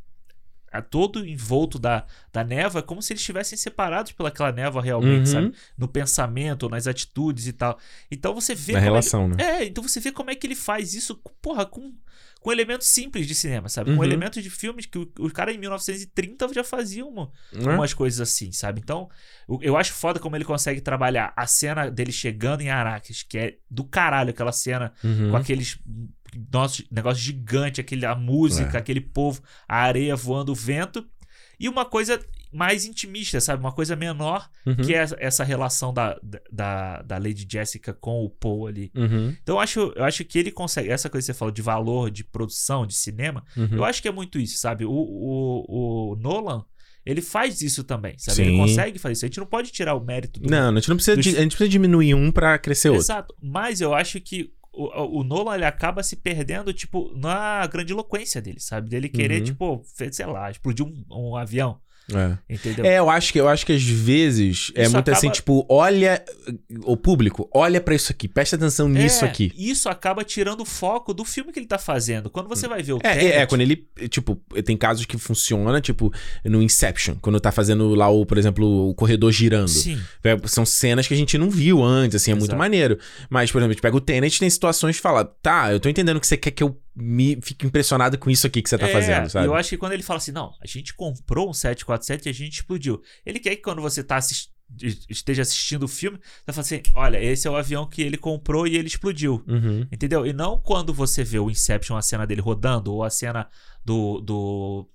todo 0.82 1.26
envolto 1.26 1.78
da, 1.80 2.06
da 2.32 2.44
névoa, 2.44 2.80
é 2.80 2.82
como 2.84 3.02
se 3.02 3.14
eles 3.14 3.22
estivessem 3.22 3.58
separados 3.58 4.12
pelaquela 4.12 4.52
névoa 4.52 4.82
realmente, 4.82 5.28
Uhum. 5.28 5.34
sabe? 5.34 5.54
No 5.78 5.88
pensamento, 5.88 6.70
nas 6.70 6.88
atitudes 6.88 7.48
e 7.48 7.54
tal. 7.54 7.78
Então 8.12 8.34
você 8.34 8.54
vê 8.56 8.74
Na 8.74 8.80
relação, 8.80 9.28
né? 9.28 9.36
ele, 9.40 9.44
É, 9.44 9.66
então 9.66 9.84
você 9.84 10.00
vê 10.00 10.12
como 10.12 10.30
é 10.32 10.36
que 10.36 10.46
ele 10.48 10.56
faz 10.56 10.94
isso, 10.94 11.16
porra, 11.42 11.66
com, 11.66 11.94
com 12.42 12.52
elementos 12.52 12.88
simples 12.88 13.28
de 13.28 13.34
cinema, 13.36 13.68
sabe? 13.70 13.92
Com 13.92 13.98
Uhum. 13.98 14.04
elementos 14.04 14.42
de 14.44 14.50
filmes 14.50 14.86
que 14.86 14.98
o, 14.98 15.12
o 15.20 15.32
cara 15.32 15.52
em 15.52 15.58
1930 15.58 16.54
já 16.54 16.64
fazia 16.64 17.06
uma, 17.06 17.32
Né? 17.52 17.74
umas 17.76 17.94
coisas 17.94 18.20
assim, 18.22 18.52
sabe? 18.52 18.80
Então, 18.84 19.10
eu, 19.50 19.60
eu 19.62 19.78
acho 19.78 19.94
foda 19.94 20.20
como 20.20 20.36
ele 20.36 20.46
consegue 20.46 20.82
trabalhar 20.82 21.34
a 21.36 21.46
cena 21.48 21.90
dele 21.90 22.12
chegando 22.12 22.62
em 22.62 22.70
Arrakis, 22.70 23.24
que 23.24 23.38
é 23.38 23.58
do 23.70 23.84
caralho 23.84 24.30
aquela 24.30 24.52
cena 24.52 24.94
Uhum. 25.04 25.32
com 25.32 25.38
aqueles 25.38 25.78
nosso 26.52 26.84
negócio 26.92 27.22
gigante, 27.24 27.82
aquele, 27.82 28.06
a 28.06 28.16
música, 28.16 28.78
É. 28.78 28.80
aquele 28.80 29.02
povo, 29.02 29.42
a 29.68 29.78
areia 29.78 30.16
voando, 30.16 30.52
o 30.52 30.56
vento. 30.56 31.06
E 31.60 31.68
uma 31.68 31.86
coisa 31.86 32.20
mais 32.54 32.86
intimista, 32.86 33.42
sabe? 33.42 33.62
Uma 33.64 33.72
coisa 33.72 33.96
menor, 33.96 34.48
Uhum. 34.66 34.76
que 34.76 34.94
é 34.94 35.06
essa- 35.20 35.44
relação 35.44 35.92
da, 35.94 36.18
da, 36.52 37.02
da 37.02 37.18
Lady 37.18 37.48
Jessica 37.52 37.94
com 37.94 38.24
o 38.24 38.30
Paul 38.30 38.68
ali. 38.68 38.92
Uhum. 38.96 39.36
Então 39.42 39.56
eu 39.56 39.60
acho, 39.60 39.92
eu 39.96 40.04
acho 40.04 40.24
que 40.24 40.38
ele 40.40 40.52
consegue. 40.52 40.90
Essa 40.90 41.10
coisa 41.10 41.26
que 41.26 41.34
você 41.34 41.38
falou 41.38 41.52
de 41.52 41.62
valor, 41.62 42.12
de 42.12 42.24
produção, 42.24 42.86
de 42.86 42.94
cinema, 42.94 43.44
Uhum. 43.56 43.70
eu 43.72 43.84
acho 43.84 44.02
que 44.02 44.08
é 44.08 44.12
muito 44.12 44.40
isso, 44.40 44.58
sabe? 44.60 44.86
O, 44.86 44.92
o, 44.92 46.12
o 46.14 46.16
Nolan, 46.18 46.64
ele 47.06 47.22
faz 47.22 47.62
isso 47.62 47.84
também, 47.84 48.18
sabe? 48.18 48.42
Ele 48.42 48.52
Sim. 48.52 48.58
consegue 48.58 49.00
fazer 49.00 49.14
isso. 49.14 49.26
A 49.26 49.28
gente 49.28 49.40
não 49.40 49.46
pode 49.48 49.72
tirar 49.72 49.96
o 49.96 50.04
mérito 50.04 50.40
do 50.40 50.50
Não, 50.50 50.72
a 50.72 50.76
gente 50.76 50.90
não 50.90 50.96
precisa, 50.96 51.18
dos- 51.18 51.28
a 51.36 51.42
gente 51.42 51.52
precisa 51.56 51.70
diminuir 51.70 52.14
um 52.14 52.32
pra 52.32 52.58
crescer 52.60 52.90
outro. 52.90 53.04
Exato. 53.04 53.36
Mas 53.42 53.82
eu 53.82 53.94
acho 53.94 54.22
que 54.22 54.52
o, 54.86 55.20
o 55.20 55.24
Nolan 55.24 55.56
ele 55.56 55.66
acaba 55.66 56.04
se 56.04 56.16
perdendo, 56.16 56.74
tipo, 56.74 57.12
na 57.16 57.66
grandiloquência 57.68 58.42
dele, 58.42 58.60
sabe? 58.60 58.90
Dele 58.90 59.10
querer, 59.10 59.40
Uhum. 59.40 59.44
tipo, 59.44 59.82
sei 60.12 60.26
lá, 60.26 60.52
explodir 60.52 60.86
um, 60.86 61.06
um 61.10 61.36
avião, 61.36 61.80
É. 62.14 62.38
entendeu? 62.50 62.86
É, 62.86 63.00
eu 63.00 63.10
acho 63.10 63.34
que 63.34 63.40
eu 63.40 63.50
acho 63.50 63.66
que 63.66 63.74
às 63.74 63.84
vezes 63.84 64.72
é 64.76 64.84
Isso 64.84 64.94
muito 64.94 65.12
assim, 65.12 65.28
acaba- 65.28 65.36
tipo, 65.36 65.66
olha 65.70 66.24
o 66.86 66.96
público, 66.96 67.50
olha 67.54 67.82
pra 67.82 67.94
isso 67.96 68.12
aqui, 68.12 68.28
presta 68.28 68.56
atenção 68.56 68.88
nisso 68.88 69.26
É, 69.26 69.28
aqui. 69.28 69.52
Isso 69.58 69.90
acaba 69.90 70.24
tirando 70.24 70.62
o 70.62 70.66
foco 70.66 71.14
do 71.14 71.26
filme 71.26 71.52
que 71.52 71.60
ele 71.60 71.66
tá 71.68 71.78
fazendo. 71.78 72.30
Quando 72.30 72.48
você 72.48 72.68
vai 72.68 72.82
ver 72.82 72.94
o 72.94 73.00
É, 73.04 73.10
é, 73.10 73.12
é, 73.12 73.16
Tenet, 73.32 73.48
quando 73.50 73.62
ele, 73.62 73.88
tipo, 74.10 74.36
tem 74.64 74.78
casos 74.78 75.06
que 75.06 75.18
funciona, 75.18 75.82
tipo, 75.82 76.14
no 76.46 76.62
Inception, 76.62 77.16
quando 77.22 77.40
tá 77.40 77.52
fazendo 77.52 77.94
lá 77.94 78.08
o, 78.10 78.26
por 78.26 78.38
exemplo, 78.38 78.90
o 78.90 78.94
corredor 78.96 79.32
girando. 79.32 79.68
Sim. 79.68 80.00
É, 80.24 80.38
São 80.48 80.66
cenas 80.66 81.08
que 81.08 81.14
a 81.14 81.18
gente 81.18 81.38
não 81.38 81.50
viu 81.50 81.84
antes, 81.84 82.16
assim, 82.16 82.32
é 82.32 82.36
muito 82.36 82.46
Exato. 82.52 82.58
maneiro. 82.60 82.98
Mas, 83.30 83.52
por 83.52 83.58
exemplo, 83.60 83.72
a 83.72 83.74
gente 83.74 83.82
pega 83.82 83.98
o 83.98 84.02
Tenet, 84.02 84.40
tem 84.40 84.50
situações 84.50 84.96
que 84.96 85.02
fala, 85.02 85.26
tá, 85.26 85.74
eu 85.74 85.80
tô 85.80 85.90
entendendo 85.90 86.20
que 86.22 86.28
você 86.28 86.38
quer 86.38 86.52
que 86.52 86.64
eu 86.64 86.80
me 87.00 87.38
fique 87.44 87.66
impressionado 87.66 88.18
com 88.18 88.30
isso 88.30 88.48
aqui 88.48 88.62
que 88.62 88.70
você 88.70 88.78
tá 88.78 88.88
É, 88.88 88.92
fazendo, 88.92 89.30
sabe? 89.30 89.46
eu 89.46 89.54
acho 89.54 89.70
que 89.70 89.78
quando 89.78 89.92
ele 89.94 90.02
fala 90.04 90.18
assim, 90.18 90.32
não, 90.32 90.52
a 90.62 90.66
gente 90.66 90.94
comprou 90.96 91.50
um 91.50 91.54
747 91.54 92.26
e 92.26 92.30
a 92.30 92.34
gente 92.34 92.54
explodiu. 92.56 93.02
Ele 93.26 93.40
quer 93.40 93.56
que 93.56 93.62
quando 93.62 93.82
você 93.82 94.04
tá 94.04 94.16
assis- 94.18 94.50
esteja 95.10 95.44
assistindo 95.44 95.84
o 95.84 95.88
filme, 95.88 96.18
você 96.18 96.52
fala 96.54 96.62
assim, 96.62 96.82
olha, 96.96 97.24
esse 97.24 97.48
é 97.48 97.52
o 97.52 97.56
avião 97.56 97.88
que 97.88 98.02
ele 98.02 98.18
comprou 98.18 98.68
e 98.68 98.76
ele 98.76 98.88
explodiu. 98.88 99.44
Uhum. 99.48 99.88
Entendeu? 99.92 100.26
E 100.26 100.34
não 100.34 100.60
quando 100.60 100.94
você 100.94 101.24
vê 101.24 101.40
o 101.40 101.50
Inception, 101.50 101.96
a 101.96 102.02
cena 102.02 102.26
dele 102.28 102.42
rodando, 102.42 102.92
ou 102.94 103.04
a 103.04 103.10
cena 103.10 103.48
do. 103.86 104.20
do 104.22 104.90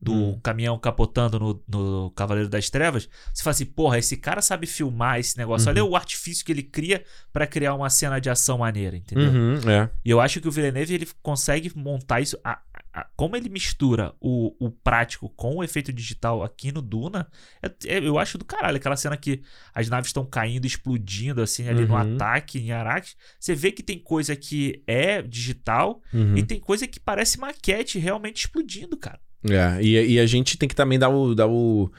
do 0.00 0.12
Hum. 0.12 0.40
caminhão 0.42 0.78
capotando 0.78 1.38
no, 1.38 1.62
no 1.66 2.10
Cavaleiro 2.10 2.48
das 2.48 2.68
Trevas, 2.70 3.08
você 3.32 3.42
fala 3.42 3.52
assim, 3.52 3.64
porra, 3.64 3.98
esse 3.98 4.16
cara 4.16 4.42
sabe 4.42 4.66
filmar 4.66 5.18
esse 5.18 5.36
negócio. 5.38 5.68
Olha 5.70 5.82
Uhum. 5.84 5.90
o 5.90 5.96
artifício 5.96 6.44
que 6.44 6.52
ele 6.52 6.62
cria 6.62 7.04
pra 7.32 7.46
criar 7.46 7.74
uma 7.74 7.88
cena 7.90 8.20
de 8.20 8.28
ação 8.30 8.58
maneira, 8.58 8.96
entendeu? 8.96 9.30
Uhum, 9.30 9.54
é. 9.70 9.90
E 10.04 10.10
eu 10.10 10.20
acho 10.20 10.40
que 10.40 10.48
o 10.48 10.50
Villeneuve 10.52 10.94
ele 10.94 11.08
consegue 11.22 11.72
montar 11.76 12.20
isso. 12.20 12.38
a- 12.44 12.60
a- 12.92 13.06
como 13.16 13.36
ele 13.36 13.48
mistura 13.50 14.14
o, 14.20 14.54
o 14.58 14.70
prático 14.70 15.28
com 15.30 15.56
o 15.56 15.64
efeito 15.64 15.92
digital 15.92 16.42
aqui 16.42 16.72
no 16.72 16.80
Duna, 16.80 17.28
é- 17.62 17.96
é- 17.96 17.98
eu 18.06 18.18
acho 18.18 18.38
do 18.38 18.44
caralho. 18.44 18.76
Aquela 18.76 18.96
cena 18.96 19.16
que 19.18 19.42
as 19.74 19.88
naves 19.88 20.08
estão 20.08 20.24
caindo, 20.24 20.66
explodindo 20.66 21.42
assim 21.42 21.68
ali 21.68 21.84
no 21.86 21.94
Uhum. 21.94 22.14
ataque 22.16 22.58
em 22.58 22.72
Arrakis. 22.72 23.16
Você 23.38 23.54
vê 23.54 23.70
que 23.72 23.82
tem 23.82 23.98
coisa 23.98 24.34
que 24.36 24.82
é 24.86 25.20
digital 25.22 26.00
Uhum. 26.12 26.36
e 26.36 26.42
tem 26.42 26.58
coisa 26.60 26.86
que 26.86 26.98
parece 27.00 27.38
maquete 27.38 27.98
realmente 27.98 28.38
explodindo, 28.44 28.96
cara. 28.96 29.20
É, 29.50 29.82
e, 29.82 30.14
e 30.14 30.20
a 30.20 30.26
gente 30.26 30.56
tem 30.56 30.68
que 30.68 30.74
também 30.74 30.98
dar 30.98 31.08
o, 31.08 31.34
dar 31.34 31.46
o, 31.46 31.90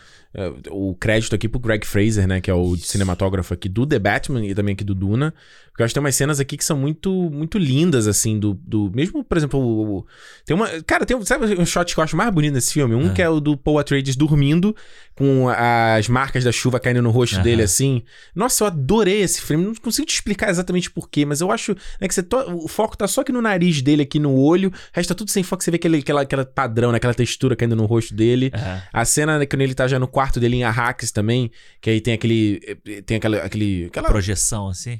o 0.69 0.93
crédito 0.95 1.33
aqui 1.35 1.47
pro 1.49 1.59
Greg 1.59 1.85
Fraser, 1.85 2.27
né? 2.27 2.39
Que 2.41 2.49
é 2.51 2.53
o 2.53 2.75
cinematógrafo 2.77 3.53
aqui 3.53 3.67
do 3.67 3.85
The 3.85 3.99
Batman 3.99 4.45
e 4.45 4.53
também 4.53 4.73
aqui 4.73 4.83
do 4.83 4.93
Duna. 4.95 5.33
Porque 5.71 5.83
eu 5.83 5.85
acho 5.85 5.91
que 5.93 5.99
tem 5.99 6.03
umas 6.03 6.15
cenas 6.15 6.39
aqui 6.39 6.57
que 6.57 6.65
são 6.65 6.75
muito, 6.75 7.11
muito 7.29 7.57
lindas, 7.59 8.07
assim, 8.07 8.39
do. 8.39 8.55
do 8.55 8.91
mesmo, 8.95 9.23
por 9.23 9.37
exemplo, 9.37 9.59
o, 9.59 9.97
o- 9.99 10.05
tem 10.45 10.55
uma. 10.55 10.67
Cara, 10.83 11.05
tem 11.05 11.15
um. 11.15 11.23
Sabe 11.23 11.45
um 11.59 11.65
shot 11.65 11.93
que 11.93 11.99
eu 11.99 12.03
acho 12.03 12.15
mais 12.17 12.31
bonito 12.33 12.53
nesse 12.53 12.73
filme? 12.73 12.95
Um 12.95 13.09
Ah. 13.11 13.13
que 13.13 13.21
é 13.21 13.29
o 13.29 13.39
do 13.39 13.55
Paul 13.55 13.77
Atreides 13.77 14.15
dormindo, 14.15 14.75
com 15.15 15.47
as 15.49 16.07
marcas 16.09 16.43
da 16.43 16.51
chuva 16.51 16.79
caindo 16.79 17.01
no 17.03 17.11
rosto 17.11 17.35
Aham. 17.35 17.43
dele, 17.43 17.61
assim. 17.61 18.01
Nossa, 18.35 18.63
eu 18.63 18.67
adorei 18.67 19.21
esse 19.21 19.39
filme. 19.41 19.65
Não 19.65 19.75
consigo 19.75 20.07
te 20.07 20.15
explicar 20.15 20.49
exatamente 20.49 20.89
porquê, 20.89 21.25
mas 21.25 21.41
eu 21.41 21.51
acho 21.51 21.73
né, 22.01 22.07
que 22.07 22.13
você 22.13 22.23
to- 22.23 22.55
o 22.63 22.67
foco 22.67 22.97
tá 22.97 23.07
só 23.07 23.21
aqui 23.21 23.31
no 23.31 23.41
nariz 23.41 23.79
dele, 23.83 24.01
aqui 24.01 24.17
no 24.19 24.35
olho. 24.35 24.71
Tá 25.07 25.13
tudo 25.15 25.29
sem 25.29 25.43
foco. 25.43 25.63
Você 25.63 25.69
vê 25.71 25.75
aquele, 25.75 25.97
aquela, 25.99 26.21
aquela 26.23 26.43
padrão, 26.45 26.91
né? 26.91 26.97
Aquela 26.97 27.13
textura 27.13 27.55
caindo 27.55 27.75
no 27.75 27.85
rosto 27.85 28.15
dele. 28.15 28.51
A 28.91 29.05
cena 29.05 29.37
né, 29.39 29.45
quando 29.45 29.61
ele 29.61 29.75
tá 29.75 29.87
já 29.87 29.97
no 29.99 30.07
quarto 30.07 30.26
dele 30.39 30.57
em 30.57 30.63
Arrakis 30.63 31.11
também, 31.11 31.49
que 31.81 31.89
aí 31.89 32.01
tem 32.01 32.13
aquele. 32.13 32.59
eh, 32.85 33.01
Tem 33.01 33.17
aquela. 33.17 33.37
aquele, 33.37 33.85
aquela 33.85 34.07
Projeção 34.07 34.67
assim. 34.69 34.99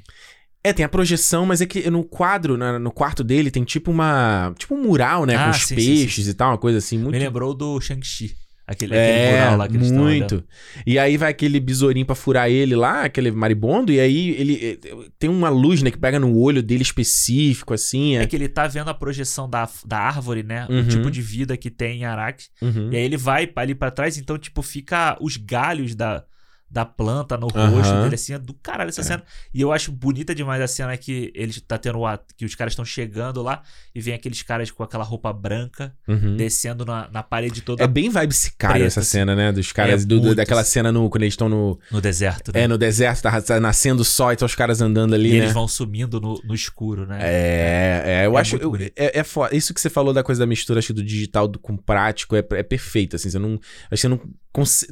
é, 0.64 0.72
tem 0.72 0.84
a 0.84 0.88
projeção, 0.88 1.46
mas 1.46 1.60
é 1.60 1.66
que 1.66 1.88
no 1.90 2.02
quadro, 2.04 2.56
na- 2.56 2.78
no 2.78 2.90
quarto 2.90 3.22
dele, 3.22 3.50
tem 3.50 3.64
tipo 3.64 3.90
uma. 3.90 4.52
Tipo 4.58 4.74
um 4.74 4.82
mural, 4.82 5.24
né? 5.26 5.36
Ah, 5.36 5.44
com 5.44 5.50
os 5.50 5.56
sim, 5.62 5.66
sim, 5.68 5.74
peixes 5.76 6.24
sim. 6.24 6.30
e 6.30 6.34
tal, 6.34 6.50
uma 6.52 6.58
coisa 6.58 6.78
assim. 6.78 6.98
Muito 6.98 7.12
Me 7.12 7.18
lembrou 7.18 7.54
do 7.54 7.80
Shang-Chi. 7.80 8.34
Aquele, 8.70 8.92
aquele 8.94 9.18
é, 9.18 9.40
mural 9.40 9.56
lá 9.56 9.66
que 9.68 9.76
eles 9.76 9.86
estão 9.86 10.02
olhando. 10.04 10.18
muito. 10.34 10.44
E 10.86 10.98
aí 10.98 11.16
vai 11.16 11.30
aquele 11.30 11.58
besourinho 11.58 12.04
pra 12.04 12.14
furar 12.14 12.50
ele 12.50 12.76
lá, 12.76 13.04
aquele 13.04 13.30
maribondo, 13.30 13.90
e 13.90 13.98
aí 13.98 14.30
ele 14.38 14.78
eh, 14.84 14.96
tem 15.18 15.30
uma 15.30 15.48
luz, 15.48 15.80
né, 15.82 15.90
que 15.90 15.96
pega 15.96 16.20
no 16.20 16.36
olho 16.38 16.62
dele 16.62 16.82
específico, 16.82 17.72
assim. 17.72 18.18
É 18.18 18.22
É... 18.24 18.26
que 18.26 18.36
ele 18.36 18.46
tá 18.46 18.66
vendo 18.66 18.88
a 18.90 18.94
projeção 18.94 19.48
da, 19.48 19.66
da 19.86 19.98
árvore, 19.98 20.42
né? 20.42 20.66
Uhum. 20.68 20.80
O 20.80 20.84
tipo 20.86 21.10
de 21.10 21.22
vida 21.22 21.56
que 21.56 21.70
tem 21.70 22.00
em 22.00 22.04
Arrakis. 22.04 22.50
Uhum. 22.60 22.92
E 22.92 22.96
aí 22.96 23.02
ele 23.02 23.16
vai 23.16 23.50
ali 23.56 23.74
pra 23.74 23.90
trás, 23.90 24.18
então, 24.18 24.36
tipo, 24.36 24.60
fica 24.60 25.16
os 25.18 25.38
galhos 25.38 25.94
da, 25.94 26.22
da 26.70 26.84
planta 26.84 27.36
no 27.38 27.48
Aham. 27.54 27.70
rosto 27.70 28.02
dele, 28.02 28.14
assim, 28.14 28.34
é 28.34 28.38
do 28.38 28.52
caralho 28.52 28.90
essa 28.90 29.02
cena. 29.02 29.22
E 29.54 29.60
eu 29.60 29.72
acho 29.72 29.90
bonita 29.90 30.34
demais 30.34 30.60
a 30.60 30.68
cena 30.68 30.96
que 30.98 31.32
ele 31.34 31.58
tá 31.60 31.78
tendo 31.78 32.04
a, 32.04 32.18
que 32.36 32.44
os 32.44 32.54
caras 32.54 32.72
estão 32.72 32.84
chegando 32.84 33.40
lá 33.42 33.62
e 33.94 34.00
vem 34.00 34.12
aqueles 34.14 34.42
caras 34.42 34.70
com 34.70 34.82
aquela 34.82 35.02
roupa 35.04 35.32
branca 35.32 35.94
Uhum. 36.06 36.36
descendo 36.36 36.84
na, 36.84 37.08
na 37.10 37.22
parede 37.22 37.62
toda 37.62 37.82
É 37.82 37.86
bem 37.86 38.10
vibe 38.10 38.34
sicário 38.34 38.84
essa 38.84 39.00
assim. 39.00 39.10
cena, 39.10 39.34
né? 39.34 39.50
Dos 39.50 39.72
caras, 39.72 40.02
É 40.02 40.06
do- 40.06 40.20
do- 40.20 40.34
daquela 40.34 40.60
assim. 40.60 40.72
cena 40.72 40.92
no, 40.92 41.08
quando 41.08 41.22
eles 41.22 41.32
estão 41.32 41.48
no, 41.48 41.78
no 41.90 42.00
deserto, 42.00 42.52
né? 42.52 42.62
é, 42.62 42.68
no 42.68 42.76
deserto, 42.76 43.22
tá, 43.22 43.40
tá 43.40 43.58
nascendo 43.58 44.02
o 44.02 44.04
sol 44.04 44.32
e 44.32 44.36
tá 44.36 44.44
os 44.44 44.54
caras 44.54 44.80
andando 44.82 45.14
ali, 45.14 45.30
e 45.30 45.32
né? 45.32 45.38
eles 45.38 45.52
vão 45.52 45.66
sumindo 45.66 46.20
no, 46.20 46.40
no 46.44 46.54
escuro, 46.54 47.06
né? 47.06 47.18
É, 47.22 48.02
é, 48.22 48.26
eu 48.26 48.36
É 48.36 48.40
acho. 48.40 48.56
eu- 48.56 48.76
é, 48.76 49.20
é 49.20 49.24
foda. 49.24 49.56
Isso 49.56 49.72
que 49.72 49.80
você 49.80 49.88
falou 49.88 50.12
da 50.12 50.22
coisa 50.22 50.38
da 50.40 50.46
mistura, 50.46 50.78
acho 50.78 50.88
que 50.88 50.92
do 50.92 51.02
digital 51.02 51.48
do- 51.48 51.58
com 51.58 51.76
prático 51.76 52.36
é, 52.36 52.44
é 52.52 52.62
perfeito, 52.62 53.16
assim. 53.16 53.30
Você 53.30 53.38
não. 53.38 53.54
Acho 53.54 53.62
que 53.90 53.96
você 53.96 54.08
não. 54.08 54.20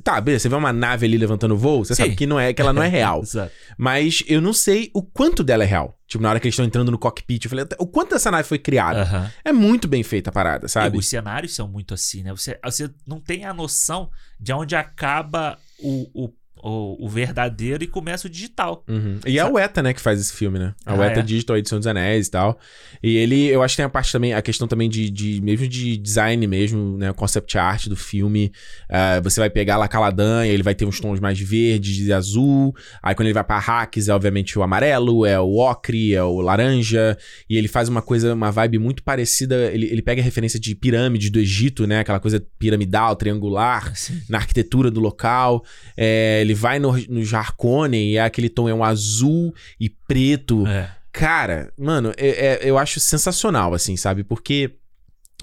Tá, 0.03 0.21
beleza, 0.21 0.43
você 0.43 0.49
vê 0.49 0.55
uma 0.55 0.73
nave 0.73 1.07
ali 1.07 1.17
levantando 1.17 1.57
voo, 1.57 1.85
você 1.85 1.95
Sim. 1.95 2.03
sabe 2.03 2.17
que, 2.17 2.27
não 2.27 2.39
é, 2.39 2.53
que 2.53 2.61
ela 2.61 2.73
não 2.73 2.83
é 2.83 2.89
real. 2.89 3.23
Exato. 3.25 3.53
Mas 3.77 4.23
eu 4.27 4.41
não 4.41 4.53
sei 4.53 4.91
o 4.95 5.03
quanto 5.03 5.43
dela 5.43 5.65
é 5.65 5.67
real. 5.67 5.99
Tipo, 6.07 6.23
na 6.23 6.31
hora 6.31 6.39
que 6.39 6.47
eles 6.47 6.55
estão 6.55 6.65
entrando 6.65 6.91
no 6.91 6.99
cockpit, 6.99 7.45
eu 7.45 7.51
falei, 7.51 7.67
o 7.79 7.87
quanto 7.87 8.15
essa 8.15 8.31
nave 8.31 8.49
foi 8.49 8.59
criada? 8.59 9.33
É 9.45 9.53
muito 9.53 9.89
bem 9.89 10.03
feita 10.03 10.31
a 10.31 10.33
parada, 10.33 10.69
sabe? 10.69 10.97
E 10.97 11.01
os 11.01 11.09
cenários 11.09 11.55
são 11.55 11.67
muito 11.67 11.95
assim, 11.95 12.23
né? 12.23 12.31
Você, 12.31 12.59
você 12.63 12.91
não 13.07 13.21
tem 13.21 13.45
a 13.45 13.53
noção 13.53 14.11
de 14.39 14.53
onde 14.53 14.77
acaba 14.77 15.59
o, 15.81 16.27
o, 16.27 16.33
o, 16.63 17.05
o 17.05 17.09
verdadeiro 17.09 17.85
e 17.85 17.87
começa 17.87 18.27
o 18.27 18.31
digital. 18.31 18.85
Uhum. 18.89 19.19
E 19.27 19.39
é 19.39 19.45
o 19.45 19.59
ETA, 19.59 19.83
né, 19.83 19.93
que 19.93 20.01
faz 20.01 20.21
esse 20.21 20.33
filme, 20.33 20.59
né? 20.59 20.75
A 20.85 20.95
Ah, 20.95 21.07
ETA 21.07 21.21
é? 21.21 21.23
Digital, 21.23 21.57
a 21.57 21.59
edição 21.59 21.79
dos 21.79 21.87
Anéis 21.87 22.27
e 22.27 22.31
tal. 22.31 22.59
E 23.03 23.17
ele, 23.17 23.47
eu 23.47 23.63
acho 23.63 23.75
que 23.75 23.77
tem 23.79 23.85
a 23.85 23.89
parte 23.91 24.11
também, 24.11 24.35
a 24.35 24.43
questão 24.43 24.67
também 24.67 24.89
de, 24.89 25.11
de 25.11 25.41
mesmo 25.43 25.69
de 25.69 25.97
design 25.97 26.47
mesmo, 26.47 26.97
né? 26.99 27.11
O 27.11 27.15
concept 27.15 27.57
art 27.59 27.87
do 27.89 27.97
filme. 27.97 28.51
Ah, 28.89 29.21
você 29.23 29.41
vai 29.41 29.51
pegar 29.51 29.77
lá 29.77 29.87
Caladan 29.89 30.47
ele 30.47 30.63
vai 30.63 30.75
ter 30.75 30.85
uns 30.85 31.01
tons 31.01 31.21
mais 31.21 31.39
verdes 31.39 32.07
e 32.07 32.13
azul. 32.13 32.75
Aí 33.03 33.15
quando 33.15 33.27
ele 33.27 33.35
vai 33.35 33.45
pra 33.45 33.59
Hacks 33.59 34.09
é 34.09 34.15
obviamente 34.15 34.59
o 34.59 34.63
amarelo, 34.63 35.25
é 35.25 35.39
o 35.39 35.57
ocre, 35.59 36.15
é 36.15 36.23
o 36.23 36.41
laranja. 36.41 37.17
E 37.49 37.57
ele 37.57 37.69
faz 37.69 37.89
uma 37.89 38.03
coisa, 38.03 38.35
uma 38.35 38.51
vibe 38.51 38.79
muito 38.79 39.03
parecida. 39.03 39.71
Ele, 39.73 39.87
ele 39.87 40.03
pega 40.03 40.21
a 40.21 40.25
referência 40.25 40.59
de 40.59 40.75
pirâmides 40.75 41.31
do 41.31 41.39
Egito, 41.39 41.87
né? 41.87 42.01
Aquela 42.01 42.21
coisa 42.21 42.45
piramidal, 42.59 43.15
triangular 43.17 43.91
Assim. 43.93 44.21
na 44.29 44.39
arquitetura 44.39 44.91
do 44.91 45.01
local. 45.01 45.65
É, 45.97 46.41
ele 46.47 46.55
vai 46.55 46.79
no, 46.79 46.93
no 47.09 47.25
Jarkone 47.25 48.13
e 48.13 48.17
é 48.17 48.23
aquele 48.23 48.49
tom 48.49 48.69
é 48.69 48.75
um 48.75 48.85
azul 48.85 49.55
e 49.79 49.89
preto. 49.91 50.67
É. 50.67 50.91
Cara, 51.13 51.73
mano, 51.79 52.13
é- 52.17 52.47
é- 52.47 52.61
eu 52.63 52.77
acho 52.79 53.01
sensacional, 53.01 53.75
assim, 53.75 53.97
sabe? 53.97 54.23
Porque 54.23 54.77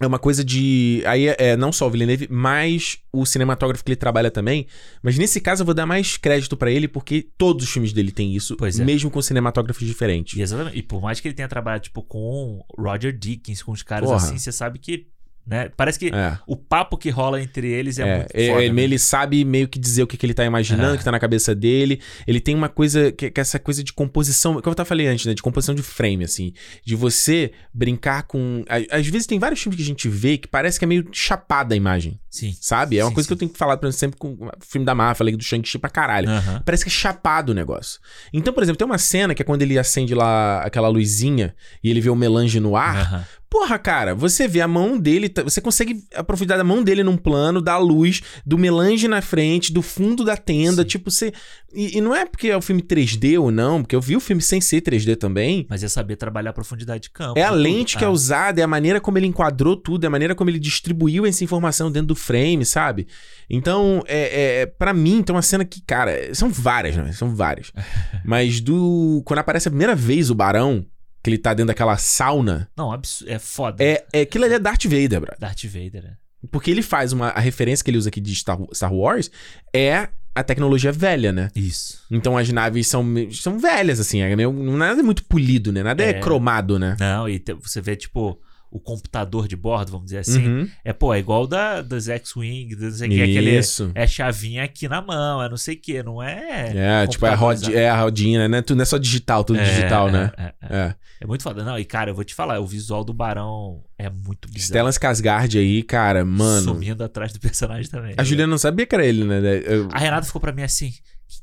é 0.01 0.08
uma 0.08 0.18
coisa 0.18 0.43
de. 0.43 1.04
Aí 1.06 1.28
é, 1.28 1.36
é 1.38 1.58
não 1.58 1.72
só 1.72 1.88
o 1.88 1.89
Villeneuve, 1.89 2.28
mas 2.30 2.97
o 3.12 3.26
cinematógrafo 3.26 3.84
que 3.84 3.91
ele 3.91 3.95
trabalha 3.95 4.32
também. 4.32 4.66
Mas 5.04 5.18
nesse 5.18 5.39
caso 5.39 5.62
eu 5.62 5.66
vou 5.66 5.76
dar 5.76 5.86
mais 5.86 6.18
crédito 6.18 6.58
pra 6.58 6.72
ele, 6.72 6.88
porque 6.88 7.28
todos 7.38 7.66
os 7.66 7.72
filmes 7.72 7.93
dele 7.93 8.12
têm 8.12 8.36
isso, 8.36 8.58
é. 8.60 8.84
mesmo 8.84 9.12
com 9.12 9.22
cinematógrafos 9.22 9.86
diferentes. 9.86 10.38
E, 10.38 10.41
exatamente. 10.41 10.78
E 10.78 10.82
por 10.82 11.01
mais 11.01 11.20
que 11.20 11.28
ele 11.28 11.36
tenha 11.36 11.47
trabalhado, 11.47 11.84
tipo, 11.84 12.01
com 12.01 12.64
Roger 12.78 13.16
Dickens, 13.16 13.62
com 13.62 13.72
os 13.72 13.84
caras 13.84 14.10
Porra. 14.10 14.18
assim, 14.24 14.38
você 14.38 14.51
sabe 14.51 14.80
que. 14.80 15.08
Né? 15.45 15.69
Parece 15.75 15.99
que 15.99 16.07
É. 16.07 16.37
o 16.47 16.55
papo 16.55 16.97
que 16.97 17.09
rola 17.09 17.41
entre 17.41 17.67
eles 17.69 17.99
é, 17.99 18.03
É, 18.07 18.17
muito 18.17 18.31
é, 18.33 18.47
foda. 18.47 18.63
ele, 18.63 18.73
né? 18.73 18.81
ele 18.83 18.97
sabe 18.97 19.43
meio 19.43 19.67
que 19.67 19.77
dizer 19.77 20.03
o 20.03 20.07
que, 20.07 20.15
que 20.15 20.25
ele 20.25 20.33
tá 20.33 20.45
imaginando, 20.45 20.95
É. 20.95 20.97
que 20.97 21.03
tá 21.03 21.11
na 21.11 21.19
cabeça 21.19 21.53
dele. 21.53 21.99
Ele 22.25 22.39
tem 22.39 22.55
uma 22.55 22.69
coisa, 22.69 23.11
que, 23.11 23.29
que 23.29 23.39
é 23.39 23.41
essa 23.41 23.59
coisa 23.59 23.83
de 23.83 23.91
composição, 23.91 24.61
que 24.61 24.67
eu 24.67 24.71
até 24.71 24.85
falei 24.85 25.05
antes, 25.07 25.25
né? 25.25 25.33
De 25.33 25.41
composição 25.41 25.75
de 25.75 25.83
frame, 25.83 26.23
assim. 26.23 26.53
De 26.85 26.95
você 26.95 27.51
brincar 27.73 28.23
com. 28.23 28.63
Às 28.89 29.05
vezes 29.07 29.27
tem 29.27 29.37
vários 29.37 29.61
filmes 29.61 29.75
que 29.75 29.83
a 29.83 29.85
gente 29.85 30.07
vê 30.07 30.37
que 30.37 30.47
parece 30.47 30.79
que 30.79 30.85
é 30.85 30.87
meio 30.87 31.05
chapada 31.11 31.73
a 31.73 31.77
imagem, 31.77 32.19
Sim. 32.29 32.55
sabe? 32.61 32.97
É 32.97 33.03
uma 33.03 33.09
Sim, 33.09 33.13
coisa 33.15 33.27
que 33.27 33.31
sim. 33.31 33.35
eu 33.35 33.39
tenho 33.39 33.51
que 33.51 33.57
falar, 33.57 33.75
por 33.75 33.85
exemplo, 33.87 33.99
sempre 33.99 34.17
com 34.17 34.29
o 34.47 34.49
filme 34.65 34.85
da 34.85 34.95
Marvel, 34.95 35.15
falei 35.15 35.35
do 35.35 35.43
Shang-Chi 35.43 35.77
pra 35.77 35.89
caralho. 35.89 36.29
Parece 36.63 36.83
que 36.85 36.89
é 36.89 36.93
chapado 36.93 37.49
o 37.51 37.53
negócio. 37.53 37.99
Então, 38.31 38.53
por 38.53 38.63
exemplo, 38.63 38.77
tem 38.77 38.85
uma 38.85 38.97
cena 38.97 39.35
que 39.35 39.41
é 39.41 39.45
quando 39.45 39.61
ele 39.61 39.77
acende 39.77 40.15
lá 40.15 40.61
aquela 40.61 40.87
luzinha 40.87 41.53
e 41.83 41.89
ele 41.89 41.99
vê 41.99 42.09
o 42.09 42.15
melange 42.15 42.59
no 42.61 42.77
ar. 42.77 43.27
Porra, 43.54 43.78
cara, 43.78 44.16
você 44.16 44.47
vê 44.47 44.62
a 44.62 44.68
mão 44.68 44.97
dele, 44.97 45.30
tá- 45.30 45.43
você 45.43 45.62
consegue 45.62 46.04
a 46.16 46.24
profundidade 46.24 46.58
da 46.58 46.64
mão 46.64 46.82
dele 46.84 47.04
num 47.04 47.16
plano, 47.16 47.62
da 47.62 47.78
luz, 47.78 48.20
do 48.43 48.58
melange 48.58 49.08
na 49.08 49.22
frente, 49.22 49.72
do 49.72 49.84
fundo 49.84 50.26
da 50.26 50.36
tenda, 50.36 50.82
Sim. 50.82 50.88
tipo, 50.88 51.12
você. 51.12 51.32
E, 51.72 51.99
e 51.99 52.01
não 52.01 52.16
é 52.16 52.26
porque 52.26 52.47
é 52.47 52.58
o 52.58 52.62
filme 52.64 52.82
3D 52.82 53.38
ou 53.39 53.51
não, 53.51 53.84
porque 53.84 53.95
eu 53.95 54.01
vi 54.01 54.16
o 54.16 54.20
filme 54.20 54.41
sem 54.41 54.60
ser 54.60 54.82
3D 54.82 55.16
também. 55.16 55.68
Mas 55.70 55.84
é 55.84 55.88
saber 55.88 56.16
trabalhar 56.16 56.49
a 56.49 56.54
profundidade 56.54 57.04
de 57.04 57.10
campo. 57.12 57.38
É 57.38 57.43
a 57.43 57.49
tudo. 57.49 57.60
lente 57.62 57.95
que 57.95 58.04
é 58.04 58.08
Ah, 58.08 58.12
usada, 58.12 58.60
é 58.60 58.64
a 58.64 58.68
maneira 58.68 58.99
como 58.99 59.20
ele 59.20 59.28
enquadrou 59.28 59.76
tudo, 59.78 60.04
é 60.04 60.08
a 60.08 60.10
maneira 60.10 60.34
como 60.34 60.49
ele 60.49 60.58
distribuiu 60.60 61.24
essa 61.24 61.43
informação 61.43 61.91
dentro 61.91 62.08
do 62.08 62.16
frame, 62.16 62.66
sabe? 62.66 63.06
Então, 63.47 64.01
é, 64.08 64.62
é 64.62 64.66
para 64.66 64.93
mim, 64.95 65.22
tem 65.22 65.36
uma 65.36 65.43
cena 65.43 65.64
que, 65.64 65.80
cara, 65.82 66.34
são 66.34 66.49
várias, 66.49 66.95
né? 66.97 67.12
São 67.12 67.36
várias. 67.36 67.72
Mas 68.26 68.60
do. 68.60 69.22
Quando 69.26 69.39
aparece 69.39 69.68
a 69.68 69.72
primeira 69.72 69.95
vez 69.95 70.32
o 70.32 70.36
Barão, 70.36 70.84
que 71.24 71.30
ele 71.30 71.38
tá 71.38 71.53
dentro 71.53 71.67
daquela 71.67 71.95
sauna, 71.97 72.69
Não, 72.78 72.91
absu- 72.91 73.24
é 73.28 73.39
foda. 73.39 73.82
é, 73.84 74.05
é 74.11 74.21
aquilo 74.21 74.43
ali 74.45 74.55
é 74.55 74.59
Darth 74.59 74.84
Vader, 74.84 75.21
brother. 75.21 75.38
Darth 75.39 75.63
Vader, 75.65 76.03
né? 76.03 76.17
Porque 76.51 76.69
ele 76.69 76.82
faz 76.82 77.13
uma. 77.13 77.30
A 77.30 77.39
referência 77.39 77.84
que 77.86 77.89
ele 77.89 77.97
usa 77.97 78.09
aqui 78.09 78.19
de 78.19 78.36
Star, 78.36 78.57
Star 78.74 78.93
Wars 78.93 79.32
é 79.74 80.09
a 80.36 80.43
tecnologia 80.43 80.91
velha, 80.91 81.32
né? 81.32 81.49
Isso. 81.55 82.03
Então 82.11 82.38
as 82.38 82.49
naves 82.49 82.88
são, 82.88 83.05
são 83.32 83.57
velhas, 83.57 83.99
assim. 83.99 84.19
É 84.21 84.36
meio, 84.36 84.51
nada 84.51 84.99
é 84.99 85.03
muito 85.03 85.24
polido, 85.24 85.71
né? 85.71 85.82
Nada 85.84 86.03
é, 86.03 86.09
É. 86.09 86.13
cromado, 86.19 86.78
né? 86.78 86.97
Não, 86.99 87.30
e 87.30 87.39
te- 87.39 87.53
você 87.53 87.80
vê, 87.80 87.95
tipo, 87.95 88.38
o 88.76 88.80
computador 88.80 89.47
de 89.47 89.55
bordo, 89.55 89.91
vamos 89.91 90.05
dizer 90.05 90.17
assim. 90.17 90.47
Uhum. 90.47 90.69
É, 90.84 90.91
pô, 90.91 91.13
é 91.13 91.19
igual 91.19 91.45
da, 91.45 91.84
das 91.84 92.07
X-Wing, 92.09 92.76
não 92.76 92.91
sei 92.91 93.07
o 93.07 93.11
que, 93.11 93.21
aquele. 93.21 93.57
Isso. 93.59 93.91
É 93.93 94.07
chavinha 94.07 94.63
aqui 94.63 94.88
na 94.89 94.99
mão, 94.99 95.43
é 95.43 95.47
não 95.47 95.57
sei 95.57 95.76
o 95.76 95.80
que, 95.80 96.01
não 96.01 96.24
é. 96.24 97.03
É, 97.03 97.07
tipo, 97.07 97.24
é 97.26 97.30
a, 97.30 97.36
rod, 97.36 97.57
computadorizado. 97.57 97.78
é 97.78 97.89
a 97.89 98.01
rodinha, 98.01 98.47
né? 98.49 98.61
Tudo 98.63 98.78
não 98.78 98.82
é 98.82 98.86
só 98.86 98.97
digital, 98.97 99.43
tudo 99.43 99.59
É, 99.59 99.63
digital, 99.63 100.09
é, 100.09 100.11
né? 100.11 100.32
É, 100.36 100.43
é. 100.43 100.53
É. 100.78 100.95
É 101.21 101.28
muito 101.28 101.43
foda. 101.43 101.63
Não, 101.63 101.78
e 101.78 101.86
cara, 101.86 102.09
eu 102.11 102.15
vou 102.15 102.24
te 102.24 102.34
falar, 102.34 102.59
o 102.59 102.65
visual 102.65 103.03
do 103.03 103.13
Barão 103.13 103.82
é 103.97 104.09
muito 104.09 104.49
bizarro. 104.49 104.89
Stellan 104.89 104.89
Skarsgård 104.89 105.57
aí, 105.59 105.84
cara, 105.84 106.26
mano. 106.26 106.74
Sumindo 106.74 107.03
atrás 107.03 107.32
do 107.32 107.39
personagem 107.39 107.89
também. 107.89 108.15
A 108.17 108.24
Juliana 108.24 108.49
não 108.49 108.57
sabia 108.57 108.86
que 108.86 108.93
era 108.95 109.05
ele, 109.05 109.24
né? 109.24 109.39
Eu- 109.65 109.88
A 109.91 109.99
Renata 109.99 110.26
ficou 110.26 110.41
pra 110.41 110.51
mim 110.51 110.63
assim: 110.63 110.91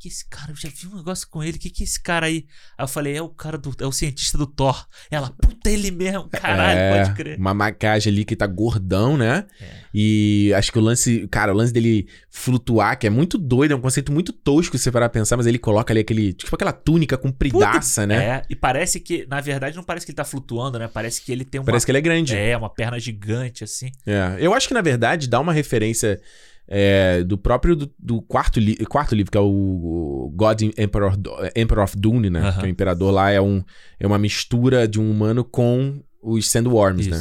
que 0.01 0.09
é 0.09 0.11
esse 0.11 0.26
cara? 0.26 0.51
Eu 0.51 0.57
já 0.57 0.70
vi 0.70 0.86
um 0.86 0.96
negócio 0.96 1.28
com 1.28 1.44
ele, 1.44 1.59
que 1.59 1.68
que 1.68 1.82
é 1.82 1.84
esse 1.84 2.03
cara 2.03 2.26
aí? 2.26 2.46
Aí 2.78 2.84
eu 2.84 2.88
falei: 2.88 3.16
é 3.16 3.22
o 3.22 3.28
cara 3.28 3.59
do. 3.59 3.70
É 3.78 3.86
o 3.86 3.92
cientista 3.92 4.38
do 4.38 4.46
Thor. 4.46 4.86
Ela, 5.11 5.30
puta, 5.30 5.70
ele 5.70 5.90
mesmo, 5.90 6.26
caralho, 6.30 6.78
é, 6.78 7.05
pode 7.05 7.16
crer. 7.16 7.38
Uma 7.38 7.53
maquiagem 7.53 8.11
ali 8.11 8.24
que 8.24 8.34
tá 8.34 8.46
gordão, 8.46 9.18
né? 9.18 9.46
É. 9.61 9.66
E 9.92 10.53
acho 10.55 10.72
que 10.72 10.78
o 10.78 10.80
lance, 10.80 11.28
cara, 11.28 11.53
o 11.53 11.57
lance 11.57 11.72
dele 11.72 12.09
flutuar, 12.30 12.98
que 12.98 13.07
é 13.07 13.11
muito 13.11 13.36
doido, 13.36 13.72
é 13.72 13.76
um 13.76 13.80
conceito 13.80 14.11
muito 14.11 14.32
tosco 14.32 14.78
se 14.78 14.84
você 14.84 14.90
parar 14.90 15.11
pra 15.11 15.20
pensar, 15.20 15.36
mas 15.36 15.46
ele 15.46 15.59
coloca 15.59 15.92
ali 15.92 16.01
aquele, 16.01 16.32
tipo 16.32 16.55
aquela 16.55 16.72
túnica 16.72 17.18
compridaça, 17.18 18.07
né? 18.07 18.24
É, 18.24 18.42
e 18.48 18.57
parece 18.57 19.01
que, 19.01 19.26
na 19.28 19.40
verdade, 19.42 19.76
não 19.76 19.84
parece 19.84 20.07
que 20.07 20.12
ele 20.12 20.16
tá 20.16 20.24
flutuando, 20.24 20.78
né? 20.78 20.88
Parece 20.88 21.20
que 21.20 21.30
ele 21.30 21.44
tem 21.44 21.61
uma. 21.61 21.66
Parece 21.66 21.84
que 21.84 21.92
ele 21.92 21.98
é 21.98 22.03
grande. 22.03 22.34
É, 22.34 22.57
uma 22.57 22.70
perna 22.70 22.98
gigante, 22.98 23.64
assim. 23.64 23.92
É. 24.07 24.36
Eu 24.38 24.55
acho 24.55 24.66
que, 24.66 24.74
na 24.74 24.80
verdade, 24.80 25.28
dá 25.28 25.38
uma 25.38 25.53
referência 25.53 26.20
é, 26.73 27.25
do 27.25 27.37
próprio 27.37 27.75
do, 27.75 27.91
do 27.99 28.23
quarto, 28.23 28.61
li- 28.61 28.77
quarto 28.87 29.12
livro, 29.14 29.33
que 29.33 29.37
é 29.37 29.41
o, 29.41 29.47
God 30.35 30.62
Emperor, 30.79 31.14
Emperor 31.57 31.83
of 31.85 31.97
Dune, 31.99 32.31
né? 32.31 32.41
Que 32.61 32.66
o 32.66 32.68
imperador 32.68 33.12
lá 33.12 33.31
é, 33.33 33.41
um, 33.41 33.61
é 33.99 34.07
uma 34.07 34.18
mistura 34.18 34.87
de 34.87 35.01
um 35.01 35.11
humano 35.11 35.43
com 35.45 36.01
os 36.23 36.49
Sandworms, 36.49 37.07
né? 37.09 37.16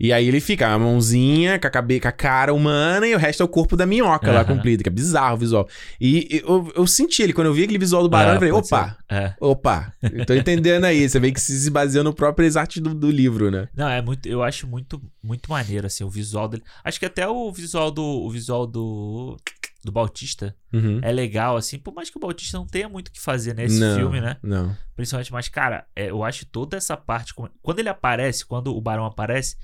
E 0.00 0.12
aí 0.12 0.28
ele 0.28 0.40
fica 0.40 0.68
a 0.68 0.78
mãozinha 0.78 1.58
com 1.58 1.66
a, 1.66 1.70
cabe, 1.70 2.00
com 2.00 2.08
a 2.08 2.12
cara 2.12 2.54
humana 2.54 3.06
e 3.06 3.14
o 3.14 3.18
resto 3.18 3.42
é 3.42 3.44
o 3.44 3.48
corpo 3.48 3.76
da 3.76 3.86
minhoca 3.86 4.30
lá 4.30 4.44
comprido, 4.44 4.82
que 4.82 4.88
é 4.88 4.92
bizarro 4.92 5.34
o 5.34 5.38
visual. 5.38 5.68
E 6.00 6.42
eu, 6.46 6.72
eu 6.76 6.86
senti 6.86 7.22
ele, 7.22 7.32
quando 7.32 7.48
eu 7.48 7.54
vi 7.54 7.64
aquele 7.64 7.78
visual 7.78 8.02
do 8.02 8.08
barão, 8.08 8.32
Ah, 8.32 8.34
eu 8.34 8.38
falei, 8.38 8.52
opa. 8.52 8.96
É. 9.10 9.34
opa, 9.40 9.92
eu 10.02 10.24
tô 10.26 10.34
entendendo 10.34 10.84
aí. 10.84 11.08
Você 11.08 11.18
vê 11.18 11.32
que 11.32 11.40
se 11.40 11.70
baseou 11.70 12.04
no 12.04 12.12
próprio 12.12 12.48
arte 12.58 12.80
do, 12.80 12.94
do 12.94 13.10
livro, 13.10 13.50
né? 13.50 13.68
Não, 13.74 13.88
é 13.88 14.00
muito. 14.02 14.26
Eu 14.28 14.42
acho 14.42 14.66
muito, 14.66 15.00
muito 15.22 15.50
maneiro, 15.50 15.86
assim, 15.86 16.04
o 16.04 16.10
visual 16.10 16.48
dele. 16.48 16.62
Acho 16.84 16.98
que 16.98 17.06
até 17.06 17.26
o 17.26 17.52
visual 17.52 17.90
do. 17.90 18.02
O 18.02 18.30
visual 18.30 18.66
do. 18.66 19.36
Do 19.84 19.92
Bautista 19.92 20.54
Uhum. 20.72 20.98
é 21.02 21.10
legal, 21.12 21.56
assim, 21.56 21.78
por 21.78 21.94
mais 21.94 22.10
que 22.10 22.16
o 22.18 22.20
Bautista 22.20 22.58
não 22.58 22.66
tenha 22.66 22.88
muito 22.88 23.08
o 23.08 23.12
que 23.12 23.20
fazer 23.20 23.54
nesse 23.54 23.78
não, 23.78 23.96
filme, 23.96 24.20
né? 24.20 24.36
Não. 24.42 24.76
Principalmente, 24.96 25.32
mas, 25.32 25.48
cara, 25.48 25.86
é, 25.94 26.10
eu 26.10 26.24
acho 26.24 26.44
toda 26.46 26.76
essa 26.76 26.96
parte. 26.96 27.32
Quando 27.62 27.78
ele 27.78 27.88
aparece, 27.88 28.44
quando 28.44 28.76
o 28.76 28.80
Barão 28.80 29.06
aparece, 29.06 29.56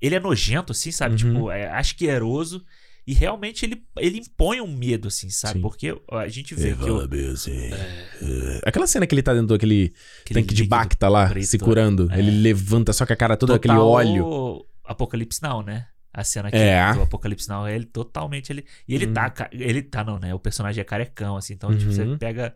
ele 0.00 0.14
é 0.14 0.20
nojento, 0.20 0.72
assim, 0.72 0.90
sabe? 0.92 1.12
Uhum. 1.24 1.32
Tipo, 1.34 1.50
é 1.50 1.68
asqueroso. 1.70 2.64
E 3.06 3.14
realmente 3.14 3.64
ele, 3.64 3.80
ele 3.98 4.18
impõe 4.18 4.60
um 4.60 4.66
medo, 4.66 5.06
assim, 5.06 5.30
sabe? 5.30 5.54
Sim. 5.54 5.60
Porque 5.62 5.96
a 6.10 6.26
gente 6.26 6.56
vê 6.56 6.74
que 6.74 6.90
o, 6.90 7.02
É. 7.02 8.60
Aquela 8.66 8.86
cena 8.86 9.06
que 9.06 9.14
ele 9.14 9.22
tá 9.22 9.32
dentro 9.32 9.48
daquele 9.48 9.92
aquele 10.22 10.40
tanque 10.40 10.54
de 10.54 10.64
Bacta 10.64 11.08
lá, 11.08 11.28
preto, 11.28 11.46
se 11.46 11.58
curando. 11.58 12.08
é. 12.12 12.18
Ele 12.18 12.30
levanta 12.32 12.92
só 12.92 13.06
com 13.06 13.12
a 13.12 13.16
cara 13.16 13.36
toda 13.36 13.54
aquele 13.54 13.74
total 13.74 13.88
óleo. 13.88 14.66
Apocalipse 14.84 15.40
Now, 15.42 15.62
né? 15.62 15.86
A 16.12 16.24
cena 16.24 16.48
aqui 16.48 16.56
É. 16.56 16.94
do 16.94 17.02
Apocalipse 17.02 17.48
Now, 17.48 17.68
ele 17.68 17.84
totalmente 17.84 18.50
ele 18.50 18.64
e 18.88 18.94
ele 18.94 19.06
Uhum. 19.06 19.12
tá, 19.14 19.48
ele 19.52 19.82
tá 19.82 20.02
não, 20.02 20.18
né? 20.18 20.34
O 20.34 20.38
personagem 20.38 20.80
é 20.80 20.84
carecão 20.84 21.36
assim, 21.36 21.52
então 21.54 21.70
tipo, 21.76 21.90
Uhum. 21.90 21.92
você 22.12 22.16
pega 22.18 22.54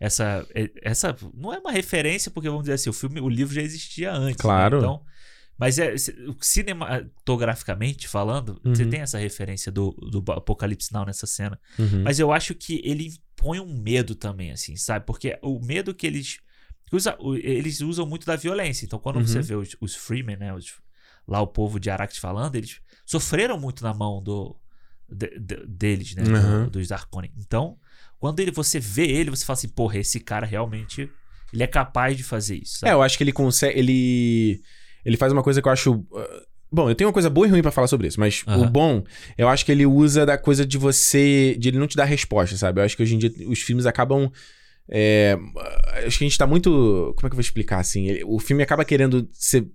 essa 0.00 0.44
essa 0.82 1.14
não 1.34 1.52
é 1.54 1.58
uma 1.58 1.70
referência 1.70 2.30
porque 2.30 2.48
vamos 2.48 2.64
dizer 2.64 2.72
assim, 2.74 2.90
o 2.90 2.92
filme, 2.92 3.20
o 3.20 3.28
livro 3.28 3.54
já 3.54 3.62
existia 3.62 4.10
antes, 4.12 4.28
né? 4.38 4.42
Claro. 4.42 4.78
Então, 4.78 5.00
mas 5.62 5.78
é 5.78 5.94
cinematograficamente 6.40 8.08
falando, 8.08 8.60
você 8.64 8.84
Uhum. 8.84 8.90
tem 8.90 9.00
essa 9.00 9.18
referência 9.18 9.70
do, 9.70 9.92
do 9.92 10.32
Apocalipse 10.32 10.92
Now 10.92 11.04
nessa 11.06 11.26
cena. 11.26 11.58
Uhum. 11.78 12.02
Mas 12.02 12.18
eu 12.18 12.32
acho 12.32 12.54
que 12.54 12.80
ele 12.84 13.06
impõe 13.08 13.60
um 13.60 13.80
medo 13.80 14.14
também, 14.14 14.50
assim, 14.50 14.76
sabe? 14.76 15.06
Porque 15.06 15.38
o 15.42 15.60
medo 15.64 15.94
que 15.94 16.06
eles. 16.06 16.38
que 16.86 16.96
usa- 16.96 17.16
eles 17.42 17.80
usam 17.80 18.04
muito 18.06 18.26
da 18.26 18.36
violência. 18.36 18.84
Então, 18.84 18.98
quando 18.98 19.16
Uhum. 19.16 19.26
você 19.26 19.40
vê 19.40 19.54
os, 19.54 19.74
os 19.80 19.94
Freemen, 19.94 20.36
né? 20.36 20.52
os- 20.54 20.74
lá 21.26 21.40
o 21.40 21.46
povo 21.46 21.80
de 21.80 21.88
Arrakis 21.88 22.18
falando, 22.18 22.56
eles 22.56 22.80
sofreram 23.06 23.58
muito 23.58 23.82
na 23.82 23.94
mão 23.94 24.22
do, 24.22 24.54
de- 25.08 25.38
de- 25.38 25.66
deles, 25.66 26.14
né? 26.14 26.22
do- 26.22 26.30
Uhum. 26.34 26.68
dos 26.68 26.92
Arconen. 26.92 27.32
Então, 27.38 27.78
quando 28.18 28.40
ele, 28.40 28.50
você 28.50 28.78
vê 28.78 29.06
ele, 29.06 29.30
você 29.30 29.44
fala 29.44 29.56
assim, 29.58 29.68
porra, 29.68 29.98
esse 29.98 30.20
cara 30.20 30.44
realmente. 30.46 31.10
Ele 31.52 31.62
é 31.62 31.66
capaz 31.66 32.16
de 32.16 32.22
fazer 32.22 32.56
isso. 32.56 32.76
É, 32.76 32.78
sabe? 32.88 32.92
eu 32.92 33.02
acho 33.02 33.16
que 33.18 33.24
ele 33.24 33.32
consegue. 33.32 33.78
Ele. 33.78 34.62
Ele 35.04 35.16
faz 35.16 35.32
uma 35.32 35.42
coisa 35.42 35.60
que 35.62 35.68
eu 35.68 35.72
acho. 35.72 35.92
uh, 35.94 36.06
Bom, 36.74 36.88
eu 36.88 36.94
tenho 36.94 37.08
uma 37.08 37.12
coisa 37.12 37.28
boa 37.28 37.46
e 37.46 37.50
ruim 37.50 37.60
pra 37.60 37.70
falar 37.70 37.86
sobre 37.86 38.06
isso, 38.08 38.18
mas 38.18 38.42
o 38.46 38.50
Aham. 38.50 38.66
bom, 38.72 39.04
eu 39.36 39.46
acho 39.46 39.64
que 39.66 39.70
ele 39.72 39.84
usa 39.84 40.24
da 40.24 40.38
coisa 40.38 40.64
de 40.64 40.78
você. 40.78 41.54
de 41.58 41.68
ele 41.68 41.78
não 41.78 41.86
te 41.86 41.96
dar 41.96 42.04
resposta, 42.06 42.56
sabe? 42.56 42.80
Eu 42.80 42.84
acho 42.84 42.96
que 42.96 43.02
hoje 43.02 43.14
em 43.14 43.18
dia 43.18 43.30
os 43.46 43.60
filmes 43.60 43.84
acabam. 43.84 44.30
é, 44.88 45.36
acho 46.06 46.18
que 46.18 46.24
a 46.24 46.28
gente 46.28 46.38
tá 46.38 46.46
muito. 46.46 46.70
Como 47.16 47.26
é 47.26 47.28
que 47.28 47.34
eu 47.34 47.36
vou 47.36 47.40
explicar 47.40 47.78
assim? 47.78 48.08
Ele- 48.08 48.24
o 48.24 48.38
filme 48.38 48.62
acaba 48.62 48.84
querendo 48.86 49.28
ser. 49.32 49.66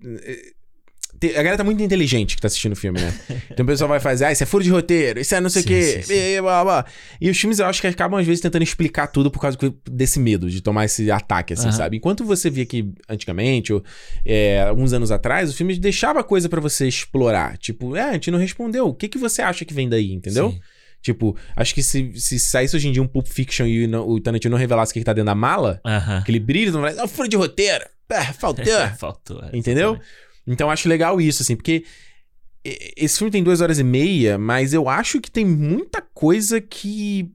Te- 1.20 1.30
A 1.32 1.38
galera 1.38 1.58
tá 1.58 1.64
muito 1.64 1.82
inteligente 1.82 2.36
que 2.36 2.42
tá 2.42 2.48
assistindo 2.48 2.74
o 2.74 2.76
filme, 2.76 3.00
né? 3.00 3.14
Então 3.52 3.64
o 3.64 3.68
pessoal 3.68 3.88
vai 3.90 4.00
fazer, 4.00 4.26
ah, 4.26 4.32
isso 4.32 4.44
é 4.44 4.46
furo 4.46 4.64
de 4.64 4.70
roteiro, 4.70 5.20
isso 5.20 5.34
é 5.34 5.42
não 5.42 5.50
sei 5.50 5.62
o 5.62 5.66
quê, 5.66 6.02
sim, 6.04 6.14
e, 6.14 6.42
blá, 6.42 6.64
blá. 6.64 6.86
e 7.20 7.30
os 7.30 7.38
filmes 7.40 7.58
eu 7.60 7.66
acho 7.66 7.82
que 7.82 7.88
acabam 7.88 8.20
às 8.20 8.26
vezes 8.26 8.42
tentando 8.42 8.62
explicar 8.64 9.08
tudo 9.08 9.32
por 9.32 9.40
causa 9.40 9.58
desse 9.90 10.20
medo 10.20 10.50
de 10.50 10.62
tomar 10.62 10.86
esse 10.86 11.10
ataque, 11.10 11.54
assim, 11.54 11.64
Aham. 11.70 11.72
sabe? 11.72 11.98
Enquanto 11.98 12.24
você 12.24 12.50
via 12.50 12.66
que 12.66 12.92
antigamente, 13.10 13.74
ou 13.74 13.84
é, 14.26 14.62
alguns 14.62 14.94
anos 14.94 15.12
atrás, 15.12 15.50
os 15.50 15.56
filmes 15.58 15.80
deixava 15.80 16.24
coisa 16.24 16.48
pra 16.48 16.62
você 16.62 16.88
explorar. 16.88 17.58
Tipo, 17.58 17.96
é, 17.96 18.02
a 18.04 18.14
gente 18.14 18.30
não 18.32 18.38
respondeu, 18.40 18.88
o 18.88 18.94
que, 18.94 19.08
que 19.08 19.18
você 19.18 19.42
acha 19.42 19.66
que 19.66 19.74
vem 19.74 19.90
daí, 19.90 20.12
entendeu? 20.14 20.52
Sim. 20.52 20.60
Tipo, 21.02 21.38
acho 21.56 21.74
que 21.76 21.84
se, 21.84 22.12
se 22.16 22.40
saísse 22.40 22.76
hoje 22.76 22.88
em 22.90 22.92
dia 22.92 23.02
um 23.02 23.08
Pulp 23.08 23.28
Fiction 23.28 23.66
e 23.68 23.88
não- 23.88 24.08
o 24.08 24.20
Tarantino 24.20 24.52
não 24.54 24.58
revelasse 24.60 24.92
o 24.92 24.94
que, 24.94 25.00
que 25.00 25.06
tá 25.06 25.14
dentro 25.14 25.28
da 25.28 25.36
mala, 25.36 25.80
aquele 25.84 26.40
brilho, 26.40 26.72
não 26.72 26.82
vai 26.82 26.98
ah, 26.98 27.08
furo 27.08 27.30
de 27.30 27.38
roteiro, 27.38 27.86
ah, 28.10 28.34
faltou. 28.34 28.66
Faltou. 28.98 29.42
é, 29.44 29.56
Entendeu? 29.56 29.90
exatamente. 29.92 30.27
Então 30.48 30.68
eu 30.68 30.72
acho 30.72 30.88
legal 30.90 31.20
isso, 31.20 31.44
assim, 31.44 31.56
porque 31.56 31.84
esse 32.96 33.18
filme 33.18 33.32
tem 33.32 33.44
duas 33.44 33.62
horas 33.62 33.80
e 33.80 33.84
meia, 33.84 34.38
mas 34.38 34.74
eu 34.74 34.90
acho 34.90 35.22
que 35.22 35.30
tem 35.32 35.46
muita 35.46 36.02
coisa 36.02 36.60
que 36.60 37.32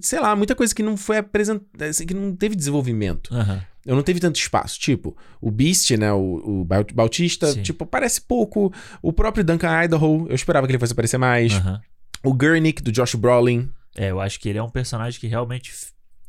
sei 0.00 0.20
lá, 0.20 0.36
muita 0.36 0.54
coisa 0.54 0.74
que 0.74 0.82
não 0.82 0.94
foi 0.96 1.16
apresentada, 1.18 1.86
assim, 1.86 2.04
que 2.04 2.12
não 2.14 2.36
teve 2.36 2.54
desenvolvimento. 2.54 3.34
Aham. 3.34 3.62
Eu 3.86 3.96
não 3.96 4.02
teve 4.02 4.20
tanto 4.20 4.36
espaço. 4.38 4.78
Tipo, 4.78 5.16
o 5.40 5.50
Beast, 5.50 5.90
né? 5.92 6.12
O, 6.12 6.60
o 6.60 6.64
Baut- 6.66 6.92
Bautista, 6.92 7.50
Sim. 7.50 7.62
tipo, 7.62 7.84
aparece 7.84 8.20
pouco. 8.20 8.70
O 9.00 9.10
próprio 9.10 9.42
Duncan 9.42 9.84
Idaho, 9.84 10.26
eu 10.28 10.34
esperava 10.34 10.66
que 10.66 10.72
ele 10.72 10.78
fosse 10.78 10.92
aparecer 10.92 11.16
mais. 11.16 11.54
Aham. 11.54 11.80
O 12.22 12.34
Gurnick, 12.34 12.82
do 12.82 12.92
Josh 12.92 13.14
Brolin. 13.14 13.70
É, 13.96 14.10
eu 14.10 14.20
acho 14.20 14.38
que 14.38 14.50
ele 14.50 14.58
é 14.58 14.62
um 14.62 14.68
personagem 14.68 15.18
que 15.18 15.26
realmente 15.26 15.72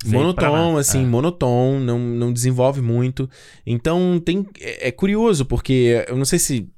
Monotom, 0.06 0.78
assim, 0.78 1.04
É. 1.04 1.06
monotom, 1.06 1.80
não, 1.80 2.00
não 2.00 2.34
desenvolve 2.34 2.82
muito. 2.82 3.30
Então, 3.66 4.22
tem 4.24 4.46
é, 4.60 4.88
é 4.88 4.92
curioso, 4.92 5.46
porque 5.46 6.04
eu 6.08 6.18
não 6.18 6.26
sei 6.26 6.40
se. 6.40 6.70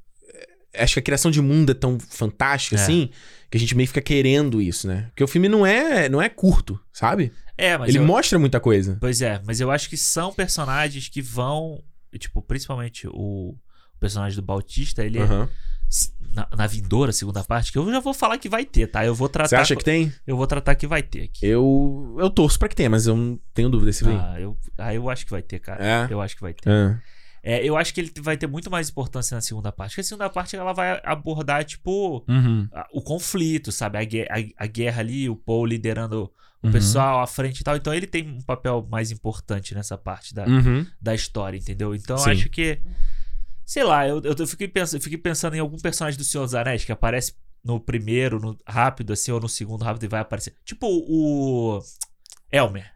é, 0.74 0.84
Acho 0.84 0.96
que 0.96 1.00
a 1.00 1.04
criação 1.04 1.30
de 1.32 1.42
mundo 1.42 1.72
é 1.72 1.76
tão 1.76 1.98
fantástica, 2.00 2.76
É. 2.76 2.80
assim, 2.82 3.10
que 3.50 3.58
a 3.58 3.60
gente 3.60 3.76
meio 3.76 3.88
fica 3.88 4.02
querendo 4.02 4.62
isso, 4.62 4.88
né? 4.88 5.06
Porque 5.10 5.24
o 5.24 5.28
filme 5.28 5.48
não 5.48 5.66
é, 5.66 6.10
não 6.10 6.22
é 6.22 6.28
curto, 6.30 6.80
sabe? 6.92 7.32
É, 7.58 7.78
mas 7.78 7.90
Ele 7.90 8.00
eu- 8.00 8.06
mostra 8.06 8.40
muita 8.40 8.60
coisa. 8.60 8.98
Pois 9.00 9.22
é, 9.22 9.40
mas 9.46 9.60
eu 9.62 9.70
acho 9.70 9.88
que 9.90 9.96
são 9.98 10.34
personagens 10.34 11.08
que 11.08 11.22
vão. 11.22 11.82
Tipo, 12.18 12.42
principalmente 12.42 13.08
o, 13.08 13.12
o 13.14 14.00
personagem 14.00 14.36
do 14.36 14.42
Bautista, 14.46 15.04
ele 15.06 15.20
é 15.20 15.22
Aham. 15.22 15.50
Na, 16.34 16.48
na 16.56 16.68
vindoura 16.68 17.12
segunda 17.12 17.44
parte, 17.44 17.72
que 17.72 17.78
eu 17.78 17.90
já 17.92 18.00
vou 18.00 18.14
falar 18.14 18.38
que 18.38 18.50
vai 18.50 18.66
ter, 18.66 18.88
tá? 18.88 19.06
Eu 19.06 19.14
vou 19.14 19.30
tratar. 19.30 19.50
Você 19.50 19.56
acha 19.56 19.76
que 19.76 19.84
tem? 19.84 20.12
Eu 20.26 20.36
vou 20.36 20.48
tratar 20.48 20.76
que 20.76 20.88
vai 20.88 21.04
ter 21.04 21.24
aqui. 21.26 21.46
Eu, 21.46 22.16
eu 22.20 22.30
torço 22.30 22.58
pra 22.58 22.68
que 22.68 22.76
tenha, 22.76 22.90
mas 22.90 23.06
eu 23.08 23.16
não 23.16 23.40
tenho 23.54 23.70
dúvida 23.70 23.92
se 23.94 24.04
vem. 24.04 24.18
Ah, 24.18 24.40
eu, 24.40 24.58
ah, 24.78 24.94
eu 24.94 25.10
acho 25.10 25.26
que 25.26 25.32
vai 25.32 25.42
ter, 25.42 25.60
cara. 25.60 25.86
É? 25.86 26.08
Eu 26.12 26.22
acho 26.22 26.36
que 26.36 26.42
vai 26.42 26.54
ter. 26.54 26.70
Ah. 26.70 27.00
É, 27.46 27.62
eu 27.68 27.76
acho 27.76 27.94
que 27.94 28.00
ele 28.00 28.12
vai 28.22 28.38
ter 28.38 28.48
muito 28.48 28.72
mais 28.72 28.90
importância 28.90 29.36
na 29.36 29.42
segunda 29.42 29.70
parte. 29.72 29.92
Porque 29.92 30.02
a 30.02 30.04
segunda 30.06 30.30
parte 30.30 30.56
ela 30.56 30.72
vai 30.72 31.00
abordar, 31.04 31.66
tipo, 31.66 32.24
Uhum. 32.28 32.68
a- 32.72 32.88
o 32.94 33.02
conflito, 33.02 33.70
sabe? 33.70 33.98
A, 33.98 34.02
a- 34.02 34.64
a 34.64 34.66
guerra 34.66 35.02
ali, 35.02 35.30
o 35.30 35.36
Paul 35.36 35.66
liderando 35.66 36.32
o 36.64 36.68
Uhum. 36.68 36.72
pessoal 36.72 37.22
à 37.22 37.28
frente 37.28 37.60
e 37.60 37.64
tal. 37.66 37.76
Então 37.76 37.94
ele 37.94 38.08
tem 38.08 38.26
um 38.30 38.40
papel 38.42 38.88
mais 38.90 39.12
importante 39.12 39.76
nessa 39.76 39.98
parte 39.98 40.34
da, 40.34 40.46
Uhum. 40.46 40.86
da 41.02 41.14
história, 41.14 41.58
entendeu? 41.58 41.94
Então 41.94 42.16
eu 42.18 42.32
acho 42.32 42.50
que. 42.50 42.80
Sei 43.66 43.84
lá, 43.84 44.08
eu, 44.08 44.22
eu 44.22 44.48
fiquei, 44.48 44.68
pensando, 44.68 45.02
fiquei 45.02 45.18
pensando 45.18 45.56
em 45.56 45.60
algum 45.60 45.78
personagem 45.78 46.18
do 46.18 46.24
Senhor 46.24 46.44
dos 46.44 46.56
Anéis 46.56 46.84
que 46.84 46.92
aparece 46.92 47.34
no 47.64 47.80
primeiro, 47.80 48.40
no 48.40 48.58
rápido, 48.68 49.14
assim, 49.14 49.32
ou 49.32 49.40
no 49.40 49.48
segundo 49.48 49.84
rápido 49.84 50.04
e 50.04 50.08
vai 50.08 50.20
aparecer. 50.20 50.56
Tipo 50.66 50.88
o. 50.88 51.80
Elmer. 52.52 52.92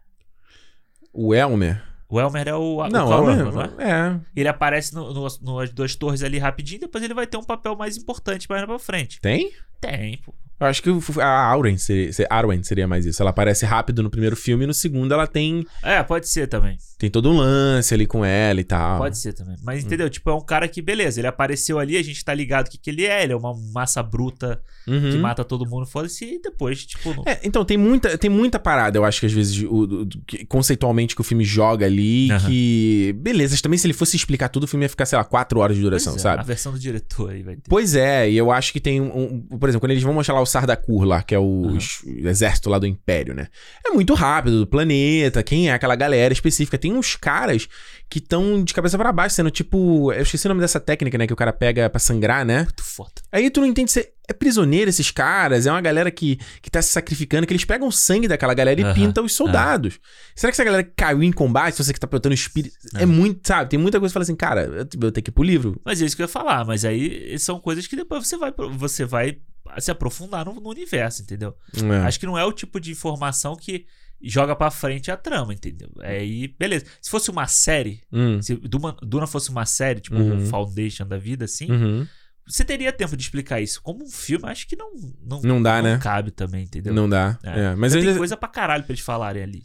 O 1.12 1.34
Elmer. 1.34 1.82
O 2.08 2.20
Elmer 2.20 2.48
é 2.48 2.54
o. 2.54 2.88
não, 2.88 3.06
o 3.06 3.08
Cauã, 3.08 3.32
Elmer. 3.32 3.52
não 3.52 3.62
é? 3.62 3.90
É. 3.90 4.20
Ele 4.36 4.48
aparece 4.48 4.94
no, 4.94 5.12
no, 5.12 5.56
nas 5.56 5.70
duas 5.70 5.94
torres 5.94 6.22
ali 6.22 6.38
rapidinho, 6.38 6.80
depois 6.80 7.02
ele 7.02 7.14
vai 7.14 7.26
ter 7.26 7.36
um 7.36 7.44
papel 7.44 7.74
mais 7.76 7.96
importante 7.96 8.46
mais 8.48 8.64
pra 8.64 8.78
frente. 8.78 9.20
Tem? 9.20 9.52
Tem, 9.80 10.18
pô. 10.18 10.34
Eu 10.60 10.66
acho 10.66 10.82
que 10.82 10.90
a 11.20 11.26
Arwen 11.50 11.76
seria, 11.78 12.12
se- 12.12 12.26
Arwen 12.28 12.62
seria 12.62 12.86
mais 12.88 13.06
isso. 13.06 13.22
Ela 13.22 13.30
aparece 13.30 13.64
rápido 13.64 14.02
no 14.02 14.10
primeiro 14.10 14.34
filme 14.36 14.64
e 14.64 14.66
no 14.66 14.74
segundo 14.74 15.14
ela 15.14 15.26
tem, 15.26 15.64
É, 15.82 16.02
pode 16.02 16.28
ser 16.28 16.46
também. 16.48 16.76
tem 16.98 17.08
todo 17.08 17.30
um 17.30 17.36
lance 17.36 17.94
ali 17.94 18.06
com 18.06 18.24
ela 18.24 18.60
e 18.60 18.64
tal. 18.64 18.98
Pode 18.98 19.16
ser 19.18 19.32
também. 19.32 19.54
Hum. 19.54 19.62
Mas 19.62 19.84
entendeu? 19.84 20.10
Tipo, 20.10 20.30
é 20.30 20.34
um 20.34 20.40
cara 20.44 20.66
que, 20.66 20.82
beleza, 20.82 21.20
ele 21.20 21.28
apareceu 21.28 21.78
ali, 21.78 21.96
a 21.96 22.02
gente 22.02 22.24
tá 22.24 22.34
ligado 22.34 22.66
o 22.66 22.70
que, 22.70 22.78
que 22.78 22.90
ele 22.90 23.04
é. 23.06 23.22
Ele 23.22 23.32
é 23.32 23.36
uma 23.36 23.54
massa 23.72 24.02
bruta 24.02 24.60
Uhum. 24.86 25.10
que 25.12 25.18
mata 25.18 25.44
todo 25.44 25.68
mundo, 25.68 25.84
foda-se, 25.86 26.24
e 26.24 26.40
depois, 26.40 26.84
tipo. 26.86 27.12
Não... 27.14 27.22
É, 27.26 27.38
então, 27.44 27.62
tem 27.64 27.76
muita, 27.76 28.16
tem 28.16 28.30
muita 28.30 28.58
parada, 28.58 28.96
eu 28.98 29.04
acho 29.04 29.20
que 29.20 29.26
às 29.26 29.32
vezes, 29.32 29.62
o, 29.62 29.82
o- 29.84 30.06
que- 30.26 30.46
conceitualmente, 30.46 31.14
que 31.14 31.20
o 31.20 31.24
filme 31.24 31.44
joga 31.44 31.84
ali, 31.86 32.30
Aham. 32.32 32.46
que. 32.48 33.14
Beleza, 33.18 33.56
também 33.62 33.78
se 33.78 33.86
ele 33.86 33.92
fosse 33.94 34.16
explicar 34.16 34.48
tudo, 34.48 34.64
o 34.64 34.66
filme 34.66 34.86
ia 34.86 34.88
ficar, 34.88 35.04
sei 35.06 35.18
lá, 35.18 35.24
quatro 35.24 35.60
horas 35.60 35.76
de 35.76 35.82
duração, 35.82 36.14
é, 36.16 36.18
sabe? 36.18 36.40
A 36.40 36.42
versão 36.44 36.72
do 36.72 36.78
diretor 36.78 37.30
aí 37.30 37.42
vai 37.42 37.56
ter. 37.56 37.62
Pois 37.68 37.94
é, 37.94 38.30
e 38.30 38.36
eu 38.36 38.50
acho 38.50 38.72
que 38.72 38.80
tem 38.80 38.98
um, 39.00 39.42
um- 39.50 39.58
Por 39.58 39.68
exemplo, 39.68 39.80
quando 39.82 39.90
eles 39.92 40.02
vão 40.02 40.14
mostrar 40.14 40.34
lá 40.34 40.40
o 40.40 40.46
Sardakur 40.48 41.04
lá, 41.04 41.22
que 41.22 41.34
é 41.34 41.38
o 41.38 41.68
o 41.68 42.28
exército 42.28 42.68
lá 42.68 42.78
do 42.78 42.86
Império, 42.86 43.34
né? 43.34 43.48
É 43.86 43.90
muito 43.90 44.14
rápido 44.14 44.60
do 44.60 44.66
planeta, 44.66 45.42
quem 45.42 45.68
é 45.68 45.72
aquela 45.72 45.94
galera 45.94 46.32
específica. 46.32 46.76
Tem 46.78 46.92
uns 46.92 47.14
caras 47.16 47.68
que 48.08 48.18
estão 48.18 48.62
de 48.64 48.72
cabeça 48.72 48.96
pra 48.96 49.12
baixo, 49.12 49.36
sendo 49.36 49.50
tipo. 49.50 50.12
Eu 50.12 50.22
esqueci 50.22 50.46
o 50.46 50.48
nome 50.48 50.60
dessa 50.60 50.80
técnica, 50.80 51.18
né? 51.18 51.26
Que 51.26 51.32
o 51.32 51.36
cara 51.36 51.52
pega 51.52 51.88
pra 51.90 51.98
sangrar, 52.00 52.44
né? 52.44 52.62
Muito 52.64 52.82
foda. 52.82 53.12
Aí 53.30 53.50
tu 53.50 53.60
não 53.60 53.68
entende 53.68 53.92
se 53.92 54.12
é 54.28 54.32
prisioneiro 54.34 54.90
esses 54.90 55.10
caras, 55.10 55.66
é 55.66 55.70
uma 55.70 55.80
galera 55.80 56.10
que, 56.10 56.38
que 56.60 56.70
tá 56.70 56.82
se 56.82 56.90
sacrificando, 56.90 57.46
que 57.46 57.52
eles 57.52 57.64
pegam 57.64 57.88
o 57.88 57.92
sangue 57.92 58.28
daquela 58.28 58.52
galera 58.52 58.78
e 58.78 58.84
Aham, 58.84 58.94
pintam 58.94 59.24
os 59.24 59.32
soldados. 59.34 59.98
Será 60.36 60.50
que 60.50 60.54
essa 60.54 60.64
galera 60.64 60.84
caiu 60.94 61.22
em 61.22 61.32
combate? 61.32 61.76
Se 61.76 61.84
você 61.84 61.94
que 61.94 62.00
tá 62.00 62.06
perguntando 62.06 62.34
espírito. 62.34 62.76
É. 62.94 63.02
É. 63.02 63.06
muito, 63.06 63.46
sabe? 63.46 63.70
Tem 63.70 63.78
muita 63.78 63.98
coisa 63.98 64.10
que 64.10 64.14
fala 64.14 64.22
assim, 64.24 64.36
cara, 64.36 64.64
eu, 64.64 64.86
eu 65.00 65.12
tenho 65.12 65.24
que 65.24 65.30
ir 65.30 65.32
pro 65.32 65.42
livro. 65.42 65.80
Mas 65.82 66.02
é 66.02 66.04
isso 66.04 66.14
que 66.14 66.20
eu 66.20 66.24
ia 66.24 66.28
falar. 66.28 66.64
Mas 66.66 66.84
aí 66.84 67.38
são 67.38 67.58
coisas 67.58 67.86
que 67.86 67.96
depois 67.96 68.26
você 68.26 68.36
vai, 68.36 68.52
você 68.76 69.06
vai 69.06 69.38
se 69.78 69.90
aprofundar 69.90 70.44
no, 70.46 70.54
no 70.54 70.68
universo, 70.70 71.22
entendeu? 71.22 71.54
É. 71.74 72.06
Acho 72.06 72.18
que 72.20 72.26
não 72.26 72.38
é 72.38 72.44
o 72.44 72.52
tipo 72.52 72.78
de 72.80 72.90
informação 72.90 73.54
que 73.56 73.86
joga 74.20 74.56
pra 74.56 74.70
frente 74.70 75.10
a 75.10 75.16
trama, 75.16 75.54
entendeu? 75.54 75.88
Aí, 76.00 76.48
beleza. 76.58 76.84
Se 77.00 77.08
fosse 77.10 77.30
uma 77.30 77.46
série, 77.46 78.02
Hum. 78.12 78.42
se 78.42 78.54
Duna, 78.56 78.96
Duna 79.02 79.26
fosse 79.26 79.48
uma 79.50 79.64
série, 79.64 80.00
tipo 80.00 80.16
Uhum. 80.16 80.44
Foundation 80.46 81.06
da 81.06 81.16
vida, 81.16 81.44
assim, 81.44 81.70
Uhum. 81.70 82.06
você 82.46 82.64
teria 82.64 82.92
tempo 82.92 83.16
de 83.16 83.22
explicar 83.22 83.60
isso. 83.60 83.80
Como 83.80 84.04
um 84.04 84.08
filme, 84.10 84.48
acho 84.48 84.66
que 84.66 84.74
não 84.74 84.90
não, 85.24 85.40
Não 85.42 85.62
dá, 85.62 85.80
né? 85.80 85.98
cabe 86.02 86.30
também, 86.32 86.64
entendeu? 86.64 86.92
Não 86.92 87.08
dá. 87.08 87.38
É. 87.44 87.60
É. 87.66 87.74
Mas 87.76 87.92
Tem 87.92 88.02
ainda. 88.02 88.16
coisa 88.18 88.36
pra 88.36 88.48
caralho 88.48 88.82
pra 88.84 88.92
eles 88.92 89.04
falarem 89.04 89.42
ali. 89.42 89.62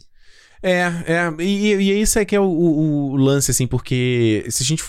É, 0.66 0.80
é. 1.06 1.42
E, 1.42 1.74
e 1.74 2.00
isso 2.00 2.18
é 2.18 2.24
que 2.24 2.34
é 2.34 2.40
o, 2.40 2.44
o- 2.44 3.10
o 3.12 3.16
lance, 3.16 3.50
assim, 3.50 3.66
porque 3.66 4.46
se 4.48 4.62
a 4.62 4.66
gente. 4.66 4.82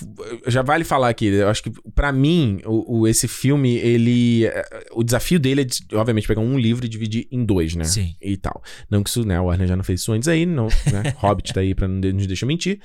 Já 0.47 0.61
vale 0.61 0.85
falar 0.85 1.09
aqui, 1.09 1.25
eu 1.25 1.49
acho 1.49 1.61
que 1.61 1.71
pra 1.93 2.13
mim, 2.13 2.61
o, 2.65 2.99
o- 3.01 3.07
esse 3.07 3.27
filme, 3.27 3.75
ele. 3.75 4.45
é, 4.45 4.63
O 4.93 5.03
desafio 5.03 5.37
dele 5.37 5.61
é, 5.61 5.63
de, 5.65 5.85
obviamente, 5.93 6.27
pegar 6.27 6.39
um 6.39 6.57
livro 6.57 6.85
e 6.85 6.89
dividir 6.89 7.27
em 7.29 7.43
dois, 7.43 7.75
né? 7.75 7.83
Sim. 7.83 8.15
E 8.21 8.37
tal. 8.37 8.63
Não 8.89 9.03
que 9.03 9.09
isso, 9.09 9.25
né? 9.25 9.37
O 9.41 9.45
Warner 9.47 9.67
já 9.67 9.75
não 9.75 9.83
fez 9.83 9.99
isso 9.99 10.13
antes 10.13 10.29
aí, 10.29 10.45
não, 10.45 10.67
né? 10.67 11.13
Hobbit 11.19 11.53
tá 11.53 11.59
aí 11.59 11.75
pra 11.75 11.87
não 11.89 11.99
nos 12.13 12.25
deixar 12.25 12.45
mentir. 12.45 12.79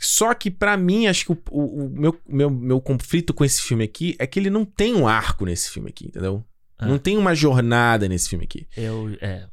Só 0.00 0.32
que 0.32 0.48
pra 0.48 0.76
mim, 0.76 1.08
acho 1.08 1.24
que 1.26 1.32
o, 1.32 1.38
o- 1.50 1.86
o 1.86 1.90
meu, 1.90 2.16
meu, 2.28 2.48
meu 2.50 2.80
conflito 2.80 3.34
com 3.34 3.44
esse 3.44 3.60
filme 3.60 3.82
aqui 3.82 4.14
é 4.16 4.28
que 4.28 4.38
ele 4.38 4.48
não 4.48 4.64
tem 4.64 4.94
um 4.94 5.08
arco 5.08 5.44
nesse 5.44 5.70
filme 5.70 5.88
aqui, 5.88 6.06
entendeu? 6.06 6.44
Ah. 6.78 6.86
Não 6.86 6.98
tem 6.98 7.16
uma 7.18 7.34
jornada 7.34 8.08
nesse 8.08 8.28
filme 8.28 8.44
aqui. 8.44 8.68
Eu. 8.76 9.16
É. 9.20 9.46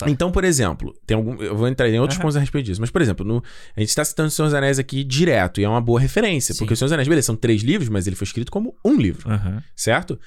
Fa- 0.00 0.10
Então, 0.10 0.30
por 0.32 0.44
exemplo, 0.44 0.94
tem 1.06 1.16
algum, 1.16 1.40
eu 1.42 1.56
vou 1.56 1.66
entrar 1.68 1.88
em 1.88 1.98
outros 2.00 2.16
Aham. 2.18 2.22
pontos 2.22 2.36
a 2.36 2.40
respeito 2.40 2.66
disso, 2.66 2.80
mas, 2.80 2.90
por 2.90 3.00
exemplo, 3.00 3.24
no- 3.24 3.42
a 3.76 3.80
gente 3.80 3.94
tá 3.94 4.04
citando 4.04 4.28
o 4.28 4.30
Senhor 4.30 4.46
dos 4.48 4.54
Anéis 4.54 4.78
aqui 4.78 5.02
direto, 5.04 5.60
e 5.60 5.64
é 5.64 5.68
uma 5.68 5.80
boa 5.80 6.00
referência, 6.00 6.52
Sim. 6.54 6.58
porque 6.58 6.74
o 6.74 6.76
Senhor 6.76 6.86
dos 6.88 6.92
Anéis, 6.92 7.08
beleza, 7.08 7.26
são 7.26 7.36
três 7.36 7.62
livros, 7.62 7.88
mas 7.88 8.06
ele 8.06 8.16
foi 8.16 8.24
escrito 8.26 8.50
como 8.52 8.74
um 8.84 8.96
livro, 8.96 9.30
Aham. 9.30 9.62
certo? 9.76 10.18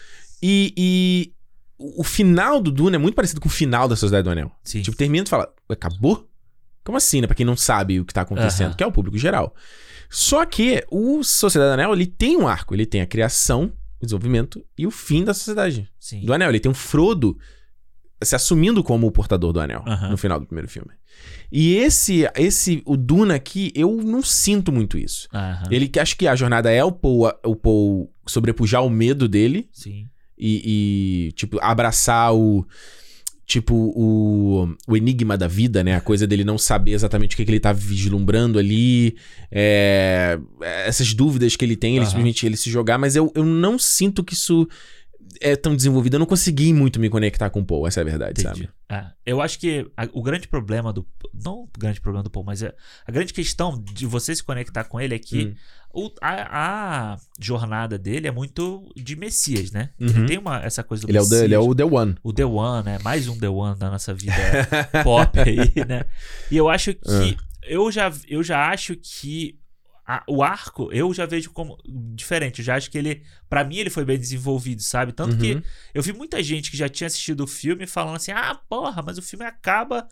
E, 0.42 0.74
e 0.78 1.34
o 1.78 2.04
final 2.04 2.62
do 2.62 2.72
Duna 2.72 2.96
é 2.96 3.00
muito 3.00 3.16
parecido 3.16 3.42
com 3.42 3.48
o 3.48 3.52
final 3.52 3.88
da 3.88 3.96
Sociedade 3.96 4.24
do 4.24 4.30
Anel. 4.32 4.52
Sim. 4.64 4.82
Tipo, 4.82 4.96
termina 4.98 5.26
e 5.26 5.30
fala, 5.30 5.52
acabou? 5.70 6.28
Como 6.84 6.98
assim, 6.98 7.22
né? 7.22 7.28
Pra 7.28 7.36
quem 7.36 7.46
não 7.46 7.56
sabe 7.56 8.00
o 8.00 8.06
que 8.06 8.14
tá 8.14 8.22
acontecendo, 8.22 8.68
Aham. 8.68 8.76
que 8.76 8.84
é 8.84 8.88
o 8.88 8.92
público 8.92 9.18
geral. 9.18 9.56
Só 10.10 10.46
que 10.46 10.84
o 10.92 11.24
Sociedade 11.24 11.72
do 11.72 11.74
Anel, 11.74 11.94
ele 11.94 12.06
tem 12.06 12.38
um 12.38 12.48
arco, 12.48 12.76
ele 12.76 12.86
tem 12.86 13.02
a 13.02 13.06
criação, 13.08 13.72
o 14.02 14.06
desenvolvimento 14.06 14.64
e 14.78 14.86
o 14.86 14.92
fim 14.92 15.24
da 15.24 15.34
Sociedade 15.34 15.90
Sim. 16.00 16.26
do 16.26 16.34
Anel. 16.34 16.50
Ele 16.50 16.60
tem 16.60 16.70
um 16.70 16.76
Frodo 16.76 17.38
se 18.22 18.36
assumindo 18.36 18.84
como 18.84 19.08
o 19.08 19.12
portador 19.12 19.52
do 19.52 19.60
Anel 19.60 19.84
Aham. 19.86 20.10
no 20.10 20.18
final 20.18 20.40
do 20.40 20.46
primeiro 20.46 20.70
filme. 20.70 20.92
E 21.52 21.76
esse, 21.76 22.28
esse, 22.36 22.82
o 22.86 22.98
Duna 22.98 23.36
aqui, 23.36 23.72
eu 23.76 23.98
não 23.98 24.24
sinto 24.24 24.72
muito 24.72 24.98
isso. 24.98 25.28
Aham. 25.34 25.68
Ele 25.70 25.92
acho 26.00 26.18
que 26.18 26.28
a 26.28 26.36
jornada 26.36 26.72
é 26.72 26.84
o 26.84 26.92
Paul, 26.92 27.32
o 27.46 27.56
Paul 27.56 28.12
sobrepujar 28.26 28.84
o 28.84 28.90
medo 28.90 29.28
dele 29.28 29.70
Sim. 29.72 30.08
e, 30.38 31.28
e, 31.28 31.32
tipo, 31.34 31.60
abraçar 31.62 32.34
o. 32.34 32.66
Tipo, 33.46 33.76
o, 33.76 34.74
o 34.88 34.96
enigma 34.96 35.38
da 35.38 35.48
vida, 35.50 35.84
né? 35.84 35.96
A 35.96 36.02
coisa 36.02 36.26
dele 36.26 36.46
não 36.46 36.58
saber 36.58 36.94
exatamente 36.94 37.34
o 37.34 37.38
que, 37.38 37.44
que 37.44 37.52
ele 37.52 37.60
tá 37.60 37.74
vislumbrando 37.74 38.58
ali. 38.58 39.18
é, 39.52 40.40
essas 40.86 41.14
dúvidas 41.14 41.56
que 41.56 41.66
ele 41.66 41.76
tem, 41.76 41.96
ele 41.96 42.00
Aham. 42.06 42.10
simplesmente 42.10 42.46
ele 42.46 42.56
se 42.56 42.72
jogar, 42.72 42.98
mas 42.98 43.18
eu, 43.18 43.32
eu 43.36 43.46
não 43.46 43.78
sinto 43.78 44.24
que 44.24 44.34
isso 44.34 44.68
é 45.42 45.56
tão 45.56 45.76
desenvolvido. 45.76 46.16
Eu 46.16 46.20
não 46.20 46.26
consegui 46.26 46.74
muito 46.74 47.00
me 47.00 47.10
conectar 47.10 47.50
com 47.50 47.60
o 47.62 47.66
Paul, 47.66 47.88
essa 47.88 48.00
é 48.00 48.02
a 48.02 48.06
verdade, 48.06 48.42
Entendi. 48.42 48.64
sabe? 48.64 48.70
É, 48.90 49.12
eu 49.26 49.42
acho 49.42 49.60
que 49.60 49.90
a- 49.98 50.08
o 50.14 50.22
grande 50.22 50.48
problema 50.48 50.92
do. 50.94 51.06
Não 51.34 51.64
o 51.64 51.70
grande 51.78 52.00
problema 52.02 52.24
do 52.24 52.30
Paul, 52.30 52.46
mas 52.46 52.62
é- 52.62 52.74
a 53.08 53.12
grande 53.12 53.34
questão 53.34 53.82
de 53.94 54.06
você 54.06 54.36
se 54.36 54.44
conectar 54.44 54.84
com 54.84 55.00
ele 55.02 55.16
é 55.16 55.20
que 55.20 55.46
Hum. 55.46 55.56
o- 56.06 56.12
a, 56.22 57.14
a 57.14 57.18
jornada 57.40 57.98
dele 57.98 58.28
é 58.28 58.32
muito 58.32 58.90
de 58.96 59.16
Messias, 59.16 59.72
né? 59.72 59.90
Uhum. 60.00 60.08
Ele 60.08 60.26
tem 60.26 60.38
uma, 60.38 60.60
essa 60.64 60.84
coisa 60.84 61.04
do 61.06 61.10
Ele 61.10 61.18
é, 61.18 61.22
o 61.22 61.24
Messias. 61.24 61.42
ele 61.42 61.54
é 61.56 61.60
o 61.60 61.74
The 61.74 61.86
One. 61.86 62.16
O 62.24 62.32
The 62.34 62.46
One, 62.46 62.86
né? 62.86 63.00
Mais 63.04 63.28
um 63.28 63.38
The 63.40 63.50
One 63.50 63.78
na 63.80 63.90
nossa 63.90 64.14
vida 64.14 64.34
pop 65.04 65.40
aí, 65.40 65.58
né? 65.88 66.06
E 66.52 66.58
eu 66.58 66.70
acho 66.70 66.94
que. 66.94 67.00
Ah. 67.08 67.36
Eu, 67.66 67.90
já, 67.92 68.12
eu 68.28 68.44
já 68.44 68.70
acho 68.70 68.96
que. 68.96 69.58
A- 70.06 70.24
o 70.28 70.44
arco, 70.44 70.90
eu 70.92 71.14
já 71.14 71.26
vejo 71.26 71.52
como 71.52 71.78
diferente. 72.14 72.60
Eu 72.60 72.66
já 72.66 72.76
acho 72.76 72.92
que 72.92 72.98
ele. 72.98 73.24
Pra 73.50 73.64
mim, 73.64 73.78
ele 73.78 73.90
foi 73.90 74.04
bem 74.06 74.18
desenvolvido, 74.18 74.82
sabe? 74.82 75.12
Tanto 75.14 75.38
que 75.38 75.54
Uhum. 75.56 75.62
eu 75.94 76.02
vi 76.04 76.14
muita 76.14 76.42
gente 76.44 76.70
que 76.72 76.78
já 76.78 76.90
tinha 76.90 77.08
assistido 77.08 77.42
o 77.42 77.48
filme 77.48 77.88
falando 77.88 78.16
assim: 78.18 78.32
ah, 78.32 78.60
porra, 78.70 79.02
mas 79.06 79.18
o 79.18 79.22
filme 79.22 79.46
acaba 79.46 80.08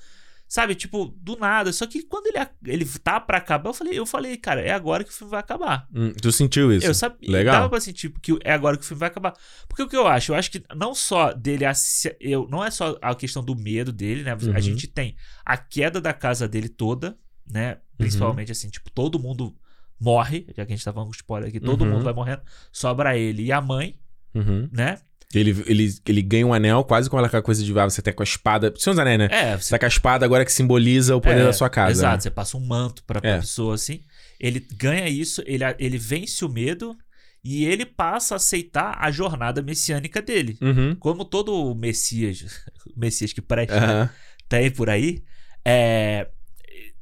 Sabe, 0.47 0.75
tipo, 0.75 1.05
do 1.15 1.37
nada. 1.37 1.71
Só 1.71 1.87
que 1.87 2.03
quando 2.03 2.27
ele, 2.27 2.37
ele 2.65 2.85
tá 3.01 3.21
pra 3.21 3.37
acabar, 3.37 3.69
eu 3.69 3.73
falei, 3.73 3.97
eu 3.97 4.05
falei, 4.05 4.35
cara, 4.35 4.59
é 4.59 4.71
agora 4.71 5.01
que 5.01 5.09
o 5.09 5.13
filme 5.13 5.31
vai 5.31 5.39
acabar. 5.39 5.87
Hum, 5.95 6.11
tu 6.21 6.29
sentiu 6.29 6.73
isso? 6.73 6.85
Eu 6.85 6.93
sabia. 6.93 7.31
Legal. 7.31 7.53
Dava 7.55 7.69
pra 7.69 7.79
sentir 7.79 8.09
que 8.21 8.37
é 8.43 8.51
agora 8.51 8.75
que 8.75 8.83
o 8.83 8.85
filme 8.85 8.99
vai 8.99 9.07
acabar. 9.07 9.33
Porque 9.69 9.81
o 9.81 9.87
que 9.87 9.95
eu 9.95 10.05
acho? 10.05 10.33
Eu 10.33 10.35
acho 10.35 10.51
que 10.51 10.61
não 10.75 10.93
só 10.93 11.31
dele. 11.31 11.63
Eu, 12.19 12.49
não 12.49 12.61
é 12.65 12.69
só 12.69 12.97
a 13.01 13.15
questão 13.15 13.41
do 13.41 13.55
medo 13.55 13.93
dele, 13.93 14.23
né? 14.23 14.33
Uhum. 14.35 14.53
A 14.53 14.59
gente 14.59 14.87
tem 14.87 15.15
a 15.45 15.55
queda 15.55 16.01
da 16.01 16.11
casa 16.11 16.49
dele 16.49 16.67
toda, 16.67 17.17
né? 17.49 17.77
Principalmente 17.97 18.51
assim, 18.51 18.69
tipo, 18.69 18.89
todo 18.91 19.17
mundo 19.17 19.55
morre. 20.01 20.45
Já 20.57 20.65
que 20.65 20.73
a 20.73 20.75
gente 20.75 20.83
tá 20.83 20.91
falando 20.91 21.09
com 21.09 21.15
spoiler 21.15 21.49
aqui, 21.49 21.59
todo 21.59 21.83
Uhum. 21.83 21.91
mundo 21.91 22.03
vai 22.03 22.13
morrendo. 22.13 22.41
Sobra 22.71 23.15
ele 23.17 23.43
e 23.43 23.51
a 23.51 23.61
mãe, 23.61 23.95
Uhum. 24.33 24.67
né? 24.71 24.97
Ele, 25.33 25.51
ele, 25.65 25.89
ele 26.05 26.21
ganha 26.21 26.45
um 26.45 26.53
anel 26.53 26.83
quase 26.83 27.09
com 27.09 27.17
aquela 27.17 27.41
coisa 27.41 27.63
de 27.63 27.71
ah, 27.79 27.85
você 27.89 28.01
tá 28.01 28.11
com 28.11 28.21
a 28.21 28.25
espada. 28.25 28.73
Senhor 28.77 28.93
dos 28.93 28.99
Anéis, 28.99 29.17
né? 29.19 29.29
É, 29.31 29.55
Você 29.57 29.69
tá 29.69 29.79
com 29.79 29.85
a 29.85 29.87
espada 29.87 30.25
agora 30.25 30.43
que 30.43 30.51
simboliza 30.51 31.15
o 31.15 31.21
poder 31.21 31.39
É, 31.39 31.43
da 31.45 31.53
sua 31.53 31.69
casa. 31.69 31.91
Exato, 31.91 32.15
né? 32.15 32.21
você 32.21 32.29
passa 32.31 32.57
um 32.57 32.65
manto 32.65 33.01
pra, 33.05 33.21
pra 33.21 33.29
É. 33.29 33.39
pessoa 33.39 33.75
assim. 33.75 34.01
Ele 34.37 34.59
ganha 34.75 35.07
isso, 35.07 35.41
ele, 35.45 35.63
ele 35.79 35.97
vence 35.97 36.43
o 36.43 36.49
medo 36.49 36.97
e 37.41 37.63
ele 37.63 37.85
passa 37.85 38.35
a 38.35 38.37
aceitar 38.37 38.97
a 38.99 39.09
jornada 39.09 39.61
messiânica 39.61 40.21
dele. 40.21 40.57
Uhum. 40.61 40.95
Como 40.95 41.23
todo 41.23 41.73
Messias, 41.75 42.65
Messias 42.97 43.31
que 43.31 43.41
presta, 43.41 43.79
né, 43.79 43.85
Aham. 43.87 44.09
tem 44.49 44.69
por 44.69 44.89
aí, 44.89 45.23
é, 45.63 46.27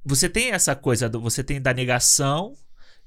você 0.06 0.30
tem 0.30 0.52
essa 0.52 0.76
coisa, 0.76 1.10
do, 1.10 1.20
você 1.20 1.44
tem 1.44 1.60
da 1.60 1.74
negação, 1.74 2.54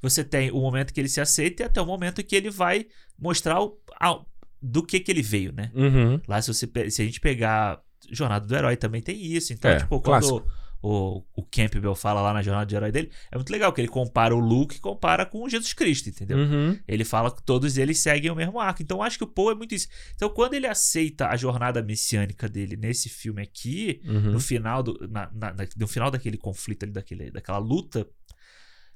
você 0.03 0.23
tem 0.25 0.51
o 0.51 0.61
momento 0.61 0.93
que 0.93 1.01
ele 1.01 1.09
se 1.09 1.21
aceita 1.21 1.63
e 1.63 1.67
até 1.67 1.81
o 1.81 1.87
momento 1.87 2.23
que 2.23 2.35
ele 2.37 2.51
vai 2.51 2.87
mostrar 3.19 3.63
o- 3.63 3.79
a- 4.01 4.21
do 4.61 4.83
que 4.85 5.01
que 5.01 5.11
ele 5.11 5.23
veio, 5.23 5.53
né? 5.53 5.71
Uhum. 5.75 6.21
Lá, 6.29 6.43
se, 6.43 6.53
você, 6.53 6.67
se 6.91 7.03
a 7.03 7.05
gente 7.05 7.21
pegar 7.21 7.81
Jornada 8.11 8.47
do 8.47 8.55
Herói, 8.55 8.77
também 8.77 9.01
tem 9.01 9.21
isso. 9.21 9.53
Então, 9.53 9.71
É, 9.71 9.79
tipo, 9.79 10.01
clássico. 10.01 10.41
quando 10.41 10.63
o, 10.85 11.25
o 11.37 11.43
Campbell 11.45 11.95
fala 11.95 12.21
lá 12.21 12.33
na 12.33 12.43
Jornada 12.43 12.67
do 12.67 12.75
Herói 12.75 12.91
dele, 12.91 13.11
é 13.31 13.37
muito 13.37 13.51
legal 13.51 13.73
que 13.73 13.81
ele 13.81 13.87
compara 13.89 14.35
o 14.35 14.41
Luke 14.41 14.77
e 14.77 14.81
compara 14.81 15.25
com 15.25 15.45
o 15.45 15.49
Jesus 15.49 15.73
Cristo, 15.73 16.09
entendeu? 16.09 16.37
Uhum. 16.39 16.77
Ele 16.89 17.05
fala 17.05 17.31
que 17.31 17.41
todos 17.45 17.79
eles 17.79 17.99
seguem 18.01 18.31
o 18.33 18.35
mesmo 18.35 18.59
arco. 18.59 18.83
Então, 18.83 19.01
acho 19.01 19.17
que 19.17 19.23
o 19.23 19.29
Poe 19.29 19.53
é 19.53 19.57
muito 19.57 19.75
isso. 19.77 19.87
Então, 20.17 20.29
quando 20.29 20.55
ele 20.55 20.67
aceita 20.67 21.29
a 21.29 21.37
jornada 21.37 21.81
messiânica 21.83 22.49
dele 22.49 22.77
nesse 22.77 23.09
filme 23.09 23.41
aqui, 23.43 24.01
Uhum. 24.05 24.33
no 24.33 24.41
final 24.41 24.83
do, 24.83 24.99
na- 25.09 25.31
na- 25.33 25.55
no 25.77 25.87
final 25.87 26.11
daquele 26.11 26.37
conflito 26.37 26.83
ali, 26.83 26.93
daquele, 26.93 27.31
daquela 27.31 27.59
luta, 27.59 28.05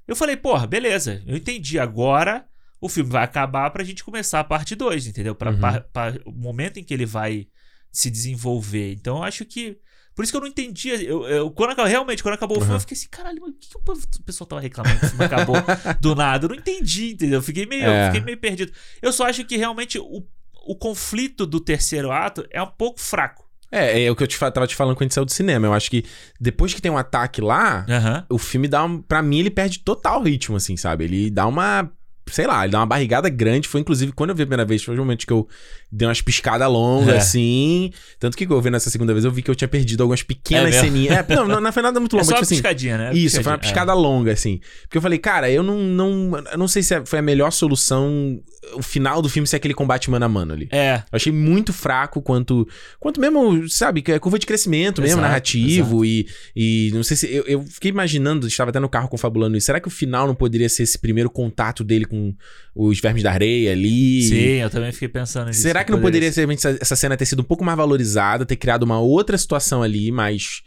eu 0.06 0.16
falei, 0.16 0.36
porra, 0.36 0.66
beleza, 0.66 1.22
eu 1.26 1.36
entendi. 1.36 1.78
Agora 1.78 2.44
o 2.80 2.88
filme 2.88 3.10
vai 3.10 3.24
acabar 3.24 3.70
pra 3.70 3.82
gente 3.84 4.04
começar 4.04 4.40
a 4.40 4.44
parte 4.44 4.74
2, 4.74 5.06
entendeu? 5.06 5.34
Pra, 5.34 5.50
Uhum. 5.50 5.58
pra- 5.58 5.80
pra 5.80 6.14
o 6.26 6.32
momento 6.32 6.78
em 6.78 6.84
que 6.84 6.92
ele 6.94 7.06
vai 7.06 7.46
se 7.90 8.10
desenvolver. 8.10 8.92
Então 8.92 9.18
eu 9.18 9.22
acho 9.24 9.44
que. 9.44 9.78
Por 10.14 10.22
isso 10.22 10.32
que 10.32 10.36
eu 10.36 10.40
não 10.40 10.48
entendia. 10.48 10.94
Eu, 11.02 11.26
eu- 11.28 11.50
quando 11.50 11.76
realmente, 11.84 12.22
quando 12.22 12.34
acabou 12.34 12.56
o 12.56 12.60
filme, 12.60 12.70
Uhum. 12.72 12.76
eu 12.76 12.80
fiquei 12.80 12.96
assim, 12.96 13.08
caralho, 13.10 13.38
mas 13.40 13.50
o 13.50 13.52
que, 13.54 13.68
que 13.68 14.18
o 14.20 14.22
pessoal 14.22 14.46
tava 14.48 14.62
reclamando 14.62 14.98
que 14.98 15.06
o 15.06 15.08
filme 15.10 15.24
acabou 15.24 15.56
do 16.00 16.14
nada? 16.14 16.46
Eu 16.46 16.48
não 16.50 16.56
entendi, 16.56 17.12
entendeu? 17.12 17.38
Eu 17.38 17.42
fiquei 17.42 17.66
meio, 17.66 17.84
eu 17.84 17.90
É. 17.90 18.06
fiquei 18.06 18.20
meio 18.24 18.38
perdido. 18.38 18.72
Eu 19.02 19.12
só 19.12 19.26
acho 19.26 19.44
que 19.44 19.56
realmente 19.58 19.98
o, 19.98 20.26
o 20.66 20.74
conflito 20.76 21.44
do 21.46 21.60
terceiro 21.60 22.10
ato 22.10 22.46
é 22.50 22.62
um 22.62 22.66
pouco 22.70 22.98
fraco. 23.00 23.45
É, 23.76 24.04
é 24.04 24.10
o 24.10 24.16
que 24.16 24.22
eu 24.22 24.26
te, 24.26 24.38
tava 24.38 24.66
te 24.66 24.74
falando 24.74 24.94
quando 24.94 25.02
a 25.02 25.04
gente 25.06 25.14
saiu 25.14 25.24
do 25.24 25.32
cinema. 25.32 25.66
Eu 25.66 25.74
acho 25.74 25.90
que 25.90 26.04
depois 26.40 26.72
que 26.72 26.80
tem 26.80 26.90
um 26.90 26.98
ataque 26.98 27.40
lá, 27.40 27.84
Aham. 27.88 28.26
o 28.30 28.38
filme 28.38 28.68
dá 28.68 28.84
um, 28.84 29.02
pra 29.02 29.20
mim 29.22 29.40
ele 29.40 29.50
perde 29.50 29.80
total 29.80 30.22
ritmo 30.22 30.56
assim, 30.56 30.76
sabe? 30.76 31.04
Ele 31.04 31.30
dá 31.30 31.46
uma 31.46 31.90
sei 32.28 32.46
lá, 32.46 32.64
ele 32.64 32.72
dá 32.72 32.80
uma 32.80 32.86
barrigada 32.86 33.28
grande. 33.28 33.68
Foi 33.68 33.80
inclusive 33.80 34.12
quando 34.12 34.30
eu 34.30 34.36
vi 34.36 34.42
a 34.42 34.46
primeira 34.46 34.64
vez, 34.64 34.82
foi 34.82 34.94
o 34.94 34.98
momento 34.98 35.26
que 35.26 35.32
eu 35.32 35.46
dei 35.90 36.06
umas 36.08 36.20
piscadas 36.20 36.68
longas 36.68 37.14
É. 37.14 37.18
assim. 37.18 37.92
Tanto 38.18 38.36
que 38.36 38.44
eu 38.46 38.60
vi 38.60 38.70
nessa 38.70 38.90
segunda 38.90 39.12
vez, 39.12 39.24
eu 39.24 39.30
vi 39.30 39.42
que 39.42 39.50
eu 39.50 39.54
tinha 39.54 39.68
perdido 39.68 40.02
algumas 40.02 40.22
pequenas 40.22 40.74
É 40.74 40.80
ceninhas. 40.80 41.16
É, 41.16 41.34
não, 41.34 41.46
não, 41.46 41.60
não 41.60 41.72
foi 41.72 41.82
nada 41.82 42.00
muito 42.00 42.16
É 42.16 42.18
longo, 42.18 42.24
só 42.26 42.32
mas 42.32 42.40
uma 42.40 42.44
tipo 42.46 42.54
assim. 42.54 42.54
piscadinha, 42.56 42.98
né? 42.98 43.10
Isso, 43.14 43.36
foi 43.42 43.52
uma 43.52 43.58
Piscadinha, 43.58 43.84
piscada 43.86 43.94
longa, 43.94 44.32
assim. 44.32 44.60
Porque 44.82 44.98
eu 44.98 45.02
falei, 45.02 45.18
cara, 45.18 45.50
eu 45.50 45.62
não, 45.62 45.78
não. 45.78 46.32
Eu 46.52 46.58
não 46.58 46.68
sei 46.68 46.82
se 46.82 46.94
é- 46.94 47.04
foi 47.06 47.18
a 47.18 47.22
melhor 47.22 47.50
solução. 47.52 48.40
O 48.74 48.82
final 48.82 49.22
do 49.22 49.28
filme 49.28 49.46
ser 49.46 49.56
aquele 49.56 49.74
combate 49.74 50.10
mano 50.10 50.24
a 50.24 50.28
mano 50.28 50.52
ali. 50.52 50.68
É. 50.72 50.86
É. 50.86 50.96
Eu 51.10 51.16
achei 51.16 51.32
muito 51.32 51.72
fraco 51.72 52.20
quanto. 52.22 52.66
Quanto 53.00 53.20
mesmo, 53.20 53.68
sabe, 53.68 54.02
que 54.02 54.12
é 54.12 54.18
curva 54.18 54.38
de 54.38 54.46
crescimento 54.46 55.00
mesmo, 55.00 55.14
Exato, 55.18 55.22
narrativo. 55.22 56.04
E, 56.04 56.26
e 56.54 56.90
não 56.94 57.02
sei 57.02 57.16
se. 57.16 57.26
Eu, 57.32 57.44
eu 57.46 57.62
fiquei 57.62 57.90
imaginando, 57.90 58.46
estava 58.46 58.70
até 58.70 58.78
no 58.80 58.88
carro 58.88 59.08
confabulando 59.08 59.56
isso. 59.56 59.66
Será 59.66 59.80
que 59.80 59.88
o 59.88 59.90
final 59.90 60.26
não 60.26 60.34
poderia 60.34 60.68
ser 60.68 60.82
esse 60.84 60.98
primeiro 60.98 61.28
contato 61.30 61.82
dele 61.82 62.04
com 62.04 62.34
os 62.74 63.00
vermes 63.00 63.22
da 63.22 63.32
areia 63.32 63.72
ali? 63.72 64.22
Sim, 64.22 64.36
eu 64.62 64.70
também 64.70 64.92
fiquei 64.92 65.08
pensando 65.08 65.48
nisso. 65.48 65.60
Será 65.60 65.75
que 65.84 65.90
não 65.92 66.00
poderia 66.00 66.30
ser 66.32 66.48
essa, 66.50 66.76
essa 66.80 66.96
cena 66.96 67.16
ter 67.16 67.26
sido 67.26 67.40
um 67.40 67.44
pouco 67.44 67.64
mais 67.64 67.76
valorizada, 67.76 68.44
ter 68.46 68.56
criado 68.56 68.82
uma 68.82 69.00
outra 69.00 69.36
situação 69.38 69.82
ali, 69.82 70.10
mais 70.12 70.62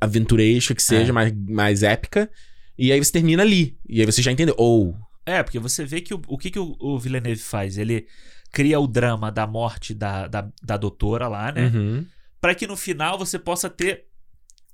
aventuresca 0.00 0.74
que 0.74 0.82
seja, 0.82 1.10
É. 1.10 1.12
mais, 1.12 1.32
mais 1.48 1.82
épica? 1.82 2.30
E 2.78 2.92
aí 2.92 3.02
você 3.02 3.12
termina 3.12 3.42
ali. 3.42 3.76
E 3.88 4.00
aí 4.00 4.06
você 4.06 4.20
já 4.22 4.32
entendeu. 4.32 4.54
Ou. 4.58 4.96
É, 5.24 5.42
porque 5.42 5.58
você 5.58 5.84
vê 5.84 6.00
que 6.00 6.14
o, 6.14 6.20
o 6.28 6.38
que, 6.38 6.50
que 6.50 6.58
o, 6.58 6.76
o 6.78 6.98
Villeneuve 6.98 7.40
faz? 7.40 7.78
Ele 7.78 8.06
cria 8.52 8.78
o 8.78 8.86
drama 8.86 9.30
da 9.30 9.46
morte 9.46 9.92
da, 9.94 10.26
da, 10.28 10.48
da 10.62 10.76
doutora 10.76 11.28
lá, 11.28 11.52
né? 11.52 11.70
Uhum. 11.74 12.06
Pra 12.40 12.54
que 12.54 12.66
no 12.66 12.76
final 12.76 13.18
você 13.18 13.38
possa 13.38 13.68
ter 13.68 14.05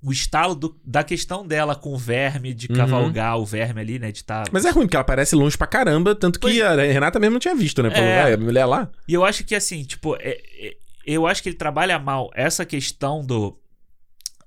o 0.02 0.10
estalo 0.10 0.54
do- 0.54 0.76
da 0.84 1.04
questão 1.04 1.46
dela 1.46 1.76
com 1.76 1.94
o 1.94 1.98
verme, 1.98 2.52
de 2.52 2.66
Uhum. 2.68 2.76
cavalgar 2.76 3.38
o 3.38 3.46
verme 3.46 3.80
ali, 3.80 3.98
né? 3.98 4.10
De 4.10 4.18
estar. 4.18 4.44
Mas 4.50 4.64
é 4.64 4.70
ruim, 4.70 4.84
porque 4.86 4.96
ela 4.96 5.04
parece 5.04 5.34
longe 5.36 5.56
pra 5.56 5.66
caramba, 5.66 6.14
tanto 6.14 6.38
que 6.40 6.46
Pois- 6.48 6.60
a 6.60 6.74
Renata 6.74 7.18
mesmo 7.20 7.34
não 7.34 7.40
tinha 7.40 7.54
visto, 7.54 7.82
né? 7.82 7.90
Falou, 7.90 8.04
É. 8.06 8.24
"Ué, 8.24 8.32
a 8.34 8.36
mulher 8.36 8.64
lá. 8.66 8.90
E 9.06 9.14
eu 9.14 9.24
acho 9.24 9.44
que 9.44 9.54
assim, 9.54 9.84
tipo, 9.84 10.16
é- 10.16 10.40
é- 10.60 10.76
eu 11.06 11.26
acho 11.26 11.42
que 11.42 11.48
ele 11.48 11.56
trabalha 11.56 11.98
mal 11.98 12.30
essa 12.34 12.64
questão 12.66 13.24
do, 13.24 13.58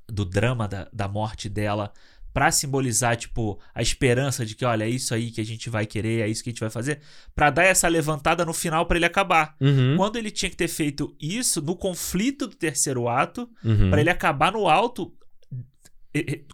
do 0.08 0.26
drama 0.26 0.68
da, 0.68 0.88
da 0.92 1.08
morte 1.08 1.48
dela 1.50 1.92
pra 2.34 2.52
simbolizar, 2.52 3.16
tipo, 3.16 3.58
a 3.74 3.82
esperança 3.82 4.46
de 4.46 4.56
que, 4.56 4.66
olha, 4.66 4.84
é 4.84 4.90
isso 4.90 5.14
aí 5.14 5.32
que 5.32 5.40
a 5.40 5.46
gente 5.46 5.70
vai 5.70 5.86
querer, 5.86 6.20
é 6.22 6.28
isso 6.28 6.44
que 6.44 6.50
a 6.50 6.52
gente 6.52 6.60
vai 6.60 6.70
fazer, 6.70 7.00
Pra 7.34 7.50
dar 7.50 7.64
essa 7.64 7.88
levantada 7.88 8.44
no 8.44 8.54
final 8.54 8.86
pra 8.86 8.98
ele 8.98 9.06
acabar. 9.06 9.56
Uhum. 9.62 9.96
Quando 9.96 10.18
ele 10.18 10.30
tinha 10.30 10.50
que 10.50 10.56
ter 10.58 10.68
feito 10.68 11.16
isso 11.20 11.62
no 11.62 11.76
conflito 11.78 12.46
do 12.48 12.56
terceiro 12.56 13.08
ato, 13.08 13.50
Uhum. 13.64 13.90
pra 13.90 14.02
ele 14.02 14.10
acabar 14.10 14.52
no 14.52 14.68
alto, 14.68 15.14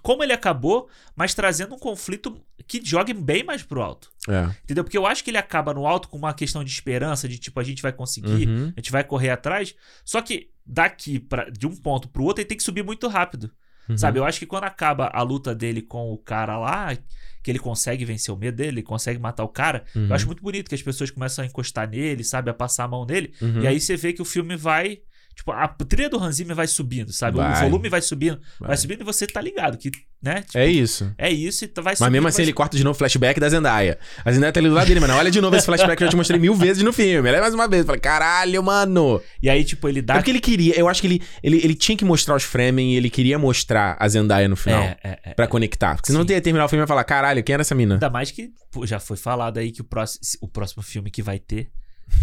como 0.01 0.23
ele 0.23 0.33
acabou, 0.33 0.89
mas 1.15 1.33
trazendo 1.33 1.75
um 1.75 1.79
conflito 1.79 2.39
que 2.67 2.81
jogue 2.83 3.13
bem 3.13 3.43
mais 3.43 3.63
pro 3.63 3.81
alto. 3.81 4.11
É. 4.29 4.49
Entendeu? 4.63 4.83
Porque 4.83 4.97
eu 4.97 5.05
acho 5.05 5.23
que 5.23 5.29
ele 5.29 5.38
acaba 5.38 5.73
no 5.73 5.85
alto 5.85 6.07
com 6.09 6.17
uma 6.17 6.33
questão 6.33 6.63
de 6.63 6.71
esperança, 6.71 7.27
de 7.27 7.38
tipo, 7.38 7.59
a 7.59 7.63
gente 7.63 7.81
vai 7.81 7.91
conseguir, 7.91 8.47
Uhum. 8.47 8.73
a 8.75 8.79
gente 8.79 8.91
vai 8.91 9.03
correr 9.03 9.29
atrás. 9.29 9.75
Só 10.05 10.21
que 10.21 10.49
daqui 10.65 11.19
pra, 11.19 11.49
de 11.49 11.67
um 11.67 11.75
ponto 11.75 12.07
pro 12.07 12.23
outro, 12.23 12.41
ele 12.41 12.47
tem 12.47 12.57
que 12.57 12.63
subir 12.63 12.83
muito 12.83 13.07
rápido. 13.07 13.51
Uhum. 13.89 13.97
Sabe? 13.97 14.19
Eu 14.19 14.23
acho 14.25 14.39
que 14.39 14.45
quando 14.45 14.63
acaba 14.65 15.09
a 15.13 15.21
luta 15.23 15.53
dele 15.55 15.81
com 15.81 16.11
o 16.13 16.17
cara 16.17 16.57
lá, 16.57 16.95
que 17.43 17.49
ele 17.51 17.59
consegue 17.59 18.05
vencer 18.05 18.33
o 18.33 18.38
medo 18.38 18.55
dele, 18.57 18.69
ele 18.77 18.83
consegue 18.83 19.19
matar 19.19 19.43
o 19.43 19.49
cara, 19.49 19.83
Uhum. 19.95 20.07
eu 20.07 20.13
acho 20.13 20.27
muito 20.27 20.41
bonito 20.43 20.69
que 20.69 20.75
as 20.75 20.81
pessoas 20.83 21.09
começam 21.09 21.43
a 21.43 21.47
encostar 21.47 21.89
nele, 21.89 22.23
sabe? 22.23 22.49
A 22.51 22.53
passar 22.53 22.83
a 22.83 22.88
mão 22.88 23.05
nele. 23.05 23.33
Uhum. 23.41 23.61
E 23.61 23.67
aí 23.67 23.81
você 23.81 23.97
vê 23.97 24.13
que 24.13 24.21
o 24.21 24.25
filme 24.25 24.55
vai. 24.55 24.99
Tipo, 25.36 25.52
a 25.53 25.68
trilha 25.68 26.10
do 26.10 26.20
Hans 26.22 26.36
Zimmer 26.36 26.56
vai 26.56 26.68
subindo, 26.68 27.12
sabe? 27.12 27.38
O 27.38 27.41
Vai. 27.41 27.64
volume 27.64 27.90
vai 27.90 28.02
subindo, 28.02 28.40
vai. 28.60 28.68
Vai. 28.70 28.78
subindo 28.78 29.02
e 29.02 29.03
você 29.03 29.26
tá 29.26 29.41
ligado 29.41 29.78
que, 29.78 29.90
né? 30.22 30.41
Tipo, 30.44 30.58
É 30.60 30.68
isso. 30.68 31.12
é 31.18 31.32
isso 31.32 31.66
e 31.66 31.68
tá- 31.68 31.82
vai 31.82 31.91
Mas 31.94 31.98
subindo. 31.98 32.12
mesmo 32.12 32.28
assim 32.28 32.41
ele 32.44 32.53
corta 32.53 32.78
de 32.78 32.84
novo 32.84 32.95
o 32.95 32.98
flashback 32.98 33.40
da 33.40 33.49
Zendaya. 33.49 33.98
A 34.24 34.32
Zendaya 34.32 34.52
tá 34.53 34.60
ali 34.60 34.70
do 34.70 34.76
lado 34.76 34.88
dele, 34.88 34.99
mano. 34.99 35.16
Olha 35.16 35.32
de 35.32 35.41
novo 35.41 35.56
esse 35.56 35.66
flashback 35.66 35.98
que 35.98 36.03
eu 36.03 36.08
já 36.08 36.12
te 36.12 36.16
mostrei 36.16 36.40
mil 36.40 36.53
vezes 36.53 36.84
no 36.84 36.94
filme. 36.94 37.28
É 37.28 37.40
mais 37.41 37.53
uma 37.56 37.68
vez. 37.68 37.80
Eu 37.82 37.86
falei, 37.88 38.02
caralho, 38.02 38.62
mano. 38.62 39.20
E 39.41 39.49
aí, 39.49 39.64
tipo, 39.64 39.90
ele 39.90 40.02
dá. 40.02 40.14
É 40.14 40.18
porque 40.18 40.30
ele 40.30 40.40
queria. 40.40 40.76
Eu 40.78 40.88
acho 40.88 41.02
que 41.02 41.08
ele, 41.08 41.22
ele, 41.41 41.58
ele 41.58 41.74
tinha 41.76 41.98
que 41.98 42.06
mostrar 42.06 42.36
os 42.36 42.44
Fremen 42.44 42.94
e 42.94 42.98
ele 42.98 43.10
queria 43.10 43.40
mostrar 43.40 43.98
a 43.99 44.08
Zendaya 44.08 44.48
no 44.48 44.56
final. 44.56 44.84
É, 44.84 44.98
é, 45.03 45.20
é. 45.24 45.34
Pra 45.34 45.48
conectar. 45.48 45.95
Porque 45.95 46.12
senão 46.12 46.24
ia 46.30 46.40
terminar 46.41 46.66
o 46.66 46.70
filme 46.70 46.82
e 46.82 46.84
ia 46.84 46.88
falar, 46.88 47.03
caralho, 47.03 47.41
quem 47.44 47.53
era 47.53 47.62
essa 47.62 47.74
mina? 47.74 47.95
Ainda 47.95 48.10
mais 48.12 48.30
que 48.30 48.49
pô, 48.72 48.86
já 48.86 48.99
foi 48.99 49.18
falado 49.18 49.58
aí 49.58 49.72
que 49.72 49.82
o 49.82 49.84
próximo, 49.86 50.22
o 50.41 50.48
próximo 50.48 50.84
filme 50.84 51.10
que 51.10 51.24
vai 51.24 51.40
ter, 51.40 51.70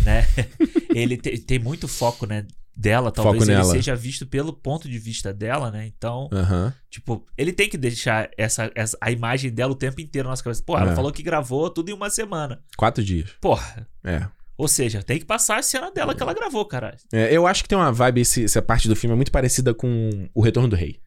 né? 0.05 0.25
ele 0.95 1.17
te- 1.17 1.37
tem 1.39 1.59
muito 1.59 1.89
foco, 1.89 2.27
né? 2.27 2.47
Dela, 2.81 3.11
talvez 3.11 3.39
Foco 3.43 3.51
ele 3.51 3.59
nela. 3.59 3.73
seja 3.73 3.97
visto 3.97 4.25
pelo 4.25 4.53
ponto 4.53 4.89
de 4.89 4.99
vista 5.01 5.35
dela, 5.35 5.69
né? 5.69 5.85
Então, 5.85 6.29
Aham. 6.33 6.73
tipo, 6.89 7.27
ele 7.37 7.53
tem 7.53 7.69
que 7.69 7.77
deixar 7.77 8.31
essa, 8.39 8.71
essa- 8.73 8.97
a 9.01 9.11
imagem 9.11 9.51
dela 9.51 9.73
o 9.73 9.75
tempo 9.75 10.01
inteiro 10.01 10.29
na 10.29 10.31
nossa 10.33 10.45
cabeça. 10.45 10.63
Porra, 10.63 10.83
ela 10.83 10.93
É. 10.93 10.95
falou 10.95 11.11
que 11.11 11.21
gravou 11.21 11.69
tudo 11.71 11.91
em 11.91 11.93
uma 11.93 12.09
semana. 12.09 12.61
Quatro 12.77 13.03
dias. 13.03 13.31
Porra. 13.41 13.85
É. 14.05 14.25
Ou 14.57 14.69
seja, 14.69 15.03
tem 15.03 15.19
que 15.19 15.25
passar 15.25 15.59
a 15.59 15.63
cena 15.63 15.91
dela 15.91 16.15
que 16.15 16.23
ela 16.23 16.33
gravou, 16.33 16.65
caralho. 16.65 16.97
É, 17.13 17.35
eu 17.37 17.49
acho 17.49 17.65
que 17.65 17.69
tem 17.69 17.77
uma 17.77 17.91
vibe, 17.91 18.21
esse- 18.21 18.45
essa 18.45 18.63
parte 18.63 18.87
do 18.87 18.95
filme 18.95 19.13
é 19.13 19.17
muito 19.17 19.33
parecida 19.33 19.75
com 19.75 20.29
O 20.33 20.41
Retorno 20.41 20.69
do 20.69 20.77
Rei. 20.77 21.01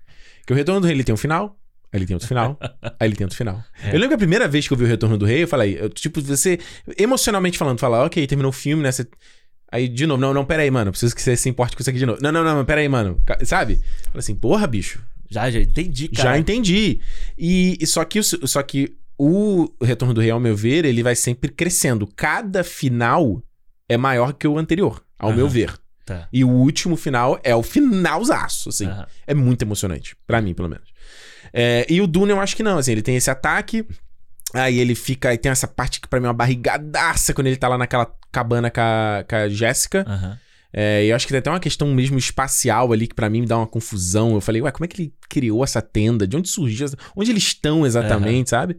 Que 0.46 0.52
o 0.52 0.56
Retorno 0.56 0.82
do 0.82 0.88
Rei 0.88 0.96
ele 0.98 1.06
tem 1.06 1.14
um 1.14 1.18
final, 1.18 1.58
aí 1.94 2.00
ele 2.00 2.06
tem 2.06 2.14
outro 2.16 2.28
final, 2.28 2.58
aí 3.00 3.08
ele 3.08 3.16
tem 3.16 3.24
outro 3.24 3.38
final. 3.38 3.64
É. 3.82 3.90
Eu 3.90 3.94
lembro 3.94 4.10
que 4.10 4.14
a 4.16 4.18
primeira 4.18 4.46
vez 4.46 4.68
que 4.68 4.74
eu 4.74 4.78
vi 4.78 4.84
O 4.84 4.88
Retorno 4.88 5.18
do 5.18 5.26
Rei, 5.26 5.44
eu 5.44 5.48
falei, 5.48 5.78
eu, 5.80 5.90
tipo, 5.90 6.22
você, 6.22 6.60
emocionalmente 6.98 7.58
falando, 7.58 7.80
fala, 7.80 8.06
ok, 8.06 8.26
terminou 8.28 8.50
o 8.50 8.54
filme, 8.54 8.84
né? 8.84 8.92
Você- 8.92 9.08
Aí, 9.72 9.88
de 9.88 10.06
novo, 10.06 10.20
não, 10.20 10.34
não, 10.34 10.44
pera 10.44 10.64
aí, 10.64 10.70
mano, 10.70 10.92
preciso 10.92 11.16
que 11.16 11.22
você 11.22 11.36
se 11.38 11.48
importe 11.48 11.76
com 11.76 11.82
isso 11.82 11.90
aqui 11.90 12.00
de 12.00 12.06
novo. 12.06 12.20
Não, 12.22 12.32
não, 12.32 12.44
não, 12.44 12.66
pera 12.66 12.82
aí, 12.82 12.90
mano, 12.90 13.22
sabe? 13.44 13.78
Fala 14.06 14.20
assim, 14.20 14.36
porra, 14.36 14.68
bicho, 14.68 15.02
Já, 15.30 15.50
já 15.50 15.62
entendi, 15.62 16.10
cara. 16.10 16.32
já 16.32 16.38
entendi. 16.38 17.00
E, 17.38 17.78
e 17.80 17.88
só 17.88 18.04
que, 18.04 18.20
o, 18.20 18.24
só 18.24 18.62
que 18.62 18.98
o 19.18 19.72
Retorno 19.82 20.14
do 20.14 20.20
Rei, 20.20 20.30
ao 20.32 20.40
meu 20.42 20.56
ver, 20.56 20.84
ele 20.84 21.02
vai 21.02 21.16
sempre 21.16 21.50
crescendo. 21.50 22.06
Cada 22.06 22.64
final 22.66 23.42
é 23.88 23.96
maior 23.96 24.34
que 24.34 24.46
o 24.48 24.58
anterior, 24.58 25.02
ao 25.18 25.30
Aham. 25.30 25.38
meu 25.38 25.48
ver. 25.48 25.74
Tá. 26.06 26.28
E 26.34 26.44
o 26.44 26.50
último 26.50 26.98
final 26.98 27.40
é 27.44 27.56
o 27.56 27.64
finalzaço, 27.64 28.70
assim. 28.70 28.88
Aham. 28.88 29.08
É 29.26 29.34
muito 29.34 29.62
emocionante. 29.62 30.18
Pra 30.28 30.42
mim, 30.42 30.54
pelo 30.54 30.68
menos. 30.68 30.90
É, 31.54 31.86
e 31.90 32.02
o 32.02 32.08
Dune 32.08 32.32
eu 32.32 32.40
acho 32.42 32.56
que 32.58 32.64
não, 32.64 32.78
assim. 32.78 32.92
Ele 32.92 33.02
tem 33.02 33.16
esse 33.16 33.30
ataque. 33.30 33.86
Aí 34.54 34.80
ele 34.80 34.96
fica. 34.96 35.30
Aí 35.30 35.38
tem 35.38 35.52
essa 35.52 35.68
parte 35.68 36.02
que 36.02 36.08
pra 36.08 36.20
mim 36.20 36.26
é 36.26 36.30
uma 36.30 36.34
barrigadaça 36.34 37.34
quando 37.34 37.48
ele 37.48 37.56
tá 37.58 37.68
lá 37.68 37.78
naquela 37.78 38.12
cabana 38.32 38.70
com 38.70 38.82
a, 38.82 39.24
com 39.28 39.36
a 39.36 39.50
Jéssica. 39.50 40.06
Aham. 40.08 40.38
É, 40.74 41.04
e 41.04 41.10
eu 41.10 41.16
acho 41.18 41.28
que 41.28 41.34
tem 41.34 41.40
até 41.40 41.50
uma 41.50 41.60
questão 41.60 41.86
mesmo 41.94 42.18
espacial 42.18 42.94
ali 42.94 43.06
que 43.06 43.14
pra 43.14 43.30
mim 43.30 43.42
me 43.42 43.46
dá 43.48 43.58
uma 43.58 43.68
confusão. 43.68 44.34
Eu 44.36 44.42
falei, 44.42 44.62
ué, 44.62 44.72
como 44.72 44.86
é 44.86 44.88
que 44.88 45.02
ele 45.02 45.14
criou 45.30 45.64
essa 45.66 45.82
tenda? 45.82 46.26
De 46.26 46.38
onde 46.38 46.48
surgiu? 46.48 46.86
essa- 46.86 46.98
Onde 47.16 47.30
eles 47.30 47.44
estão 47.44 47.86
exatamente, 47.86 48.50
sabe? 48.50 48.78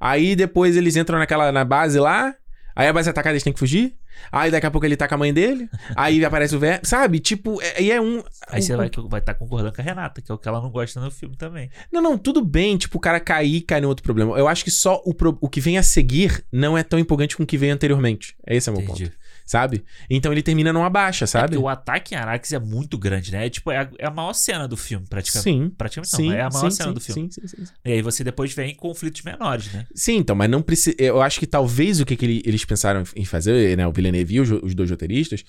Aí 0.00 0.34
depois 0.34 0.74
eles 0.76 0.96
entram 0.96 1.18
naquela 1.18 1.52
na 1.52 1.64
base 1.64 1.98
lá. 1.98 2.34
Aí 2.74 2.88
a 2.88 2.92
base 2.92 3.08
é 3.08 3.10
atacada, 3.10 3.34
eles 3.34 3.42
têm 3.42 3.52
que 3.52 3.58
fugir. 3.58 3.94
Aí 4.32 4.50
daqui 4.50 4.66
a 4.66 4.70
pouco 4.70 4.86
ele 4.86 4.96
tá 4.96 5.06
com 5.08 5.14
a 5.14 5.18
mãe 5.18 5.32
dele. 5.32 5.68
aí 5.96 6.24
aparece 6.24 6.54
o 6.56 6.58
velho. 6.58 6.80
Sabe? 6.82 7.20
Tipo, 7.20 7.60
é- 7.62 7.82
e 7.82 7.90
é, 7.92 8.00
um. 8.00 8.22
Aí 8.48 8.60
um- 8.60 8.62
você 8.62 8.76
vai 8.76 8.86
estar 8.86 9.02
vai 9.02 9.20
tá 9.20 9.34
concordando 9.34 9.72
com 9.74 9.80
a 9.80 9.84
Renata, 9.84 10.20
que 10.20 10.30
é 10.30 10.34
o 10.34 10.38
que 10.38 10.48
ela 10.48 10.60
não 10.60 10.70
gosta 10.70 11.00
no 11.00 11.10
filme 11.10 11.36
também. 11.36 11.70
Não, 11.92 12.00
não, 12.02 12.16
tudo 12.18 12.44
bem, 12.44 12.76
tipo, 12.76 12.98
o 12.98 13.00
cara 13.00 13.20
cair 13.20 13.60
cai 13.62 13.80
no 13.80 13.88
outro 13.88 14.02
problema. 14.02 14.36
Eu 14.38 14.48
acho 14.48 14.64
que 14.64 14.70
só 14.70 15.00
o, 15.04 15.14
pro- 15.14 15.38
o 15.40 15.48
que 15.48 15.60
vem 15.60 15.78
a 15.78 15.82
seguir 15.82 16.44
não 16.52 16.76
é 16.76 16.82
tão 16.82 16.98
empolgante 16.98 17.36
com 17.36 17.42
o 17.42 17.46
que 17.46 17.56
veio 17.58 17.72
anteriormente. 17.74 18.34
Esse 18.46 18.68
é 18.68 18.72
o 18.72 18.76
meu 18.76 18.84
Entendi. 18.84 19.04
ponto. 19.04 19.23
Sabe? 19.46 19.84
Então 20.08 20.32
ele 20.32 20.42
termina 20.42 20.72
numa 20.72 20.88
baixa, 20.88 21.24
É 21.24 21.26
sabe? 21.26 21.48
porque 21.48 21.62
o 21.62 21.68
ataque 21.68 22.14
em 22.14 22.18
Arax 22.18 22.52
é 22.52 22.58
muito 22.58 22.96
grande, 22.96 23.30
né? 23.30 23.46
É, 23.46 23.50
tipo, 23.50 23.70
é 23.70 23.78
a, 23.78 23.90
é 23.98 24.06
a 24.06 24.10
maior 24.10 24.32
cena 24.32 24.66
do 24.66 24.74
filme, 24.76 25.06
praticamente. 25.06 25.42
Sim. 25.44 25.70
Praticamente 25.76 26.16
Sim, 26.16 26.28
não, 26.28 26.34
é 26.34 26.40
a 26.40 26.48
maior 26.50 26.70
sim, 26.70 26.76
cena 26.76 26.88
sim, 26.88 26.94
do 26.94 27.00
filme. 27.00 27.28
Sim, 27.30 27.46
sim, 27.46 27.56
sim. 27.66 27.72
E 27.84 27.92
aí 27.92 28.00
você 28.02 28.24
depois 28.24 28.54
vem 28.54 28.70
em 28.72 28.74
conflitos 28.74 29.20
menores, 29.20 29.70
né? 29.72 29.86
Sim, 29.94 30.16
então, 30.16 30.34
mas 30.34 30.48
não 30.48 30.62
precisa. 30.62 30.96
Eu 30.98 31.20
acho 31.20 31.38
que 31.38 31.46
talvez 31.46 32.00
o 32.00 32.06
que, 32.06 32.16
que 32.16 32.24
ele- 32.24 32.42
eles 32.46 32.64
pensaram 32.64 33.02
em 33.14 33.24
fazer, 33.26 33.76
né? 33.76 33.86
O 33.86 33.92
Villeneuve 33.92 34.34
e 34.36 34.40
os, 34.40 34.50
os 34.50 34.74
dois 34.74 34.90
roteiristas, 34.90 35.44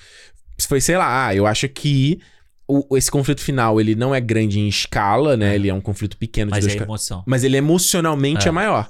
foi, 0.68 0.82
sei 0.82 0.98
lá, 0.98 1.28
ah, 1.28 1.36
eu 1.36 1.48
acho 1.48 1.70
que 1.70 2.20
o- 2.68 2.98
esse 2.98 3.10
conflito 3.10 3.40
final 3.42 3.80
ele 3.80 3.96
não 3.96 4.14
é 4.14 4.20
grande 4.20 4.60
em 4.60 4.68
escala, 4.68 5.38
né? 5.38 5.56
Ele 5.56 5.70
é 5.70 5.74
um 5.74 5.80
conflito 5.82 6.18
pequeno 6.18 6.52
de 6.52 6.58
Mas 6.58 6.66
dois 6.66 6.76
é 6.76 6.84
emoção. 6.84 7.24
Mas 7.26 7.46
ele 7.46 7.56
emocionalmente 7.56 8.46
É. 8.46 8.50
é 8.50 8.52
maior. 8.52 8.90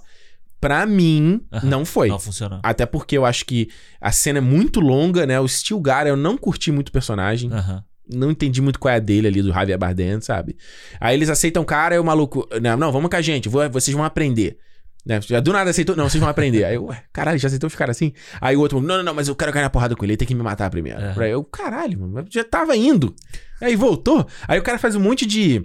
Pra 0.65 0.83
mim, 0.87 1.41
Aham. 1.53 1.67
não 1.69 1.85
foi. 1.85 2.07
Não 2.09 2.17
funcionou. 2.17 2.59
Até 2.63 2.87
porque 2.87 3.15
eu 3.15 3.23
acho 3.23 3.45
que 3.45 3.69
a 4.01 4.11
cena 4.11 4.39
é 4.39 4.41
muito 4.41 4.79
longa, 4.79 5.23
né? 5.27 5.39
O 5.39 5.47
Stilgar, 5.47 6.07
eu 6.07 6.17
não 6.17 6.35
curti 6.35 6.71
muito 6.71 6.89
o 6.89 6.91
personagem. 6.91 7.51
Aham. 7.53 7.83
Não 8.11 8.31
entendi 8.31 8.63
muito 8.63 8.79
qual 8.79 8.91
é 8.91 8.97
a 8.97 8.99
dele 8.99 9.27
ali, 9.27 9.43
do 9.43 9.53
Javier 9.53 9.77
Bardem, 9.77 10.19
sabe? 10.21 10.57
Aí 10.99 11.15
eles 11.15 11.29
aceitam 11.29 11.61
o 11.61 11.65
cara 11.65 11.93
e 11.93 11.99
o 11.99 12.03
maluco... 12.03 12.47
Não, 12.59 12.75
não, 12.77 12.91
vamos 12.91 13.11
com 13.11 13.15
a 13.15 13.21
gente, 13.21 13.47
vou- 13.47 13.69
vocês 13.69 13.95
vão 13.95 14.03
aprender. 14.03 14.57
Né? 15.05 15.21
Já 15.21 15.39
do 15.39 15.53
nada 15.53 15.69
aceitou... 15.69 15.95
Não, 15.95 16.09
vocês 16.09 16.19
vão 16.19 16.29
aprender. 16.29 16.63
Aí 16.65 16.73
eu, 16.75 16.85
ué, 16.85 17.03
caralho, 17.13 17.37
já 17.37 17.45
aceitou 17.47 17.69
ficar 17.69 17.87
assim? 17.91 18.11
Aí 18.41 18.55
o 18.55 18.59
outro, 18.59 18.81
não, 18.81 18.97
não, 18.97 19.03
não, 19.03 19.13
mas 19.13 19.27
eu 19.27 19.35
quero 19.35 19.51
cair 19.53 19.61
na 19.61 19.69
porrada 19.69 19.95
com 19.95 20.03
ele, 20.03 20.13
ele 20.13 20.17
tem 20.17 20.27
que 20.27 20.33
me 20.33 20.41
matar 20.41 20.67
primeiro. 20.71 20.99
Aham. 20.99 21.21
Aí 21.21 21.31
eu, 21.31 21.43
caralho, 21.43 21.99
mano, 21.99 22.25
já 22.27 22.43
tava 22.43 22.75
indo. 22.75 23.15
Aí 23.61 23.75
voltou. 23.75 24.27
Aí 24.47 24.57
o 24.59 24.63
cara 24.63 24.79
faz 24.79 24.95
um 24.95 24.99
monte 24.99 25.25
de... 25.27 25.63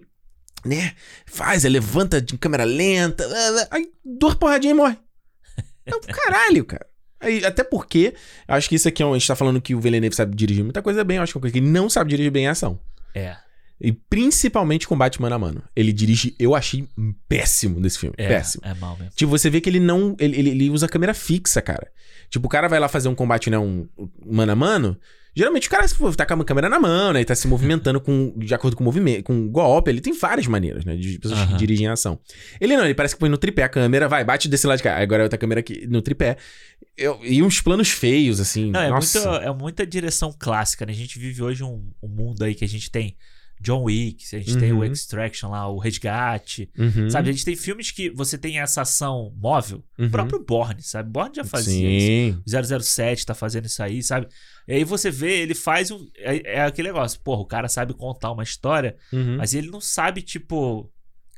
Né? 0.65 0.93
Faz, 1.27 1.65
levanta 1.65 2.21
de 2.21 2.37
câmera 2.37 2.65
lenta. 2.65 3.25
Aí 3.71 3.91
duas 4.05 4.35
porradinhas 4.35 4.75
e 4.75 4.79
morre. 4.79 4.99
Eu, 5.87 6.01
caralho, 6.01 6.65
cara. 6.65 6.87
Aí, 7.21 7.45
até 7.45 7.63
porque, 7.63 8.15
acho 8.49 8.69
que 8.69 8.75
isso 8.75 8.89
aqui 8.89 9.03
é 9.03 9.07
um, 9.07 9.13
a 9.13 9.19
gente 9.19 9.29
tá 9.29 9.37
falando 9.37 9.61
que 9.61 9.75
o 9.75 9.81
Villeneuve 9.81 10.17
sabe 10.17 10.35
dirigir 10.35 10.65
muita 10.65 10.81
coisa 10.81 11.05
bem, 11.05 11.19
eu 11.19 11.23
acho 11.23 11.33
que 11.33 11.37
é 11.37 11.39
uma 11.39 11.43
coisa 11.43 11.53
que 11.53 11.59
ele 11.59 11.69
não 11.69 11.91
sabe 11.91 12.11
dirigir 12.11 12.33
bem 12.33 12.47
é 12.47 12.51
ação. 12.51 12.81
É. 13.15 13.37
E 13.81 13.93
principalmente 13.93 14.87
combate 14.87 15.21
mano 15.21 15.35
a 15.35 15.39
mano. 15.39 15.63
Ele 15.75 15.93
dirige, 15.93 16.35
eu 16.39 16.55
achei 16.55 16.87
péssimo 17.29 17.81
nesse 17.81 17.99
filme. 17.99 18.15
É, 18.19 18.29
Péssimo. 18.29 18.63
é 18.65 18.75
mal 18.75 18.97
mesmo. 18.97 19.13
Tipo, 19.15 19.31
você 19.31 19.49
vê 19.49 19.61
que 19.61 19.71
ele 19.71 19.81
não. 19.81 20.15
Ele, 20.19 20.39
ele, 20.39 20.51
ele 20.51 20.71
usa 20.71 20.87
câmera 20.87 21.15
fixa, 21.15 21.63
cara. 21.63 21.91
Tipo, 22.29 22.47
o 22.47 22.51
cara 22.51 22.69
vai 22.69 22.79
lá 22.79 22.89
fazer 22.89 23.09
um 23.09 23.15
combate, 23.15 23.49
né? 23.49 23.59
Um, 23.59 23.89
um 23.99 24.09
mano 24.37 24.53
a 24.53 24.57
mano. 24.57 24.99
Geralmente 25.41 25.69
o 25.69 25.71
cara 25.71 25.87
tá 26.15 26.27
com 26.27 26.43
a 26.43 26.45
câmera 26.45 26.69
na 26.69 26.79
mão, 26.79 27.15
né? 27.15 27.23
E 27.23 27.25
tá 27.25 27.35
se 27.35 27.49
movimentando 27.49 27.99
com, 27.99 28.35
de 28.37 28.55
acordo 28.55 28.77
com 28.77 28.83
o 28.83 28.85
movimento, 28.85 29.25
com 29.25 29.47
o 29.47 29.49
golpe. 29.49 29.91
Ele 29.91 30.03
tem 30.03 30.13
várias 30.13 30.47
maneiras, 30.47 30.85
né? 30.85 30.95
De 30.95 31.19
pessoas 31.19 31.41
que 31.41 31.49
Aham. 31.49 31.57
dirigem 31.57 31.87
a 31.87 31.95
ação. 31.95 32.21
Ele 32.61 32.77
não, 32.77 32.85
ele 32.85 32.95
parece 32.95 33.15
que 33.15 33.21
põe 33.21 33.31
no 33.31 33.39
tripé 33.39 33.63
a 33.63 33.69
câmera, 33.71 34.07
vai, 34.07 34.23
bate 34.23 34.51
desse 34.51 34.67
lado 34.67 34.77
de 34.77 34.83
cá. 34.83 34.99
Agora 35.01 35.23
outra 35.23 35.39
câmera 35.39 35.61
aqui 35.61 35.87
no 35.87 36.03
tripé. 36.03 36.37
Eu, 36.95 37.19
e 37.23 37.43
uns 37.43 37.59
planos 37.59 37.89
feios, 37.89 38.39
assim. 38.39 38.71
Não, 38.71 38.83
é, 38.83 38.91
muito, 38.91 39.19
é 39.19 39.53
muita 39.55 39.87
direção 39.87 40.31
clássica, 40.39 40.85
né? 40.85 40.93
A 40.93 40.95
gente 40.95 41.19
vive 41.19 41.43
hoje 41.43 41.65
um, 41.65 41.91
um 42.03 42.09
mundo 42.09 42.45
aí 42.45 42.55
que 42.55 42.65
a 42.67 42.69
gente 42.69 42.91
tem 42.91 43.17
John 43.61 43.83
Wick, 43.85 44.25
a 44.35 44.39
gente 44.39 44.57
tem 44.59 44.73
o 44.73 44.77
Uhum. 44.79 44.85
Extraction 44.85 45.51
lá, 45.51 45.69
o 45.69 45.79
Resgate. 45.79 46.71
Uhum. 46.79 47.11
Sabe, 47.11 47.29
a 47.29 47.33
gente 47.33 47.45
tem 47.45 47.55
filmes 47.55 47.91
que 47.91 48.09
você 48.11 48.39
tem 48.39 48.59
essa 48.59 48.83
ação 48.83 49.33
móvel. 49.37 49.85
Uhum. 49.99 50.07
O 50.07 50.11
próprio 50.11 50.43
Bourne, 50.45 50.83
sabe? 50.83 51.11
Bourne 51.11 51.35
já 51.37 51.45
fazia 51.45 51.89
isso. 51.91 52.43
Sim. 52.47 52.81
007 52.81 53.27
tá 53.27 53.35
fazendo 53.35 53.67
isso 53.67 53.83
aí, 53.83 54.03
sabe? 54.03 54.29
E 54.67 54.73
aí 54.75 54.85
você 54.85 55.11
vê, 55.11 55.41
ele 55.43 55.55
faz 55.55 55.91
um. 55.91 56.07
É, 56.17 56.55
é 56.57 56.63
aquele 56.63 56.89
negócio, 56.89 57.21
porra, 57.21 57.43
o 57.43 57.47
cara 57.47 57.69
sabe 57.69 57.93
contar 57.93 58.33
uma 58.33 58.43
história, 58.43 58.97
Uhum. 59.13 59.37
mas 59.37 59.53
ele 59.53 59.71
não 59.71 59.81
sabe, 59.81 60.23
tipo, 60.23 60.91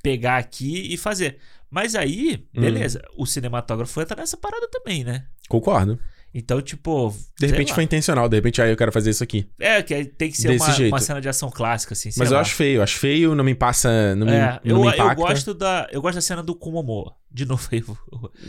pegar 0.03 0.36
aqui 0.36 0.93
e 0.93 0.97
fazer. 0.97 1.39
Mas 1.70 1.94
aí, 1.94 2.47
Hum. 2.55 2.61
beleza, 2.61 3.03
o 3.16 3.24
cinematógrafo 3.27 4.01
entra 4.01 4.20
nessa 4.20 4.36
parada 4.36 4.69
também, 4.70 5.03
né? 5.03 5.27
Concordo. 5.49 5.99
Então, 6.35 6.63
tipo. 6.63 7.15
De 7.39 7.47
repente 7.47 7.69
lá. 7.71 7.75
foi 7.75 7.85
intencional, 7.85 8.29
de 8.29 8.37
repente 8.37 8.61
aí 8.63 8.71
eu 8.71 8.77
quero 8.77 8.91
fazer 8.91 9.11
isso 9.11 9.23
aqui. 9.23 9.47
É, 9.61 9.83
que 9.83 10.05
tem 10.05 10.31
que 10.31 10.37
ser 10.39 10.51
uma, 10.57 10.89
uma 10.89 10.99
cena 11.01 11.21
de 11.21 11.29
ação 11.29 11.51
clássica, 11.51 11.93
assim. 11.93 12.09
Mas 12.17 12.31
eu 12.31 12.37
lá. 12.37 12.41
acho 12.41 12.55
feio, 12.55 12.77
eu 12.79 12.83
acho 12.83 12.99
feio, 12.99 13.35
não 13.35 13.45
me 13.45 13.55
passa. 13.55 14.15
Não 14.15 14.27
me, 14.27 14.33
É, 14.33 14.61
não 14.65 14.77
eu, 14.77 14.81
me 14.81 14.87
eu 14.87 14.93
impacta. 14.95 15.15
gosto 15.15 15.53
da. 15.55 15.89
Eu 15.93 16.01
gosto 16.01 16.15
da 16.15 16.21
cena 16.23 16.43
do 16.43 16.55
Kumomoa. 16.55 17.15
De 17.31 17.45
novo, 17.45 17.69
eu, 17.71 17.97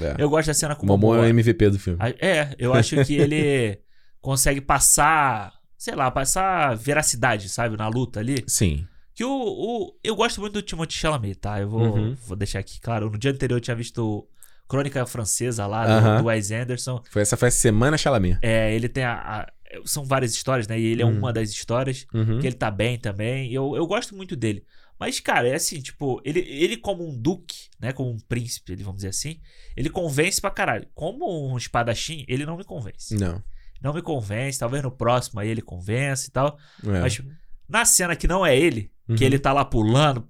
É. 0.02 0.16
eu 0.18 0.30
gosto 0.30 0.48
da 0.48 0.54
cena 0.54 0.76
com 0.76 0.86
O 0.88 1.16
é 1.16 1.20
o 1.20 1.26
MVP 1.26 1.70
do 1.70 1.80
filme. 1.80 2.00
É, 2.22 2.56
eu 2.58 2.74
acho 2.74 3.04
que 3.06 3.16
ele 3.16 3.80
consegue 4.22 4.62
passar, 4.62 5.54
sei 5.78 5.96
lá, 5.96 6.10
passar 6.10 6.76
veracidade, 6.78 7.50
sabe, 7.50 7.76
na 7.78 7.88
luta 7.88 8.20
ali. 8.20 8.44
Sim. 8.48 8.86
Que 9.16 9.24
o, 9.24 9.30
o 9.30 9.94
eu 10.04 10.16
gosto 10.16 10.42
muito 10.42 10.54
do 10.54 10.62
Timothée 10.62 10.98
Chalamet, 10.98 11.36
tá? 11.36 11.60
Eu 11.62 11.70
vou, 11.70 11.82
Uhum. 11.98 12.16
vou 12.26 12.36
deixar 12.38 12.60
aqui 12.60 12.80
claro. 12.82 13.10
No 13.10 13.18
dia 13.18 13.32
anterior 13.32 13.58
eu 13.58 13.62
tinha 13.62 13.76
visto 13.76 14.28
Crônica 14.68 15.06
Francesa 15.06 15.66
lá, 15.68 15.86
do, 15.86 15.92
Aham. 15.92 16.22
do 16.22 16.28
Wes 16.28 16.52
Anderson. 16.52 17.02
Foi, 17.10 17.22
essa 17.22 17.38
foi 17.38 17.48
a 17.50 17.52
semana 17.52 17.98
Chalamet. 17.98 18.38
É, 18.42 18.74
ele 18.76 18.88
tem 18.90 19.04
a, 19.04 19.14
a- 19.42 19.52
São 19.86 20.04
várias 20.06 20.34
histórias, 20.34 20.68
né? 20.68 20.80
E 20.80 20.86
ele 20.86 21.02
é 21.02 21.06
Uhum. 21.06 21.18
uma 21.18 21.34
das 21.34 21.50
histórias. 21.52 22.06
Uhum. 22.14 22.40
Que 22.40 22.48
ele 22.48 22.56
tá 22.56 22.70
bem 22.72 22.98
também. 22.98 23.52
Eu, 23.52 23.76
eu 23.76 23.86
gosto 23.88 24.16
muito 24.16 24.36
dele. 24.36 24.64
Mas, 25.00 25.20
cara, 25.20 25.48
é 25.50 25.56
assim, 25.56 25.82
tipo, 25.82 26.22
ele, 26.24 26.40
ele 26.40 26.78
como 26.78 27.06
um 27.08 27.14
duque, 27.18 27.68
né? 27.80 27.92
Como 27.92 28.10
um 28.12 28.18
príncipe, 28.20 28.72
ele, 28.72 28.84
vamos 28.84 28.98
dizer 28.98 29.10
assim, 29.10 29.40
ele 29.76 29.90
convence 29.90 30.40
pra 30.40 30.50
caralho. 30.52 30.88
Como 30.94 31.52
um 31.52 31.58
espadachim, 31.58 32.24
ele 32.28 32.46
não 32.46 32.56
me 32.56 32.64
convence. 32.64 33.16
Não. 33.16 33.44
Não 33.82 33.94
me 33.94 34.02
convence. 34.02 34.60
Talvez 34.60 34.82
no 34.84 34.92
próximo 34.92 35.40
aí 35.40 35.50
ele 35.50 35.62
convence 35.62 36.30
e 36.30 36.32
tal. 36.32 36.58
É. 36.86 37.00
Mas 37.02 37.22
na 37.68 37.84
cena 37.86 38.16
que 38.16 38.28
não 38.28 38.46
é 38.46 38.58
ele, 38.58 38.92
Uhum. 39.10 39.16
que 39.18 39.24
ele 39.26 39.38
tá 39.38 39.52
lá 39.52 39.66
pulando, 39.66 40.26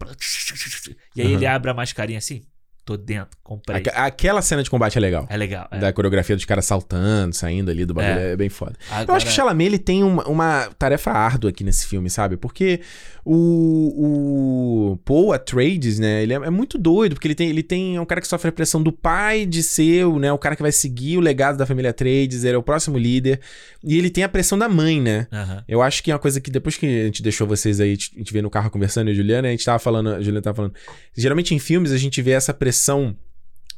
e 1.16 1.22
aí 1.22 1.34
ele 1.34 1.46
abre 1.46 1.70
a 1.70 1.74
mascarinha 1.76 2.18
assim, 2.18 2.42
tô 2.86 2.98
dentro, 2.98 3.38
comprei. 3.44 3.78
Aque- 3.80 3.90
Aquela 3.96 4.42
cena 4.42 4.62
de 4.62 4.70
combate 4.70 4.98
é 4.98 5.02
legal. 5.02 5.26
É 5.30 5.38
legal. 5.38 5.68
É. 5.72 5.80
Da 5.80 5.94
coreografia 5.94 6.36
dos 6.36 6.46
caras 6.46 6.66
saltando, 6.66 7.34
saindo 7.36 7.72
ali 7.72 7.86
do 7.86 7.94
bagulho, 7.94 8.20
É. 8.20 8.32
é, 8.34 8.36
bem 8.36 8.50
foda. 8.50 8.74
Eu 8.90 8.98
Agora, 8.98 9.18
acho 9.18 9.26
que 9.26 9.32
o 9.32 9.36
Chalamet 9.36 9.68
ele 9.68 9.80
tem 9.80 10.04
uma, 10.04 10.24
uma 10.28 10.70
tarefa 10.78 11.12
árdua 11.12 11.50
aqui 11.50 11.64
nesse 11.64 11.86
filme, 11.88 12.10
sabe? 12.10 12.36
Porque 12.38 12.82
o, 13.26 14.92
o 14.94 14.98
Paul 14.98 15.32
Atreides, 15.32 15.98
né? 15.98 16.24
Ele 16.24 16.34
é, 16.34 16.36
é 16.36 16.50
muito 16.50 16.78
doido, 16.78 17.14
porque 17.16 17.28
ele 17.28 17.36
tem, 17.36 17.50
ele 17.50 17.64
tem 17.64 17.96
é 17.96 18.02
um 18.02 18.06
cara 18.06 18.20
que 18.20 18.28
sofre 18.28 18.50
a 18.50 18.52
pressão 18.52 18.84
do 18.84 18.92
pai 18.92 19.46
de 19.46 19.64
ser 19.64 20.06
né, 20.20 20.32
o 20.32 20.38
cara 20.38 20.56
que 20.56 20.62
vai 20.62 20.72
seguir 20.72 21.18
o 21.18 21.22
legado 21.22 21.58
da 21.58 21.66
família 21.66 21.92
Atreides, 21.92 22.44
ele 22.44 22.56
é 22.56 22.58
o 22.58 22.64
próximo 22.64 22.98
líder, 22.98 23.40
e 23.84 23.98
ele 23.98 24.10
tem 24.10 24.24
a 24.24 24.30
pressão 24.30 24.58
da 24.58 24.68
mãe, 24.68 25.02
né? 25.02 25.28
Aham. 25.32 25.64
Eu 25.68 25.82
acho 25.82 26.04
que 26.04 26.12
é 26.12 26.14
uma 26.14 26.20
coisa 26.20 26.42
que 26.42 26.52
depois 26.52 26.76
que 26.76 26.86
a 26.86 27.06
gente 27.06 27.24
deixou 27.24 27.48
vocês 27.48 27.80
aí, 27.80 27.92
a 27.92 28.18
gente 28.20 28.34
veio 28.34 28.44
no 28.44 28.50
carro 28.50 28.70
conversando, 28.70 29.10
e 29.10 29.12
a 29.12 29.16
Juliana, 29.16 29.48
a 29.48 29.52
gente 29.52 29.64
tava 29.64 29.80
falando, 29.80 30.10
a 30.10 30.20
Juliana 30.20 30.42
tava 30.42 30.56
falando. 30.56 30.74
Geralmente 31.16 31.56
em 31.56 31.60
filmes 31.60 31.92
a 31.92 31.98
gente 31.98 32.22
vê 32.22 32.32
essa 32.32 32.54
pressão 32.54 33.16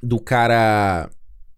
do 0.01 0.19
cara 0.19 1.09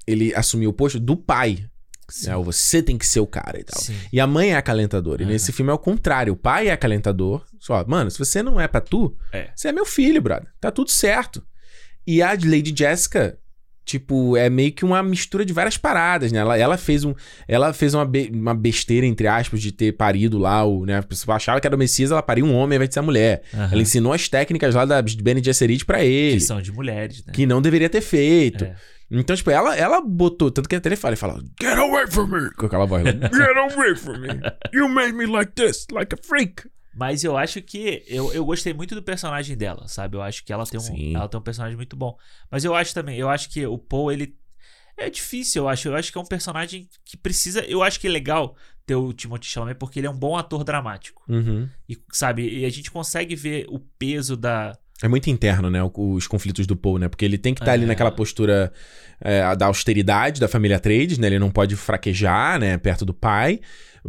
ele 0.05 0.33
assumir 0.33 0.67
o 0.67 0.73
posto 0.73 0.99
do 0.99 1.15
pai. 1.15 1.65
Sim. 2.09 2.29
Né? 2.29 2.35
Você 2.37 2.81
tem 2.81 2.97
que 2.97 3.05
ser 3.05 3.19
o 3.19 3.27
cara 3.27 3.59
e 3.59 3.63
tal. 3.63 3.81
Sim. 3.81 3.95
E 4.11 4.19
a 4.19 4.25
mãe 4.27 4.51
é 4.51 4.55
acalentadora. 4.55 5.21
E 5.21 5.25
Aham. 5.25 5.33
nesse 5.33 5.51
filme 5.51 5.71
é 5.71 5.73
o 5.73 5.77
contrário. 5.79 6.33
O 6.33 6.37
pai 6.37 6.67
é 6.69 6.71
acalentador. 6.71 7.45
Só, 7.59 7.83
mano, 7.87 8.09
se 8.11 8.17
você 8.19 8.41
não 8.41 8.59
é 8.59 8.67
pra 8.67 8.81
tu, 8.81 9.15
É. 9.33 9.49
você 9.55 9.67
é 9.69 9.71
meu 9.71 9.85
filho, 9.85 10.21
brother. 10.21 10.47
Tá 10.59 10.71
tudo 10.71 10.89
certo. 10.91 11.43
E 12.05 12.21
a 12.21 12.29
Lady 12.31 12.73
Jessica, 12.75 13.37
tipo, 13.83 14.35
é 14.37 14.49
meio 14.49 14.71
que 14.71 14.83
uma 14.85 15.01
mistura 15.03 15.43
de 15.45 15.51
várias 15.53 15.77
paradas, 15.77 16.31
né? 16.31 16.39
Ela, 16.39 16.57
ela 16.57 16.77
fez, 16.77 17.03
um, 17.03 17.13
ela 17.47 17.73
fez 17.73 17.93
uma, 17.93 18.05
be- 18.05 18.29
uma 18.33 18.53
besteira, 18.55 19.05
entre 19.05 19.27
aspas, 19.27 19.61
de 19.61 19.71
ter 19.71 19.91
parido 19.93 20.37
lá, 20.37 20.63
o, 20.65 20.85
né? 20.85 20.97
A 20.97 21.03
pessoa 21.03 21.35
achava 21.35 21.59
que 21.59 21.67
era 21.67 21.75
o 21.75 21.79
Messias, 21.79 22.11
ela 22.11 22.21
pariu 22.21 22.45
um 22.45 22.53
homem 22.53 22.75
ao 22.75 22.77
invés 22.77 22.89
de 22.89 22.93
ser 22.93 22.99
a 22.99 23.03
mulher. 23.03 23.43
Aham. 23.53 23.69
Ela 23.73 23.81
ensinou 23.81 24.13
as 24.13 24.27
técnicas 24.29 24.73
lá 24.75 24.85
da 24.85 25.01
Bene 25.01 25.43
Gesserit 25.43 25.85
pra 25.85 26.03
ele. 26.03 26.35
Que 26.35 26.41
são 26.41 26.61
de 26.61 26.71
mulheres, 26.71 27.25
né? 27.25 27.33
Que 27.33 27.45
não 27.45 27.61
deveria 27.61 27.89
ter 27.89 28.01
feito. 28.01 28.63
É. 28.65 28.75
Então, 29.09 29.35
tipo, 29.35 29.49
ela, 29.49 29.75
ela 29.75 30.01
botou. 30.01 30.51
Tanto 30.51 30.67
que 30.67 30.75
até 30.75 30.89
ele 30.89 30.95
fala, 30.95 31.13
ele 31.13 31.19
fala, 31.19 31.43
Get 31.61 31.77
away 31.77 32.07
from 32.07 32.27
me! 32.27 32.51
Com 32.51 32.65
aquela 32.65 32.85
voz 32.85 33.03
lá. 33.03 33.11
Get 33.33 33.57
away 33.57 33.95
from 33.95 34.19
me! 34.19 34.27
You 34.73 34.89
made 34.89 35.13
me 35.13 35.25
like 35.25 35.53
this, 35.53 35.87
like 35.91 36.13
a 36.13 36.17
freak! 36.21 36.69
Mas 36.97 37.23
eu 37.23 37.37
acho 37.37 37.61
que. 37.61 38.03
Eu, 38.07 38.33
eu 38.33 38.43
gostei 38.43 38.73
muito 38.73 38.95
do 38.95 39.03
personagem 39.03 39.55
dela, 39.55 39.87
sabe? 39.87 40.17
Eu 40.17 40.21
acho 40.21 40.43
que 40.43 40.51
ela 40.51 40.65
tem, 40.65 40.79
um, 40.79 40.83
Sim. 40.83 41.15
ela 41.15 41.29
tem 41.29 41.39
um 41.39 41.43
personagem 41.43 41.77
muito 41.77 41.95
bom. 41.95 42.17
Mas 42.49 42.65
eu 42.65 42.73
acho 42.73 42.91
também, 42.91 43.19
eu 43.19 43.29
acho 43.29 43.49
que 43.49 43.65
o 43.65 43.77
Paul, 43.77 44.11
ele. 44.11 44.35
É 44.97 45.07
difícil, 45.07 45.63
eu 45.63 45.69
acho. 45.69 45.89
Eu 45.89 45.95
acho 45.95 46.11
que 46.11 46.17
é 46.17 46.21
um 46.21 46.25
personagem 46.25 46.89
que 47.05 47.15
precisa. 47.15 47.63
Eu 47.65 47.83
acho 47.83 47.99
que 47.99 48.07
é 48.07 48.09
legal 48.09 48.55
ter 48.83 48.95
o 48.95 49.13
Timothée 49.13 49.47
Chalamet 49.47 49.77
porque 49.77 49.99
ele 49.99 50.07
é 50.07 50.09
um 50.09 50.17
bom 50.17 50.35
ator 50.35 50.63
dramático. 50.63 51.23
Uhum. 51.29 51.69
E, 51.87 51.95
sabe, 52.11 52.49
e 52.61 52.65
a 52.65 52.69
gente 52.69 52.89
consegue 52.89 53.35
ver 53.35 53.67
o 53.69 53.77
peso 53.77 54.35
da. 54.35 54.75
É 55.03 55.07
muito 55.07 55.29
interno, 55.29 55.69
né? 55.69 55.81
o- 55.83 55.91
Os 56.13 56.25
conflitos 56.27 56.65
do 56.65 56.75
Paul, 56.75 56.97
né? 56.97 57.07
Porque 57.07 57.23
ele 57.23 57.37
tem 57.37 57.53
que 57.53 57.61
estar 57.61 57.73
ali 57.73 57.83
É. 57.83 57.87
naquela 57.87 58.11
postura 58.11 58.71
é, 59.19 59.55
da 59.55 59.65
austeridade 59.65 60.39
da 60.39 60.47
família 60.47 60.79
Trades, 60.79 61.17
né? 61.17 61.25
Ele 61.27 61.39
não 61.39 61.49
pode 61.49 61.75
fraquejar, 61.75 62.59
né? 62.59 62.77
Perto 62.77 63.03
do 63.05 63.13
pai. 63.15 63.59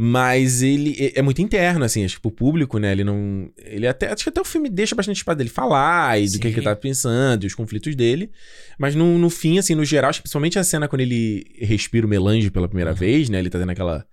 Mas 0.01 0.63
ele 0.63 0.95
é- 0.99 1.19
é 1.19 1.23
muito 1.23 1.41
interno, 1.43 1.85
assim, 1.85 2.05
acho 2.05 2.17
que 2.17 2.21
pro 2.23 2.31
público, 2.31 2.79
né? 2.79 2.93
Ele 2.93 3.03
não. 3.05 3.51
Ele 3.57 3.87
até. 3.87 4.13
Acho 4.13 4.23
que 4.25 4.29
até 4.31 4.41
o 4.41 4.45
filme 4.45 4.69
deixa 4.69 4.95
bastante 4.95 5.17
espaço 5.17 5.39
dele 5.39 5.49
falar 5.51 6.21
e 6.21 6.27
do 6.27 6.39
que, 6.39 6.49
Sim. 6.49 6.55
que 6.55 6.61
ele 6.61 6.65
tá 6.65 6.77
pensando, 6.77 7.45
e 7.45 7.47
os 7.47 7.55
conflitos 7.55 7.97
dele. 7.97 8.31
Mas 8.79 8.95
no, 8.95 9.19
no 9.19 9.29
fim, 9.31 9.59
assim, 9.59 9.75
no 9.75 9.85
geral, 9.85 10.11
acho 10.11 10.21
que 10.21 10.25
principalmente 10.25 10.59
a 10.59 10.63
cena 10.65 10.87
quando 10.87 11.01
ele 11.01 11.45
respira 11.59 12.07
o 12.07 12.09
melange 12.09 12.51
pela 12.51 12.69
primeira 12.69 12.91
Uhum. 12.91 12.97
vez, 12.97 13.29
né? 13.29 13.39
Ele 13.39 13.51
tá 13.51 13.59
tendo 13.59 13.71
aquela. 13.73 14.07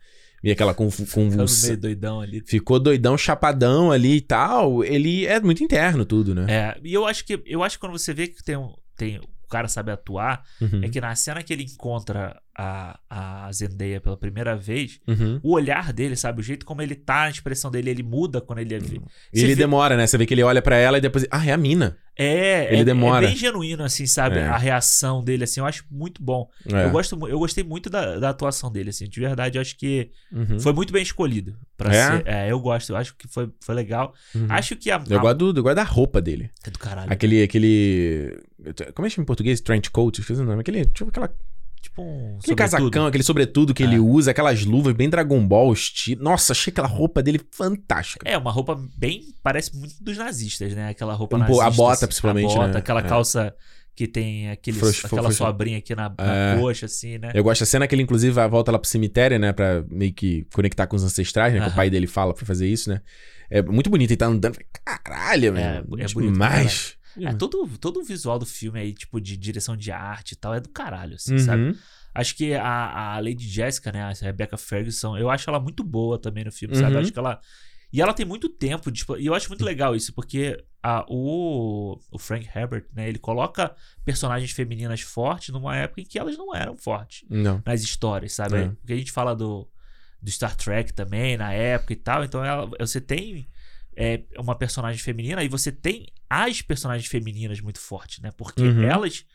Meio 0.46 0.54
aquela 0.54 0.74
convulsão. 0.74 1.70
meio 1.70 1.78
doidão 1.82 2.22
ali. 2.22 2.42
Ficou 2.46 2.80
doidão, 2.80 3.18
chapadão 3.18 3.92
ali 3.92 4.18
e 4.18 4.22
tal. 4.22 4.84
Ele 4.84 5.26
é 5.26 5.40
muito 5.42 5.64
interno 5.64 6.06
tudo, 6.06 6.34
né? 6.34 6.46
É, 6.50 6.78
e 6.84 6.94
eu 6.94 7.06
acho 7.06 7.26
que 7.26 7.42
eu 7.46 7.64
acho 7.64 7.78
que 7.78 7.82
quando 7.82 7.98
você 7.98 8.14
vê 8.14 8.28
que 8.28 8.44
tem 8.44 8.56
um. 8.56 8.74
Tem, 8.96 9.18
o 9.20 9.48
cara 9.48 9.68
sabe 9.68 9.92
atuar, 9.92 10.44
Uhum. 10.60 10.82
é 10.84 10.90
que 10.90 11.00
na 11.00 11.14
cena 11.16 11.44
que 11.44 11.54
ele 11.54 11.64
encontra 11.64 12.36
a, 12.58 12.98
a 13.10 13.52
Zendaya 13.52 14.02
pela 14.02 14.18
primeira 14.18 14.56
vez, 14.56 15.00
Uhum. 15.08 15.40
o 15.44 15.52
olhar 15.54 15.94
dele, 15.94 16.16
sabe? 16.16 16.40
O 16.40 16.44
jeito 16.44 16.66
como 16.66 16.82
ele 16.82 16.96
tá, 16.96 17.24
a 17.24 17.30
expressão 17.30 17.70
dele, 17.70 17.90
ele 17.92 18.02
muda 18.04 18.42
quando 18.42 18.60
ele 18.60 18.74
E 18.74 18.80
Você 18.80 19.00
ele 19.34 19.48
vê- 19.48 19.56
demora, 19.56 19.96
né? 19.98 20.08
Você 20.08 20.18
vê 20.18 20.26
que 20.26 20.34
ele 20.34 20.42
olha 20.44 20.62
pra 20.62 20.78
ela 20.78 20.98
e 20.98 21.02
depois. 21.02 21.26
Ah, 21.30 21.46
é 21.46 21.52
a 21.52 21.58
mina. 21.58 21.96
É, 22.18 22.72
Ele 22.72 22.82
é, 22.82 22.86
demora. 22.86 23.26
é 23.26 23.28
bem 23.28 23.36
genuíno, 23.38 23.84
assim, 23.84 24.08
sabe? 24.08 24.38
É. 24.38 24.48
A 24.48 24.58
reação 24.58 25.24
dele, 25.24 25.44
assim, 25.44 25.60
eu 25.60 25.66
acho 25.66 25.84
muito 25.92 26.24
bom. 26.24 26.50
É. 26.72 26.86
Eu, 26.86 26.92
gosto, 26.92 27.28
eu 27.28 27.38
gostei 27.40 27.64
muito 27.64 27.90
da, 27.90 28.18
da 28.20 28.30
atuação 28.30 28.72
dele, 28.72 28.90
assim, 28.92 29.08
de 29.10 29.20
verdade, 29.20 29.58
eu 29.58 29.62
acho 29.62 29.78
que 29.78 30.10
Uhum. 30.32 30.60
foi 30.60 30.72
muito 30.74 30.94
bem 30.94 31.04
escolhido. 31.04 31.58
Pra 31.78 31.94
É? 31.94 32.08
ser. 32.18 32.28
É, 32.28 32.52
eu 32.52 32.60
gosto, 32.60 32.92
eu 32.92 32.96
acho 32.96 33.16
que 33.18 33.28
foi, 33.28 33.50
foi 33.60 33.76
legal. 33.76 34.14
Uhum. 34.34 34.48
Acho 34.50 34.76
que 34.78 34.90
a. 34.90 35.02
Eu 35.10 35.18
a- 35.20 35.22
gosto, 35.22 35.52
do, 35.54 35.60
eu 35.60 35.64
gosto 35.64 35.76
da 35.76 35.84
roupa 35.84 36.22
dele. 36.22 36.50
É 36.66 36.70
do 36.70 36.80
caralho. 36.80 37.12
Aquele. 37.12 37.44
aquele 37.44 38.40
como 38.96 39.06
é 39.06 39.10
que 39.10 39.16
chama 39.16 39.24
em 39.24 39.28
português? 39.28 39.60
Trench 39.60 39.92
coat? 39.92 40.20
Esqueci 40.22 40.40
o 40.42 40.46
nome. 40.46 40.62
Aquele, 40.62 40.86
tipo, 40.86 41.10
aquela, 41.10 41.30
Tipo 41.86 42.02
um. 42.02 42.38
aquele 42.40 42.56
casacão, 42.56 43.06
aquele 43.06 43.24
sobretudo 43.24 43.74
que 43.74 43.84
É. 43.84 43.86
ele 43.86 44.00
usa, 44.00 44.32
aquelas 44.32 44.66
luvas 44.66 44.94
bem 44.94 45.08
Dragon 45.10 45.46
Ball 45.48 45.72
estilo. 45.72 46.24
Nossa, 46.24 46.52
achei 46.54 46.72
aquela 46.72 46.88
roupa 46.88 47.22
dele 47.22 47.40
fantástica. 47.52 48.28
É, 48.28 48.36
uma 48.38 48.52
roupa 48.52 48.76
bem. 48.98 49.22
Parece 49.44 49.76
muito 49.78 49.96
dos 50.04 50.18
nazistas, 50.18 50.74
né? 50.74 50.90
Aquela 50.90 51.14
roupa 51.14 51.38
Um 51.38 51.46
pouco- 51.46 51.62
a 51.62 51.66
nazista. 51.66 51.84
bota, 51.84 51.94
assim, 51.94 52.06
principalmente, 52.08 52.52
A 52.54 52.56
bota, 52.56 52.68
né? 52.74 52.78
aquela 52.80 53.00
É. 53.02 53.04
calça 53.04 53.54
que 53.96 54.08
tem 54.08 54.50
aquele, 54.50 54.78
Frouxo, 54.80 55.06
aquela 55.06 55.22
frouxo. 55.22 55.38
sobrinha 55.38 55.78
aqui 55.78 55.96
na, 55.96 56.10
na 56.10 56.36
É. 56.36 56.58
coxa, 56.60 56.86
assim, 56.88 57.18
né? 57.18 57.32
Eu 57.34 57.44
gosto 57.44 57.60
da 57.62 57.66
cena 57.66 57.88
que 57.88 57.94
ele, 57.96 58.02
inclusive, 58.04 58.34
volta 58.50 58.72
lá 58.72 58.80
pro 58.80 58.90
cemitério, 58.90 59.38
né? 59.40 59.54
Pra 59.54 59.84
meio 59.90 60.12
que 60.14 60.46
conectar 60.54 60.88
com 60.88 60.96
os 60.96 61.04
ancestrais, 61.04 61.54
né? 61.54 61.62
Que 61.62 61.70
o 61.70 61.74
pai 61.74 61.90
dele 61.90 62.08
fala 62.08 62.34
pra 62.34 62.46
fazer 62.46 62.68
isso, 62.68 62.90
né? 62.90 63.00
É 63.50 63.62
muito 63.62 63.90
bonito. 63.90 64.10
Ele 64.10 64.18
tá 64.18 64.26
andando. 64.26 64.58
Caralho, 64.84 65.50
É, 65.50 65.52
velho. 65.52 65.66
é 65.78 65.82
bonito 65.84 66.14
bonito 66.16 66.34
demais. 66.34 66.98
É, 67.20 67.34
todo, 67.34 67.68
todo 67.78 68.00
o 68.00 68.04
visual 68.04 68.38
do 68.38 68.46
filme 68.46 68.80
aí, 68.80 68.94
tipo, 68.94 69.22
de 69.22 69.38
direção 69.38 69.76
de 69.78 69.92
arte 69.92 70.34
e 70.34 70.36
tal, 70.36 70.54
é 70.54 70.60
do 70.60 70.70
caralho, 70.70 71.16
assim, 71.16 71.38
sabe? 71.38 71.64
Uhum. 71.64 71.76
Acho 72.14 72.36
que 72.36 72.54
a, 72.54 73.16
a 73.16 73.20
Lady 73.20 73.48
Jessica, 73.48 73.92
né, 73.92 74.02
a 74.02 74.12
Rebecca 74.12 74.58
Ferguson, 74.58 75.18
eu 75.18 75.30
acho 75.30 75.50
ela 75.50 75.60
muito 75.60 75.84
boa 75.84 76.18
também 76.18 76.46
no 76.46 76.52
filme, 76.52 76.76
sabe? 76.76 76.96
Uhum. 76.96 77.02
Acho 77.02 77.12
que 77.12 77.20
ela. 77.20 77.40
E 77.92 78.02
ela 78.02 78.14
tem 78.14 78.26
muito 78.26 78.50
tempo, 78.50 78.92
tipo, 78.92 79.18
e 79.18 79.26
eu 79.26 79.34
acho 79.34 79.48
muito 79.48 79.64
legal 79.64 79.96
isso, 79.96 80.14
porque 80.14 80.62
a, 80.84 81.06
o, 81.08 81.98
o 82.12 82.20
Frank 82.20 82.48
Herbert, 82.54 82.86
né, 82.94 83.08
ele 83.08 83.20
coloca 83.20 83.74
personagens 84.04 84.52
femininas 84.52 85.02
fortes 85.02 85.50
numa 85.50 85.76
época 85.76 86.02
em 86.02 86.06
que 86.06 86.20
elas 86.20 86.38
não 86.38 86.54
eram 86.54 86.78
fortes 86.78 87.26
Não. 87.30 87.62
nas 87.66 87.82
histórias, 87.82 88.34
sabe? 88.34 88.58
É. 88.58 88.68
Porque 88.70 88.94
a 88.94 88.98
gente 88.98 89.12
fala 89.12 89.36
do, 89.36 89.68
do 90.22 90.30
Star 90.30 90.56
Trek 90.56 90.94
também, 90.94 91.38
na 91.38 91.54
época 91.54 91.94
e 91.94 91.96
tal, 91.96 92.24
então 92.24 92.44
ela, 92.44 92.70
você 92.80 93.00
tem 93.00 93.48
é, 93.96 94.24
uma 94.38 94.56
personagem 94.56 95.02
feminina 95.02 95.44
e 95.44 95.48
você 95.48 95.72
tem 95.72 96.08
as 96.30 96.62
personagens 96.62 97.08
femininas 97.10 97.60
muito 97.62 97.80
fortes, 97.80 98.20
né? 98.20 98.32
Porque 98.36 98.62
Uhum. 98.62 98.84
elas 98.84 99.26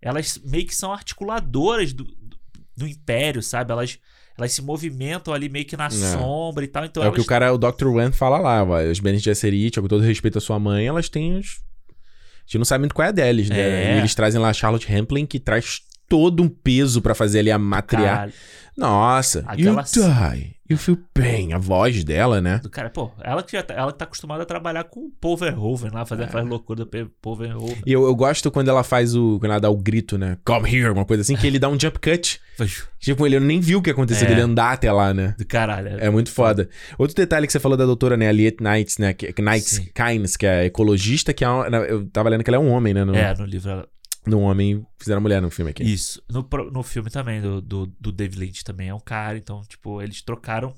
elas 0.00 0.38
meio 0.44 0.66
que 0.66 0.74
são 0.74 0.92
articuladoras 0.92 1.92
do, 1.94 2.04
do, 2.04 2.36
do 2.76 2.86
império, 2.86 3.42
sabe? 3.42 3.72
Elas, 3.72 3.98
elas 4.36 4.52
se 4.52 4.60
movimentam 4.60 5.32
ali 5.32 5.48
meio 5.48 5.64
que 5.64 5.76
na 5.78 5.88
sombra 5.88 6.62
e 6.62 6.68
tal, 6.68 6.84
então 6.84 7.02
é 7.02 7.08
o 7.08 7.12
que 7.12 7.22
o 7.22 7.24
cara, 7.24 7.52
o 7.54 7.56
Dr. 7.56 7.86
Wen 7.86 8.12
fala 8.12 8.38
lá, 8.38 8.62
ó, 8.62 8.82
os 8.82 9.00
Bene 9.00 9.18
Gesserit, 9.18 9.80
com 9.80 9.88
todo 9.88 10.02
respeito 10.02 10.36
à 10.36 10.40
sua 10.42 10.58
mãe, 10.58 10.86
elas 10.86 11.08
têm 11.08 11.38
os... 11.38 11.62
A 11.88 12.46
gente 12.46 12.58
não 12.58 12.64
sabe 12.66 12.80
muito 12.82 12.94
qual 12.94 13.06
é 13.06 13.08
a 13.08 13.12
deles, 13.12 13.48
né? 13.48 13.58
É. 13.58 13.94
E 13.94 13.98
eles 13.98 14.14
trazem 14.14 14.38
lá 14.38 14.50
a 14.50 14.52
Charlotte 14.52 14.86
Rampling, 14.86 15.24
que 15.24 15.40
traz 15.40 15.80
todo 16.06 16.42
um 16.42 16.48
peso 16.50 17.00
pra 17.00 17.14
fazer 17.14 17.38
ali 17.38 17.50
a 17.50 17.58
matriar. 17.58 18.30
Nossa, 18.76 19.42
Aquela 19.46 19.82
you 19.82 20.04
die, 20.04 20.56
you 20.70 20.76
feel 20.78 20.98
pain. 21.12 21.52
A 21.52 21.58
voz 21.58 22.02
dela, 22.04 22.40
né? 22.40 22.58
do 22.62 22.70
cara, 22.70 22.88
pô, 22.90 23.10
ela 23.22 23.42
que 23.42 23.52
já 23.52 23.62
tá, 23.62 23.74
ela 23.74 23.92
que 23.92 23.98
tá 23.98 24.04
acostumada 24.04 24.42
a 24.42 24.46
trabalhar 24.46 24.84
com 24.84 25.00
o 25.06 25.10
Paul 25.20 25.36
Verhoeven 25.36 25.90
lá, 25.92 26.02
É. 26.02 26.06
fazer 26.06 26.24
aquelas 26.24 26.46
loucuras 26.46 26.84
do 26.84 26.90
Pe- 26.90 27.06
Paul 27.20 27.36
Verhoeven. 27.36 27.82
E 27.86 27.92
eu, 27.92 28.04
eu 28.04 28.14
gosto 28.14 28.50
quando 28.50 28.68
ela 28.68 28.82
faz 28.82 29.14
o... 29.14 29.38
Quando 29.40 29.52
ela 29.52 29.60
dá 29.60 29.70
o 29.70 29.76
grito, 29.76 30.16
né? 30.16 30.38
Come 30.44 30.68
here, 30.74 30.90
uma 30.90 31.04
coisa 31.04 31.20
assim, 31.22 31.36
que 31.36 31.46
ele 31.46 31.58
dá 31.58 31.68
um 31.68 31.78
jump 31.78 31.98
cut. 31.98 32.40
Tipo, 33.00 33.26
ele 33.26 33.38
nem 33.40 33.60
viu 33.60 33.80
o 33.80 33.82
que 33.82 33.90
aconteceu, 33.90 34.26
É. 34.26 34.28
dele 34.30 34.40
andar 34.42 34.72
até 34.72 34.90
lá, 34.90 35.12
né? 35.12 35.34
Do 35.36 35.44
caralho. 35.44 35.88
É 36.00 36.08
muito 36.08 36.30
foda. 36.30 36.68
Outro 36.96 37.14
detalhe 37.16 37.46
que 37.46 37.52
você 37.52 37.60
falou 37.60 37.76
da 37.76 37.84
doutora, 37.84 38.16
né? 38.16 38.28
Aliette 38.28 38.62
Knights, 38.62 38.98
né? 38.98 39.12
Que, 39.12 39.34
Knights. 39.42 39.80
Kynes, 39.94 40.36
que 40.36 40.46
é 40.46 40.64
ecologista, 40.64 41.32
que 41.32 41.44
é 41.44 41.48
uma- 41.48 41.66
eu 41.78 42.06
tava 42.10 42.28
lendo 42.28 42.42
que 42.44 42.50
ela 42.50 42.56
é 42.56 42.60
um 42.60 42.70
homem, 42.70 42.94
né? 42.94 43.04
No, 43.04 43.14
É, 43.14 43.34
no 43.36 43.44
livro 43.44 43.70
ela- 43.70 43.86
no 44.26 44.40
homem, 44.40 44.84
fizeram 44.98 45.20
mulher 45.20 45.40
no 45.42 45.50
filme 45.50 45.70
aqui. 45.70 45.82
Isso. 45.82 46.22
No, 46.30 46.46
no 46.72 46.82
filme 46.82 47.10
também, 47.10 47.40
do, 47.40 47.60
do, 47.60 47.86
do 48.00 48.12
David 48.12 48.38
Lynch 48.38 48.64
também 48.64 48.88
é 48.88 48.94
um 48.94 49.00
cara, 49.00 49.36
então, 49.38 49.62
tipo, 49.68 50.00
eles 50.02 50.22
trocaram 50.22 50.74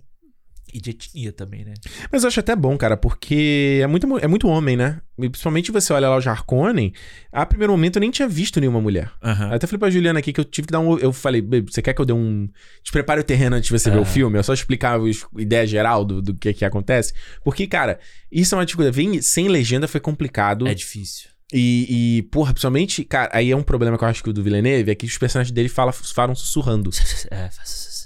e 0.74 0.80
de 0.80 0.90
etnia 0.90 1.32
também, 1.32 1.64
né? 1.64 1.74
Mas 2.10 2.24
eu 2.24 2.28
acho 2.28 2.40
até 2.40 2.54
bom, 2.56 2.76
cara, 2.76 2.96
porque 2.96 3.78
é 3.80 3.86
muito, 3.86 4.04
mu- 4.06 4.18
é 4.18 4.26
muito 4.26 4.48
homem, 4.48 4.76
né? 4.76 5.00
E 5.16 5.28
principalmente 5.30 5.70
você 5.70 5.92
olha 5.92 6.08
lá 6.08 6.16
o 6.16 6.20
Jarkonen, 6.20 6.92
a 7.30 7.46
primeiro 7.46 7.72
momento 7.72 7.96
eu 7.96 8.00
nem 8.00 8.10
tinha 8.10 8.26
visto 8.28 8.58
nenhuma 8.60 8.80
mulher. 8.80 9.10
Eu 9.22 9.54
até 9.54 9.64
falei 9.68 9.78
pra 9.78 9.90
Juliana 9.90 10.18
aqui 10.18 10.32
que 10.32 10.40
eu 10.40 10.44
tive 10.44 10.66
que 10.66 10.72
dar 10.72 10.80
um. 10.80 10.98
Eu 10.98 11.12
falei, 11.12 11.40
"Babe, 11.40 11.70
você 11.72 11.80
quer 11.80 11.94
que 11.94 12.00
eu 12.00 12.04
dê 12.04 12.12
um. 12.12 12.48
Te 12.82 12.90
prepare 12.90 13.20
o 13.20 13.24
terreno 13.24 13.54
antes 13.54 13.68
de 13.70 13.78
você 13.78 13.88
ver 13.90 13.98
Ah. 13.98 14.02
o 14.02 14.04
filme? 14.04 14.38
É 14.38 14.42
só 14.42 14.52
explicar 14.52 14.98
a 15.00 15.40
ideia 15.40 15.64
geral 15.66 16.04
do, 16.04 16.20
do 16.20 16.34
que, 16.34 16.52
que 16.52 16.64
acontece. 16.64 17.14
Porque, 17.44 17.66
cara, 17.68 18.00
isso 18.30 18.54
é 18.54 18.58
uma 18.58 18.66
dificuldade. 18.66 18.96
Vem 18.96 19.22
sem 19.22 19.46
legenda 19.48 19.86
foi 19.86 20.00
complicado. 20.00 20.66
É 20.66 20.74
difícil. 20.74 21.30
E, 21.52 22.18
e, 22.18 22.22
porra, 22.24 22.52
principalmente, 22.52 23.04
cara, 23.04 23.30
aí 23.32 23.50
é 23.52 23.56
um 23.56 23.62
problema 23.62 23.96
que 23.96 24.02
eu 24.02 24.08
acho 24.08 24.22
que 24.22 24.30
o 24.30 24.32
do 24.32 24.42
Villeneuve 24.42 24.90
é 24.90 24.94
que 24.96 25.06
os 25.06 25.16
personagens 25.16 25.52
dele 25.52 25.68
falam, 25.68 25.92
falam 25.92 26.34
sussurrando. 26.34 26.90
É, 27.30 27.48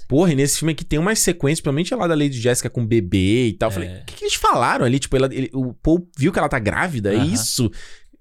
Porra, 0.07 0.33
e 0.33 0.35
nesse 0.35 0.59
filme 0.59 0.73
aqui 0.73 0.83
tem 0.83 0.99
umas 0.99 1.19
sequências, 1.19 1.61
principalmente 1.61 1.95
lá 1.95 2.05
da 2.05 2.13
Lady 2.13 2.33
Jessica 2.39 2.69
com 2.69 2.81
o 2.81 2.85
bebê 2.85 3.47
e 3.47 3.53
tal. 3.53 3.69
Eu 3.69 3.71
É. 3.71 3.73
falei, 3.75 4.01
o 4.01 4.05
que, 4.05 4.15
que 4.15 4.23
eles 4.25 4.33
falaram 4.35 4.83
ali? 4.85 4.99
Tipo, 4.99 5.15
ela- 5.15 5.29
ele- 5.31 5.49
o 5.53 5.73
Paul 5.73 6.05
viu 6.17 6.33
que 6.33 6.37
ela 6.39 6.49
tá 6.49 6.59
grávida? 6.59 7.13
É 7.13 7.15
Aham. 7.15 7.25
isso? 7.33 7.71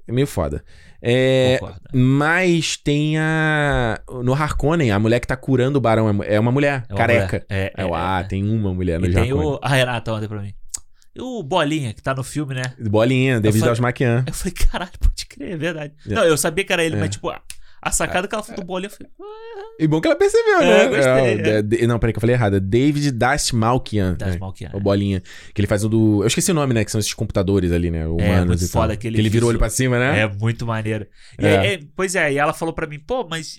É 0.06 0.12
meio 0.12 0.26
foda. 0.26 0.62
É, 1.02 1.56
concordo. 1.58 1.80
mas 1.92 2.76
tem 2.76 3.18
a. 3.18 4.00
No 4.22 4.34
Harkonnen, 4.34 4.90
a 4.92 4.98
mulher 5.00 5.18
que 5.18 5.26
tá 5.26 5.34
curando 5.36 5.78
o 5.78 5.80
barão 5.80 6.22
é 6.22 6.34
é 6.34 6.38
uma 6.40 6.52
mulher, 6.52 6.84
É 6.88 6.92
uma 6.92 6.98
careca. 6.98 7.26
mulher. 7.26 7.46
É, 7.48 7.72
É, 7.76 7.84
é, 7.84 7.90
ah, 7.92 8.20
é. 8.20 8.28
tem 8.28 8.44
uma 8.48 8.72
mulher 8.72 9.00
no 9.00 9.06
E 9.06 9.12
tem 9.12 9.32
o. 9.32 9.58
A 9.62 9.68
Renata 9.68 10.12
ontem 10.12 10.28
pra 10.28 10.42
mim. 10.42 10.52
O 11.20 11.42
Bolinha, 11.42 11.92
que 11.92 12.02
tá 12.02 12.14
no 12.14 12.24
filme, 12.24 12.54
né? 12.54 12.62
Bolinha, 12.78 13.40
David 13.40 13.62
Dalsmaquian. 13.64 14.24
Eu 14.26 14.32
falei, 14.34 14.52
caralho, 14.54 14.92
pode 14.98 15.26
crer, 15.26 15.52
é 15.52 15.56
verdade. 15.56 15.92
É. 16.08 16.14
Não, 16.14 16.24
eu 16.24 16.36
sabia 16.36 16.64
que 16.64 16.72
era 16.72 16.84
ele, 16.84 16.96
É. 16.96 16.98
mas, 16.98 17.10
tipo, 17.10 17.30
a, 17.82 17.90
sacada 17.90 18.26
que 18.28 18.34
ela 18.34 18.42
falou 18.44 18.60
do 18.60 18.66
Bolinha, 18.66 18.88
eu 18.88 18.96
falei, 18.96 19.10
ah, 19.20 19.76
E 19.78 19.86
bom 19.86 20.00
que 20.00 20.06
ela 20.08 20.16
percebeu, 20.16 20.60
É, 20.60 20.66
né? 20.66 20.88
gostei, 20.88 21.52
É, 21.52 21.58
é. 21.58 21.62
de- 21.62 21.86
não, 21.86 21.98
peraí 21.98 22.12
que 22.12 22.18
eu 22.18 22.20
falei 22.20 22.34
errado. 22.36 22.56
É 22.56 22.60
David 22.60 23.10
Dasmalkian. 23.12 24.14
das 24.14 24.34
É. 24.36 24.38
mal 24.38 24.52
que 24.52 24.66
é. 24.66 24.70
O 24.74 24.80
Bolinha. 24.80 25.22
Que 25.54 25.60
ele 25.60 25.66
faz 25.68 25.84
o 25.84 25.88
do. 25.88 26.22
Eu 26.22 26.26
esqueci 26.26 26.50
o 26.50 26.54
nome, 26.54 26.74
né? 26.74 26.84
Que 26.84 26.90
são 26.90 26.98
esses 26.98 27.14
computadores 27.14 27.72
ali, 27.72 27.90
né? 27.90 28.06
Humanos 28.06 28.46
muito 28.46 28.64
e 28.64 28.68
tal. 28.68 28.82
foda 28.82 28.96
que 28.96 29.06
ele 29.06 29.28
virou 29.30 29.46
o 29.46 29.50
olho 29.50 29.58
pra 29.58 29.70
cima, 29.70 29.98
né? 29.98 30.20
É 30.20 30.28
muito 30.28 30.66
maneiro. 30.66 31.06
E 31.38 31.46
É. 31.46 31.74
é, 31.74 31.80
pois 31.96 32.14
é, 32.14 32.32
e 32.32 32.38
ela 32.38 32.52
falou 32.52 32.74
pra 32.74 32.86
mim, 32.86 32.98
pô, 32.98 33.26
mas 33.28 33.58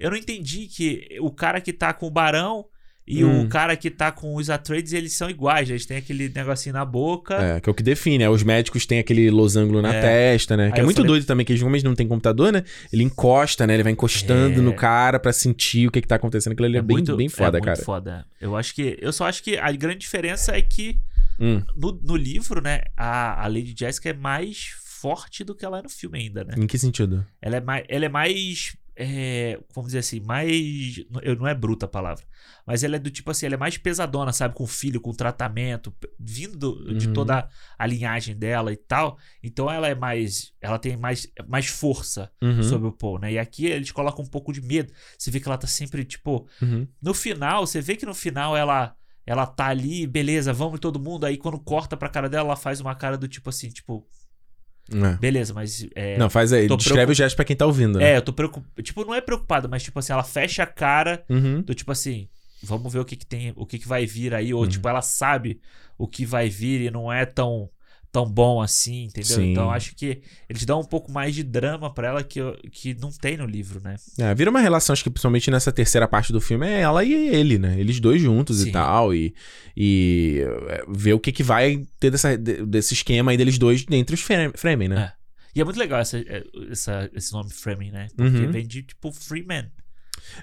eu 0.00 0.10
não 0.10 0.16
entendi 0.16 0.66
que 0.66 1.06
o 1.20 1.30
cara 1.30 1.60
que 1.60 1.72
tá 1.72 1.92
com 1.92 2.06
o 2.06 2.10
Barão 2.10 2.64
e 3.08 3.24
Hum. 3.24 3.42
o 3.44 3.48
cara 3.48 3.74
que 3.76 3.90
tá 3.90 4.12
com 4.12 4.34
os 4.34 4.50
Atreides, 4.50 4.92
eles 4.92 5.12
são 5.14 5.30
iguais, 5.30 5.70
eles 5.70 5.86
têm 5.86 5.96
aquele 5.96 6.28
negocinho 6.28 6.74
na 6.74 6.84
boca. 6.84 7.34
É, 7.34 7.60
que 7.60 7.68
é 7.68 7.72
o 7.72 7.74
que 7.74 7.82
define, 7.82 8.18
né? 8.18 8.28
Os 8.28 8.42
médicos 8.42 8.84
têm 8.86 8.98
aquele 8.98 9.30
losango 9.30 9.80
na 9.80 9.94
É. 9.94 10.00
testa, 10.00 10.56
né? 10.56 10.68
Que 10.68 10.74
Aí 10.74 10.78
é 10.80 10.82
eu 10.82 10.84
muito 10.84 10.96
falei- 10.96 11.08
doido 11.12 11.24
também, 11.26 11.44
que 11.46 11.52
eles 11.52 11.82
não 11.82 11.94
tem 11.94 12.06
computador, 12.06 12.52
né? 12.52 12.62
Ele 12.92 13.02
encosta, 13.02 13.66
né? 13.66 13.74
Ele 13.74 13.82
vai 13.82 13.92
encostando 13.92 14.60
É. 14.60 14.62
no 14.62 14.74
cara 14.74 15.18
pra 15.18 15.32
sentir 15.32 15.88
o 15.88 15.90
que 15.90 16.00
que 16.02 16.08
tá 16.08 16.16
acontecendo. 16.16 16.52
Aquilo 16.52 16.66
ali 16.66 16.78
é, 16.78 16.82
bem, 16.82 16.96
muito, 16.96 17.16
bem 17.16 17.28
foda, 17.28 17.58
é 17.58 17.60
cara. 17.60 17.72
Muito 17.76 17.84
foda. 17.84 18.26
Eu 18.40 18.54
acho 18.56 18.74
que. 18.74 18.98
Eu 19.00 19.12
só 19.12 19.24
acho 19.26 19.42
que 19.42 19.56
a 19.56 19.72
grande 19.72 19.98
diferença 19.98 20.54
é 20.56 20.60
que 20.62 20.98
Hum, 21.40 21.62
no, 21.76 21.92
no 22.02 22.16
livro, 22.16 22.60
né, 22.60 22.80
a, 22.96 23.44
a 23.44 23.46
Lady 23.46 23.72
Jessica 23.78 24.10
é 24.10 24.12
mais 24.12 24.70
forte 25.00 25.44
do 25.44 25.54
que 25.54 25.64
ela 25.64 25.78
é 25.78 25.82
no 25.82 25.88
filme 25.88 26.18
ainda, 26.18 26.42
né? 26.42 26.54
em 26.58 26.66
que 26.66 26.76
sentido? 26.76 27.24
Ela 27.40 27.58
é 27.58 27.60
mais. 27.60 27.84
Ela 27.88 28.06
é 28.06 28.08
mais. 28.08 28.76
É, 29.00 29.60
vamos 29.74 29.88
dizer 29.90 30.00
assim, 30.00 30.18
mais. 30.20 30.96
Eu, 31.22 31.36
não 31.36 31.46
é 31.46 31.54
bruta 31.54 31.86
a 31.86 31.88
palavra. 31.88 32.24
Mas 32.66 32.82
ela 32.82 32.96
é 32.96 32.98
do 32.98 33.10
tipo 33.10 33.30
assim, 33.30 33.46
ela 33.46 33.54
é 33.54 33.58
mais 33.58 33.78
pesadona, 33.78 34.32
sabe? 34.32 34.54
Com 34.54 34.66
filho, 34.66 35.00
com 35.00 35.12
tratamento, 35.14 35.94
vindo 36.18 36.94
de 36.96 37.06
Uhum. 37.06 37.12
toda 37.14 37.48
a 37.78 37.86
linhagem 37.86 38.36
dela 38.36 38.72
e 38.72 38.76
tal. 38.76 39.16
Então 39.42 39.70
ela 39.70 39.88
é 39.88 39.94
mais. 39.94 40.52
Ela 40.60 40.78
tem 40.78 40.96
mais, 40.96 41.26
mais 41.46 41.66
força 41.66 42.30
Uhum, 42.42 42.62
sobre 42.62 42.88
o 42.88 42.92
Paul, 42.92 43.18
né? 43.20 43.32
E 43.32 43.38
aqui 43.38 43.66
eles 43.66 43.92
colocam 43.92 44.24
um 44.24 44.28
pouco 44.28 44.52
de 44.52 44.60
medo. 44.60 44.92
Você 45.16 45.30
vê 45.30 45.38
que 45.40 45.48
ela 45.48 45.56
tá 45.58 45.66
sempre, 45.68 46.04
tipo. 46.04 46.46
uhum. 46.60 46.86
No 47.00 47.14
final, 47.14 47.66
você 47.66 47.80
vê 47.80 47.96
que 47.96 48.04
no 48.04 48.14
final 48.14 48.56
ela. 48.56 48.94
ela 49.24 49.46
tá 49.46 49.66
ali, 49.66 50.06
beleza, 50.06 50.52
vamos 50.52 50.80
todo 50.80 50.98
mundo. 51.00 51.24
Aí 51.24 51.36
quando 51.36 51.58
corta 51.60 51.96
pra 51.96 52.08
cara 52.08 52.28
dela, 52.28 52.48
ela 52.48 52.56
faz 52.56 52.80
uma 52.80 52.94
cara 52.94 53.16
do 53.16 53.28
tipo 53.28 53.48
assim, 53.50 53.68
tipo, 53.70 54.06
É. 54.92 55.16
beleza, 55.18 55.52
mas. 55.52 55.86
É, 55.94 56.16
Não, 56.16 56.30
faz 56.30 56.52
aí. 56.52 56.66
Descreve 56.66 56.94
preocup- 56.94 57.10
o 57.10 57.14
gesto 57.14 57.36
pra 57.36 57.44
quem 57.44 57.56
tá 57.56 57.66
ouvindo. 57.66 57.98
né? 57.98 58.12
é, 58.12 58.16
eu 58.16 58.22
tô 58.22 58.32
preocupado. 58.32 58.82
Tipo, 58.82 59.04
não 59.04 59.14
é 59.14 59.20
preocupado, 59.20 59.68
mas 59.68 59.82
tipo 59.82 59.98
assim, 59.98 60.12
ela 60.12 60.24
fecha 60.24 60.62
a 60.62 60.66
cara 60.66 61.22
Uhum. 61.28 61.60
do 61.62 61.74
tipo 61.74 61.92
assim, 61.92 62.28
vamos 62.62 62.92
ver 62.92 62.98
o 63.00 63.04
que 63.04 63.16
que 63.16 63.26
tem, 63.26 63.52
o 63.56 63.66
que 63.66 63.78
que 63.78 63.86
vai 63.88 64.06
vir 64.06 64.34
aí. 64.34 64.52
Ou 64.54 64.62
Uhum. 64.62 64.68
tipo, 64.68 64.88
ela 64.88 65.02
sabe 65.02 65.60
o 65.98 66.06
que 66.08 66.24
vai 66.24 66.48
vir 66.48 66.80
e 66.82 66.90
não 66.90 67.12
é 67.12 67.26
tão. 67.26 67.68
Tão 68.10 68.24
bom 68.24 68.62
assim, 68.62 69.04
entendeu? 69.04 69.36
Sim. 69.36 69.52
Então 69.52 69.70
acho 69.70 69.94
que 69.94 70.22
eles 70.48 70.64
dão 70.64 70.80
um 70.80 70.84
pouco 70.84 71.12
mais 71.12 71.34
de 71.34 71.42
drama 71.42 71.92
pra 71.92 72.08
ela 72.08 72.24
que, 72.24 72.40
que 72.72 72.94
não 72.94 73.10
tem 73.10 73.36
no 73.36 73.44
livro, 73.44 73.80
né? 73.84 73.96
É, 74.18 74.34
vira 74.34 74.48
uma 74.50 74.60
relação, 74.60 74.94
acho 74.94 75.02
que 75.04 75.10
principalmente 75.10 75.50
nessa 75.50 75.70
terceira 75.70 76.08
parte 76.08 76.32
do 76.32 76.40
filme, 76.40 76.66
é 76.66 76.80
ela 76.80 77.04
e 77.04 77.12
ele, 77.12 77.58
né? 77.58 77.78
Eles 77.78 78.00
dois 78.00 78.20
juntos 78.22 78.60
Sim. 78.60 78.68
e 78.70 78.72
tal. 78.72 79.14
E, 79.14 79.34
e 79.76 80.42
é, 80.68 80.84
ver 80.88 81.12
o 81.12 81.20
que, 81.20 81.30
que 81.32 81.42
vai 81.42 81.84
ter 82.00 82.10
dessa, 82.10 82.36
de- 82.36 82.64
desse 82.64 82.94
esquema 82.94 83.30
aí 83.30 83.36
deles 83.36 83.58
dois 83.58 83.84
entre 83.90 84.14
os 84.14 84.20
Fre- 84.22 84.52
Fremen, 84.56 84.88
né? 84.88 85.12
E 85.54 85.60
é 85.60 85.64
muito 85.64 85.78
legal 85.78 86.00
essa, 86.00 86.18
essa- 86.70 87.10
esse 87.14 87.32
nome 87.32 87.50
Framing, 87.50 87.90
né? 87.90 88.08
Porque 88.16 88.38
Uhum. 88.38 88.52
vem 88.52 88.66
de 88.66 88.82
tipo 88.82 89.12
Freeman. 89.12 89.66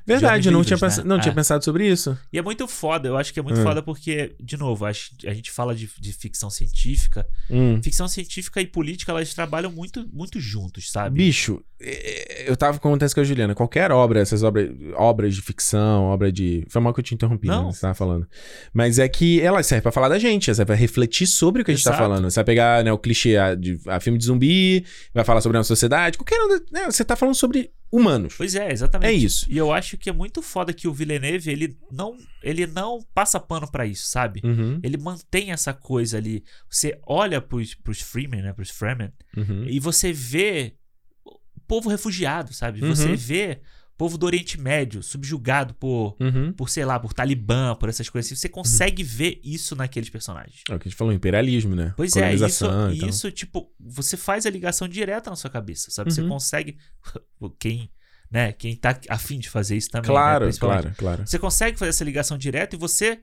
Verdade, 0.06 0.44
de 0.44 0.50
eu 0.50 0.52
não, 0.52 0.60
livros, 0.62 0.68
tinha, 0.80 0.90
pensa- 0.90 1.04
né? 1.04 1.10
não 1.10 1.20
tinha 1.20 1.32
É. 1.32 1.36
pensado 1.36 1.64
sobre 1.64 1.88
isso. 1.90 2.18
E 2.32 2.38
é 2.38 2.42
muito 2.42 2.68
foda, 2.68 3.08
eu 3.08 3.18
acho 3.18 3.34
que 3.34 3.40
é 3.40 3.44
muito 3.44 3.60
Hum. 3.60 3.64
foda 3.64 3.82
porque, 3.82 4.36
de 4.42 4.58
novo, 4.58 4.86
a 4.86 4.92
gente 4.92 5.52
fala 5.52 5.74
de, 5.76 5.90
de 6.00 6.14
ficção 6.14 6.50
científica. 6.50 7.26
Hum. 7.50 7.82
Ficção 7.84 8.08
científica 8.08 8.62
e 8.62 8.68
política, 8.68 9.12
elas 9.12 9.34
trabalham 9.34 9.72
muito, 9.72 10.08
muito 10.12 10.40
juntos, 10.40 10.92
sabe? 10.92 11.16
Bicho, 11.18 11.64
é, 11.82 12.50
eu 12.50 12.56
tava 12.56 12.80
contando 12.80 13.06
isso 13.06 13.16
com 13.16 13.22
a 13.22 13.24
Juliana. 13.24 13.54
Qualquer 13.56 13.92
obra, 13.92 14.20
essas 14.20 14.44
obras, 14.44 14.70
obras 14.96 15.36
de 15.36 15.42
ficção, 15.42 16.04
obra 16.06 16.32
de. 16.32 16.66
Foi 16.70 16.82
mal 16.82 16.94
que 16.94 17.00
eu 17.00 17.04
te 17.04 17.14
interrompi, 17.14 17.48
Não. 17.48 17.68
né? 17.68 17.72
Você 17.74 17.82
tava 17.82 17.94
falando. 17.94 18.28
Mas 18.74 18.98
é 19.00 19.08
que 19.08 19.42
ela 19.42 19.62
serve 19.64 19.82
pra 19.82 19.92
falar 19.92 20.10
da 20.10 20.18
gente, 20.20 20.50
ela 20.50 20.56
serve 20.56 20.68
pra 20.68 20.76
refletir 20.76 21.28
sobre 21.28 21.62
o 21.62 21.66
que 21.66 21.72
a 21.72 21.74
gente 21.76 21.84
tá 21.84 21.92
Exato. 21.92 22.04
falando. 22.04 22.30
Você 22.30 22.36
vai 22.36 22.44
pegar 22.46 22.84
né, 22.84 22.92
o 22.92 22.98
clichê 22.98 23.36
a, 23.38 23.56
de 23.56 23.80
a 23.88 24.00
filme 24.00 24.18
de 24.18 24.26
zumbi, 24.26 24.86
vai 25.14 25.24
falar 25.24 25.42
sobre 25.42 25.58
uma 25.58 25.64
sociedade, 25.64 26.18
qualquer. 26.18 26.40
um, 26.42 26.60
Né, 26.72 26.86
você 26.86 27.04
tá 27.04 27.16
falando 27.16 27.36
sobre 27.36 27.70
humanos. 27.96 28.36
Pois 28.38 28.56
é, 28.56 28.72
exatamente. 28.72 29.10
É 29.10 29.14
isso. 29.14 29.46
E 29.50 29.58
eu 29.58 29.72
acho 29.72 29.98
que 29.98 30.10
é 30.10 30.14
muito 30.14 30.42
foda 30.42 30.74
que 30.74 30.88
o 30.88 30.94
Villeneuve, 30.94 31.50
ele 31.50 31.78
não, 31.92 32.18
ele 32.44 32.68
não 32.68 33.00
passa 33.14 33.40
pano 33.40 33.70
pra 33.72 33.86
isso, 33.86 34.08
sabe? 34.08 34.42
Uhum, 34.44 34.80
Ele 34.84 34.98
mantém 34.98 35.52
essa 35.52 35.74
coisa 35.74 36.18
ali. 36.18 36.44
Você 36.70 37.00
olha 37.08 37.40
pros, 37.42 37.74
pros 37.74 38.02
Freeman, 38.02 38.42
né? 38.42 38.54
Pros 38.54 38.70
Fremen, 38.70 39.12
uhum. 39.36 39.66
e 39.68 39.80
você 39.80 40.12
vê 40.12 40.76
o 41.24 41.40
povo 41.68 41.90
refugiado, 41.90 42.54
sabe? 42.54 42.82
Uhum. 42.82 42.94
Você 42.94 43.16
vê 43.16 43.62
povo 43.98 44.18
do 44.18 44.26
Oriente 44.26 44.60
Médio 44.60 45.02
subjugado 45.02 45.74
por, 45.76 46.16
Uhum. 46.20 46.52
por 46.54 46.70
sei 46.70 46.84
lá, 46.86 47.00
por 47.00 47.14
Talibã, 47.14 47.76
por 47.76 47.88
essas 47.90 48.10
coisas 48.10 48.30
assim. 48.32 48.40
Você 48.40 48.50
consegue 48.50 49.04
ver 49.04 49.40
isso 49.44 49.76
naqueles 49.76 50.10
personagens. 50.10 50.62
É 50.70 50.76
o 50.76 50.80
que 50.80 50.88
a 50.88 50.90
gente 50.90 50.98
falou, 50.98 51.14
imperialismo, 51.14 51.76
né? 51.76 51.94
Pois 51.96 52.16
é, 52.16 52.34
isso, 52.34 52.66
e 52.92 53.08
isso, 53.08 53.32
tipo, 53.32 53.72
você 53.80 54.18
faz 54.18 54.46
a 54.46 54.50
ligação 54.50 54.88
direta 54.88 55.30
na 55.30 55.36
sua 55.36 55.50
cabeça, 55.50 55.92
sabe? 55.92 56.14
Você 56.14 56.22
Uhum. 56.22 56.30
consegue. 56.30 56.78
Quem, 57.60 57.90
né? 58.30 58.52
Quem 58.52 58.76
tá 58.76 59.00
afim 59.10 59.40
de 59.40 59.50
fazer 59.50 59.78
isso 59.78 59.90
também. 59.90 60.10
né? 60.10 60.14
Claro, 60.14 60.46
Principalmente. 60.46 60.82
claro, 60.84 60.96
claro. 60.98 61.28
Você 61.28 61.40
consegue 61.40 61.78
fazer 61.78 61.90
essa 61.90 62.04
ligação 62.04 62.38
direta 62.38 62.76
e 62.76 62.80
você 62.80 63.20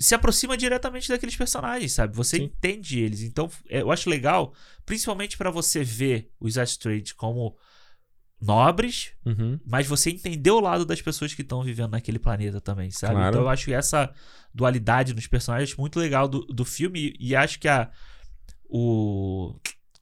se 0.00 0.14
aproxima 0.16 0.56
diretamente 0.56 1.08
daqueles 1.08 1.36
personagens, 1.36 1.92
sabe? 1.92 2.16
Você 2.16 2.38
Sim. 2.38 2.44
entende 2.44 2.98
eles. 2.98 3.20
Então, 3.22 3.48
eu 3.68 3.92
acho 3.92 4.10
legal, 4.10 4.52
principalmente 4.84 5.36
pra 5.38 5.48
você 5.50 5.84
ver 5.84 6.28
os 6.40 6.58
Astrades 6.58 7.12
como 7.12 7.56
nobres, 8.42 9.12
Uhum. 9.24 9.58
mas 9.64 9.86
você 9.86 10.10
entender 10.10 10.50
o 10.50 10.60
lado 10.60 10.84
das 10.84 11.00
pessoas 11.00 11.32
que 11.32 11.42
estão 11.42 11.62
vivendo 11.62 11.92
naquele 11.92 12.18
planeta 12.18 12.60
também, 12.60 12.90
sabe? 12.90 13.14
Claro. 13.14 13.28
Então 13.28 13.40
eu 13.42 13.48
acho 13.48 13.64
que 13.66 13.72
essa 13.72 14.12
dualidade 14.52 15.14
nos 15.14 15.26
personagens 15.26 15.72
é 15.76 15.80
muito 15.80 15.98
legal 15.98 16.26
do, 16.28 16.40
do 16.46 16.64
filme 16.64 17.14
e, 17.18 17.34
acho 17.36 17.58
que 17.58 17.68
a 17.68 17.90
o 18.68 19.54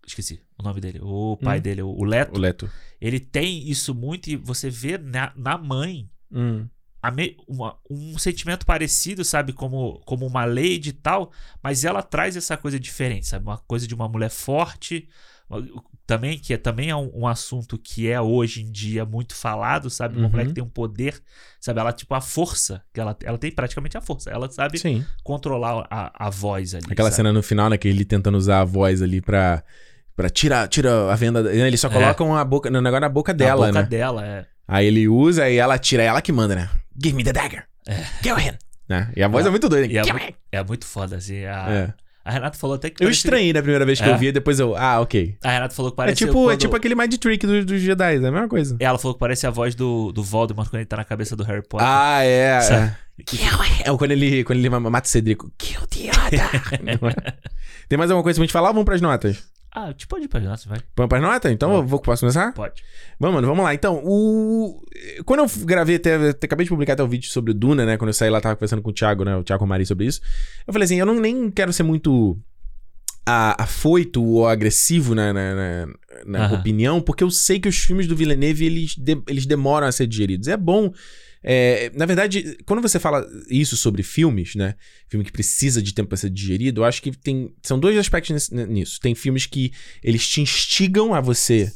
esqueci 0.06 0.40
o 0.58 0.62
nome 0.62 0.80
dele, 0.80 0.98
o 1.02 1.36
pai 1.36 1.58
Hum. 1.58 1.62
dele, 1.62 1.82
o 1.82 1.88
o 1.90 2.04
Leto, 2.04 2.36
O 2.36 2.38
Leto. 2.40 2.70
ele 3.00 3.18
tem 3.20 3.68
isso 3.68 3.94
muito 3.94 4.28
e 4.28 4.36
você 4.36 4.68
vê 4.68 4.98
na, 4.98 5.32
na 5.36 5.56
mãe 5.56 6.10
Hum. 6.32 6.68
a 7.02 7.10
me- 7.10 7.36
uma- 7.48 7.78
um 7.88 8.18
sentimento 8.18 8.66
parecido, 8.66 9.24
sabe? 9.24 9.52
Como, 9.52 10.00
como 10.04 10.26
uma 10.26 10.44
lady 10.44 10.90
e 10.90 10.92
tal, 10.92 11.32
mas 11.62 11.84
ela 11.84 12.02
traz 12.02 12.36
essa 12.36 12.56
coisa 12.56 12.78
diferente, 12.78 13.26
sabe? 13.26 13.44
Uma 13.46 13.58
coisa 13.58 13.86
de 13.86 13.94
uma 13.94 14.08
mulher 14.08 14.30
forte, 14.30 15.08
também 16.10 16.38
que 16.38 16.52
é, 16.52 16.56
também 16.56 16.90
é 16.90 16.96
um, 16.96 17.10
um 17.14 17.26
assunto 17.26 17.78
que 17.78 18.10
é 18.10 18.20
hoje 18.20 18.62
em 18.62 18.70
dia 18.70 19.04
muito 19.04 19.34
falado, 19.34 19.88
sabe? 19.88 20.16
Uma 20.16 20.24
Uhum. 20.24 20.30
mulher 20.30 20.46
que 20.48 20.52
tem 20.52 20.64
um 20.64 20.68
poder, 20.68 21.20
sabe? 21.60 21.78
Ela, 21.80 21.92
tipo, 21.92 22.12
a 22.14 22.20
força, 22.20 22.82
que 22.92 23.00
ela, 23.00 23.16
ela 23.24 23.38
tem 23.38 23.50
praticamente 23.52 23.96
a 23.96 24.00
força, 24.00 24.28
ela 24.30 24.50
sabe 24.50 24.78
Sim. 24.78 25.04
controlar 25.22 25.86
a, 25.90 26.26
a 26.26 26.30
voz 26.30 26.74
ali. 26.74 26.84
Aquela 26.90 27.08
sabe? 27.10 27.16
cena 27.16 27.32
no 27.32 27.42
final, 27.42 27.70
né? 27.70 27.78
Que 27.78 27.86
ele 27.88 28.04
tentando 28.04 28.36
usar 28.36 28.60
a 28.60 28.64
voz 28.64 29.00
ali 29.02 29.20
pra. 29.20 29.62
Pra 30.16 30.28
tirar, 30.28 30.68
tira 30.68 31.10
a 31.10 31.14
venda. 31.16 31.42
da- 31.42 31.54
Eles 31.54 31.80
só 31.80 31.88
É. 31.88 31.92
colocam 31.92 32.36
a 32.36 32.44
boca, 32.44 32.68
o 32.68 32.72
negócio 32.72 33.00
na 33.00 33.08
boca 33.08 33.32
Na 33.32 33.38
dela, 33.38 33.66
boca 33.68 33.80
né? 33.82 33.88
dela, 33.88 34.26
é. 34.26 34.44
Aí 34.68 34.86
ele 34.86 35.08
usa 35.08 35.48
e 35.48 35.56
ela 35.56 35.78
tira, 35.78 36.02
é 36.02 36.06
ela 36.06 36.20
que 36.20 36.30
manda, 36.30 36.54
né? 36.54 36.68
Give 37.02 37.16
me 37.16 37.24
the 37.24 37.32
dagger. 37.32 37.64
Go 38.22 38.34
ahead. 38.34 38.58
Né? 38.86 39.10
E 39.16 39.22
a 39.22 39.28
voz 39.28 39.46
é, 39.46 39.48
É. 39.48 39.50
muito 39.50 39.68
doida. 39.68 39.86
É, 39.86 40.58
é 40.58 40.64
muito 40.64 40.84
foda, 40.84 41.16
assim. 41.16 41.44
A, 41.44 41.70
É. 41.70 41.94
a 42.24 42.30
Renata 42.30 42.58
falou 42.58 42.76
até 42.76 42.90
que. 42.90 43.02
Eu 43.02 43.06
parecia- 43.06 43.26
estranhei 43.26 43.52
na 43.52 43.60
primeira 43.62 43.84
vez 43.86 44.00
que 44.00 44.08
É? 44.08 44.12
eu 44.12 44.18
vi, 44.18 44.26
e 44.28 44.32
depois 44.32 44.58
eu. 44.60 44.76
Ah, 44.76 45.00
ok. 45.00 45.36
A 45.42 45.50
Renata 45.50 45.74
falou 45.74 45.90
que 45.90 45.94
É 45.94 45.96
parece. 45.96 46.16
tipo, 46.26 46.50
é 46.50 46.56
tipo 46.56 46.76
aquele 46.76 46.94
mind 46.94 47.14
trick 47.16 47.46
dos, 47.46 47.64
dos 47.64 47.80
Jedi, 47.80 48.14
é 48.14 48.16
a 48.18 48.20
mesma 48.20 48.48
coisa. 48.48 48.76
Ela 48.78 48.98
falou 48.98 49.14
que 49.14 49.20
parece 49.20 49.46
a 49.46 49.50
voz 49.50 49.74
do, 49.74 50.12
do 50.12 50.22
Voldemort 50.22 50.68
quando 50.68 50.80
ele 50.80 50.86
tá 50.86 50.96
na 50.96 51.04
cabeça 51.04 51.34
do 51.36 51.42
Harry 51.44 51.62
Potter. 51.66 51.86
Ah, 51.88 52.22
é. 52.24 52.60
Sabe? 52.60 52.86
é. 52.86 53.90
É 53.90 53.96
quando 53.96 54.12
ele, 54.12 54.44
quando 54.44 54.58
ele 54.58 54.68
mata 54.70 55.06
o 55.06 55.10
Cedrico. 55.10 55.50
Kill 55.58 55.80
the 55.88 56.10
other. 56.10 56.40
É? 56.72 57.34
Tem 57.88 57.98
mais 57.98 58.10
alguma 58.10 58.22
coisa 58.22 58.38
pra 58.38 58.44
gente 58.44 58.52
falar? 58.52 58.68
Vamos 58.68 58.84
pras 58.84 59.00
notas. 59.00 59.42
Ah, 59.72 59.92
tipo 59.94 60.10
pode 60.10 60.24
ir 60.24 60.28
pra 60.28 60.40
notas, 60.40 60.64
vai. 60.64 60.80
Vamos 60.96 61.20
notas? 61.20 61.52
Então, 61.52 61.74
eu 61.76 61.86
vou, 61.86 62.00
posso 62.00 62.20
começar? 62.22 62.52
Pode. 62.52 62.82
Vamos, 63.20 63.36
mano, 63.36 63.46
vamos 63.46 63.62
lá. 63.64 63.72
Então, 63.72 64.00
o. 64.04 64.82
Quando 65.24 65.40
eu 65.40 65.64
gravei 65.64 65.96
até. 65.96 66.30
até- 66.30 66.46
Acabei 66.46 66.64
de 66.64 66.70
publicar 66.70 66.94
até 66.94 67.02
o 67.04 67.08
vídeo 67.08 67.30
sobre 67.30 67.52
o 67.52 67.54
Duna, 67.54 67.86
né? 67.86 67.96
Quando 67.96 68.08
eu 68.08 68.14
saí 68.14 68.30
lá, 68.30 68.40
tava 68.40 68.56
conversando 68.56 68.82
com 68.82 68.90
o 68.90 68.92
Thiago, 68.92 69.24
né? 69.24 69.36
O 69.36 69.44
Thiago 69.44 69.64
Mari 69.66 69.86
sobre 69.86 70.06
isso. 70.06 70.20
Eu 70.66 70.72
falei 70.72 70.84
assim: 70.86 70.96
eu 70.98 71.06
não 71.06 71.20
nem 71.20 71.50
quero 71.50 71.72
ser 71.72 71.84
muito. 71.84 72.36
a- 73.26 73.62
afoito 73.62 74.24
ou 74.24 74.48
agressivo 74.48 75.14
na, 75.14 75.32
na, 75.32 75.54
na- 75.54 75.86
na 76.26 76.48
opinião, 76.54 77.00
porque 77.00 77.22
eu 77.22 77.30
sei 77.30 77.60
que 77.60 77.68
os 77.68 77.76
filmes 77.78 78.08
do 78.08 78.16
Villeneuve 78.16 78.64
eles, 78.64 78.96
de- 78.96 79.22
eles 79.28 79.46
demoram 79.46 79.86
a 79.86 79.92
ser 79.92 80.06
digeridos. 80.08 80.48
É 80.48 80.56
bom. 80.56 80.92
É, 81.42 81.90
na 81.94 82.04
verdade, 82.04 82.58
quando 82.66 82.82
você 82.82 82.98
fala 82.98 83.26
isso 83.48 83.76
sobre 83.76 84.02
filmes, 84.02 84.54
né? 84.54 84.74
Filme 85.08 85.24
que 85.24 85.32
precisa 85.32 85.82
de 85.82 85.94
tempo 85.94 86.08
para 86.08 86.18
ser 86.18 86.30
digerido, 86.30 86.80
eu 86.80 86.84
acho 86.84 87.00
que 87.00 87.10
tem. 87.12 87.54
São 87.62 87.78
dois 87.78 87.96
aspectos 87.96 88.50
nisso. 88.50 89.00
Tem 89.00 89.14
filmes 89.14 89.46
que 89.46 89.72
eles 90.02 90.28
te 90.28 90.40
instigam 90.40 91.14
a 91.14 91.20
você 91.20 91.72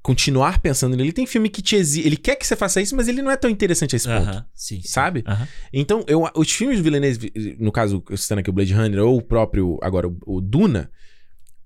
continuar 0.00 0.60
pensando 0.60 0.96
nele. 0.96 1.12
Tem 1.12 1.26
filme 1.26 1.48
que 1.48 1.62
te 1.62 1.74
exige. 1.74 2.06
Ele 2.06 2.16
quer 2.16 2.36
que 2.36 2.46
você 2.46 2.54
faça 2.54 2.80
isso, 2.80 2.94
mas 2.94 3.08
ele 3.08 3.22
não 3.22 3.30
é 3.30 3.36
tão 3.36 3.50
interessante 3.50 3.94
a 3.94 3.96
esse 3.96 4.06
ponto. 4.06 4.28
Aham, 4.28 4.46
sim, 4.54 4.80
sim. 4.80 4.88
Sabe? 4.88 5.24
Aham. 5.26 5.48
Então, 5.72 6.04
eu, 6.06 6.28
os 6.36 6.52
filmes 6.52 6.78
do 6.78 6.84
Villeneuve, 6.84 7.32
no 7.58 7.72
caso, 7.72 8.04
citando 8.16 8.40
aqui 8.40 8.50
o 8.50 8.52
Blade 8.52 8.74
Runner, 8.74 9.02
ou 9.02 9.16
o 9.16 9.22
próprio, 9.22 9.78
agora, 9.82 10.06
o, 10.06 10.16
o 10.26 10.40
Duna, 10.40 10.90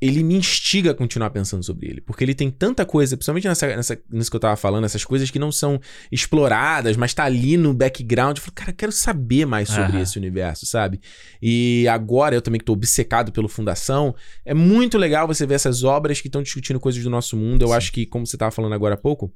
ele 0.01 0.23
me 0.23 0.35
instiga 0.35 0.93
a 0.93 0.95
continuar 0.95 1.31
pensando 1.31 1.63
sobre 1.63 1.89
ele. 1.89 2.01
Porque 2.01 2.23
ele 2.23 2.35
tem 2.35 2.51
tanta 2.51 2.87
coisa, 2.87 3.17
principalmente 3.17 3.49
nessa, 3.49 3.67
nessa, 3.67 4.01
nisso 4.11 4.31
que 4.31 4.37
eu 4.37 4.41
tava 4.41 4.57
falando, 4.57 4.85
essas 4.85 5.05
coisas 5.05 5.31
que 5.31 5.39
não 5.39 5.51
são 5.51 5.81
exploradas, 6.11 6.97
mas 6.97 7.13
tá 7.13 7.25
ali 7.25 7.57
no 7.57 7.75
background. 7.75 8.37
Eu 8.37 8.43
falo, 8.43 8.55
cara, 8.55 8.71
eu 8.71 8.75
quero 8.75 8.93
saber 8.93 9.45
mais 9.45 9.69
sobre 9.69 9.93
Aham. 9.93 10.03
esse 10.03 10.17
universo, 10.17 10.67
sabe? 10.67 11.01
E 11.43 11.87
agora, 11.89 12.35
eu 12.35 12.43
também 12.43 12.59
que 12.59 12.65
tô 12.65 12.73
obcecado 12.73 13.33
pelo 13.33 13.49
Fundação, 13.49 14.15
é 14.45 14.55
muito 14.55 14.97
legal 14.97 15.27
você 15.27 15.45
ver 15.45 15.55
essas 15.55 15.83
obras 15.83 16.21
que 16.21 16.29
estão 16.29 16.43
discutindo 16.43 16.79
coisas 16.79 17.03
do 17.03 17.11
nosso 17.11 17.37
mundo. 17.37 17.63
Eu 17.63 17.69
Sim. 17.69 17.75
acho 17.75 17.93
que, 17.93 18.07
como 18.07 18.27
você 18.27 18.37
tava 18.37 18.53
falando 18.53 18.75
agora 18.75 18.95
há 18.95 18.99
pouco, 18.99 19.33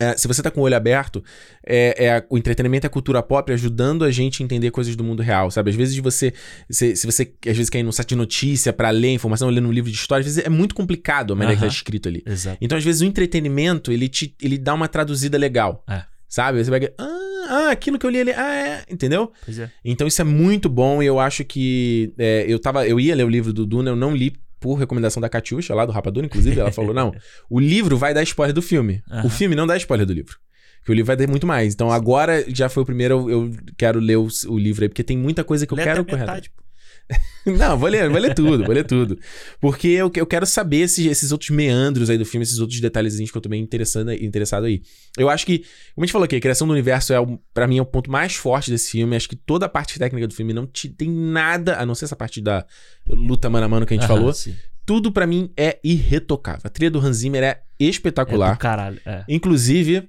é, 0.00 0.16
se 0.16 0.26
você 0.26 0.42
tá 0.42 0.50
com 0.50 0.60
o 0.60 0.64
olho 0.64 0.74
aberto, 0.74 1.22
é, 1.64 2.06
é 2.06 2.26
o 2.30 2.38
entretenimento 2.38 2.86
e 2.86 2.88
a 2.88 2.90
cultura 2.90 3.22
pop 3.22 3.52
ajudando 3.52 4.02
a 4.02 4.10
gente 4.10 4.42
a 4.42 4.44
entender 4.44 4.70
coisas 4.70 4.96
do 4.96 5.04
mundo 5.04 5.22
real, 5.22 5.50
sabe? 5.50 5.68
Às 5.70 5.76
vezes 5.76 5.96
você, 5.98 6.32
se, 6.70 6.96
se 6.96 7.06
você 7.06 7.32
às 7.46 7.56
vezes 7.56 7.68
quer 7.68 7.80
ir 7.80 7.82
num 7.82 7.92
site 7.92 8.08
de 8.08 8.16
notícia 8.16 8.72
pra 8.72 8.88
ler 8.88 9.12
informação, 9.12 9.50
ler 9.50 9.62
um 9.62 9.70
livro 9.70 9.90
de 9.90 9.96
história, 9.96 10.22
às 10.22 10.26
vezes 10.26 10.44
é 10.44 10.48
muito 10.48 10.74
complicado 10.74 11.34
a 11.34 11.36
maneira 11.36 11.54
que 11.54 11.60
tá 11.60 11.68
escrito 11.68 12.08
ali. 12.08 12.22
Exato. 12.26 12.56
Então, 12.60 12.78
às 12.78 12.84
vezes, 12.84 13.02
o 13.02 13.04
entretenimento, 13.04 13.92
ele 13.92 14.08
te 14.08 14.34
ele 14.40 14.56
dá 14.56 14.72
uma 14.72 14.88
traduzida 14.88 15.36
legal. 15.36 15.84
É. 15.88 16.02
Sabe? 16.26 16.64
Você 16.64 16.70
pega, 16.70 16.94
ah, 16.96 17.46
ah, 17.48 17.70
aquilo 17.72 17.98
que 17.98 18.06
eu 18.06 18.10
li 18.10 18.20
ali, 18.20 18.32
ah, 18.32 18.54
é, 18.54 18.84
entendeu? 18.88 19.32
Pois 19.44 19.58
é. 19.58 19.68
Então 19.84 20.06
isso 20.06 20.22
é 20.22 20.24
muito 20.24 20.68
bom 20.68 21.02
e 21.02 21.06
eu 21.06 21.18
acho 21.18 21.44
que 21.44 22.14
é, 22.16 22.44
eu 22.48 22.58
tava, 22.58 22.86
eu 22.86 23.00
ia 23.00 23.16
ler 23.16 23.24
o 23.24 23.28
livro 23.28 23.52
do 23.52 23.66
Duna, 23.66 23.90
eu 23.90 23.96
não 23.96 24.14
li 24.14 24.32
por 24.60 24.74
recomendação 24.74 25.20
da 25.20 25.28
Catiuxa, 25.28 25.74
lá 25.74 25.86
do 25.86 25.92
Rapadura, 25.92 26.26
inclusive, 26.26 26.60
ela 26.60 26.70
falou, 26.70 26.94
não, 26.94 27.12
o 27.48 27.58
livro 27.58 27.96
vai 27.96 28.12
dar 28.14 28.22
spoiler 28.22 28.54
do 28.54 28.62
filme. 28.62 29.02
Aham. 29.10 29.26
O 29.26 29.30
filme 29.30 29.56
não 29.56 29.66
dá 29.66 29.76
spoiler 29.76 30.06
do 30.06 30.12
livro. 30.12 30.36
Porque 30.78 30.92
o 30.92 30.94
livro 30.94 31.06
vai 31.06 31.16
ter 31.16 31.28
muito 31.28 31.46
mais. 31.46 31.74
Então 31.74 31.90
agora 31.90 32.44
já 32.48 32.68
foi 32.68 32.82
o 32.82 32.86
primeiro, 32.86 33.30
eu, 33.30 33.46
eu 33.46 33.56
quero 33.76 33.98
ler 33.98 34.16
o, 34.16 34.28
o 34.48 34.58
livro 34.58 34.84
aí, 34.84 34.88
porque 34.88 35.02
tem 35.02 35.16
muita 35.16 35.42
coisa 35.42 35.66
que 35.66 35.72
eu 35.72 35.76
Lê 35.76 35.82
quero 35.84 36.04
correr. 36.04 36.20
metade, 36.20 36.50
pô. 36.50 36.62
Não, 37.46 37.76
vou 37.78 37.88
ler, 37.88 38.08
vou 38.10 38.18
ler 38.20 38.34
tudo, 38.34 38.64
vou 38.64 38.74
ler 38.74 38.84
tudo. 38.86 39.18
Porque 39.60 39.88
eu, 39.88 40.10
eu 40.14 40.26
quero 40.26 40.44
saber 40.46 40.78
esses, 40.82 41.06
esses 41.06 41.32
outros 41.32 41.50
meandros 41.50 42.10
aí 42.10 42.18
do 42.18 42.24
filme, 42.24 42.42
esses 42.42 42.58
outros 42.58 42.78
detalhezinhos 42.80 43.30
que 43.30 43.36
eu 43.36 43.40
tô 43.40 43.48
bem 43.48 43.62
interessado, 43.62 44.12
interessado 44.12 44.64
aí. 44.66 44.82
Eu 45.16 45.28
acho 45.30 45.46
que, 45.46 45.60
como 45.94 46.04
a 46.04 46.06
gente 46.06 46.12
falou 46.12 46.24
aqui, 46.26 46.36
a 46.36 46.40
criação 46.40 46.66
do 46.66 46.72
universo 46.72 47.12
é, 47.12 47.18
o, 47.20 47.38
pra 47.54 47.66
mim, 47.66 47.78
é 47.78 47.82
o 47.82 47.86
ponto 47.86 48.10
mais 48.10 48.34
forte 48.36 48.70
desse 48.70 48.90
filme. 48.92 49.16
Acho 49.16 49.28
que 49.28 49.36
toda 49.36 49.66
a 49.66 49.68
parte 49.68 49.98
técnica 49.98 50.28
do 50.28 50.34
filme 50.34 50.52
não 50.52 50.66
te, 50.66 50.88
tem 50.88 51.10
nada, 51.10 51.78
a 51.78 51.86
não 51.86 51.94
ser 51.94 52.04
essa 52.04 52.14
parte 52.16 52.40
da 52.40 52.64
luta 53.08 53.48
mano 53.48 53.64
a 53.64 53.68
mano 53.68 53.86
que 53.86 53.94
a 53.94 53.96
gente 53.96 54.04
Aham, 54.08 54.16
falou. 54.16 54.32
sim. 54.34 54.54
Tudo 54.84 55.10
pra 55.10 55.26
mim 55.26 55.50
é 55.56 55.78
irretocável. 55.82 56.62
A 56.64 56.68
trilha 56.68 56.90
do 56.90 56.98
Hans 56.98 57.16
Zimmer 57.18 57.42
é 57.42 57.62
É 57.78 57.84
espetacular. 57.84 58.52
do 58.54 58.58
caralho. 58.58 59.00
É. 59.06 59.24
Inclusive, 59.28 60.08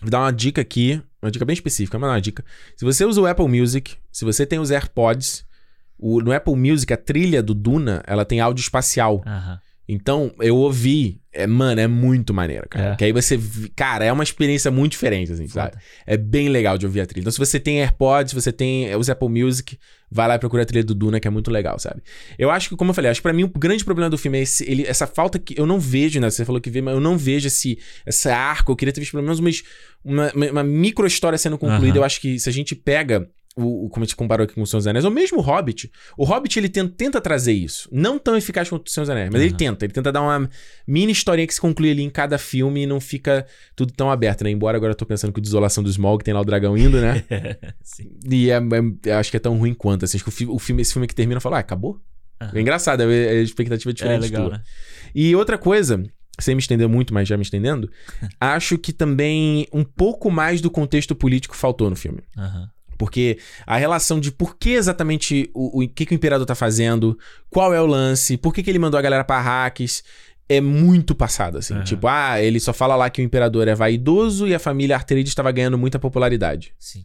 vou 0.00 0.10
dar 0.10 0.20
uma 0.20 0.30
dica 0.32 0.60
aqui, 0.60 1.00
uma 1.22 1.30
dica 1.30 1.44
bem 1.44 1.54
específica, 1.54 1.98
mas 1.98 2.06
não 2.06 2.12
é 2.14 2.16
uma 2.16 2.20
dica. 2.22 2.44
Se 2.76 2.84
você 2.84 3.04
usa 3.04 3.20
o 3.20 3.26
Apple 3.26 3.48
Music, 3.48 3.96
se 4.12 4.24
você 4.24 4.44
tem 4.46 4.58
os 4.58 4.70
AirPods, 4.70 5.44
o- 6.00 6.20
no 6.20 6.32
Apple 6.32 6.56
Music, 6.56 6.92
a 6.92 6.96
trilha 6.96 7.42
do 7.42 7.54
Duna, 7.54 8.02
ela 8.06 8.24
tem 8.24 8.40
áudio 8.40 8.62
espacial. 8.62 9.22
Aham. 9.26 9.58
Então, 9.92 10.32
eu 10.38 10.56
ouvi, 10.56 11.20
é, 11.32 11.48
mano, 11.48 11.80
é 11.80 11.88
muito 11.88 12.32
maneiro, 12.32 12.64
cara. 12.70 12.92
É. 12.92 12.96
Que 12.96 13.04
aí 13.06 13.12
você, 13.12 13.36
cara, 13.74 14.04
é 14.04 14.12
uma 14.12 14.22
experiência 14.22 14.70
muito 14.70 14.92
diferente, 14.92 15.32
assim, 15.32 15.48
sabe? 15.48 15.72
Foda. 15.72 15.82
É 16.06 16.16
bem 16.16 16.48
legal 16.48 16.78
de 16.78 16.86
ouvir 16.86 17.00
a 17.00 17.06
trilha. 17.06 17.22
Então, 17.22 17.32
se 17.32 17.38
você 17.40 17.58
tem 17.58 17.80
AirPods, 17.80 18.30
se 18.30 18.40
você 18.40 18.52
tem 18.52 18.88
é, 18.88 18.96
os 18.96 19.10
Apple 19.10 19.28
Music, 19.28 19.76
vai 20.08 20.28
lá 20.28 20.36
e 20.36 20.38
procura 20.38 20.62
a 20.62 20.64
trilha 20.66 20.84
do 20.84 20.94
Duna, 20.94 21.18
que 21.18 21.26
é 21.26 21.30
muito 21.30 21.50
legal, 21.50 21.76
sabe? 21.80 22.02
Eu 22.38 22.52
acho 22.52 22.68
que, 22.68 22.76
como 22.76 22.90
eu 22.90 22.94
falei, 22.94 23.10
acho 23.10 23.18
que 23.18 23.24
pra 23.24 23.32
mim 23.32 23.42
o 23.42 23.48
grande 23.48 23.84
problema 23.84 24.08
do 24.08 24.16
filme 24.16 24.38
é 24.38 24.42
esse, 24.42 24.62
ele- 24.70 24.86
essa 24.86 25.08
falta 25.08 25.40
que 25.40 25.58
eu 25.60 25.66
não 25.66 25.80
vejo, 25.80 26.20
né? 26.20 26.30
Você 26.30 26.44
falou 26.44 26.60
que 26.60 26.70
vê, 26.70 26.80
mas 26.80 26.94
eu 26.94 27.00
não 27.00 27.18
vejo 27.18 27.48
esse, 27.48 27.76
essa 28.06 28.32
arco. 28.32 28.70
Eu 28.70 28.76
queria 28.76 28.92
ter 28.92 29.00
visto 29.00 29.10
pelo 29.10 29.24
menos 29.24 29.40
umas- 29.40 29.64
uma, 30.04 30.30
uma, 30.52 30.62
micro 30.62 31.04
história 31.04 31.36
sendo 31.36 31.58
concluída. 31.58 31.94
Aham. 31.94 31.96
Eu 31.96 32.04
acho 32.04 32.20
que 32.20 32.38
se 32.38 32.48
a 32.48 32.52
gente 32.52 32.76
pega. 32.76 33.28
O, 33.62 33.88
como 33.88 34.02
a 34.04 34.06
gente 34.06 34.16
comparou 34.16 34.44
aqui 34.44 34.54
com 34.54 34.62
o 34.62 34.66
Senhor 34.66 34.80
dos 34.80 34.86
Anéis, 34.86 35.04
ou 35.04 35.10
mesmo 35.10 35.38
o 35.38 35.40
Hobbit. 35.40 35.90
O 36.16 36.24
Hobbit, 36.24 36.58
ele 36.58 36.68
tenta, 36.68 36.94
tenta 36.96 37.20
trazer 37.20 37.52
isso. 37.52 37.88
Não 37.92 38.18
tão 38.18 38.36
eficaz 38.36 38.68
quanto 38.68 38.86
o 38.86 38.90
Senhor 38.90 39.04
dos 39.04 39.10
Anéis, 39.10 39.30
mas 39.32 39.40
ele 39.40 39.50
Aham. 39.50 39.56
tenta. 39.58 39.84
Ele 39.84 39.92
tenta 39.92 40.10
dar 40.12 40.22
uma 40.22 40.48
mini 40.86 41.12
historinha 41.12 41.46
que 41.46 41.54
se 41.54 41.60
conclui 41.60 41.90
ali 41.90 42.02
em 42.02 42.10
cada 42.10 42.38
filme 42.38 42.82
e 42.82 42.86
não 42.86 43.00
fica 43.00 43.46
tudo 43.76 43.92
tão 43.92 44.10
aberto, 44.10 44.44
né? 44.44 44.50
Embora 44.50 44.76
agora 44.76 44.92
eu 44.92 44.96
tô 44.96 45.06
pensando 45.06 45.32
que 45.32 45.38
o 45.38 45.42
Desolação 45.42 45.82
do 45.82 45.90
Smog 45.90 46.22
tem 46.24 46.32
lá 46.34 46.40
o 46.40 46.44
dragão 46.44 46.76
indo, 46.76 47.00
né? 47.00 47.24
Sim. 47.82 48.10
E 48.30 48.50
é, 48.50 48.56
é- 48.56 49.10
eu 49.10 49.16
acho 49.18 49.30
que 49.30 49.36
é 49.36 49.40
tão 49.40 49.56
ruim 49.58 49.74
quanto. 49.74 50.04
Assim, 50.04 50.16
acho 50.18 50.24
que 50.30 50.44
o, 50.44 50.54
o 50.54 50.58
filme, 50.58 50.82
esse 50.82 50.92
filme 50.92 51.06
que 51.06 51.14
termina 51.14 51.40
fala, 51.40 51.56
ah, 51.56 51.60
acabou? 51.60 52.00
Aham. 52.40 52.52
É 52.54 52.60
engraçado, 52.60 53.02
é, 53.02 53.36
é 53.36 53.38
a 53.38 53.42
expectativa 53.42 53.90
É 53.90 53.92
diferente 53.94 54.20
legal, 54.22 54.48
tua. 54.48 54.58
né? 54.58 54.62
E 55.14 55.34
outra 55.36 55.58
coisa, 55.58 56.02
sem 56.38 56.54
me 56.54 56.60
estender 56.60 56.88
muito, 56.88 57.12
mas 57.12 57.28
já 57.28 57.36
me 57.36 57.42
estendendo, 57.42 57.90
acho 58.40 58.78
que 58.78 58.92
também 58.92 59.66
um 59.72 59.84
pouco 59.84 60.30
mais 60.30 60.60
do 60.62 60.70
contexto 60.70 61.14
político 61.14 61.54
faltou 61.54 61.90
no 61.90 61.96
filme. 61.96 62.22
Aham. 62.36 62.68
Porque 63.00 63.38
a 63.66 63.78
relação 63.78 64.20
de 64.20 64.30
por 64.30 64.58
que 64.58 64.72
exatamente 64.72 65.50
o, 65.54 65.82
o 65.82 65.88
que, 65.88 66.04
que 66.04 66.12
o 66.12 66.14
imperador 66.14 66.46
tá 66.46 66.54
fazendo, 66.54 67.18
qual 67.48 67.72
é 67.72 67.80
o 67.80 67.86
lance, 67.86 68.36
por 68.36 68.52
que, 68.52 68.62
que 68.62 68.68
ele 68.68 68.78
mandou 68.78 68.98
a 68.98 69.02
galera 69.02 69.24
pra 69.24 69.36
Arrakis, 69.36 70.04
é 70.46 70.60
muito 70.60 71.14
passado, 71.14 71.56
assim. 71.56 71.72
Aham. 71.72 71.84
Tipo, 71.84 72.06
ah, 72.08 72.42
ele 72.42 72.60
só 72.60 72.74
fala 72.74 72.94
lá 72.96 73.08
que 73.08 73.22
o 73.22 73.24
imperador 73.24 73.66
é 73.68 73.74
vaidoso 73.74 74.46
e 74.46 74.54
a 74.54 74.58
família 74.58 74.96
Arteridis 74.96 75.30
estava 75.30 75.50
ganhando 75.50 75.78
muita 75.78 75.98
popularidade. 75.98 76.74
Sim. 76.78 77.02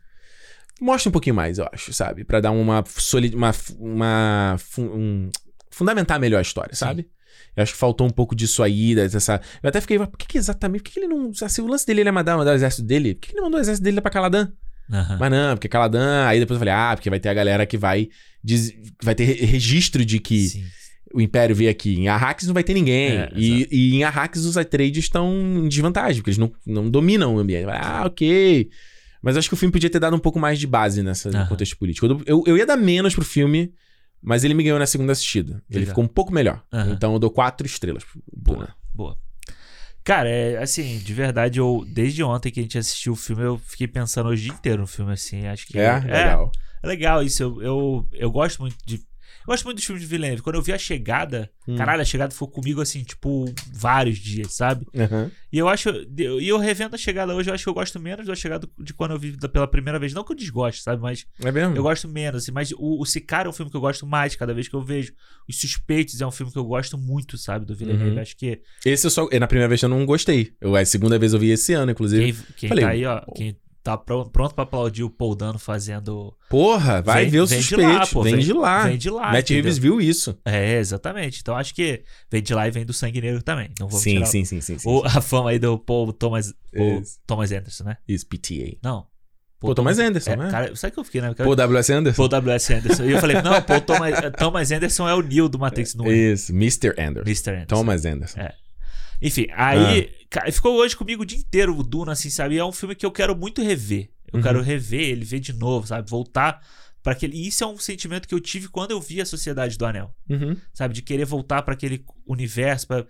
Mostra 0.82 1.08
um 1.08 1.14
pouquinho 1.14 1.34
mais, 1.36 1.60
eu 1.60 1.66
acho, 1.72 1.94
sabe? 1.94 2.26
Pra 2.26 2.42
dar 2.42 2.52
uma 2.52 2.84
solid, 2.86 3.34
uma, 3.34 3.54
uma 3.80 4.58
um- 4.78 5.30
fundamentar 5.72 6.20
melhor 6.20 6.40
a 6.40 6.42
história, 6.42 6.76
Sim. 6.76 6.80
sabe? 6.86 7.08
Eu 7.56 7.64
acho 7.64 7.72
que 7.72 7.80
faltou 7.80 8.06
um 8.06 8.10
pouco 8.10 8.36
disso 8.36 8.62
aí, 8.62 8.94
dessa... 8.94 9.40
Eu 9.64 9.70
até 9.70 9.80
fiquei, 9.80 9.98
por 9.98 10.18
que, 10.18 10.28
que 10.28 10.38
exatamente, 10.38 10.82
por 10.82 10.90
que, 10.90 10.94
que 10.96 11.00
ele 11.00 11.08
não... 11.08 11.34
Se 11.34 11.62
o 11.62 11.68
lance 11.68 11.88
dele 11.88 12.02
ele 12.02 12.10
é 12.10 12.12
mandar, 12.12 12.36
mandar 12.36 12.52
o 12.52 12.56
exército 12.56 12.84
dele, 12.84 13.16
por 13.16 13.22
que, 13.22 13.30
que 13.30 13.36
ele 13.36 13.42
mandou 13.44 13.58
o 13.58 13.64
exército 13.64 13.82
dele 13.86 13.96
lá 13.96 14.02
pra 14.02 14.12
Caladan? 14.12 14.52
Aham. 14.92 15.18
Mas 15.20 15.32
não, 15.32 15.56
porque 15.56 15.68
Caladan... 15.68 16.26
Aí 16.28 16.40
depois 16.40 16.56
eu 16.56 16.60
falei, 16.60 16.74
ah, 16.74 16.92
porque 16.96 17.10
vai 17.10 17.20
ter 17.20 17.30
a 17.30 17.34
galera 17.34 17.66
que 17.66 17.78
vai... 17.78 18.10
diz- 18.44 18.74
vai 19.02 19.16
ter 19.16 19.26
re- 19.26 19.46
registro 19.46 20.06
de 20.06 20.20
que 20.20 20.48
Sim. 20.50 20.64
o 21.14 21.20
Império 21.22 21.56
veio 21.56 21.70
aqui. 21.70 21.96
Em 21.96 22.08
Arrakis 22.08 22.48
não 22.48 22.54
vai 22.54 22.64
ter 22.64 22.74
ninguém. 22.74 23.18
É, 23.18 23.32
e, 23.36 23.68
e 23.72 23.96
em 23.96 24.04
Arrakis 24.04 24.46
os 24.46 24.58
Atreides 24.58 25.06
estão 25.06 25.34
em 25.34 25.68
desvantagem, 25.68 26.18
porque 26.18 26.30
eles 26.30 26.38
não, 26.38 26.52
não 26.66 26.90
dominam 26.90 27.36
o 27.36 27.40
ambiente. 27.40 27.68
Ah, 27.70 28.04
ok. 28.06 28.70
Mas 29.22 29.36
acho 29.38 29.48
que 29.50 29.56
o 29.56 29.58
filme 29.58 29.72
podia 29.72 29.90
ter 29.90 30.00
dado 30.00 30.16
um 30.16 30.20
pouco 30.20 30.38
mais 30.40 30.60
de 30.60 30.68
base 30.68 31.02
nessa, 31.02 31.32
no 31.32 31.38
Aham. 31.38 31.48
contexto 31.48 31.78
político. 31.78 32.06
Eu, 32.06 32.22
eu, 32.28 32.44
eu 32.46 32.58
ia 32.58 32.66
dar 32.66 32.78
menos 32.78 33.16
pro 33.16 33.26
filme, 33.26 33.74
mas 34.22 34.44
ele 34.44 34.54
me 34.54 34.62
ganhou 34.64 34.78
na 34.78 34.86
segunda 34.86 35.14
assistida. 35.14 35.64
Ele 35.70 35.80
Legal. 35.80 35.88
ficou 35.94 36.04
um 36.04 36.08
pouco 36.08 36.32
melhor. 36.32 36.64
Aham. 36.72 36.92
Então 36.92 37.12
eu 37.14 37.18
dou 37.20 37.32
quatro 37.32 37.66
estrelas. 37.66 38.04
Boa, 38.32 38.70
boa. 38.94 39.18
Cara, 40.06 40.30
é 40.30 40.58
assim, 40.62 41.00
de 41.00 41.14
verdade, 41.16 41.60
eu 41.60 41.84
desde 41.88 42.24
ontem 42.24 42.52
que 42.52 42.60
a 42.60 42.64
gente 42.64 42.78
assistiu 42.78 43.14
o 43.14 43.16
filme, 43.16 43.42
eu 43.42 43.58
fiquei 43.58 43.88
pensando 43.88 44.30
o 44.30 44.36
dia 44.36 44.52
inteiro 44.52 44.82
no 44.82 44.88
filme, 44.88 45.12
assim. 45.12 45.48
Acho 45.48 45.66
que. 45.66 45.80
É, 45.80 46.00
legal. 46.00 46.52
É 46.84 46.88
legal 46.88 47.24
isso. 47.24 47.42
Eu, 47.42 47.62
eu, 47.64 48.08
eu 48.14 48.32
gosto 48.32 48.62
muito 48.62 48.76
de. 48.86 49.02
Eu 49.42 49.46
gosto 49.48 49.64
muito 49.66 49.78
dos 49.78 49.86
filmes 49.86 50.02
de 50.04 50.08
Villeneuve. 50.10 50.42
Quando 50.42 50.56
eu 50.56 50.62
vi 50.62 50.72
a 50.74 50.78
chegada, 50.78 51.50
Hum. 51.68 51.76
caralho, 51.76 52.02
a 52.02 52.06
chegada 52.06 52.32
ficou 52.32 52.48
comigo 52.48 52.80
assim, 52.82 53.04
tipo, 53.04 53.46
vários 53.74 54.18
dias, 54.20 54.54
sabe? 54.54 54.86
Aham. 54.96 55.32
E 55.52 55.58
eu 55.58 55.68
acho. 55.68 55.90
E 55.90 56.48
eu 56.48 56.58
revendo 56.58 56.96
a 56.96 56.98
chegada 56.98 57.34
hoje, 57.34 57.50
eu 57.50 57.54
acho 57.54 57.64
que 57.64 57.70
eu 57.70 57.74
gosto 57.74 58.00
menos 58.00 58.26
da 58.28 58.36
chegada 58.36 58.68
de 58.80 58.94
quando 58.94 59.12
eu 59.12 59.20
vi 59.20 59.36
pela 59.50 59.68
primeira 59.68 59.98
vez. 59.98 60.14
Não 60.14 60.24
que 60.24 60.32
eu 60.32 60.36
desgoste, 60.36 60.82
sabe? 60.84 61.02
Mas 61.02 61.26
É 61.44 61.52
mesmo? 61.52 61.76
eu 61.76 61.84
gosto 61.84 62.08
menos. 62.08 62.44
assim, 62.44 62.52
Mas 62.52 62.72
o, 62.72 63.02
o 63.02 63.06
Sicário 63.06 63.48
é 63.48 63.50
um 63.50 63.54
filme 63.54 63.72
que 63.72 63.78
eu 63.78 63.82
gosto 63.82 64.06
mais 64.06 64.36
cada 64.36 64.54
vez 64.54 64.68
que 64.68 64.76
eu 64.76 64.82
vejo. 64.82 65.14
Os 65.48 65.60
Suspeitos 65.60 66.20
é 66.22 66.26
um 66.28 66.32
filme 66.32 66.52
que 66.52 66.58
eu 66.58 66.66
gosto 66.66 66.98
muito, 66.98 67.38
sabe? 67.38 67.66
Do 67.66 67.76
Villeneuve. 67.76 68.12
Uhum. 68.16 68.22
Acho 68.22 68.36
que 68.38 68.62
Esse 68.86 69.08
eu 69.08 69.12
só. 69.12 69.28
Na 69.40 69.48
primeira 69.48 69.68
vez 69.70 69.82
eu 69.82 69.90
não 69.90 70.06
gostei. 70.06 70.54
Eu, 70.60 70.76
a 70.76 70.86
segunda 70.86 71.18
vez 71.18 71.34
eu 71.34 71.40
vi 71.40 71.50
esse 71.50 71.74
ano, 71.74 71.92
inclusive. 71.92 72.34
quem, 72.34 72.44
quem 72.58 72.70
Falei, 72.70 72.84
tá 72.86 72.92
aí, 72.92 73.06
ó. 73.06 73.22
Quem 73.36 73.56
tá 73.86 73.96
pro- 73.96 74.28
pronto 74.32 74.56
pra 74.56 74.64
aplaudir 74.64 75.04
o 75.04 75.10
Paul 75.12 75.36
Dano 75.36 75.60
fazendo. 75.60 76.36
Porra, 76.50 77.04
vai 77.04 77.22
Vem- 77.24 77.32
ver 77.32 77.40
os 77.42 77.52
vem 77.52 77.60
de 77.60 77.66
suspeitos. 77.66 77.96
lá, 77.96 78.08
pô, 78.08 78.24
vem, 78.24 78.36
vem- 78.36 78.44
de 78.44 78.52
lá. 78.54 78.84
Vem 78.88 78.98
de 78.98 79.10
lá. 79.12 79.32
Matt? 79.32 79.50
Reeves 79.52 79.78
viu 79.78 80.02
isso. 80.02 80.36
É, 80.44 80.80
exatamente. 80.80 81.40
Então 81.40 81.56
acho 81.56 81.74
que 81.76 82.04
vem 82.32 82.42
de 82.42 82.54
lá 82.54 82.68
e 82.68 82.72
vem 82.72 82.84
do 82.84 82.92
Sangue 82.94 83.22
Negro 83.22 83.44
também. 83.44 83.70
Não 83.80 83.88
vou 83.88 84.00
Sim, 84.00 84.16
tirar 84.16 84.26
sim, 84.26 84.44
sim, 84.44 84.60
sim, 84.60 84.80
sim. 84.80 84.90
o- 84.90 85.04
a 85.06 85.22
fama 85.22 85.52
aí 85.52 85.60
do 85.60 85.78
Paul 85.78 86.12
Thomas, 86.12 86.52
o. 86.76 87.02
Thomas 87.28 87.52
Anderson, 87.52 87.84
né? 87.84 87.98
Isso, 88.08 88.26
PTA. 88.26 88.78
Não. 88.84 89.06
Pô, 89.60 89.74
Thomas 89.74 89.98
Anderson, 90.00 90.32
é, 90.32 90.36
né? 90.38 90.52
Cara, 90.52 90.76
sabe 90.76 90.94
que 90.94 91.00
eu 91.00 91.04
fiquei, 91.04 91.22
né? 91.22 91.34
Pô, 91.34 91.56
W.S. 91.56 91.92
Anderson? 91.94 92.18
Paul 92.18 92.28
W.S. 92.30 92.74
Anderson. 92.74 93.04
E 93.06 93.12
eu 93.12 93.20
falei, 93.20 93.42
não, 93.42 93.60
Paul 93.62 93.82
Thomas, 93.82 94.14
Thomas 94.38 94.72
Anderson 94.72 95.08
é 95.10 95.14
o 95.16 95.22
Neil 95.22 95.48
do 95.48 95.58
Matrix, 95.58 95.94
não 95.96 96.06
é? 96.06 96.14
Isso, 96.14 96.52
Mr. 96.52 96.90
Anderson. 97.00 97.30
Mr. 97.30 97.50
Anderson. 97.52 97.66
Thomas 97.68 98.06
Anderson. 98.06 98.40
É. 98.42 98.54
Enfim, 99.22 99.48
aí 99.54 100.10
Ah. 100.12 100.26
cara, 100.30 100.52
ficou 100.52 100.76
hoje 100.76 100.96
comigo 100.96 101.24
o 101.24 101.26
dia 101.26 101.38
inteiro 101.40 101.78
o 101.78 101.84
Duna, 101.84 102.12
assim, 102.14 102.30
sabe? 102.30 102.56
E 102.56 102.58
é 102.58 102.66
um 102.66 102.72
filme 102.72 102.96
que 102.96 103.06
eu 103.06 103.12
quero 103.12 103.36
muito 103.36 103.62
rever. 103.62 104.10
Eu 104.32 104.38
Uhum. 104.38 104.44
quero 104.44 104.62
rever 104.62 105.02
ele, 105.02 105.24
ver 105.26 105.40
de 105.40 105.54
novo, 105.54 105.88
sabe? 105.88 106.10
Voltar 106.10 106.60
para 107.02 107.14
aquele. 107.14 107.38
E 107.38 107.48
isso 107.48 107.64
é 107.64 107.68
um 107.68 107.78
sentimento 107.78 108.28
que 108.28 108.34
eu 108.36 108.40
tive 108.40 108.68
quando 108.68 108.92
eu 108.92 109.00
vi 109.00 109.22
a 109.22 109.26
Sociedade 109.26 109.78
do 109.78 109.86
Anel, 109.86 110.12
Uhum. 110.30 110.58
sabe? 110.74 110.94
De 110.94 111.02
querer 111.02 111.26
voltar 111.26 111.62
para 111.62 111.74
aquele 111.74 112.04
universo, 112.28 112.88
para 112.88 113.06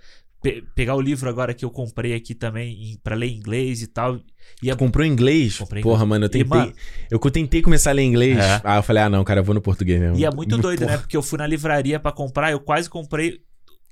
pegar 0.76 0.94
o 0.94 1.02
livro 1.02 1.28
agora 1.28 1.56
que 1.56 1.66
eu 1.66 1.72
comprei 1.72 2.14
aqui 2.14 2.36
também 2.36 3.00
para 3.04 3.16
ler 3.16 3.28
em 3.30 3.36
inglês 3.38 3.82
e 3.82 3.88
tal. 3.88 4.20
E 4.62 4.70
é 4.70 4.76
Comprou 4.76 5.04
em 5.04 5.10
inglês? 5.10 5.58
Comprei 5.58 5.82
Porra, 5.82 5.96
inglês. 6.04 6.10
mano, 6.10 6.26
eu 6.26 6.30
tentei. 6.30 6.46
mano- 6.60 6.74
eu 7.10 7.20
tentei 7.32 7.62
começar 7.64 7.90
a 7.90 7.94
ler 7.94 8.04
inglês. 8.04 8.38
É. 8.38 8.62
Ah, 8.64 8.76
eu 8.76 8.84
falei, 8.84 9.02
ah, 9.02 9.10
não, 9.10 9.24
cara, 9.24 9.40
eu 9.40 9.44
vou 9.44 9.56
no 9.56 9.62
português 9.62 10.00
mesmo. 10.00 10.18
E 10.20 10.24
é 10.26 10.30
muito 10.30 10.56
doido, 10.60 10.80
Porra. 10.82 10.92
né? 10.92 10.98
Porque 11.00 11.18
eu 11.18 11.24
fui 11.24 11.40
na 11.40 11.48
livraria 11.48 12.00
pra 12.00 12.12
comprar, 12.12 12.52
eu 12.52 12.60
quase 12.60 12.88
comprei 12.88 13.40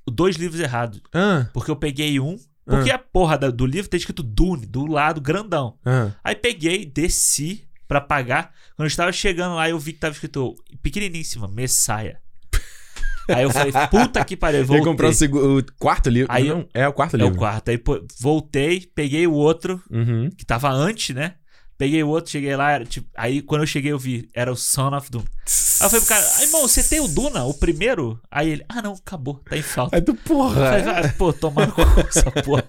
dois 0.07 0.35
livros 0.35 0.59
errados. 0.59 1.01
Ah, 1.13 1.47
Porque 1.53 1.71
eu 1.71 1.75
peguei 1.75 2.19
um. 2.19 2.38
Porque 2.65 2.91
a 2.91 2.97
porra 2.97 3.38
do 3.38 3.65
livro 3.65 3.89
tá 3.89 3.97
escrito 3.97 4.23
Dune, 4.23 4.65
do 4.65 4.85
lado 4.85 5.19
grandão. 5.19 5.77
ah. 5.85 6.11
Aí 6.23 6.35
peguei, 6.35 6.85
desci 6.85 7.65
pra 7.88 7.99
pagar. 7.99 8.51
Quando 8.75 8.85
eu 8.85 8.88
estava 8.88 9.11
chegando 9.11 9.55
lá, 9.55 9.69
eu 9.69 9.77
vi 9.77 9.93
que 9.93 9.99
tava 9.99 10.13
escrito 10.13 10.55
pequeniníssima, 10.81 11.47
Messiah. 11.47 12.17
Aí 13.30 13.43
eu 13.43 13.49
falei, 13.51 13.71
puta 13.89 14.23
que 14.25 14.35
pariu, 14.35 14.59
eu 14.59 14.61
Ele 14.63 14.67
voltei. 14.67 14.85
comprou 14.85 15.11
o, 15.11 15.57
o 15.59 15.63
quarto 15.80 16.09
livro. 16.09 16.31
Aí 16.31 16.47
não, 16.49 16.67
é 16.73 16.88
o 16.88 16.93
quarto 16.93 17.15
É 17.15 17.19
livro. 17.19 17.34
o 17.34 17.38
quarto. 17.38 17.69
Aí 17.69 17.81
voltei, 18.19 18.85
peguei 18.95 19.25
o 19.27 19.34
outro, 19.34 19.81
Uhum. 19.89 20.30
que 20.30 20.45
tava 20.45 20.69
antes, 20.69 21.15
né? 21.15 21.35
Peguei 21.77 22.03
o 22.03 22.07
outro, 22.09 22.31
cheguei 22.31 22.55
lá, 22.55 22.71
era, 22.71 22.85
tipo, 22.85 23.09
aí 23.17 23.41
quando 23.41 23.61
eu 23.61 23.67
cheguei 23.67 23.91
eu 23.91 23.97
vi, 23.99 24.29
era 24.33 24.51
o 24.51 24.55
Son 24.55 24.95
of 24.95 25.09
Doom. 25.09 25.21
Aí 25.21 25.85
eu 25.85 25.89
falei 25.89 25.99
pro 26.05 26.07
cara, 26.07 26.25
"Ah, 26.37 26.43
irmão, 26.43 26.61
você 26.67 26.83
tem 26.83 26.99
o 27.01 27.07
Duna, 27.07 27.43
o 27.45 27.53
primeiro? 27.53 28.21
Aí 28.31 28.49
ele, 28.51 28.65
ah 28.69 28.81
não, 28.81 28.93
acabou, 28.93 29.35
tá 29.39 29.57
em 29.57 29.61
falta. 29.63 29.95
Aí 29.95 30.01
tu, 30.01 30.11
Eu 30.11 30.15
porra. 30.17 30.55
falei, 30.55 30.83
"Ah, 31.09 31.13
pô, 31.17 31.33
tomar 31.33 31.71
cu 31.71 31.81
essa 32.07 32.31
porra. 32.31 32.63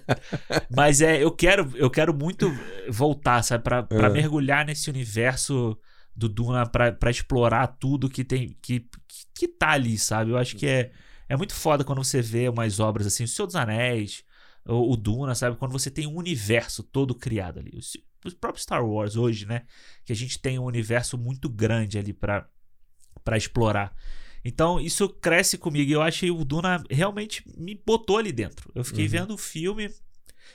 Mas 0.75 1.01
é, 1.01 1.23
eu 1.23 1.31
quero, 1.31 1.71
eu 1.75 1.89
quero 1.89 2.13
muito 2.13 2.51
voltar, 2.89 3.43
sabe, 3.43 3.63
pra, 3.63 3.83
pra 3.83 4.07
É. 4.07 4.11
mergulhar 4.11 4.65
nesse 4.65 4.89
universo 4.89 5.77
do 6.15 6.27
Duna, 6.27 6.65
pra, 6.65 6.91
pra 6.91 7.11
explorar 7.11 7.67
tudo 7.67 8.09
que 8.09 8.23
tem, 8.23 8.57
que, 8.61 8.79
que, 8.81 8.87
que 9.35 9.47
tá 9.47 9.71
ali, 9.71 9.97
sabe? 9.97 10.31
Eu 10.31 10.37
acho 10.37 10.55
que 10.55 10.65
é, 10.65 10.91
é 11.29 11.37
muito 11.37 11.53
foda 11.53 11.83
quando 11.83 12.03
você 12.03 12.21
vê 12.21 12.49
umas 12.49 12.79
obras 12.79 13.05
assim, 13.07 13.23
O 13.25 13.27
Senhor 13.27 13.45
dos 13.45 13.55
Anéis, 13.55 14.23
o, 14.67 14.93
o 14.93 14.97
Duna, 14.97 15.35
sabe? 15.35 15.57
Quando 15.57 15.71
você 15.73 15.91
tem 15.91 16.07
um 16.07 16.15
universo 16.15 16.81
todo 16.83 17.13
criado 17.13 17.59
ali. 17.59 17.77
Os 18.25 18.33
próprios 18.33 18.63
Star 18.63 18.85
Wars 18.85 19.15
hoje, 19.15 19.45
né? 19.45 19.63
Que 20.03 20.11
a 20.11 20.15
gente 20.15 20.39
tem 20.39 20.57
um 20.59 20.63
universo 20.65 21.17
muito 21.17 21.47
grande 21.49 21.97
ali 21.97 22.11
pra, 22.13 22.47
pra 23.23 23.37
explorar. 23.37 23.95
Então, 24.43 24.79
isso 24.79 25.09
cresce 25.09 25.57
comigo. 25.57 25.89
E 25.89 25.93
eu 25.93 26.01
acho 26.01 26.19
que 26.21 26.31
o 26.31 26.43
Duna 26.45 26.83
realmente 26.89 27.43
me 27.57 27.75
botou 27.85 28.17
ali 28.17 28.31
dentro. 28.31 28.71
Eu 28.75 28.83
fiquei 28.83 29.05
Uhum. 29.05 29.11
vendo 29.11 29.33
o 29.33 29.37
filme 29.37 29.89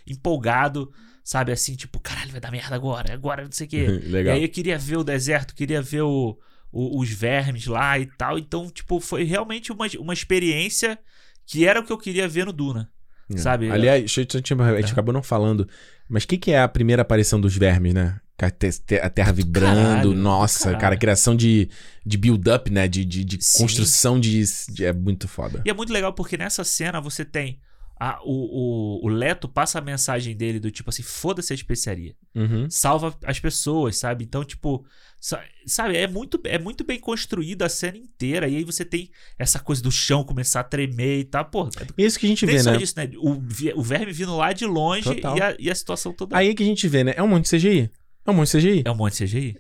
empolgado, 0.07 0.93
sabe? 1.25 1.53
Assim, 1.53 1.75
tipo, 1.75 2.01
caralho, 2.01 2.31
vai 2.31 2.41
dar 2.41 2.51
merda 2.51 2.75
agora, 2.75 3.13
agora 3.13 3.45
não 3.45 3.53
sei 3.53 3.67
o 3.67 3.71
quê. 3.71 3.87
E 4.07 4.09
Legal. 4.09 4.35
aí 4.37 4.43
eu 4.43 4.49
queria 4.49 4.79
ver 4.79 4.97
o 4.99 5.05
deserto, 5.05 5.55
queria 5.55 5.83
ver 5.83 6.03
o, 6.03 6.39
o- 6.73 7.01
os 7.01 7.11
vermes 7.11 7.67
lá 7.67 7.99
e 7.99 8.07
tal. 8.07 8.39
Então, 8.39 8.71
tipo, 8.71 9.01
foi 9.01 9.25
realmente 9.25 9.73
uma, 9.73 9.87
uma 9.99 10.13
experiência 10.15 10.99
que 11.47 11.65
era 11.67 11.81
o 11.81 11.85
que 11.85 11.93
eu 11.93 11.99
queria 11.99 12.29
ver 12.29 12.47
no 12.47 12.53
Duna. 12.53 12.91
É. 13.33 13.37
Sabe? 13.39 13.71
Aliás, 13.71 14.01
deixa 14.01 14.21
eu 14.23 14.27
te- 14.27 14.37
a 14.39 14.81
gente 14.81 14.93
acabou 14.93 15.13
não 15.13 15.23
falando, 15.23 15.69
mas 16.09 16.25
o 16.25 16.29
que, 16.29 16.37
que 16.37 16.51
é 16.51 16.61
a 16.61 16.69
primeira 16.69 17.03
aparição 17.03 17.41
dos 17.41 17.57
vermes, 17.57 17.95
né? 17.95 18.19
A, 18.43 18.51
te- 18.51 18.71
te- 18.73 18.95
a 18.99 19.11
terra 19.11 19.33
vibrando, 19.33 19.77
caralho, 19.77 20.15
nossa, 20.15 20.61
caralho. 20.65 20.81
cara, 20.81 20.97
criação 20.97 21.37
de, 21.37 21.69
de 22.07 22.17
build-up, 22.17 22.71
né? 22.73 22.89
De, 22.89 23.05
de, 23.05 23.23
de 23.23 23.39
construção 23.59 24.19
de, 24.19 24.43
de- 24.71 24.85
É 24.85 24.93
muito 24.95 25.29
foda. 25.29 25.63
E 25.65 25.69
é 25.71 25.75
muito 25.75 25.93
legal 25.93 26.13
porque 26.15 26.37
nessa 26.39 26.65
cena 26.65 27.01
você 27.01 27.25
tem. 27.25 27.61
A- 28.01 28.19
o, 28.25 29.01
o, 29.03 29.07
o 29.07 29.09
Leto 29.09 29.47
passa 29.47 29.79
a 29.79 29.83
mensagem 29.83 30.35
dele 30.35 30.59
do 30.59 30.71
tipo 30.71 30.89
assim: 30.89 31.03
foda-se 31.03 31.53
a 31.53 31.55
especiaria. 31.55 32.15
Uhum. 32.35 32.67
Salva 32.71 33.15
as 33.25 33.39
pessoas, 33.39 33.99
sabe? 33.99 34.25
Então, 34.25 34.43
tipo. 34.45 34.85
sa- 35.21 35.45
Sabe, 35.67 35.95
é 35.99 36.09
muito, 36.09 36.41
é 36.45 36.59
muito 36.59 36.83
bem 36.83 36.99
construída 36.99 37.67
a 37.67 37.69
cena 37.69 37.99
inteira. 37.99 38.49
E 38.49 38.57
aí 38.57 38.65
você 38.65 38.83
tem 38.85 39.11
essa 39.39 39.59
coisa 39.61 39.83
do 39.83 39.93
chão 39.93 40.25
começar 40.25 40.61
a 40.61 40.65
tremer 40.65 41.21
e 41.21 41.25
tal. 41.25 41.45
Pô, 41.45 41.69
Isso 41.99 42.19
que 42.19 42.25
a 42.25 42.29
gente 42.31 42.47
vê, 42.47 42.59
só 42.61 42.71
né? 42.73 42.83
isso, 42.83 42.95
né? 42.97 43.11
O, 43.19 43.33
o 43.79 43.83
verme 43.83 44.11
vindo 44.13 44.35
lá 44.35 44.55
de 44.55 44.65
longe 44.65 45.11
e 45.37 45.43
a, 45.43 45.55
e 45.59 45.71
a 45.71 45.75
situação 45.75 46.13
toda. 46.15 46.35
Aí 46.37 46.55
que 46.55 46.63
a 46.63 46.67
gente 46.67 46.89
vê, 46.89 47.05
né? 47.05 47.13
É 47.15 47.23
um 47.23 47.29
monte 47.29 47.45
de 47.51 47.57
CGI. 47.59 47.91
É 48.27 48.31
um 48.31 48.35
monte 48.35 48.51
de 48.51 48.59
CGI. 48.59 48.83
É 48.87 48.91
um 48.91 48.95
monte 48.95 49.19
de 49.19 49.25
CGI? 49.27 49.57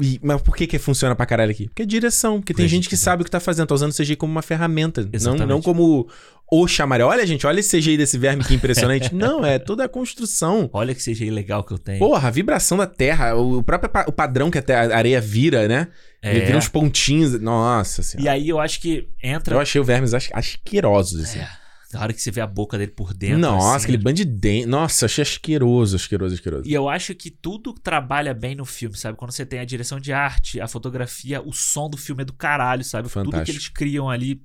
E- 0.00 0.18
mas 0.22 0.40
por 0.40 0.56
que 0.56 0.66
que 0.66 0.78
funciona 0.78 1.14
pra 1.14 1.26
caralho 1.26 1.50
aqui? 1.50 1.66
Porque 1.68 1.82
é 1.82 1.86
direção. 1.86 2.40
Porque 2.40 2.54
tem 2.54 2.66
gente 2.68 2.88
que 2.88 2.96
sabe 2.96 3.22
o 3.22 3.24
que 3.24 3.30
tá 3.30 3.40
fazendo. 3.40 3.66
Tá 3.66 3.74
usando 3.74 3.90
o 3.90 3.94
CGI 3.94 4.16
como 4.16 4.32
uma 4.32 4.42
ferramenta. 4.42 5.02
Não, 5.02 5.10
Exatamente. 5.12 5.46
não 5.48 5.60
como 5.60 6.08
o 6.50 6.66
chamaré. 6.66 7.04
Olha, 7.04 7.26
gente, 7.26 7.46
olha 7.46 7.60
esse 7.60 7.76
CGI 7.78 7.96
desse 7.96 8.16
verme 8.16 8.42
que 8.44 8.54
impressionante. 8.54 9.12
não, 9.14 9.44
é 9.44 9.58
toda 9.58 9.84
a 9.84 9.88
construção. 9.88 10.68
Olha 10.72 10.94
que 10.94 11.02
CGI 11.02 11.30
legal 11.30 11.62
que 11.62 11.72
eu 11.72 11.78
tenho. 11.78 11.98
Porra, 11.98 12.28
a 12.28 12.30
vibração 12.30 12.78
da 12.78 12.86
terra, 12.86 13.34
o 13.34 13.62
próprio 13.62 13.90
pa- 13.90 14.04
o 14.08 14.12
padrão 14.12 14.50
que 14.50 14.58
a, 14.58 14.96
areia 14.96 15.20
vira, 15.20 15.68
né? 15.68 15.88
Ele 16.22 16.40
É. 16.40 16.44
vira 16.46 16.56
uns 16.58 16.68
pontinhos. 16.68 17.38
Nossa 17.40 18.02
senhora. 18.02 18.24
E 18.24 18.28
aí 18.32 18.48
eu 18.48 18.58
acho 18.60 18.80
que 18.80 19.08
entra. 19.22 19.54
Eu 19.56 19.60
achei 19.60 19.80
o 19.80 19.84
vermes 19.84 20.14
as- 20.14 20.30
asquerosos, 20.32 21.22
assim. 21.22 21.38
É, 21.40 21.48
na 21.92 22.00
hora 22.00 22.12
que 22.12 22.20
você 22.22 22.30
vê 22.30 22.40
a 22.40 22.46
boca 22.46 22.78
dele 22.78 22.90
por 22.90 23.12
dentro. 23.14 23.38
Nossa, 23.38 23.76
assim, 23.76 23.84
aquele 23.84 23.98
bando 24.02 24.16
de 24.16 24.24
dente. 24.24 24.66
Nossa, 24.66 25.06
achei 25.06 25.22
asqueroso, 25.22 25.96
asqueroso, 25.96 26.34
asqueroso. 26.34 26.68
E 26.68 26.72
eu 26.72 26.88
acho 26.88 27.14
que 27.14 27.30
tudo 27.30 27.72
trabalha 27.72 28.32
bem 28.34 28.54
no 28.54 28.64
filme, 28.64 28.96
sabe? 28.96 29.16
Quando 29.18 29.32
você 29.32 29.44
tem 29.44 29.58
a 29.60 29.64
direção 29.64 30.00
de 30.00 30.12
arte, 30.12 30.60
a 30.60 30.66
fotografia, 30.68 31.40
o 31.42 31.52
som 31.52 31.88
do 31.90 31.96
filme 31.96 32.22
é 32.22 32.24
do 32.24 32.32
caralho, 32.32 32.82
sabe? 32.84 33.08
Tudo 33.08 33.12
Fantástico. 33.24 33.44
que 33.44 33.50
eles 33.52 33.68
criam 33.68 34.08
ali. 34.10 34.40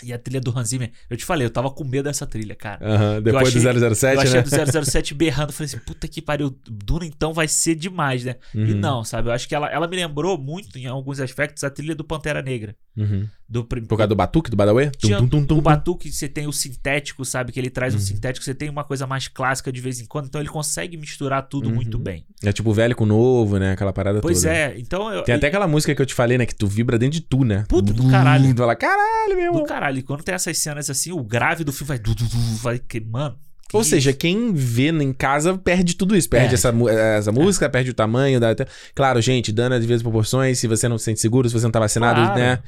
E 0.00 0.12
a 0.12 0.18
trilha 0.18 0.40
do 0.40 0.56
Hans 0.56 0.68
Zimmer. 0.68 0.92
Eu 1.10 1.16
te 1.16 1.24
falei, 1.24 1.44
eu 1.44 1.50
tava 1.50 1.68
com 1.72 1.82
medo 1.82 2.04
dessa 2.04 2.24
trilha, 2.24 2.54
cara. 2.54 2.78
Aham, 2.86 3.20
depois 3.20 3.48
achei- 3.48 3.60
do 3.60 3.94
007, 3.96 4.14
eu 4.14 4.20
achei 4.20 4.34
né? 4.60 4.64
do 4.64 4.84
007 4.84 5.12
berrando. 5.12 5.52
Falei 5.52 5.66
assim, 5.66 5.78
puta 5.84 6.06
que 6.06 6.22
pariu. 6.22 6.56
Duna 6.70 7.04
então 7.04 7.34
vai 7.34 7.48
ser 7.48 7.74
demais, 7.74 8.22
né? 8.24 8.36
E 8.54 8.58
Uhum, 8.74 8.78
não, 8.78 9.02
sabe? 9.02 9.28
Eu 9.28 9.32
acho 9.32 9.48
que 9.48 9.56
ela, 9.56 9.68
ela 9.68 9.88
me 9.88 9.96
lembrou 9.96 10.38
muito, 10.38 10.78
em 10.78 10.86
alguns 10.86 11.18
aspectos, 11.18 11.64
a 11.64 11.70
trilha 11.70 11.96
do 11.96 12.04
Pantera 12.04 12.40
Negra. 12.40 12.76
uhum. 12.96 13.26
Do 13.50 13.64
Por 13.64 13.80
causa 13.96 14.06
do 14.08 14.14
batuque, 14.14 14.50
do 14.50 14.56
Badawi? 14.58 14.90
Tinha 14.98 15.16
Tum, 15.16 15.26
tum, 15.26 15.42
tum, 15.42 15.56
o 15.56 15.62
batuque, 15.62 16.12
você 16.12 16.28
tem 16.28 16.46
o 16.46 16.52
sintético, 16.52 17.24
sabe? 17.24 17.50
Que 17.50 17.58
ele 17.58 17.70
traz 17.70 17.94
um 17.94 17.96
Uhum. 17.96 18.02
sintético, 18.04 18.44
você 18.44 18.54
tem 18.54 18.68
uma 18.68 18.84
coisa 18.84 19.06
mais 19.06 19.26
clássica 19.26 19.72
de 19.72 19.80
vez 19.80 20.00
em 20.00 20.04
quando, 20.04 20.26
então 20.26 20.38
ele 20.38 20.50
consegue 20.50 20.98
misturar 20.98 21.48
tudo 21.48 21.66
Uhum. 21.70 21.74
muito 21.76 21.98
bem. 21.98 22.26
É 22.44 22.52
tipo 22.52 22.70
velho 22.74 22.94
com 22.94 23.06
novo, 23.06 23.58
né? 23.58 23.72
Aquela 23.72 23.90
parada 23.90 24.20
Pois 24.20 24.42
toda. 24.42 24.52
é, 24.52 24.74
então 24.78 25.10
eu. 25.10 25.22
Tem 25.22 25.34
até 25.34 25.46
aquela 25.46 25.66
música 25.66 25.94
que 25.94 26.02
eu 26.02 26.04
te 26.04 26.12
falei, 26.12 26.36
né? 26.36 26.44
Que 26.44 26.54
tu 26.54 26.66
vibra 26.66 26.98
dentro 26.98 27.14
de 27.18 27.22
tu, 27.22 27.42
né? 27.42 27.64
Puta 27.66 27.90
do 27.90 28.06
caralho. 28.10 28.52
Tu 28.54 28.58
fala, 28.58 28.76
caralho, 28.76 29.28
meu 29.36 29.36
Do 29.52 29.56
irmão. 29.58 29.64
caralho, 29.66 29.98
e 29.98 30.02
quando 30.02 30.22
tem 30.22 30.34
essas 30.34 30.58
cenas 30.58 30.90
assim, 30.90 31.12
o 31.12 31.22
grave 31.24 31.64
do 31.64 31.72
filme 31.72 31.88
vai. 31.88 31.98
Du, 31.98 32.14
du, 32.14 32.24
du, 32.26 32.38
vai 32.62 32.78
que, 32.78 33.00
mano. 33.00 33.34
que 33.66 33.74
Ou 33.76 33.82
seja, 33.82 34.10
isso? 34.10 34.18
quem 34.18 34.52
vê 34.52 34.88
em 34.90 35.12
casa 35.14 35.56
perde 35.56 35.94
tudo 35.94 36.14
isso. 36.14 36.28
Perde 36.28 36.44
Perde. 36.48 36.54
essa, 36.56 36.70
mu- 36.70 36.88
essa 36.88 37.32
música, 37.32 37.66
perde 37.70 37.90
o 37.90 37.94
tamanho. 37.94 38.38
Da... 38.38 38.54
Claro, 38.94 39.22
gente, 39.22 39.52
dando 39.52 39.72
as 39.72 39.80
devidas 39.80 40.02
proporções. 40.02 40.58
Se 40.58 40.66
você 40.66 40.86
não 40.86 40.98
se 40.98 41.04
sente 41.06 41.20
seguro, 41.20 41.48
se 41.48 41.54
você 41.58 41.64
não 41.64 41.70
tá 41.70 41.80
vacinado, 41.80 42.20
Claro. 42.20 42.38
né? 42.38 42.58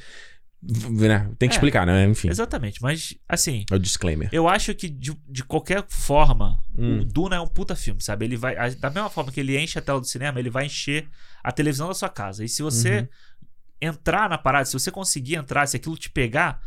Né? 0.62 1.31
Tem 1.39 1.49
que 1.49 1.55
É. 1.55 1.57
explicar, 1.57 1.87
né? 1.87 2.05
Enfim. 2.07 2.28
Exatamente, 2.28 2.82
mas 2.82 3.15
assim. 3.28 3.65
É 3.70 3.74
o 3.74 3.78
disclaimer. 3.78 4.28
Eu 4.31 4.47
acho 4.47 4.74
que 4.74 4.89
de, 4.91 5.16
de 5.28 5.43
qualquer 5.43 5.85
forma, 5.89 6.62
Hum. 6.77 7.01
o 7.01 7.05
Duna 7.05 7.37
é 7.37 7.41
um 7.41 7.47
puta 7.47 7.74
filme, 7.74 8.03
sabe? 8.03 8.27
Ele 8.27 8.37
vai. 8.37 8.57
a- 8.57 8.69
Da 8.69 8.91
mesma 8.91 9.09
forma 9.09 9.32
que 9.32 9.41
ele 9.41 9.59
enche 9.59 9.78
a 9.78 9.82
tela 9.82 9.99
do 10.01 10.07
cinema, 10.07 10.39
ele 10.39 10.51
vai 10.51 10.66
encher 10.66 11.09
a 11.43 11.51
televisão 11.51 11.89
da 11.89 11.95
sua 11.95 12.11
casa. 12.11 12.45
E 12.45 12.49
se 12.49 12.62
você 12.62 13.01
Uhum. 13.01 13.09
entrar 13.81 14.28
na 14.28 14.37
parada, 14.37 14.66
se 14.66 14.74
você 14.74 14.91
conseguir 14.91 15.37
entrar, 15.37 15.66
se 15.66 15.77
aquilo 15.77 15.97
te 15.97 16.11
pegar, 16.11 16.61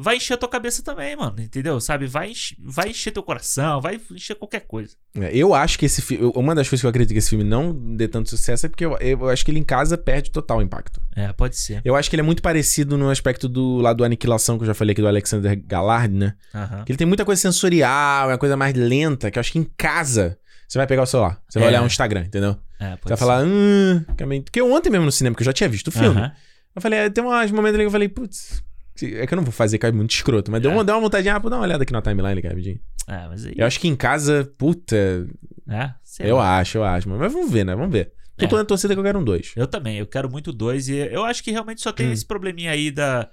vai 0.00 0.16
encher 0.16 0.34
a 0.34 0.36
tua 0.36 0.48
cabeça 0.48 0.82
também, 0.82 1.14
mano. 1.16 1.36
Entendeu? 1.40 1.80
Sabe? 1.80 2.06
Vai, 2.06 2.30
enche- 2.30 2.56
vai 2.58 2.90
encher 2.90 3.10
teu 3.12 3.22
coração, 3.22 3.80
vai 3.80 4.00
encher 4.10 4.34
qualquer 4.34 4.60
coisa. 4.60 4.94
É, 5.14 5.30
Eu 5.36 5.54
acho 5.54 5.78
que 5.78 5.86
esse 5.86 6.00
filme. 6.02 6.32
Uma 6.34 6.54
das 6.54 6.68
coisas 6.68 6.80
que 6.82 6.86
eu 6.86 6.90
acredito 6.90 7.12
que 7.12 7.18
esse 7.18 7.30
filme 7.30 7.44
não 7.44 7.72
dê 7.96 8.08
tanto 8.08 8.30
sucesso 8.30 8.66
é 8.66 8.68
porque 8.68 8.84
eu, 8.84 8.96
eu 8.98 9.28
acho 9.28 9.44
que 9.44 9.50
ele 9.50 9.58
em 9.58 9.64
casa 9.64 9.96
perde 9.98 10.30
total 10.30 10.58
o 10.58 10.62
impacto. 10.62 11.00
É, 11.16 11.32
pode 11.32 11.56
ser. 11.56 11.80
Eu 11.84 11.94
acho 11.96 12.08
que 12.08 12.16
ele 12.16 12.22
é 12.22 12.24
muito 12.24 12.42
parecido 12.42 12.96
no 12.98 13.10
aspecto 13.10 13.48
do 13.48 13.76
lado 13.78 13.98
do 13.98 14.04
Aniquilação, 14.04 14.56
que 14.58 14.62
eu 14.62 14.66
já 14.66 14.74
falei 14.74 14.92
aqui 14.92 15.00
do 15.02 15.08
Alexander 15.08 15.60
Gallard, 15.66 16.14
né? 16.14 16.34
Aham. 16.54 16.84
Que 16.84 16.92
ele 16.92 16.96
tem 16.98 17.06
muita 17.06 17.24
coisa 17.24 17.40
sensorial, 17.40 18.28
é 18.30 18.32
uma 18.32 18.38
coisa 18.38 18.56
mais 18.56 18.74
lenta, 18.74 19.30
que 19.30 19.38
eu 19.38 19.40
acho 19.40 19.52
que 19.52 19.58
em 19.58 19.64
casa 19.76 20.38
você 20.68 20.78
vai 20.78 20.86
pegar 20.86 21.02
o 21.02 21.06
celular. 21.06 21.40
Você 21.48 21.58
vai 21.58 21.66
É. 21.66 21.70
olhar 21.72 21.82
um 21.82 21.86
Instagram, 21.86 22.22
entendeu? 22.26 22.56
É, 22.78 22.90
Você 23.02 23.08
vai 23.10 23.16
falar, 23.18 23.44
hum. 23.44 24.02
também- 24.16 24.40
Porque 24.40 24.60
eu 24.60 24.72
ontem 24.72 24.88
mesmo 24.88 25.04
no 25.04 25.12
cinema, 25.12 25.34
que 25.36 25.42
eu 25.42 25.46
já 25.46 25.52
tinha 25.52 25.68
visto 25.68 25.88
o 25.88 25.92
filme. 25.92 26.32
Eu 26.74 26.80
falei, 26.80 27.00
é, 27.00 27.10
tem 27.10 27.22
uns 27.24 27.50
momentos 27.50 27.74
ali 27.74 27.82
que 27.82 27.86
eu 27.88 27.90
falei, 27.90 28.08
putz. 28.08 28.62
É 29.02 29.26
que 29.26 29.32
eu 29.32 29.36
não 29.36 29.44
vou 29.44 29.52
fazer, 29.52 29.78
é 29.82 29.92
muito 29.92 30.10
escroto. 30.14 30.50
Mas 30.50 30.60
deu, 30.62 30.70
É. 30.70 30.74
uma, 30.74 30.84
deu 30.84 30.94
uma 30.94 31.00
vontade, 31.00 31.28
ah, 31.28 31.38
vou 31.38 31.50
dar 31.50 31.56
uma 31.56 31.62
olhada 31.64 31.82
aqui 31.82 31.92
na 31.92 32.02
timeline, 32.02 32.40
cara, 32.42 32.54
rapidinho. 32.54 32.80
É, 33.08 33.28
mas 33.28 33.46
aí. 33.46 33.54
Eu 33.56 33.66
acho 33.66 33.80
que 33.80 33.88
em 33.88 33.96
casa, 33.96 34.52
puta. 34.58 34.96
É, 35.68 35.92
sei 36.02 36.30
eu 36.30 36.36
lá. 36.36 36.58
acho, 36.58 36.78
eu 36.78 36.84
acho. 36.84 37.08
Mas 37.08 37.32
vamos 37.32 37.50
ver, 37.50 37.64
né? 37.64 37.74
Vamos 37.74 37.92
ver. 37.92 38.12
Tô 38.36 38.44
É. 38.46 38.48
toda 38.48 38.62
a 38.62 38.64
torcida 38.64 38.94
que 38.94 39.00
eu 39.00 39.04
quero 39.04 39.18
um 39.18 39.24
dois. 39.24 39.52
Eu 39.56 39.66
também, 39.66 39.98
eu 39.98 40.06
quero 40.06 40.30
muito 40.30 40.52
dois. 40.52 40.88
E 40.88 40.96
eu 40.96 41.24
acho 41.24 41.42
que 41.42 41.50
realmente 41.50 41.80
só 41.80 41.92
tem 41.92 42.08
Hum. 42.08 42.12
esse 42.12 42.24
probleminha 42.26 42.70
aí 42.72 42.90
da, 42.90 43.28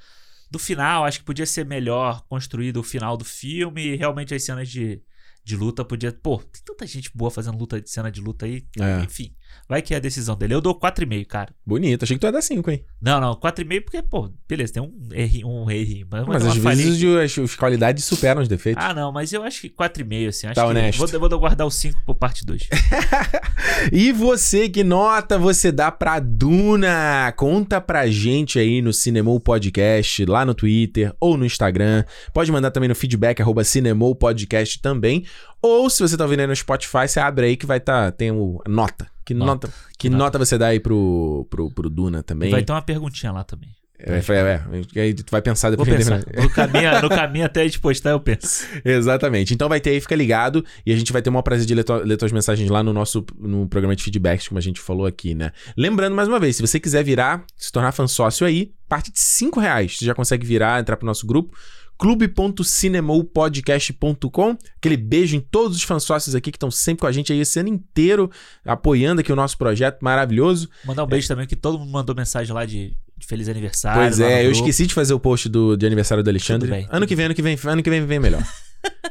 do 0.51 0.59
final. 0.59 1.05
Acho 1.05 1.19
que 1.19 1.25
podia 1.25 1.45
ser 1.45 1.65
melhor 1.65 2.23
construído 2.27 2.77
o 2.77 2.83
final 2.83 3.15
do 3.17 3.25
filme. 3.25 3.81
E 3.93 3.95
realmente 3.95 4.33
as 4.35 4.43
cenas 4.43 4.69
de, 4.69 5.01
de 5.43 5.55
luta 5.55 5.83
podia. 5.85 6.11
Pô, 6.11 6.37
tem 6.39 6.61
tanta 6.65 6.85
gente 6.85 7.09
boa 7.15 7.31
fazendo 7.31 7.57
luta, 7.57 7.81
cena 7.85 8.11
de 8.11 8.19
luta 8.21 8.45
aí. 8.45 8.65
É. 8.79 9.03
Enfim, 9.03 9.33
vai 9.67 9.81
que 9.81 9.93
é 9.93 9.97
a 9.97 9.99
decisão 9.99 10.35
dele. 10.35 10.53
Eu 10.53 10.61
dou 10.61 10.77
4,5, 10.79 11.25
cara. 11.25 11.53
Bonito. 11.65 12.03
Achei 12.03 12.15
que 12.15 12.21
tu 12.21 12.25
ia 12.25 12.31
dar 12.31 12.41
cinco, 12.41 12.69
hein? 12.71 12.83
Não, 13.01 13.19
não, 13.19 13.35
4,5 13.35 13.81
porque, 13.81 14.01
pô, 14.01 14.31
beleza, 14.47 14.73
tem 14.73 14.83
um 14.83 14.93
erro, 15.11 15.49
um 15.49 15.71
erro. 15.71 16.07
Mas, 16.09 16.27
Mas 16.27 16.45
às 16.45 16.55
vezes 16.57 17.03
as, 17.03 17.37
as 17.37 17.55
qualidades 17.55 18.03
superam 18.03 18.41
os 18.41 18.47
defeitos. 18.47 18.83
Ah, 18.83 18.93
não, 18.93 19.11
mas 19.11 19.31
eu 19.33 19.43
acho 19.43 19.61
que 19.61 19.69
4,5, 19.69 20.27
assim. 20.27 20.47
Acho 20.47 20.55
Tá 20.55 20.63
que 20.63 20.69
honesto. 20.69 21.19
Vou, 21.19 21.29
vou 21.29 21.39
guardar 21.39 21.65
o 21.65 21.71
5 21.71 22.01
pro 22.05 22.15
parte 22.15 22.45
2. 22.45 22.67
E 23.91 24.11
você, 24.11 24.67
que 24.67 24.83
nota 24.83 25.37
você 25.37 25.71
dá 25.71 25.91
pra 25.91 26.19
Duna? 26.19 27.31
Conta 27.35 27.79
pra 27.79 28.07
gente 28.07 28.57
aí 28.59 28.81
no 28.81 28.91
Cinemou 28.91 29.39
Podcast, 29.39 30.25
lá 30.25 30.45
no 30.45 30.53
Twitter 30.53 31.13
ou 31.19 31.37
no 31.37 31.45
Instagram. 31.45 32.03
Pode 32.33 32.51
mandar 32.51 32.71
também 32.71 32.89
no 32.89 32.95
feedback, 32.95 33.41
arroba 33.41 33.63
Cinemou 33.63 34.15
Podcast 34.15 34.81
também. 34.81 35.25
Ou 35.67 35.89
se 35.89 36.01
você 36.01 36.17
tá 36.17 36.23
ouvindo 36.23 36.39
aí 36.41 36.47
no 36.47 36.55
Spotify, 36.55 37.07
você 37.07 37.19
abre 37.19 37.45
aí 37.47 37.57
que 37.57 37.65
vai 37.65 37.79
tá, 37.79 38.11
tem 38.11 38.31
o 38.31 38.61
nota. 38.67 39.07
Que 39.25 39.33
nota, 39.33 39.67
Nota. 39.67 39.73
que 39.99 40.09
Nota. 40.09 40.23
nota 40.23 40.39
você 40.39 40.57
dá 40.57 40.67
aí 40.67 40.79
pro, 40.79 41.45
pro, 41.49 41.69
pro 41.69 41.89
Duna 41.89 42.23
também? 42.23 42.49
Vai 42.49 42.63
ter 42.63 42.71
uma 42.71 42.81
perguntinha 42.81 43.31
lá 43.31 43.43
também. 43.43 43.69
É, 43.99 44.19
é, 44.19 44.61
é, 44.95 45.01
aí 45.01 45.13
tu 45.15 45.25
vai 45.31 45.41
pensar 45.41 45.69
Vou 45.75 45.83
depois 45.83 45.89
que 45.89 46.11
pensar. 46.11 46.23
No 46.39 46.49
caminho, 46.51 47.01
no 47.01 47.09
caminho 47.09 47.45
até 47.45 47.61
a 47.61 47.63
gente 47.63 47.79
postar, 47.79 48.11
eu 48.11 48.19
penso. 48.19 48.67
Exatamente. 48.85 49.55
Então 49.55 49.67
vai 49.67 49.79
ter 49.79 49.89
aí, 49.89 49.99
fica 49.99 50.15
ligado. 50.15 50.63
E 50.85 50.93
a 50.93 50.95
gente 50.95 51.11
vai 51.11 51.19
ter 51.21 51.29
o 51.31 51.33
maior 51.33 51.41
prazer 51.41 51.65
de 51.65 51.73
ler, 51.73 51.83
tua- 51.83 52.03
ler 52.05 52.15
tuas 52.15 52.31
mensagens 52.31 52.69
lá 52.69 52.83
no 52.83 52.93
nosso 52.93 53.25
no 53.39 53.67
programa 53.67 53.95
de 53.95 54.03
feedbacks, 54.03 54.47
como 54.47 54.59
a 54.59 54.61
gente 54.61 54.79
falou 54.79 55.07
aqui, 55.07 55.33
né? 55.33 55.51
Lembrando 55.75 56.15
mais 56.15 56.27
uma 56.27 56.39
vez, 56.39 56.55
se 56.57 56.61
você 56.61 56.79
quiser 56.79 57.03
virar, 57.03 57.43
se 57.55 57.71
tornar 57.71 57.91
fã 57.91 58.07
sócio 58.07 58.45
aí, 58.45 58.71
a 58.85 58.89
partir 58.89 59.11
de 59.11 59.19
5 59.19 59.59
reais, 59.59 59.97
você 59.97 60.05
já 60.05 60.13
consegue 60.13 60.45
virar, 60.45 60.79
entrar 60.79 60.95
pro 60.95 61.05
nosso 61.07 61.25
grupo. 61.25 61.57
clube.cinemoupodcast.com 61.97 64.57
Aquele 64.77 64.97
beijo 64.97 65.35
em 65.35 65.39
todos 65.39 65.77
os 65.77 65.83
fãs 65.83 66.03
sócios 66.03 66.35
aqui 66.35 66.51
que 66.51 66.57
estão 66.57 66.71
sempre 66.71 67.01
com 67.01 67.07
a 67.07 67.11
gente 67.11 67.33
aí 67.33 67.39
esse 67.39 67.59
ano 67.59 67.69
inteiro, 67.69 68.29
apoiando 68.65 69.21
aqui 69.21 69.31
o 69.31 69.35
nosso 69.35 69.57
projeto 69.57 69.99
maravilhoso. 70.01 70.69
Mandar 70.85 71.03
um 71.03 71.07
beijo 71.07 71.27
também, 71.27 71.47
que 71.47 71.55
todo 71.55 71.79
mundo 71.79 71.91
mandou 71.91 72.15
mensagem 72.15 72.53
lá 72.53 72.65
de, 72.65 72.95
feliz 73.25 73.49
aniversário. 73.49 74.01
Pois 74.01 74.19
é, 74.19 74.45
eu 74.45 74.51
esqueci 74.51 74.85
de 74.85 74.93
fazer 74.93 75.13
o 75.13 75.19
post 75.19 75.49
do, 75.49 75.75
de 75.75 75.85
aniversário 75.85 76.23
do 76.23 76.29
Alexandre. 76.29 76.69
Bem, 76.69 76.87
ano 76.89 77.07
que 77.07 77.15
vem, 77.15 77.25
ano 77.25 77.35
que 77.35 77.41
vem, 77.41 77.57
ano 77.65 77.83
que 77.83 77.89
vem 77.89 78.05
vem 78.05 78.19
melhor. 78.19 78.43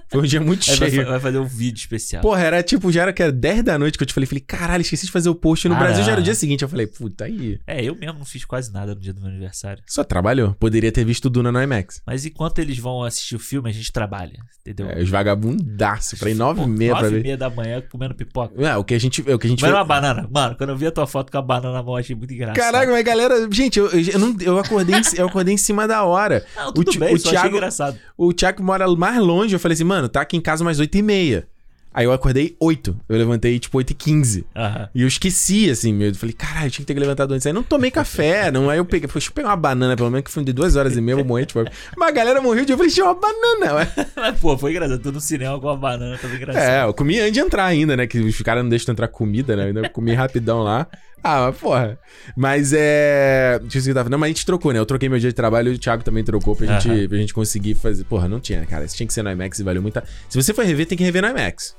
Foi 0.08 0.20
um 0.20 0.24
dia 0.24 0.40
muito 0.40 0.70
Aí 0.70 0.76
vai, 0.76 0.90
cheio. 0.90 1.02
fa- 1.04 1.10
vai 1.10 1.20
fazer 1.20 1.38
um 1.38 1.44
vídeo 1.44 1.78
especial. 1.80 2.22
Porra, 2.22 2.40
era 2.42 2.62
tipo, 2.62 2.90
já 2.92 3.02
era 3.02 3.12
que 3.12 3.22
era 3.22 3.32
10 3.32 3.62
da 3.64 3.78
noite 3.78 3.98
que 3.98 4.02
eu 4.04 4.06
te 4.06 4.14
falei, 4.14 4.26
falei, 4.26 4.40
caralho, 4.40 4.80
esqueci 4.80 5.04
de 5.06 5.12
fazer 5.12 5.28
o 5.28 5.34
post. 5.34 5.68
No 5.68 5.74
Ah, 5.74 5.78
Brasil 5.78 6.04
já 6.04 6.12
era 6.12 6.20
o 6.20 6.24
dia 6.24 6.34
seguinte. 6.34 6.62
Eu 6.62 6.68
falei, 6.68 6.86
puta, 6.86 7.24
aí. 7.24 7.58
É, 7.66 7.82
eu 7.84 7.94
mesmo 7.96 8.18
não 8.20 8.24
fiz 8.24 8.44
quase 8.44 8.72
nada 8.72 8.94
no 8.94 9.00
dia 9.00 9.12
do 9.12 9.20
meu 9.20 9.30
aniversário. 9.30 9.82
Só 9.86 10.04
trabalhou. 10.04 10.54
Poderia 10.54 10.92
ter 10.92 11.04
visto 11.04 11.28
Duna 11.28 11.50
no 11.50 11.60
IMAX. 11.60 12.00
Mas 12.06 12.24
enquanto 12.24 12.60
eles 12.60 12.78
vão 12.78 13.02
assistir 13.02 13.34
o 13.34 13.38
filme, 13.38 13.68
a 13.68 13.72
gente 13.72 13.90
trabalha, 13.92 14.38
entendeu? 14.60 14.88
É, 14.90 15.02
os 15.02 15.10
vagabundaço. 15.10 16.16
Ir 16.28 16.34
9 16.34 16.62
e 16.62 16.66
meia 16.66 16.92
pra 16.92 17.02
nove 17.02 17.14
e 17.14 17.16
ver. 17.18 17.22
meia 17.24 17.36
da 17.36 17.50
manhã 17.50 17.82
comendo 17.90 18.14
pipoca. 18.14 18.54
É, 18.64 18.76
o 18.76 18.84
que 18.84 18.94
a 18.94 18.98
gente, 19.00 19.22
é, 19.28 19.34
o 19.34 19.38
que 19.38 19.46
a 19.46 19.50
gente 19.50 19.60
Mas 19.62 19.70
vê- 19.70 19.76
uma 19.76 19.84
banana. 19.84 20.28
Mano, 20.30 20.56
quando 20.56 20.70
eu 20.70 20.76
vi 20.76 20.86
a 20.86 20.90
tua 20.92 21.06
foto 21.06 21.30
com 21.30 21.38
a 21.38 21.42
banana 21.42 21.72
na 21.74 21.82
mão, 21.82 21.94
eu 21.94 21.98
achei 21.98 22.14
muito 22.16 22.32
engraçado. 22.32 22.56
Caraca, 22.56 22.90
mas 22.90 23.04
galera, 23.04 23.48
gente, 23.50 23.78
eu, 23.78 23.86
eu, 23.90 24.00
eu 24.12 24.18
não, 24.18 24.36
eu, 24.40 24.58
acordei, 24.58 24.96
em- 24.96 25.02
eu 25.18 25.26
acordei 25.28 25.54
em 25.54 25.58
cima 25.58 25.86
da 25.86 26.04
hora. 26.04 26.44
Não, 26.56 26.72
tudo 26.72 26.90
Ti- 26.92 26.98
bem, 26.98 27.14
o 27.14 27.18
só 27.18 27.28
achei 27.28 27.40
Thiago- 27.40 27.56
engraçado. 27.56 27.98
O 28.16 28.32
Thiago 28.32 28.62
mora 28.62 28.86
mais 28.96 29.18
longe. 29.18 29.54
Eu 29.54 29.58
falei 29.66 29.74
assim, 29.74 29.84
mano, 29.84 30.08
tá 30.08 30.20
aqui 30.20 30.36
em 30.36 30.40
casa 30.40 30.64
mais 30.64 30.78
8 30.78 30.96
e 30.96 31.02
meia. 31.02 31.46
Aí 31.92 32.04
eu 32.04 32.12
acordei 32.12 32.54
8. 32.60 32.94
Eu 33.08 33.16
levantei 33.16 33.58
tipo 33.58 33.78
8 33.78 33.90
e 33.90 33.94
15. 33.94 34.46
Aham. 34.54 34.88
E 34.94 35.00
eu 35.00 35.08
esqueci, 35.08 35.70
assim, 35.70 35.94
meu. 35.94 36.08
Eu 36.08 36.14
falei, 36.14 36.34
caralho, 36.34 36.66
eu 36.66 36.70
tinha 36.70 36.84
que 36.84 36.92
ter 36.92 37.00
levantado 37.00 37.32
antes. 37.32 37.46
Aí 37.46 37.54
não 37.54 37.62
tomei 37.62 37.90
café, 37.90 38.50
não. 38.52 38.68
Aí 38.68 38.76
eu 38.76 38.84
peguei, 38.84 39.08
falei, 39.08 39.20
deixa 39.20 39.30
eu 39.30 39.34
pegar 39.34 39.48
uma 39.48 39.56
banana, 39.56 39.96
pelo 39.96 40.10
menos, 40.10 40.26
que 40.26 40.30
foi 40.30 40.44
de 40.44 40.52
duas 40.52 40.76
horas 40.76 40.94
e 40.94 41.00
meia, 41.00 41.14
eu 41.14 41.18
vou 41.20 41.26
morrer, 41.26 41.46
tipo. 41.46 41.64
Mas 41.96 42.08
a 42.08 42.12
galera 42.12 42.42
morreu 42.42 42.66
de 42.66 42.72
eu 42.72 42.76
falei, 42.76 42.92
tinha 42.92 43.06
uma 43.06 43.14
banana. 43.14 43.90
Mas, 44.14 44.38
pô, 44.38 44.58
foi 44.58 44.72
engraçado. 44.72 45.00
Tu 45.00 45.10
no 45.10 45.20
cinema 45.22 45.58
com 45.58 45.70
a 45.70 45.76
banana, 45.76 46.18
tava 46.18 46.36
engraçado. 46.36 46.62
É, 46.62 46.84
eu 46.84 46.92
comi 46.92 47.18
antes 47.18 47.32
de 47.32 47.40
entrar 47.40 47.64
ainda, 47.64 47.96
né? 47.96 48.06
Que 48.06 48.18
os 48.18 48.42
caras 48.42 48.62
não 48.62 48.68
deixam 48.68 48.86
tu 48.86 48.92
entrar 48.92 49.08
comida, 49.08 49.56
né? 49.56 49.62
Eu 49.62 49.66
ainda 49.68 49.88
comi 49.88 50.12
rapidão 50.12 50.62
lá. 50.62 50.86
Ah, 51.22 51.46
mas 51.50 51.56
porra. 51.58 51.98
Mas 52.36 52.72
é. 52.72 53.58
Deixa 53.62 53.78
eu 53.78 53.80
ver 53.80 53.80
o 53.80 53.82
que 53.84 53.90
eu 53.90 53.94
tava. 53.94 54.08
Não, 54.08 54.18
mas 54.18 54.26
a 54.26 54.28
gente 54.28 54.46
trocou, 54.46 54.72
né? 54.72 54.78
Eu 54.78 54.86
troquei 54.86 55.08
meu 55.08 55.18
dia 55.18 55.30
de 55.30 55.34
trabalho 55.34 55.72
e 55.72 55.74
o 55.74 55.78
Thiago 55.78 56.04
também 56.04 56.22
trocou 56.22 56.54
pra 56.54 56.66
gente, 56.66 56.88
Aham. 56.88 57.08
pra 57.08 57.18
gente 57.18 57.34
conseguir 57.34 57.74
fazer. 57.74 58.04
Porra, 58.04 58.28
não 58.28 58.38
tinha, 58.38 58.64
cara. 58.66 58.84
Isso 58.84 58.94
tinha 58.96 59.06
que 59.06 59.12
ser 59.12 59.22
no 59.22 59.30
IMAX 59.30 59.58
e 59.58 59.62
valeu 59.64 59.82
muito. 59.82 59.98
a- 59.98 60.04
Se 60.28 60.40
você 60.40 60.54
for 60.54 60.64
rever, 60.64 60.86
tem 60.86 60.96
que 60.96 61.02
rever 61.04 61.22
no 61.22 61.28
IMAX. 61.28 61.74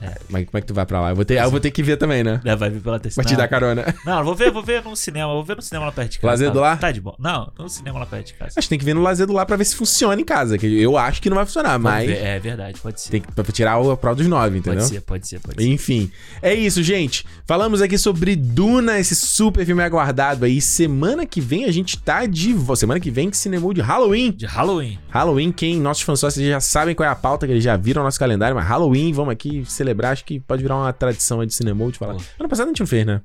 É. 0.00 0.14
Mas 0.28 0.46
como 0.46 0.58
é 0.58 0.60
que 0.60 0.66
tu 0.66 0.74
vai 0.74 0.86
pra 0.86 1.00
lá? 1.00 1.10
Eu 1.10 1.16
vou 1.16 1.24
ter, 1.24 1.38
eu 1.38 1.50
vou 1.50 1.60
ter 1.60 1.70
que 1.70 1.82
ver 1.82 1.96
também, 1.96 2.24
né? 2.24 2.40
É, 2.44 2.56
vai 2.56 2.70
vir 2.70 2.80
pela 2.80 2.98
terceira. 2.98 3.26
Pra 3.26 3.34
te 3.34 3.36
dar 3.36 3.48
carona. 3.48 3.94
Não, 4.04 4.24
vou 4.24 4.34
ver, 4.34 4.50
vou 4.50 4.62
ver 4.62 4.82
no 4.82 4.96
cinema. 4.96 5.32
Vou 5.32 5.44
ver 5.44 5.56
no 5.56 5.62
cinema 5.62 5.86
lá 5.86 5.92
perto 5.92 6.12
de 6.12 6.18
casa. 6.18 6.30
Lazer 6.30 6.48
tá, 6.48 6.52
do 6.54 6.60
lar? 6.60 6.78
Tá 6.78 6.92
de 6.92 7.00
boa. 7.00 7.16
Não, 7.18 7.52
no 7.58 7.68
cinema 7.68 7.98
lá 7.98 8.06
perto 8.06 8.26
de 8.28 8.34
casa. 8.34 8.52
Acho 8.56 8.66
que 8.66 8.70
tem 8.70 8.78
que 8.78 8.84
ver 8.84 8.94
no 8.94 9.02
lazer 9.02 9.26
do 9.26 9.32
lá 9.32 9.44
pra 9.44 9.56
ver 9.56 9.64
se 9.64 9.76
funciona 9.76 10.20
em 10.20 10.24
casa. 10.24 10.56
Que 10.56 10.80
eu 10.80 10.96
acho 10.96 11.20
que 11.20 11.28
não 11.28 11.36
vai 11.36 11.44
funcionar, 11.44 11.72
Vamos 11.72 11.84
mas 11.84 12.06
ver. 12.06 12.24
É 12.24 12.38
verdade, 12.38 12.80
pode 12.80 13.00
ser. 13.00 13.10
tem 13.10 13.20
que 13.20 13.32
pra 13.32 13.44
tirar 13.44 13.74
a 13.74 13.96
prova 13.96 14.16
dos 14.16 14.26
nove, 14.26 14.58
entendeu? 14.58 14.80
Pode 14.80 14.88
ser, 14.88 15.00
pode 15.02 15.28
ser, 15.28 15.40
pode 15.40 15.62
ser. 15.62 15.68
Enfim, 15.68 16.10
é 16.42 16.54
isso, 16.54 16.82
gente. 16.82 17.26
Falamos 17.46 17.82
aqui 17.82 17.98
sobre 17.98 18.36
Duna, 18.36 18.98
esse 18.98 19.14
super 19.14 19.64
filme 19.66 19.82
aguardado 19.82 20.44
aí. 20.44 20.60
Semana 20.60 21.26
que 21.26 21.40
vem 21.40 21.64
a 21.64 21.70
gente 21.72 21.98
tá 21.98 22.26
de. 22.26 22.54
Semana 22.76 23.00
que 23.00 23.10
vem 23.10 23.30
que 23.30 23.36
cinemou 23.36 23.74
de 23.74 23.80
Halloween. 23.80 24.30
De 24.32 24.46
Halloween. 24.46 24.98
Halloween, 25.10 25.52
quem 25.52 25.78
nossos 25.78 26.02
fãs 26.02 26.20
já 26.34 26.60
sabem 26.60 26.94
qual 26.94 27.08
é 27.08 27.12
a 27.12 27.14
pauta, 27.16 27.46
que 27.46 27.52
eles 27.52 27.64
já 27.64 27.76
viram 27.76 28.02
o 28.02 28.04
nosso 28.04 28.18
calendário, 28.18 28.54
mas 28.54 28.66
Halloween, 28.66 29.12
vamos 29.12 29.32
aqui 29.32 29.64
celebrar, 29.66 29.89
acho 30.10 30.24
que 30.24 30.40
pode 30.40 30.62
virar 30.62 30.76
uma 30.76 30.92
tradição 30.92 31.40
aí 31.40 31.46
de 31.46 31.54
cinema 31.54 31.90
de 31.90 31.98
falar. 31.98 32.14
Pô. 32.14 32.20
Ano 32.38 32.48
passado 32.48 32.66
a 32.66 32.68
gente 32.70 32.80
não 32.80 32.86
fez, 32.86 33.06
né? 33.06 33.20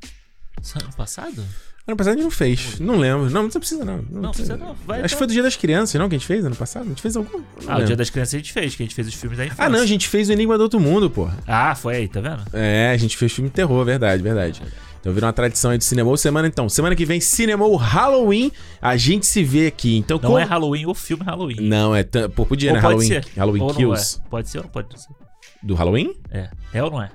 Ano 0.81 0.93
passado? 0.95 1.43
Ano 1.87 1.95
passado 1.97 2.13
a 2.13 2.15
gente 2.15 2.23
não 2.23 2.31
fez. 2.31 2.79
Não 2.79 2.97
lembro. 2.97 3.29
Não, 3.29 3.43
não 3.43 3.49
precisa 3.49 3.85
não. 3.85 4.03
Não, 4.09 4.31
precisa 4.31 4.57
não. 4.57 4.75
Vai, 4.87 5.01
Acho 5.01 5.03
que 5.03 5.05
então. 5.09 5.17
foi 5.19 5.27
do 5.27 5.33
Dia 5.33 5.43
das 5.43 5.55
Crianças, 5.55 5.99
não, 5.99 6.09
que 6.09 6.15
a 6.15 6.17
gente 6.17 6.25
fez 6.27 6.43
ano 6.43 6.55
passado? 6.55 6.83
A 6.85 6.89
gente 6.89 7.01
fez 7.01 7.15
algum? 7.15 7.37
não 7.37 7.45
Ah, 7.59 7.65
o 7.65 7.69
lembro. 7.73 7.85
Dia 7.85 7.95
das 7.95 8.09
Crianças 8.09 8.33
a 8.33 8.37
gente 8.37 8.51
fez, 8.53 8.75
que 8.75 8.81
a 8.81 8.85
gente 8.85 8.95
fez 8.95 9.07
os 9.07 9.13
filmes 9.13 9.37
da 9.37 9.45
infância. 9.45 9.63
Ah, 9.65 9.69
não, 9.69 9.79
a 9.81 9.85
gente 9.85 10.07
fez 10.07 10.27
o 10.29 10.31
Enigma 10.33 10.57
do 10.57 10.63
Outro 10.63 10.79
Mundo, 10.79 11.09
porra. 11.11 11.37
Ah, 11.45 11.75
foi 11.75 11.97
aí, 11.97 12.07
tá 12.07 12.19
vendo? 12.21 12.43
É, 12.53 12.89
a 12.91 12.97
gente 12.97 13.15
fez 13.15 13.31
filme 13.31 13.49
de 13.49 13.55
terror, 13.55 13.85
verdade, 13.85 14.23
verdade. 14.23 14.61
Então 14.99 15.13
virou 15.13 15.27
uma 15.27 15.33
tradição 15.33 15.69
aí 15.69 15.77
de 15.77 15.83
cinema 15.83 16.17
semana 16.17 16.47
então. 16.47 16.67
Semana 16.67 16.95
que 16.95 17.05
vem, 17.05 17.21
cinema 17.21 17.63
Halloween, 17.77 18.51
a 18.81 18.97
gente 18.97 19.27
se 19.27 19.43
vê 19.43 19.67
aqui. 19.67 19.97
Então, 19.97 20.17
Não 20.17 20.23
como- 20.31 20.39
é 20.39 20.43
Halloween, 20.43 20.87
o 20.87 20.95
filme 20.95 21.23
Halloween. 21.23 21.57
Não, 21.61 21.95
é. 21.95 22.01
t- 22.03 22.27
Pô, 22.29 22.43
podia, 22.47 22.71
Ou 22.71 22.75
né? 22.77 22.81
pode 22.81 22.93
Halloween. 22.95 23.07
ser. 23.07 23.25
Halloween 23.37 23.61
ou 23.61 23.67
não 23.67 23.75
Kills. 23.75 24.19
é. 24.25 24.29
Pode 24.29 24.49
ser 24.49 24.57
ou 24.57 24.63
não 24.63 24.71
pode 24.71 24.99
ser? 24.99 25.07
Do 25.65 25.73
Halloween? 25.75 26.15
É. 26.31 26.47
É 26.73 26.83
ou 26.83 26.91
não 26.91 27.01
é? 27.01 27.09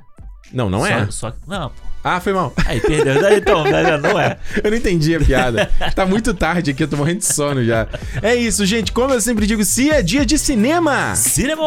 Não, 0.53 0.69
não 0.69 0.85
é. 0.85 1.07
Só, 1.07 1.31
só- 1.31 1.37
não, 1.47 1.69
pô. 1.69 1.75
Ah, 2.03 2.19
foi 2.19 2.33
mal. 2.33 2.53
Aí 2.67 2.81
perdeu. 2.81 3.15
Então, 3.37 3.63
né, 3.71 3.97
não 3.99 4.19
é. 4.19 4.39
Eu 4.65 4.71
não 4.71 4.77
entendi 4.79 5.15
a 5.15 5.21
piada. 5.21 5.71
tá 5.95 6.05
muito 6.07 6.33
tarde 6.35 6.71
aqui, 6.73 6.83
eu 6.83 6.89
tô 6.89 6.97
morrendo 6.97 7.19
de 7.19 7.27
sono 7.27 7.63
já. 7.65 7.87
É 8.23 8.35
isso, 8.35 8.65
gente. 8.67 8.91
Como 8.91 9.13
eu 9.15 9.21
sempre 9.21 9.47
digo, 9.47 9.63
se 9.65 9.91
é 9.91 10.03
dia 10.03 10.25
de 10.27 10.39
cinema. 10.39 11.15
Cinema! 11.15 11.63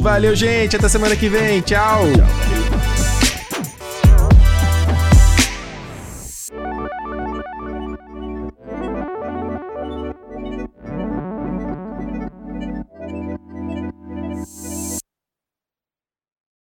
Valeu, 0.00 0.36
gente. 0.36 0.76
Até 0.76 0.88
semana 0.88 1.16
que 1.16 1.28
vem. 1.28 1.60
Tchau. 1.62 2.02
Valeu. 2.02 2.93